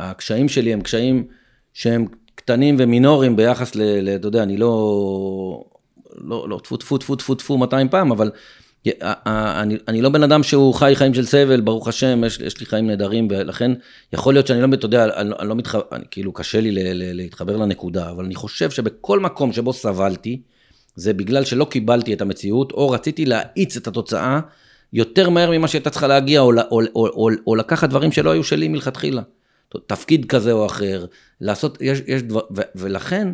הקשיים 0.00 0.48
שלי 0.48 0.72
הם 0.72 0.80
קשיים 0.80 1.24
שהם 1.74 2.07
קטנים 2.37 2.76
ומינוריים 2.78 3.37
ביחס 3.37 3.74
ל... 3.74 3.82
ל- 3.82 4.16
אתה 4.16 4.28
יודע, 4.28 4.43
אני 4.43 4.57
לא... 4.57 5.64
לא, 6.24 6.49
לא, 6.49 6.61
טפו, 6.64 6.76
טפו, 6.76 6.99
טפו, 6.99 7.16
טפו, 7.16 7.34
טפו 7.34 7.59
200 7.59 7.89
פעם, 7.89 8.12
אבל 8.12 8.30
אני, 9.26 9.76
אני 9.89 10.03
לא 10.03 10.09
בן 10.09 10.22
אדם 10.22 10.43
שהוא 10.43 10.74
חי 10.74 10.93
חיים 10.97 11.14
של 11.14 11.24
סבל, 11.24 11.61
ברוך 11.61 11.89
השם, 11.89 12.24
יש, 12.24 12.41
יש 12.41 12.61
לי 12.61 12.66
חיים 12.66 12.87
נהדרים, 12.87 13.28
ולכן 13.30 13.72
יכול 14.12 14.34
להיות 14.34 14.47
שאני 14.47 14.61
לא, 14.61 14.66
אתה 14.74 14.87
יודע, 14.87 15.05
אני, 15.05 15.30
אני 15.39 15.49
לא 15.49 15.55
מתחבר, 15.55 15.82
אני, 15.93 16.05
כאילו 16.11 16.32
קשה 16.32 16.61
לי 16.61 16.72
ל, 16.72 16.78
ל, 16.78 17.16
להתחבר 17.16 17.57
לנקודה, 17.57 18.11
אבל 18.11 18.24
אני 18.24 18.34
חושב 18.34 18.70
שבכל 18.70 19.20
מקום 19.20 19.53
שבו 19.53 19.72
סבלתי, 19.72 20.41
זה 20.97 21.12
בגלל 21.12 21.45
שלא 21.45 21.64
קיבלתי 21.64 22.12
את 22.12 22.20
המציאות, 22.20 22.72
או 22.72 22.91
רציתי 22.91 23.24
להאיץ 23.24 23.76
את 23.76 23.87
התוצאה 23.87 24.41
יותר 24.93 25.30
מהר 25.30 25.51
ממה 25.51 25.68
שהייתה 25.68 25.91
צריכה 25.91 26.07
להגיע, 26.07 26.41
או, 26.41 26.53
או, 26.70 26.80
או, 26.95 27.07
או, 27.07 27.28
או 27.47 27.55
לקחת 27.55 27.89
דברים 27.89 28.12
שלא 28.12 28.30
היו 28.30 28.45
שלי 28.45 28.68
מלכתחילה. 28.68 29.22
תפקיד 29.86 30.24
כזה 30.24 30.52
או 30.52 30.66
אחר, 30.66 31.06
לעשות, 31.40 31.78
יש, 31.80 32.02
יש 32.06 32.22
דבר, 32.22 32.40
ו, 32.56 32.60
ולכן, 32.74 33.32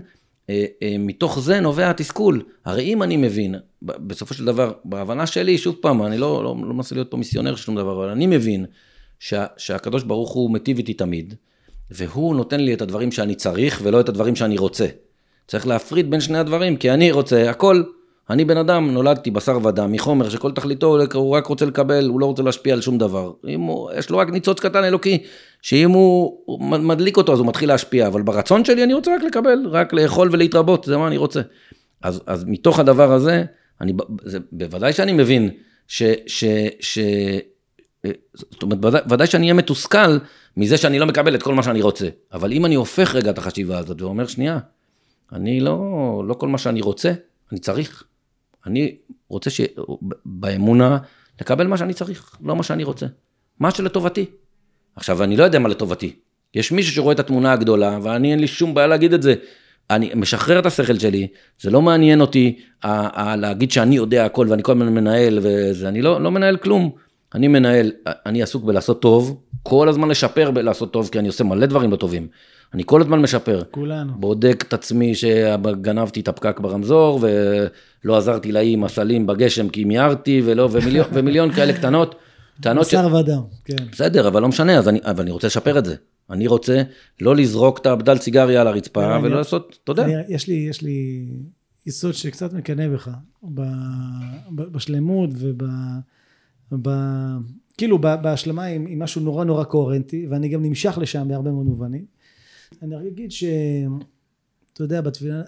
אה, 0.50 0.64
אה, 0.82 0.96
מתוך 0.98 1.40
זה 1.40 1.60
נובע 1.60 1.90
התסכול. 1.90 2.42
הרי 2.64 2.82
אם 2.82 3.02
אני 3.02 3.16
מבין, 3.16 3.54
בסופו 3.82 4.34
של 4.34 4.44
דבר, 4.44 4.72
בהבנה 4.84 5.26
שלי, 5.26 5.58
שוב 5.58 5.76
פעם, 5.80 6.02
אני 6.02 6.18
לא, 6.18 6.44
לא, 6.44 6.56
לא 6.62 6.74
מנסה 6.74 6.94
להיות 6.94 7.10
פה 7.10 7.16
מיסיונר 7.16 7.56
של 7.56 7.64
שום 7.64 7.76
דבר, 7.76 7.92
אבל 7.92 8.08
אני 8.08 8.26
מבין 8.26 8.66
שה, 9.18 9.46
שהקדוש 9.56 10.02
ברוך 10.02 10.32
הוא 10.32 10.50
מיטיב 10.50 10.78
איתי 10.78 10.94
תמיד, 10.94 11.34
והוא 11.90 12.36
נותן 12.36 12.60
לי 12.60 12.74
את 12.74 12.82
הדברים 12.82 13.12
שאני 13.12 13.34
צריך, 13.34 13.80
ולא 13.82 14.00
את 14.00 14.08
הדברים 14.08 14.36
שאני 14.36 14.58
רוצה. 14.58 14.86
צריך 15.46 15.66
להפריד 15.66 16.10
בין 16.10 16.20
שני 16.20 16.38
הדברים, 16.38 16.76
כי 16.76 16.90
אני 16.90 17.12
רוצה 17.12 17.50
הכל. 17.50 17.82
אני 18.30 18.44
בן 18.44 18.56
אדם, 18.56 18.90
נולדתי 18.90 19.30
בשר 19.30 19.58
ודם, 19.66 19.92
מחומר 19.92 20.28
שכל 20.28 20.52
תכליתו 20.52 20.98
הוא 21.14 21.36
רק 21.36 21.46
רוצה 21.46 21.64
לקבל, 21.64 22.08
הוא 22.08 22.20
לא 22.20 22.26
רוצה 22.26 22.42
להשפיע 22.42 22.74
על 22.74 22.80
שום 22.80 22.98
דבר. 22.98 23.32
אם 23.48 23.60
הוא, 23.60 23.90
יש 23.98 24.10
לו 24.10 24.18
רק 24.18 24.30
ניצוץ 24.30 24.60
קטן 24.60 24.84
אלוקי, 24.84 25.22
שאם 25.62 25.90
הוא, 25.90 26.38
הוא 26.44 26.60
מדליק 26.60 27.16
אותו 27.16 27.32
אז 27.32 27.38
הוא 27.38 27.46
מתחיל 27.46 27.68
להשפיע, 27.68 28.06
אבל 28.06 28.22
ברצון 28.22 28.64
שלי 28.64 28.84
אני 28.84 28.94
רוצה 28.94 29.14
רק 29.16 29.22
לקבל, 29.22 29.66
רק 29.70 29.92
לאכול 29.92 30.28
ולהתרבות, 30.32 30.84
זה 30.84 30.96
מה 30.96 31.06
אני 31.06 31.16
רוצה. 31.16 31.40
אז, 32.02 32.22
אז 32.26 32.44
מתוך 32.44 32.78
הדבר 32.78 33.12
הזה, 33.12 33.44
אני, 33.80 33.92
זה, 34.22 34.38
בוודאי 34.52 34.92
שאני 34.92 35.12
מבין 35.12 35.50
ש... 35.88 36.02
ש, 36.26 36.44
ש 36.80 36.98
זאת 38.34 38.62
אומרת, 38.62 38.84
ודאי, 38.84 39.00
ודאי 39.10 39.26
שאני 39.26 39.44
אהיה 39.44 39.54
מתוסכל 39.54 40.18
מזה 40.56 40.76
שאני 40.76 40.98
לא 40.98 41.06
מקבל 41.06 41.34
את 41.34 41.42
כל 41.42 41.54
מה 41.54 41.62
שאני 41.62 41.82
רוצה. 41.82 42.08
אבל 42.32 42.52
אם 42.52 42.66
אני 42.66 42.74
הופך 42.74 43.14
רגע 43.14 43.30
את 43.30 43.38
החשיבה 43.38 43.78
הזאת 43.78 44.02
ואומר, 44.02 44.26
שנייה, 44.26 44.58
אני 45.32 45.60
לא, 45.60 45.78
לא 46.26 46.34
כל 46.34 46.48
מה 46.48 46.58
שאני 46.58 46.80
רוצה, 46.80 47.12
אני 47.52 47.60
צריך. 47.60 48.04
אני 48.66 48.96
רוצה 49.28 49.50
שבאמונה 49.50 50.98
לקבל 51.40 51.66
מה 51.66 51.76
שאני 51.76 51.94
צריך, 51.94 52.36
לא 52.42 52.56
מה 52.56 52.62
שאני 52.62 52.84
רוצה. 52.84 53.06
מה 53.60 53.70
שלטובתי. 53.70 54.26
עכשיו, 54.96 55.22
אני 55.22 55.36
לא 55.36 55.44
יודע 55.44 55.58
מה 55.58 55.68
לטובתי. 55.68 56.16
יש 56.54 56.72
מישהו 56.72 56.94
שרואה 56.94 57.14
את 57.14 57.20
התמונה 57.20 57.52
הגדולה, 57.52 57.98
ואני 58.02 58.30
אין 58.30 58.40
לי 58.40 58.46
שום 58.46 58.74
בעיה 58.74 58.86
להגיד 58.86 59.12
את 59.12 59.22
זה. 59.22 59.34
אני 59.90 60.10
משחרר 60.14 60.58
את 60.58 60.66
השכל 60.66 60.98
שלי, 60.98 61.26
זה 61.60 61.70
לא 61.70 61.82
מעניין 61.82 62.20
אותי 62.20 62.58
ה- 62.82 63.22
ה- 63.22 63.36
להגיד 63.36 63.70
שאני 63.70 63.96
יודע 63.96 64.24
הכל 64.24 64.46
ואני 64.50 64.62
כל 64.62 64.72
הזמן 64.72 64.88
מנהל 64.88 65.38
וזה, 65.42 65.88
אני 65.88 66.02
לא, 66.02 66.20
לא 66.20 66.30
מנהל 66.30 66.56
כלום. 66.56 66.90
אני 67.34 67.48
מנהל, 67.48 67.92
אני 68.06 68.42
עסוק 68.42 68.64
בלעשות 68.64 69.02
טוב, 69.02 69.42
כל 69.62 69.88
הזמן 69.88 70.08
לשפר 70.08 70.50
בלעשות 70.50 70.92
טוב, 70.92 71.08
כי 71.12 71.18
אני 71.18 71.28
עושה 71.28 71.44
מלא 71.44 71.66
דברים 71.66 71.90
לא 71.90 71.96
טובים. 71.96 72.28
אני 72.74 72.82
כל 72.86 73.00
הזמן 73.00 73.20
משפר. 73.22 73.62
כולנו. 73.70 74.12
בודק 74.16 74.64
את 74.68 74.72
עצמי 74.72 75.14
שגנבתי 75.14 76.20
את 76.20 76.28
הפקק 76.28 76.60
ברמזור, 76.60 77.20
ולא 78.04 78.16
עזרתי 78.16 78.52
לאי 78.52 78.72
עם 78.72 78.84
הסלים 78.84 79.26
בגשם 79.26 79.68
כי 79.68 79.84
מיהרתי, 79.84 80.42
ולא, 80.44 80.68
ומיליון, 80.72 81.06
ומיליון 81.14 81.52
כאלה 81.52 81.72
קטנות. 81.72 82.14
טענות 82.60 82.86
ש... 82.86 82.94
בשר 82.94 83.14
ודם, 83.14 83.40
כן. 83.64 83.76
בסדר, 83.92 84.28
אבל 84.28 84.42
לא 84.42 84.48
משנה, 84.48 84.78
אז 84.78 84.88
אני, 84.88 84.98
אבל 85.04 85.22
אני 85.22 85.30
רוצה 85.30 85.46
לשפר 85.46 85.78
את 85.78 85.84
זה. 85.84 85.94
אני 86.30 86.46
רוצה 86.46 86.82
לא 87.20 87.36
לזרוק 87.36 87.78
את 87.78 87.86
הבדל 87.86 88.16
סיגריה 88.16 88.60
על 88.60 88.66
הרצפה, 88.66 89.16
אני- 89.16 89.26
ולא 89.26 89.36
לעשות, 89.36 89.78
אתה 89.84 89.92
יודע. 89.92 90.04
אני, 90.04 90.12
יש 90.28 90.48
לי, 90.48 90.54
יש 90.70 90.82
לי 90.82 91.26
יסוד 91.86 92.14
שקצת 92.14 92.52
מקנא 92.52 92.88
בך, 92.88 93.10
ב, 93.42 93.60
ב, 94.50 94.62
בשלמות 94.62 95.30
וב... 95.34 95.58
ב, 96.82 96.88
כאילו 97.78 97.98
בהשלמה 97.98 98.64
עם, 98.64 98.84
עם 98.88 99.02
משהו 99.02 99.20
נורא 99.20 99.44
נורא 99.44 99.64
קוהרנטי, 99.64 100.26
ואני 100.30 100.48
גם 100.48 100.62
נמשך 100.62 100.98
לשם 101.00 101.28
בהרבה 101.28 101.50
מאוד 101.52 101.66
מובנים. 101.66 102.04
אני 102.82 102.94
רק 102.94 103.04
אגיד 103.06 103.32
ש... 103.32 103.44
אתה 104.72 104.82
יודע, 104.82 105.00
בתפילה, 105.00 105.42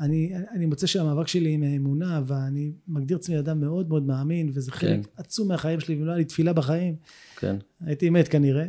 אני, 0.00 0.32
אני 0.50 0.66
מוצא 0.66 0.86
שהמאבק 0.86 1.28
שלי 1.28 1.52
עם 1.52 1.62
האמונה, 1.62 2.22
ואני 2.26 2.72
מגדיר 2.88 3.16
עצמי 3.16 3.38
אדם 3.38 3.60
מאוד 3.60 3.88
מאוד 3.88 4.06
מאמין, 4.06 4.50
וזה 4.54 4.72
חלק 4.72 5.06
כן. 5.06 5.10
עצום 5.16 5.48
מהחיים 5.48 5.80
שלי, 5.80 5.94
ואם 5.94 6.04
לא 6.04 6.10
היה 6.10 6.18
לי 6.18 6.24
תפילה 6.24 6.52
בחיים, 6.52 6.96
כן, 7.36 7.56
הייתי 7.80 8.10
מת 8.10 8.28
כנראה. 8.28 8.66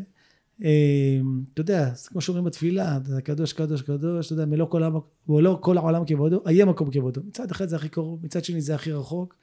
אה, 0.64 1.20
אתה 1.54 1.62
יודע, 1.62 1.92
זה 1.96 2.10
כמו 2.10 2.22
שאומרים 2.22 2.46
בתפילה, 2.46 3.00
קדוש, 3.24 3.54
קדוש, 3.54 3.82
קדוש, 3.82 4.26
אתה 4.26 4.34
יודע, 4.34 4.46
מלוא 4.46 4.68
כל 4.68 4.84
העולם, 4.84 5.00
מלוא 5.28 5.58
כל 5.62 5.78
העולם 5.78 6.06
כבודו, 6.06 6.42
היה 6.46 6.66
מקום 6.66 6.92
כבודו. 6.92 7.22
מצד 7.28 7.52
אחד 7.52 7.68
זה 7.68 7.76
הכי 7.76 7.90
קרוב, 7.90 8.20
מצד 8.24 8.44
שני 8.44 8.62
זה 8.62 8.76
הכי 8.76 8.92
רחוק, 8.92 9.36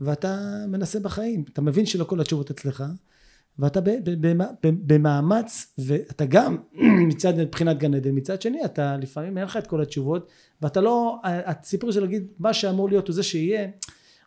ואתה 0.00 0.64
מנסה 0.68 1.00
בחיים. 1.00 1.44
אתה 1.52 1.60
מבין 1.60 1.86
שלא 1.86 2.04
כל 2.04 2.20
התשובות 2.20 2.50
אצלך, 2.50 2.84
ואתה 3.58 3.80
ב- 3.80 3.90
ב- 4.04 4.26
ב- 4.26 4.42
ב- 4.66 4.92
במאמץ, 4.92 5.74
ואתה 5.78 6.24
גם 6.26 6.56
מצד 7.08 7.38
מבחינת 7.38 7.78
גן 7.78 7.94
עדן, 7.94 8.10
מצד 8.14 8.42
שני 8.42 8.64
אתה 8.64 8.96
לפעמים 8.96 9.38
אין 9.38 9.46
לך 9.46 9.56
את 9.56 9.66
כל 9.66 9.82
התשובות, 9.82 10.28
ואתה 10.62 10.80
לא, 10.80 11.16
הסיפור 11.24 11.92
של 11.92 12.00
להגיד 12.00 12.26
מה 12.38 12.52
שאמור 12.54 12.88
להיות 12.88 13.08
הוא 13.08 13.14
זה 13.14 13.22
שיהיה, 13.22 13.66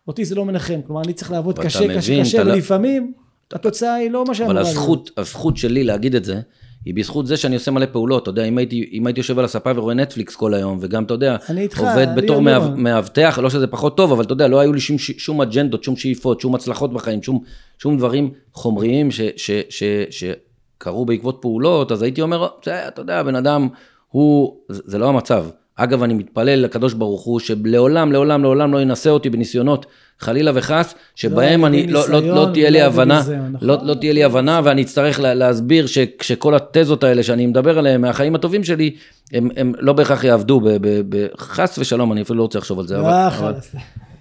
אותי 0.08 0.24
זה 0.24 0.34
לא 0.34 0.44
מנחם, 0.44 0.80
כלומר 0.86 1.02
אני 1.02 1.12
צריך 1.12 1.30
לעבוד 1.30 1.58
אבל 1.58 1.66
קשה, 1.66 1.78
קשה, 1.78 2.12
מבין, 2.12 2.24
קשה, 2.24 2.38
אתה 2.38 2.48
לא- 2.48 2.52
ולפעמים 2.52 3.12
התוצאה 3.52 3.94
היא 3.94 4.10
לא 4.10 4.24
מה 4.24 4.34
שאמורה 4.34 4.52
אבל 4.54 4.62
להיות. 4.62 4.76
הזכות, 4.76 5.10
הזכות 5.16 5.56
שלי 5.56 5.84
להגיד 5.84 6.14
את 6.14 6.24
זה, 6.24 6.40
היא 6.86 6.94
בזכות 6.94 7.26
זה 7.26 7.36
שאני 7.36 7.54
עושה 7.54 7.70
מלא 7.70 7.86
פעולות, 7.86 8.22
אתה 8.22 8.30
יודע, 8.30 8.44
אם 8.44 8.58
הייתי, 8.58 8.90
אם 8.92 9.06
הייתי 9.06 9.20
יושב 9.20 9.38
על 9.38 9.44
הספה 9.44 9.70
ורואה 9.76 9.94
נטפליקס 9.94 10.36
כל 10.36 10.54
היום, 10.54 10.78
וגם, 10.80 11.04
אתה 11.04 11.14
יודע, 11.14 11.36
אני 11.48 11.60
איתך, 11.60 11.80
עובד 11.80 12.08
אני 12.08 12.22
בתור 12.22 12.40
מאבטח, 12.76 13.38
לא 13.42 13.50
שזה 13.50 13.66
פחות 13.66 13.96
טוב, 13.96 14.12
אבל 14.12 14.24
אתה 14.24 14.32
יודע, 14.32 14.48
לא 14.48 14.60
היו 14.60 14.72
לי 14.72 14.80
שום, 14.80 14.98
שום 14.98 15.40
אג'נדות, 15.40 15.84
שום 15.84 15.96
שאיפות, 15.96 16.40
שום 16.40 16.54
הצלחות 16.54 16.92
בחיים, 16.92 17.22
שום, 17.22 17.42
שום 17.78 17.96
דברים 17.98 18.30
חומריים 18.52 19.10
ש, 19.10 19.20
ש, 19.36 19.50
ש, 19.68 19.82
שקרו 20.10 21.04
בעקבות 21.06 21.38
פעולות, 21.40 21.92
אז 21.92 22.02
הייתי 22.02 22.22
אומר, 22.22 22.48
"זה, 22.64 22.88
אתה 22.88 23.00
יודע, 23.00 23.18
הבן 23.18 23.34
אדם, 23.34 23.68
הוא, 24.08 24.56
זה, 24.68 24.82
זה 24.84 24.98
לא 24.98 25.08
המצב. 25.08 25.46
אגב, 25.76 26.02
אני 26.02 26.14
מתפלל 26.14 26.58
לקדוש 26.58 26.94
ברוך 26.94 27.22
הוא, 27.22 27.40
שלעולם, 27.40 28.12
לעולם, 28.12 28.42
לעולם 28.42 28.72
לא 28.72 28.80
ינסה 28.80 29.10
אותי 29.10 29.30
בניסיונות, 29.30 29.86
חלילה 30.20 30.50
וחס, 30.54 30.94
שבהם 31.14 31.60
לא 31.60 31.66
אני, 31.66 31.86
לא, 31.86 32.08
לא, 32.08 32.20
ניסיון 32.20 32.38
לא 32.38 32.48
תהיה 32.52 32.70
לי 32.70 32.82
הבנה, 32.82 33.18
ביזיון, 33.18 33.52
נכון. 33.52 33.68
לא, 33.68 33.78
לא 33.82 33.94
תהיה 33.94 34.12
לי 34.12 34.24
הבנה, 34.24 34.60
ואני 34.64 34.82
אצטרך 34.82 35.20
לה, 35.20 35.34
להסביר 35.34 35.86
ש, 35.86 35.98
שכל 36.22 36.54
התזות 36.54 37.04
האלה 37.04 37.22
שאני 37.22 37.46
מדבר 37.46 37.78
עליהן 37.78 38.00
מהחיים 38.00 38.34
הטובים 38.34 38.64
שלי, 38.64 38.96
הם, 39.32 39.48
הם 39.56 39.72
לא 39.78 39.92
בהכרח 39.92 40.24
יעבדו, 40.24 40.60
ב, 40.60 40.68
ב, 40.68 41.00
ב, 41.08 41.26
חס 41.38 41.78
ושלום, 41.78 42.12
אני 42.12 42.22
אפילו 42.22 42.38
לא 42.38 42.42
רוצה 42.42 42.58
לחשוב 42.58 42.78
על 42.78 42.86
זה, 42.86 42.98
אבל, 42.98 43.08
אה, 43.08 43.26
אבל 43.26 43.36
חלאס. 43.36 43.74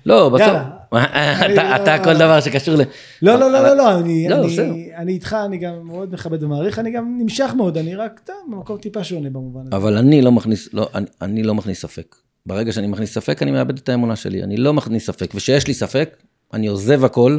לא, 0.06 0.30
בסוף. 0.30 0.58
אתה, 1.52 1.76
אתה 1.76 2.04
כל 2.04 2.14
דבר 2.14 2.40
שקשור 2.40 2.76
ל... 2.76 2.82
לא, 3.22 3.40
לא, 3.40 3.52
לא, 3.52 3.64
לא, 3.64 3.78
לא, 3.78 4.00
אני, 4.00 4.30
לא, 4.30 4.46
איתך, 5.08 5.36
אני 5.46 5.58
גם 5.58 5.74
מאוד 5.84 6.14
מכבד 6.14 6.44
ומעריך, 6.44 6.80
אני 6.80 6.92
גם 6.92 7.18
נמשך 7.22 7.54
מאוד, 7.58 7.78
אני 7.78 7.96
רק, 7.96 8.22
טוב, 8.24 8.36
במקום 8.52 8.78
טיפה 8.78 9.04
שונה 9.04 9.30
במובן 9.30 9.62
הזה. 9.68 9.78
אבל 9.78 9.98
אני 9.98 10.22
לא 10.22 10.32
מכניס, 10.32 10.70
לא, 10.74 10.90
לא 11.22 11.54
ספק. 11.74 12.16
ברגע 12.46 12.72
שאני 12.72 12.88
מכניס 12.88 13.14
ספק, 13.14 13.42
אני 13.42 13.52
מאבד 13.52 13.78
את 13.78 13.90
האמונה 13.90 14.16
שלי. 14.16 14.44
אני 14.44 14.58
לא 14.58 14.74
מכניס 14.74 15.06
ספק. 15.06 15.32
וכשיש 15.36 15.68
לי 15.68 15.74
ספק, 15.74 16.18
אני 16.54 16.68
עוזב 16.68 17.06
הכל, 17.06 17.38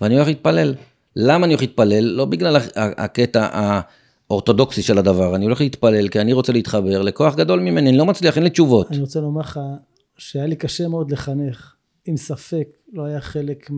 ואני 0.00 0.14
הולך 0.14 0.28
להתפלל. 0.28 0.74
למה 1.16 1.44
אני 1.44 1.52
הולך 1.52 1.60
להתפלל? 1.60 2.04
לא 2.04 2.24
בגלל 2.24 2.56
הקטע 2.76 3.48
האורתודוקסי 4.30 4.82
של 4.82 4.98
הדבר. 4.98 5.36
אני 5.36 5.44
הולך 5.44 5.60
להתפלל 5.60 6.08
כי 6.08 6.20
אני 6.20 6.32
רוצה 6.32 6.52
להתחבר 6.52 7.02
לכוח 7.02 7.34
גדול 7.34 7.60
ממני. 7.60 7.90
אני 7.90 7.98
לא 7.98 8.06
מצליח, 8.06 8.36
אין 8.36 8.44
לי 8.44 8.50
תשובות. 8.50 8.90
אני 8.90 9.00
רוצה 9.00 9.20
לומר 9.20 9.40
לך 9.40 9.60
שהיה 10.18 10.46
לי 10.46 10.56
קשה 10.56 10.88
מאוד 10.88 11.10
לחנך, 11.10 11.74
עם 12.04 12.16
ספק, 12.16 12.68
לא 12.92 13.04
היה 13.04 13.20
חלק 13.20 13.70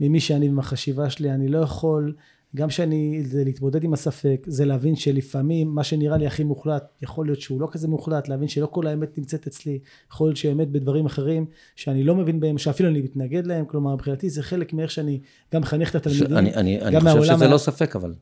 ממי 0.00 0.20
שאני 0.20 0.48
ומהחשיבה 0.48 1.10
שלי, 1.10 1.30
אני 1.30 1.48
לא 1.48 1.58
יכול 1.58 2.14
גם 2.56 2.68
כשאני, 2.68 3.22
זה 3.24 3.44
להתמודד 3.44 3.84
עם 3.84 3.92
הספק, 3.92 4.46
זה 4.46 4.64
להבין 4.64 4.96
שלפעמים 4.96 5.74
מה 5.74 5.84
שנראה 5.84 6.16
לי 6.16 6.26
הכי 6.26 6.44
מוחלט, 6.44 6.84
יכול 7.02 7.26
להיות 7.26 7.40
שהוא 7.40 7.60
לא 7.60 7.68
כזה 7.72 7.88
מוחלט, 7.88 8.28
להבין 8.28 8.48
שלא 8.48 8.66
כל 8.66 8.86
האמת 8.86 9.18
נמצאת 9.18 9.46
אצלי, 9.46 9.78
יכול 10.12 10.26
להיות 10.26 10.36
שהאמת 10.36 10.68
בדברים 10.68 11.06
אחרים, 11.06 11.46
שאני 11.76 12.04
לא 12.04 12.14
מבין 12.14 12.40
בהם, 12.40 12.58
שאפילו 12.58 12.88
אני 12.88 13.00
מתנגד 13.00 13.46
להם, 13.46 13.64
כלומר 13.64 13.94
מבחינתי 13.94 14.30
זה 14.30 14.42
חלק 14.42 14.72
מאיך 14.72 14.90
שאני 14.90 15.20
גם 15.54 15.62
מחנך 15.62 15.90
את 15.90 15.94
התלמידים, 15.94 16.36
אני, 16.36 16.54
אני, 16.54 16.80
אני 16.80 16.94
גם 16.94 17.00
חושב 17.00 17.14
מהעולם 17.14 17.36
שזה 17.36 17.46
ה- 17.46 17.50
לא 17.50 17.58
ספק, 17.58 17.96
אבל 17.96 18.14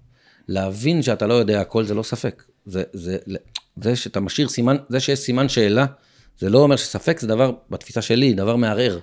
להבין 0.49 1.03
שאתה 1.03 1.27
לא 1.27 1.35
יודע 1.35 1.61
הכל 1.61 1.85
זה 1.85 1.95
לא 1.95 2.03
ספק. 2.03 2.43
זה, 2.67 2.83
זה, 2.93 3.19
זה 3.77 3.97
שאתה 3.97 4.21
משאיר 4.21 4.49
סימן, 4.49 4.77
זה 4.89 5.01
שיש 5.01 5.19
סימן 5.19 5.49
שאלה, 5.49 5.87
זה 6.39 6.49
לא 6.51 6.59
אומר 6.59 6.77
שספק 6.77 7.21
זה 7.21 7.27
דבר, 7.27 7.53
בתפיסה 7.71 8.03
שלי, 8.03 8.33
דבר 8.35 8.57
מערער. 8.57 8.99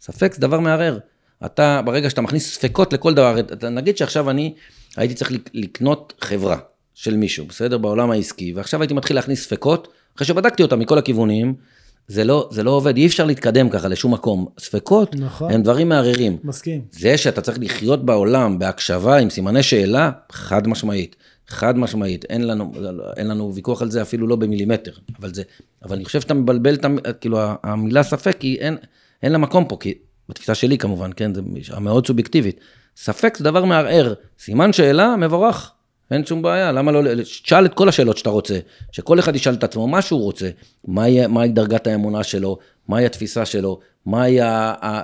ספק 0.00 0.34
זה 0.34 0.40
דבר 0.40 0.60
מערער. 0.60 0.98
אתה, 1.46 1.80
ברגע 1.84 2.10
שאתה 2.10 2.20
מכניס 2.20 2.54
ספקות 2.54 2.92
לכל 2.92 3.14
דבר, 3.14 3.40
אתה, 3.40 3.68
נגיד 3.68 3.96
שעכשיו 3.96 4.30
אני 4.30 4.54
הייתי 4.96 5.14
צריך 5.14 5.32
לק- 5.32 5.50
לקנות 5.54 6.12
חברה 6.20 6.56
של 6.94 7.16
מישהו, 7.16 7.46
בסדר? 7.46 7.78
בעולם 7.78 8.10
העסקי, 8.10 8.52
ועכשיו 8.52 8.82
הייתי 8.82 8.94
מתחיל 8.94 9.16
להכניס 9.16 9.44
ספקות, 9.44 9.88
אחרי 10.16 10.26
שבדקתי 10.26 10.62
אותם 10.62 10.78
מכל 10.78 10.98
הכיוונים, 10.98 11.54
זה 12.08 12.24
לא, 12.24 12.48
זה 12.52 12.62
לא 12.62 12.70
עובד, 12.70 12.96
אי 12.96 13.06
אפשר 13.06 13.24
להתקדם 13.24 13.70
ככה 13.70 13.88
לשום 13.88 14.14
מקום. 14.14 14.46
ספקות 14.58 15.14
נכון. 15.14 15.52
הם 15.52 15.62
דברים 15.62 15.88
מערערים. 15.88 16.36
מסכים, 16.44 16.82
זה 16.90 17.16
שאתה 17.16 17.40
צריך 17.40 17.58
לחיות 17.60 18.04
בעולם 18.04 18.58
בהקשבה 18.58 19.16
עם 19.16 19.30
סימני 19.30 19.62
שאלה, 19.62 20.10
חד 20.32 20.68
משמעית. 20.68 21.16
חד 21.48 21.78
משמעית, 21.78 22.24
אין 22.24 22.46
לנו, 22.46 22.72
אין 23.16 23.28
לנו 23.28 23.54
ויכוח 23.54 23.82
על 23.82 23.90
זה 23.90 24.02
אפילו 24.02 24.26
לא 24.26 24.36
במילימטר, 24.36 24.92
אבל 25.20 25.34
זה, 25.34 25.42
אבל 25.84 25.96
אני 25.96 26.04
חושב 26.04 26.20
שאתה 26.20 26.34
מבלבל 26.34 26.74
את, 26.74 26.84
כאילו, 27.20 27.38
המילה 27.62 28.02
ספק, 28.02 28.42
היא 28.42 28.58
אין, 28.58 28.76
אין 29.22 29.32
לה 29.32 29.38
מקום 29.38 29.64
פה, 29.68 29.76
כי, 29.80 29.94
בתפיסה 30.28 30.54
שלי 30.54 30.78
כמובן, 30.78 31.10
כן, 31.16 31.34
זה 31.34 31.40
מאוד 31.80 32.06
סובייקטיבית. 32.06 32.60
ספק 32.96 33.36
זה 33.36 33.44
דבר 33.44 33.64
מערער, 33.64 34.14
סימן 34.38 34.72
שאלה, 34.72 35.16
מבורך, 35.16 35.72
אין 36.10 36.26
שום 36.26 36.42
בעיה, 36.42 36.72
למה 36.72 36.92
לא, 36.92 37.22
תשאל 37.22 37.66
את 37.66 37.74
כל 37.74 37.88
השאלות 37.88 38.18
שאתה 38.18 38.30
רוצה, 38.30 38.58
שכל 38.92 39.18
אחד 39.18 39.36
ישאל 39.36 39.54
את 39.54 39.64
עצמו 39.64 39.88
מה 39.88 40.02
שהוא 40.02 40.22
רוצה, 40.22 40.50
מהי, 40.84 41.26
מהי 41.26 41.48
דרגת 41.48 41.86
האמונה 41.86 42.24
שלו, 42.24 42.58
מהי 42.88 43.06
התפיסה 43.06 43.44
שלו, 43.44 43.80
מהי, 44.06 44.38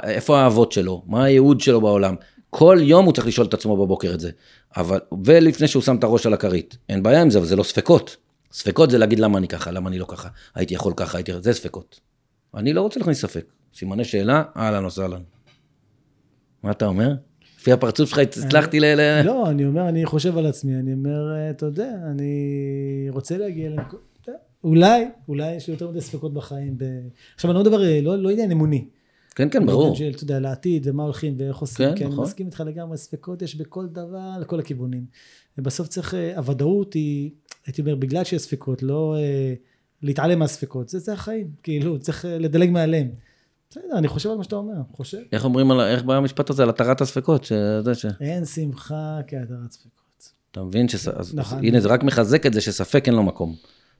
איפה 0.04 0.38
האהבות 0.38 0.72
שלו, 0.72 1.02
מה 1.06 1.24
הייעוד 1.24 1.60
שלו 1.60 1.80
בעולם. 1.80 2.14
כל 2.56 2.78
יום 2.80 3.04
הוא 3.04 3.12
צריך 3.12 3.26
לשאול 3.26 3.46
את 3.46 3.54
עצמו 3.54 3.76
בבוקר 3.76 4.14
את 4.14 4.20
זה. 4.20 4.30
אבל, 4.76 4.98
ולפני 5.24 5.68
שהוא 5.68 5.82
שם 5.82 5.96
את 5.96 6.04
הראש 6.04 6.26
על 6.26 6.34
הכרית. 6.34 6.76
אין 6.88 7.02
בעיה 7.02 7.22
עם 7.22 7.30
זה, 7.30 7.38
אבל 7.38 7.46
זה 7.46 7.56
לא 7.56 7.62
ספקות. 7.62 8.16
ספקות 8.52 8.90
זה 8.90 8.98
להגיד 8.98 9.18
למה 9.18 9.38
אני 9.38 9.48
ככה, 9.48 9.70
למה 9.70 9.88
אני 9.88 9.98
לא 9.98 10.04
ככה. 10.08 10.28
הייתי 10.54 10.74
יכול 10.74 10.92
ככה, 10.96 11.18
הייתי... 11.18 11.32
זה 11.40 11.52
ספקות. 11.52 12.00
אני 12.54 12.72
לא 12.72 12.80
רוצה 12.80 13.00
להכניס 13.00 13.20
ספק. 13.20 13.44
סימני 13.74 14.04
שאלה, 14.04 14.42
אהלן 14.56 14.84
וסהלן. 14.84 15.22
מה 16.62 16.70
אתה 16.70 16.86
אומר? 16.86 17.14
לפי 17.58 17.72
הפרצוף 17.72 18.08
שלך 18.08 18.18
הצלחתי 18.18 18.80
ל... 18.80 18.84
לא, 19.24 19.50
אני 19.50 19.66
אומר, 19.66 19.88
אני 19.88 20.06
חושב 20.06 20.38
על 20.38 20.46
עצמי, 20.46 20.76
אני 20.76 20.92
אומר, 20.92 21.34
אה, 21.34 21.50
אתה 21.50 21.66
יודע, 21.66 21.90
אני 22.10 23.06
רוצה 23.10 23.38
להגיע 23.38 23.70
למקום, 23.70 24.00
אולי, 24.64 25.08
אולי 25.28 25.54
יש 25.54 25.66
לי 25.66 25.74
יותר 25.74 25.90
מדי 25.90 26.00
ספקות 26.00 26.34
בחיים. 26.34 26.76
עכשיו, 27.34 27.50
אני 27.50 27.56
לא 27.56 27.64
מדבר, 27.64 27.84
אה, 27.84 28.00
לא, 28.02 28.18
לא 28.18 28.30
עניין 28.30 28.50
אמוני. 28.50 28.84
כן, 29.34 29.50
כן, 29.50 29.66
ברור. 29.66 29.94
של, 29.94 30.12
אתה 30.14 30.24
יודע, 30.24 30.40
לעתיד, 30.40 30.86
ומה 30.88 31.02
הולכים 31.02 31.34
ואיך 31.38 31.56
עושים. 31.56 31.94
כן, 31.96 32.04
אני 32.04 32.12
נכון. 32.12 32.24
מסכים 32.24 32.46
איתך 32.46 32.62
לגמרי, 32.66 32.96
ספקות 32.96 33.42
יש 33.42 33.56
בכל 33.56 33.86
דבר, 33.86 34.30
לכל 34.40 34.60
הכיוונים. 34.60 35.06
ובסוף 35.58 35.88
צריך, 35.88 36.14
אה, 36.14 36.36
הוודאות 36.36 36.94
היא, 36.94 37.30
הייתי 37.66 37.80
אומר, 37.80 37.94
בגלל 37.94 38.24
שיש 38.24 38.42
ספקות, 38.42 38.82
לא 38.82 39.16
אה, 39.18 39.54
להתעלם 40.02 40.38
מהספקות, 40.38 40.88
זה, 40.88 40.98
זה 40.98 41.12
החיים, 41.12 41.50
כאילו, 41.62 41.98
צריך 41.98 42.24
אה, 42.24 42.38
לדלג 42.38 42.70
מעליהם. 42.70 43.08
בסדר, 43.70 43.98
אני 43.98 44.08
חושב 44.08 44.30
על 44.30 44.36
מה 44.36 44.44
שאתה 44.44 44.56
אומר, 44.56 44.74
חושב. 44.92 45.18
איך 45.32 45.44
אומרים, 45.44 45.70
על, 45.70 45.80
איך 45.80 46.02
בא 46.02 46.14
המשפט 46.14 46.50
הזה? 46.50 46.62
על 46.62 46.68
התרת 46.68 47.00
הספקות, 47.00 47.44
שזה 47.44 47.94
ש... 47.94 48.06
אין 48.20 48.44
שמחה 48.44 49.18
כהדרת 49.26 49.72
ספקות. 49.72 50.32
אתה 50.50 50.62
מבין? 50.62 50.88
שס... 50.88 51.08
נכון. 51.08 51.58
אז, 51.58 51.64
הנה, 51.64 51.80
זה 51.80 51.88
רק 51.88 52.02
מחזק 52.02 52.46
את 52.46 52.52
זה 52.52 52.60
שספק 52.60 53.04
אין 53.06 53.14
לו 53.14 53.22
מקום. 53.22 53.56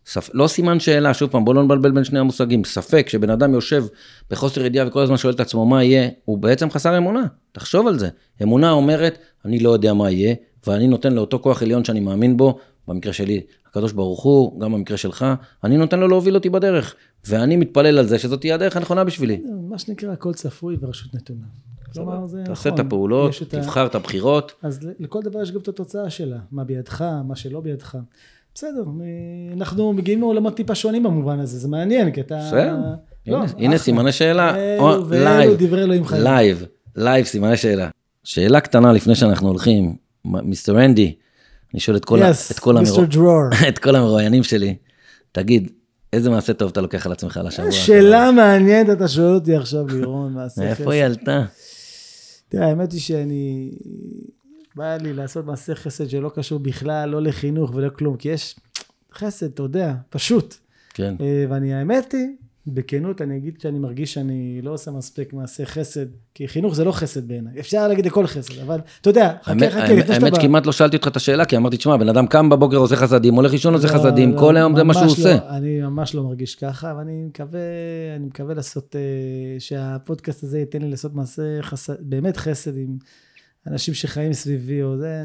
ספ... 0.06 0.30
לא 0.34 0.46
סימן 0.46 0.80
שאלה, 0.80 1.14
שוב 1.14 1.30
פעם, 1.30 1.44
בוא 1.44 1.54
לא 1.54 1.62
נבלבל 1.62 1.90
בין 1.90 2.04
שני 2.04 2.18
המושגים. 2.18 2.64
ספק, 2.64 3.08
שבן 3.08 3.30
אדם 3.30 3.54
יושב 3.54 3.84
בחוסר 4.30 4.64
ידיעה 4.66 4.88
וכל 4.88 5.02
הזמן 5.02 5.16
שואל 5.16 5.34
את 5.34 5.40
עצמו 5.40 5.66
מה 5.66 5.84
יהיה, 5.84 6.08
הוא 6.24 6.38
בעצם 6.38 6.70
חסר 6.70 6.98
אמונה. 6.98 7.22
תחשוב 7.52 7.86
על 7.86 7.98
זה. 7.98 8.08
אמונה 8.42 8.70
אומרת, 8.70 9.18
אני 9.44 9.58
לא 9.58 9.70
יודע 9.70 9.94
מה 9.94 10.10
יהיה, 10.10 10.34
ואני 10.66 10.86
נותן 10.88 11.12
לאותו 11.12 11.38
כוח 11.38 11.62
עליון 11.62 11.84
שאני 11.84 12.00
מאמין 12.00 12.36
בו, 12.36 12.58
במקרה 12.88 13.12
שלי, 13.12 13.40
הקדוש 13.68 13.92
ברוך 13.92 14.22
הוא, 14.22 14.60
גם 14.60 14.72
במקרה 14.72 14.96
שלך, 14.96 15.26
אני 15.64 15.76
נותן 15.76 16.00
לו 16.00 16.08
להוביל 16.08 16.34
אותי 16.34 16.50
בדרך. 16.50 16.94
ואני 17.26 17.56
מתפלל 17.56 17.98
על 17.98 18.06
זה 18.06 18.18
שזאת 18.18 18.40
תהיה 18.40 18.54
הדרך 18.54 18.76
הנכונה 18.76 19.04
בשבילי. 19.04 19.42
מה 19.68 19.78
שנקרא, 19.78 20.12
הכל 20.12 20.34
צפוי 20.34 20.76
ורשות 20.80 21.14
נתונה. 21.14 21.44
כלומר, 21.94 22.26
זה 22.26 22.42
תעשה 22.44 22.68
נכון. 22.70 22.80
את 22.80 22.86
הפעולות, 22.86 23.30
יש 23.30 23.42
את 23.42 23.54
ה- 23.54 23.60
תבחר 23.60 23.86
את 23.86 23.94
הבחירות. 23.94 24.52
אז 24.62 24.80
לכל 24.98 25.22
דבר 25.22 25.42
יש 25.42 25.52
גם 25.52 25.60
את 25.60 25.68
התוצאה 25.68 26.10
שלה, 26.10 26.38
מה 26.52 26.64
בידך, 26.64 27.04
מה 27.24 27.36
שלא 27.36 27.60
בידך. 27.60 27.96
בסדר, 28.54 28.84
אה, 29.00 29.54
אנחנו 29.56 29.92
מגיעים 29.92 30.20
מעולמות 30.20 30.56
טיפה 30.56 30.74
שונים 30.74 31.02
במובן 31.02 31.40
הזה, 31.40 31.58
זה 31.58 31.68
מעניין, 31.68 32.10
כי 32.10 32.20
אתה... 32.20 32.38
בסדר. 32.46 32.76
לא, 33.26 33.36
הנה, 33.36 33.46
הנה. 33.58 33.78
סימני 33.78 34.12
שאלה. 34.12 34.56
לייב. 35.12 35.60
לייב, 36.12 36.64
לייב, 36.96 37.24
סימני 37.24 37.56
שאלה. 37.56 37.88
שאלה 38.24 38.60
קטנה 38.60 38.92
לפני 38.92 39.14
שאנחנו 39.14 39.48
הולכים, 39.48 39.96
Mister 40.24 40.84
אנדי, 40.84 41.14
אני 41.74 41.80
שואל 41.80 41.96
את 41.96 42.04
כל, 42.04 42.22
Yes, 42.22 42.50
את 42.50 42.58
כל. 42.58 42.76
את 43.68 43.86
המרואיינים 43.94 44.42
שלי, 44.42 44.76
תגיד, 45.32 45.70
איזה 46.12 46.30
מעשה 46.30 46.52
טוב 46.52 46.70
אתה 46.70 46.80
לוקח 46.80 47.06
על 47.06 47.12
עצמך 47.12 47.40
לשבוע? 47.44 47.72
שאלה 47.72 48.30
מעניינת 48.32 48.90
אתה 48.90 49.08
שואל 49.08 49.34
אותי 49.34 49.56
עכשיו, 49.56 49.86
לירון, 49.88 50.32
מעשה 50.32 50.62
מאיפה. 50.62 50.92
היא 50.94 51.04
עלתה? 51.04 51.44
תראה, 52.48 52.66
האמת 52.66 52.92
היא 52.92 53.00
שאני... 53.00 53.70
בא 54.76 54.96
לי 54.96 55.12
לעשות 55.12 55.46
מעשה 55.46 55.74
חסד 55.74 56.08
שלא 56.08 56.30
קשור 56.34 56.58
בכלל, 56.58 57.08
לא 57.08 57.22
לחינוך 57.22 57.70
ולא 57.74 57.88
כלום, 57.88 58.16
כי 58.16 58.28
יש 58.28 58.56
חסד, 59.14 59.46
אתה 59.52 59.62
יודע, 59.62 59.94
פשוט. 60.10 60.54
כן. 60.94 61.14
אה, 61.20 61.44
ואני, 61.48 61.74
האמת 61.74 62.12
היא, 62.12 62.26
בכנות, 62.66 63.22
אני 63.22 63.36
אגיד 63.36 63.60
שאני 63.60 63.78
מרגיש 63.78 64.14
שאני 64.14 64.60
לא 64.62 64.70
עושה 64.70 64.90
מספיק 64.90 65.32
מעשה 65.32 65.66
חסד, 65.66 66.06
כי 66.34 66.48
חינוך 66.48 66.74
זה 66.74 66.84
לא 66.84 66.92
חסד 66.92 67.28
בעיניי. 67.28 67.60
אפשר 67.60 67.88
להגיד 67.88 68.06
לכל 68.06 68.26
חסד, 68.26 68.58
אבל 68.58 68.80
אתה 69.00 69.10
יודע, 69.10 69.34
חכה, 69.42 69.50
האמת- 69.50 69.70
חכה, 69.72 69.78
האמת- 69.80 69.90
לפני 69.98 70.02
שאתה 70.14 70.26
האמת 70.26 70.32
בא. 70.36 70.40
שכמעט 70.40 70.66
לא 70.66 70.72
שאלתי 70.72 70.96
אותך 70.96 71.08
את 71.08 71.16
השאלה, 71.16 71.44
כי 71.44 71.56
אמרתי, 71.56 71.76
תשמע, 71.76 71.96
בן 71.96 72.08
אדם 72.08 72.26
קם 72.26 72.48
בבוקר 72.48 72.76
עושה 72.76 72.96
חסדים, 72.96 73.34
הולך 73.34 73.52
לישון 73.52 73.74
עושה 73.74 73.86
לא, 73.88 73.92
חסדים, 73.92 74.34
לא, 74.34 74.38
כל 74.38 74.56
היום 74.56 74.76
זה 74.76 74.82
מה 74.84 74.94
שהוא 74.94 75.02
ממש 75.04 75.18
עושה. 75.18 75.34
לא, 75.34 75.56
אני 75.56 75.80
ממש 75.80 76.14
לא 76.14 76.22
מרגיש 76.22 76.54
ככה, 76.54 76.94
ואני 76.98 77.24
מקווה, 77.24 77.60
אני 78.16 78.26
מקווה 78.26 78.54
לעשות, 78.54 78.96
אה, 78.96 79.00
שהפודקאסט 79.60 80.44
הזה 80.44 80.58
ייתן 80.58 80.82
לי 80.82 80.90
לעשות 80.90 81.14
מעשה 81.14 81.42
חסד, 81.62 81.94
באמת 82.00 82.36
חסד 82.36 82.76
עם 82.76 82.96
אנשים 83.66 83.94
שחיים 83.94 84.32
סביבי, 84.32 84.82
או 84.82 84.98
זה, 84.98 85.24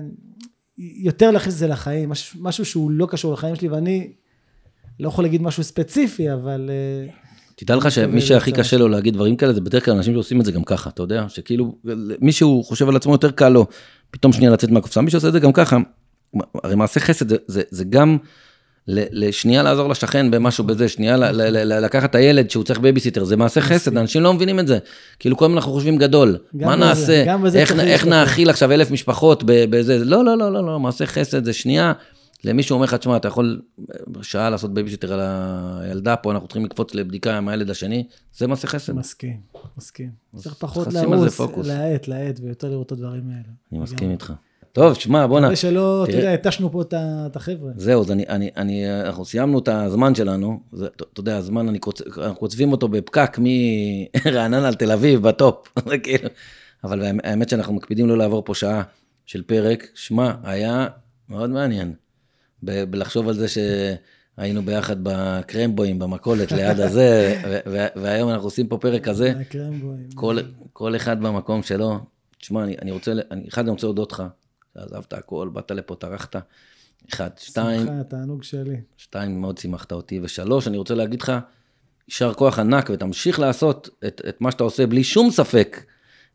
יותר 0.78 1.32
להכניס 1.32 1.54
את 1.54 1.60
זה 1.60 1.68
לחיים, 1.68 2.10
משהו, 2.10 2.40
משהו 2.44 2.66
שהוא 2.66 2.92
לא 2.92 3.08
קשור 3.10 3.34
לחיים 3.34 3.56
שלי, 3.56 3.68
ואני 3.68 4.12
לא 5.00 5.08
יכול 5.08 5.26
להגיד 5.26 5.42
משהו 5.42 5.64
ספציפי, 5.64 6.34
אבל 6.34 6.70
אה, 6.70 7.12
תדע 7.56 7.76
לך 7.76 7.92
שמי 7.92 8.22
שהכי 8.22 8.52
קשה 8.52 8.78
לו 8.78 8.88
להגיד 8.88 9.14
דברים 9.14 9.36
כאלה, 9.36 9.54
זה 9.54 9.62
בדרך 9.62 9.86
כלל 9.86 9.94
אנשים 9.94 10.14
שעושים 10.14 10.40
את 10.40 10.46
זה 10.46 10.52
גם 10.52 10.64
ככה, 10.64 10.90
אתה 10.90 11.04
יודע? 11.04 11.26
שכאילו, 11.28 11.76
מישהו 12.22 12.64
חושב 12.64 12.90
על 12.90 12.96
עצמו 12.96 13.12
יותר 13.12 13.32
קל 13.32 13.50
לו, 13.50 13.68
פתאום 14.12 14.34
שנייה 14.34 14.52
לצאת 14.52 14.70
מהקופסה, 14.70 15.02
מי 15.02 15.12
שעושה 15.12 15.28
את 15.28 15.34
זה 15.34 15.40
גם 15.40 15.54
ככה, 15.54 15.78
הרי 16.64 16.76
מעשה 16.76 17.00
חסד 17.00 17.30
זה, 17.30 17.36
זה, 17.48 17.62
זה 17.70 17.84
גם 17.84 18.18
לשנייה 18.92 19.64
לעזור 19.64 19.90
לשכן 19.90 20.32
במשהו 20.32 20.64
בזה, 20.64 20.90
שנייה 20.90 21.18
לקחת 21.64 22.10
את 22.10 22.16
הילד 22.16 22.50
שהוא 22.50 22.64
צריך 22.64 22.80
בייביסיטר, 22.80 23.24
זה 23.24 23.38
מעשה 23.38 23.62
חסד, 23.62 23.98
אנשים 23.98 24.22
לא 24.24 24.34
מבינים 24.34 24.60
את 24.60 24.68
זה. 24.68 24.78
כאילו 25.20 25.38
כל 25.38 25.46
הזמן 25.46 25.58
אנחנו 25.58 25.72
חושבים 25.72 25.98
גדול, 25.98 26.38
מה 26.54 26.76
נעשה, 26.76 27.36
איך. 27.56 28.06
נאכיל 28.06 28.50
עכשיו 28.50 28.72
אלף 28.72 28.92
משפחות 28.92 29.44
בזה, 29.46 30.06
לא, 30.06 30.26
לא, 30.26 30.38
לא, 30.38 30.54
לא, 30.54 30.66
לא, 30.66 30.80
מעשה 30.80 31.06
חסד 31.06 31.46
זה 31.46 31.54
שנייה. 31.54 31.94
למישהו 32.44 32.74
אומר 32.74 32.86
לך, 32.86 32.94
תשמע, 32.94 33.18
אתה 33.18 33.28
יכול 33.28 33.62
שעה 34.22 34.50
לעשות 34.50 34.74
בייביסיטר 34.74 35.14
על 35.14 35.20
הילדה, 35.82 36.16
פה 36.16 36.32
אנחנו 36.32 36.48
צריכים 36.48 36.66
לקפוץ 36.66 36.96
לבדיקה 36.96 37.38
עם 37.38 37.48
הילד 37.48 37.70
השני, 37.70 38.08
זה 38.38 38.48
מעשה 38.48 38.68
חסד. 38.68 38.94
מסכים, 38.94 39.38
מסכים. 39.78 40.10
צריך 40.36 40.56
פחות 40.56 40.88
פוקוס. 41.38 41.68
להאט, 41.68 42.08
להאט, 42.08 42.40
ויותר 42.44 42.70
לראות 42.70 42.88
את 42.88 42.92
הדברים 42.92 43.24
האלה. 43.30 43.50
אני 43.72 43.80
מסכים 43.80 44.12
איתך. 44.12 44.34
טוב, 44.80 44.94
שמע, 44.94 45.28
בואנה, 45.28 45.48
מקווה 45.48 45.56
שלא, 45.56 46.04
אתה. 46.04 46.12
יודע, 46.18 46.34
התשנו 46.34 46.72
פה 46.72 46.82
את 46.92 47.36
החבר'ה. 47.36 47.72
זהו, 47.76 48.02
אז 48.02 48.12
אני, 48.12 48.26
אני, 48.30 48.50
אני, 48.58 49.02
אנחנו 49.02 49.26
סיימנו 49.26 49.60
את 49.60 49.68
הזמן 49.68 50.16
שלנו, 50.16 50.60
אתה 51.14 51.20
יודע, 51.20 51.38
הזמן, 51.38 51.68
אני 51.68 51.80
קוצ... 51.80 52.02
אנחנו 52.18 52.36
קוצבים 52.36 52.72
אותו 52.72 52.88
בפקק 52.88 53.38
מרעננה 53.40 54.70
לתל 54.70 54.92
אביב, 54.92 55.28
ב 55.28 55.36
top, 55.36 55.68
כאילו, 56.04 56.30
אבל 56.84 57.06
האמת- 57.24 57.50
שאנחנו 57.50 57.74
מקפידים 57.74 58.08
לא 58.08 58.18
לעבור 58.18 58.44
פה 58.46 58.56
שעה 58.56 58.84
של 59.26 59.42
פרק, 59.42 59.88
שמע, 59.96 60.34
היה 60.44 60.88
מאוד 61.30 61.50
מעניין, 61.50 61.94
בלחשוב 62.64 63.28
על 63.28 63.34
זה 63.36 63.46
שהיינו 63.48 64.62
ביחד 64.62 64.96
בקרמבואים, 65.04 66.00
במכולת 66.00 66.52
ליד 66.52 66.80
הזה, 66.80 67.42
והיום 68.02 68.30
אנחנו 68.30 68.48
עושים 68.48 68.68
פה 68.68 68.78
פרק 68.78 69.04
כזה, 69.04 69.34
הקרמבואים. 69.40 70.08
כל, 70.16 70.38
כל 70.74 70.96
אחד 70.96 71.22
במקום 71.22 71.64
שלו. 71.64 72.00
תשמע, 72.40 72.64
אני, 72.64 72.76
אני 72.82 72.92
רוצה, 72.92 73.12
אני, 73.32 73.48
אחד, 73.48 73.62
אני 73.62 73.72
רוצה 73.72 73.88
להודות 73.88 74.12
לך, 74.12 74.24
שעזבת 74.74 75.14
הכל, 75.14 75.50
באת 75.54 75.72
לפה, 75.72 75.96
טרחת. 75.96 76.36
אחד, 77.14 77.30
שתיים, 77.38 77.82
שמחה, 77.82 78.04
תענוג 78.04 78.44
שלי. 78.44 78.76
שתיים, 78.98 79.42
מאוד 79.42 79.58
שימחת 79.58 79.92
אותי, 79.92 80.20
ושלוש, 80.24 80.68
אני 80.68 80.78
רוצה 80.78 80.96
להגיד 80.96 81.22
לך, 81.22 81.34
יישר 82.08 82.34
כוח 82.34 82.60
ענק, 82.60 82.90
ותמשיך 82.94 83.40
לעשות 83.40 83.90
את, 84.08 84.22
את 84.30 84.42
מה 84.42 84.52
שאתה 84.52 84.64
עושה 84.64 84.88
בלי 84.88 85.04
שום 85.04 85.32
ספק, 85.32 85.86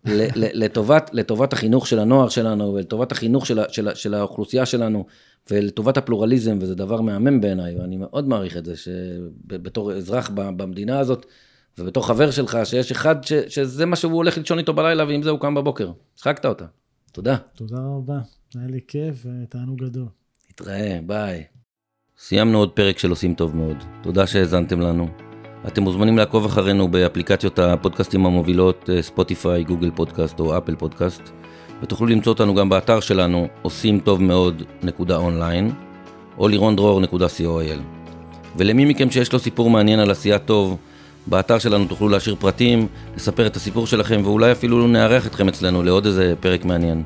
לטובת, 0.35 1.11
לטובת 1.12 1.53
החינוך 1.53 1.87
של 1.87 1.99
הנוער 1.99 2.28
שלנו, 2.28 2.74
ולטובת 2.74 3.12
החינוך 3.12 3.47
של, 3.47 3.61
של, 3.68 3.95
של 3.95 4.14
האוכלוסייה 4.14 4.66
שלנו, 4.66 5.07
ולטובת 5.51 5.97
הפלורליזם, 5.97 6.59
וזה 6.61 6.74
דבר 6.74 7.01
מהמם 7.01 7.41
בעיניי, 7.41 7.76
ואני 7.76 7.97
מאוד 7.97 8.28
מעריך 8.28 8.57
את 8.57 8.64
זה, 8.64 8.76
שבתור 8.76 9.93
אזרח 9.93 10.30
במדינה 10.35 10.99
הזאת, 10.99 11.26
ובתור 11.78 12.07
חבר 12.07 12.30
שלך, 12.30 12.59
שיש 12.64 12.91
אחד 12.91 13.24
ש, 13.24 13.32
שזה 13.32 13.87
מה 13.87 13.97
שהוא 13.97 14.12
הולך 14.12 14.39
לישון 14.39 14.59
איתו 14.59 14.72
בלילה, 14.72 15.05
ועם 15.05 15.22
זה 15.22 15.30
הוא 15.30 15.41
קם 15.41 15.55
בבוקר. 15.55 15.91
שחקת 16.16 16.47
אותה. 16.47 16.64
תודה. 17.14 17.36
תודה 17.54 17.76
רבה, 17.96 18.18
היה 18.54 18.66
לי 18.66 18.80
כיף 18.88 19.26
ותענוג 19.26 19.84
גדול. 19.84 20.06
נתראה, 20.50 20.98
ביי. 21.06 21.44
סיימנו 22.18 22.58
עוד 22.58 22.70
פרק 22.70 22.98
של 22.98 23.10
עושים 23.10 23.34
טוב 23.34 23.56
מאוד. 23.56 23.76
תודה 24.02 24.26
שהאזנתם 24.26 24.80
לנו. 24.80 25.08
אתם 25.66 25.82
מוזמנים 25.82 26.18
לעקוב 26.18 26.44
אחרינו 26.44 26.88
באפליקציות 26.88 27.58
הפודקאסטים 27.58 28.26
המובילות, 28.26 28.90
אה, 28.90 29.02
Spotify, 29.02 29.64
Google 29.64 29.90
Podcast 29.90 30.40
או 30.40 30.58
Apple 30.59 30.76
Podcast, 30.76 31.22
ותוכלו 31.82 32.06
למצוא 32.06 32.32
אותנו 32.32 32.54
גם 32.54 32.68
באתר 32.68 33.00
שלנו, 33.00 33.48
עושים 33.62 34.00
טוב 34.00 34.22
מאוד 34.22 34.62
נקודה 34.82 35.16
אונליין, 35.16 35.72
או 36.38 36.48
לירון 36.48 36.76
דרור 36.76 37.00
נקודה 37.00 37.26
co.il. 37.26 37.80
ולמי 38.56 38.84
מכם 38.84 39.10
שיש 39.10 39.32
לו 39.32 39.38
סיפור 39.38 39.70
מעניין 39.70 40.00
על 40.00 40.10
עשייה 40.10 40.38
טוב, 40.38 40.78
באתר 41.26 41.58
שלנו 41.58 41.84
תוכלו 41.84 42.08
להשאיר 42.08 42.36
פרטים, 42.38 42.86
לספר 43.16 43.46
את 43.46 43.56
הסיפור 43.56 43.86
שלכם, 43.86 44.20
ואולי 44.24 44.52
אפילו 44.52 44.86
נארח 44.86 45.26
אתכם 45.26 45.48
אצלנו 45.48 45.82
לעוד 45.82 46.06
איזה 46.06 46.34
פרק 46.40 46.64
מעניין. 46.64 47.02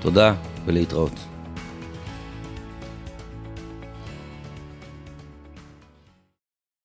תודה 0.00 0.34
ולהתראות. 0.66 1.31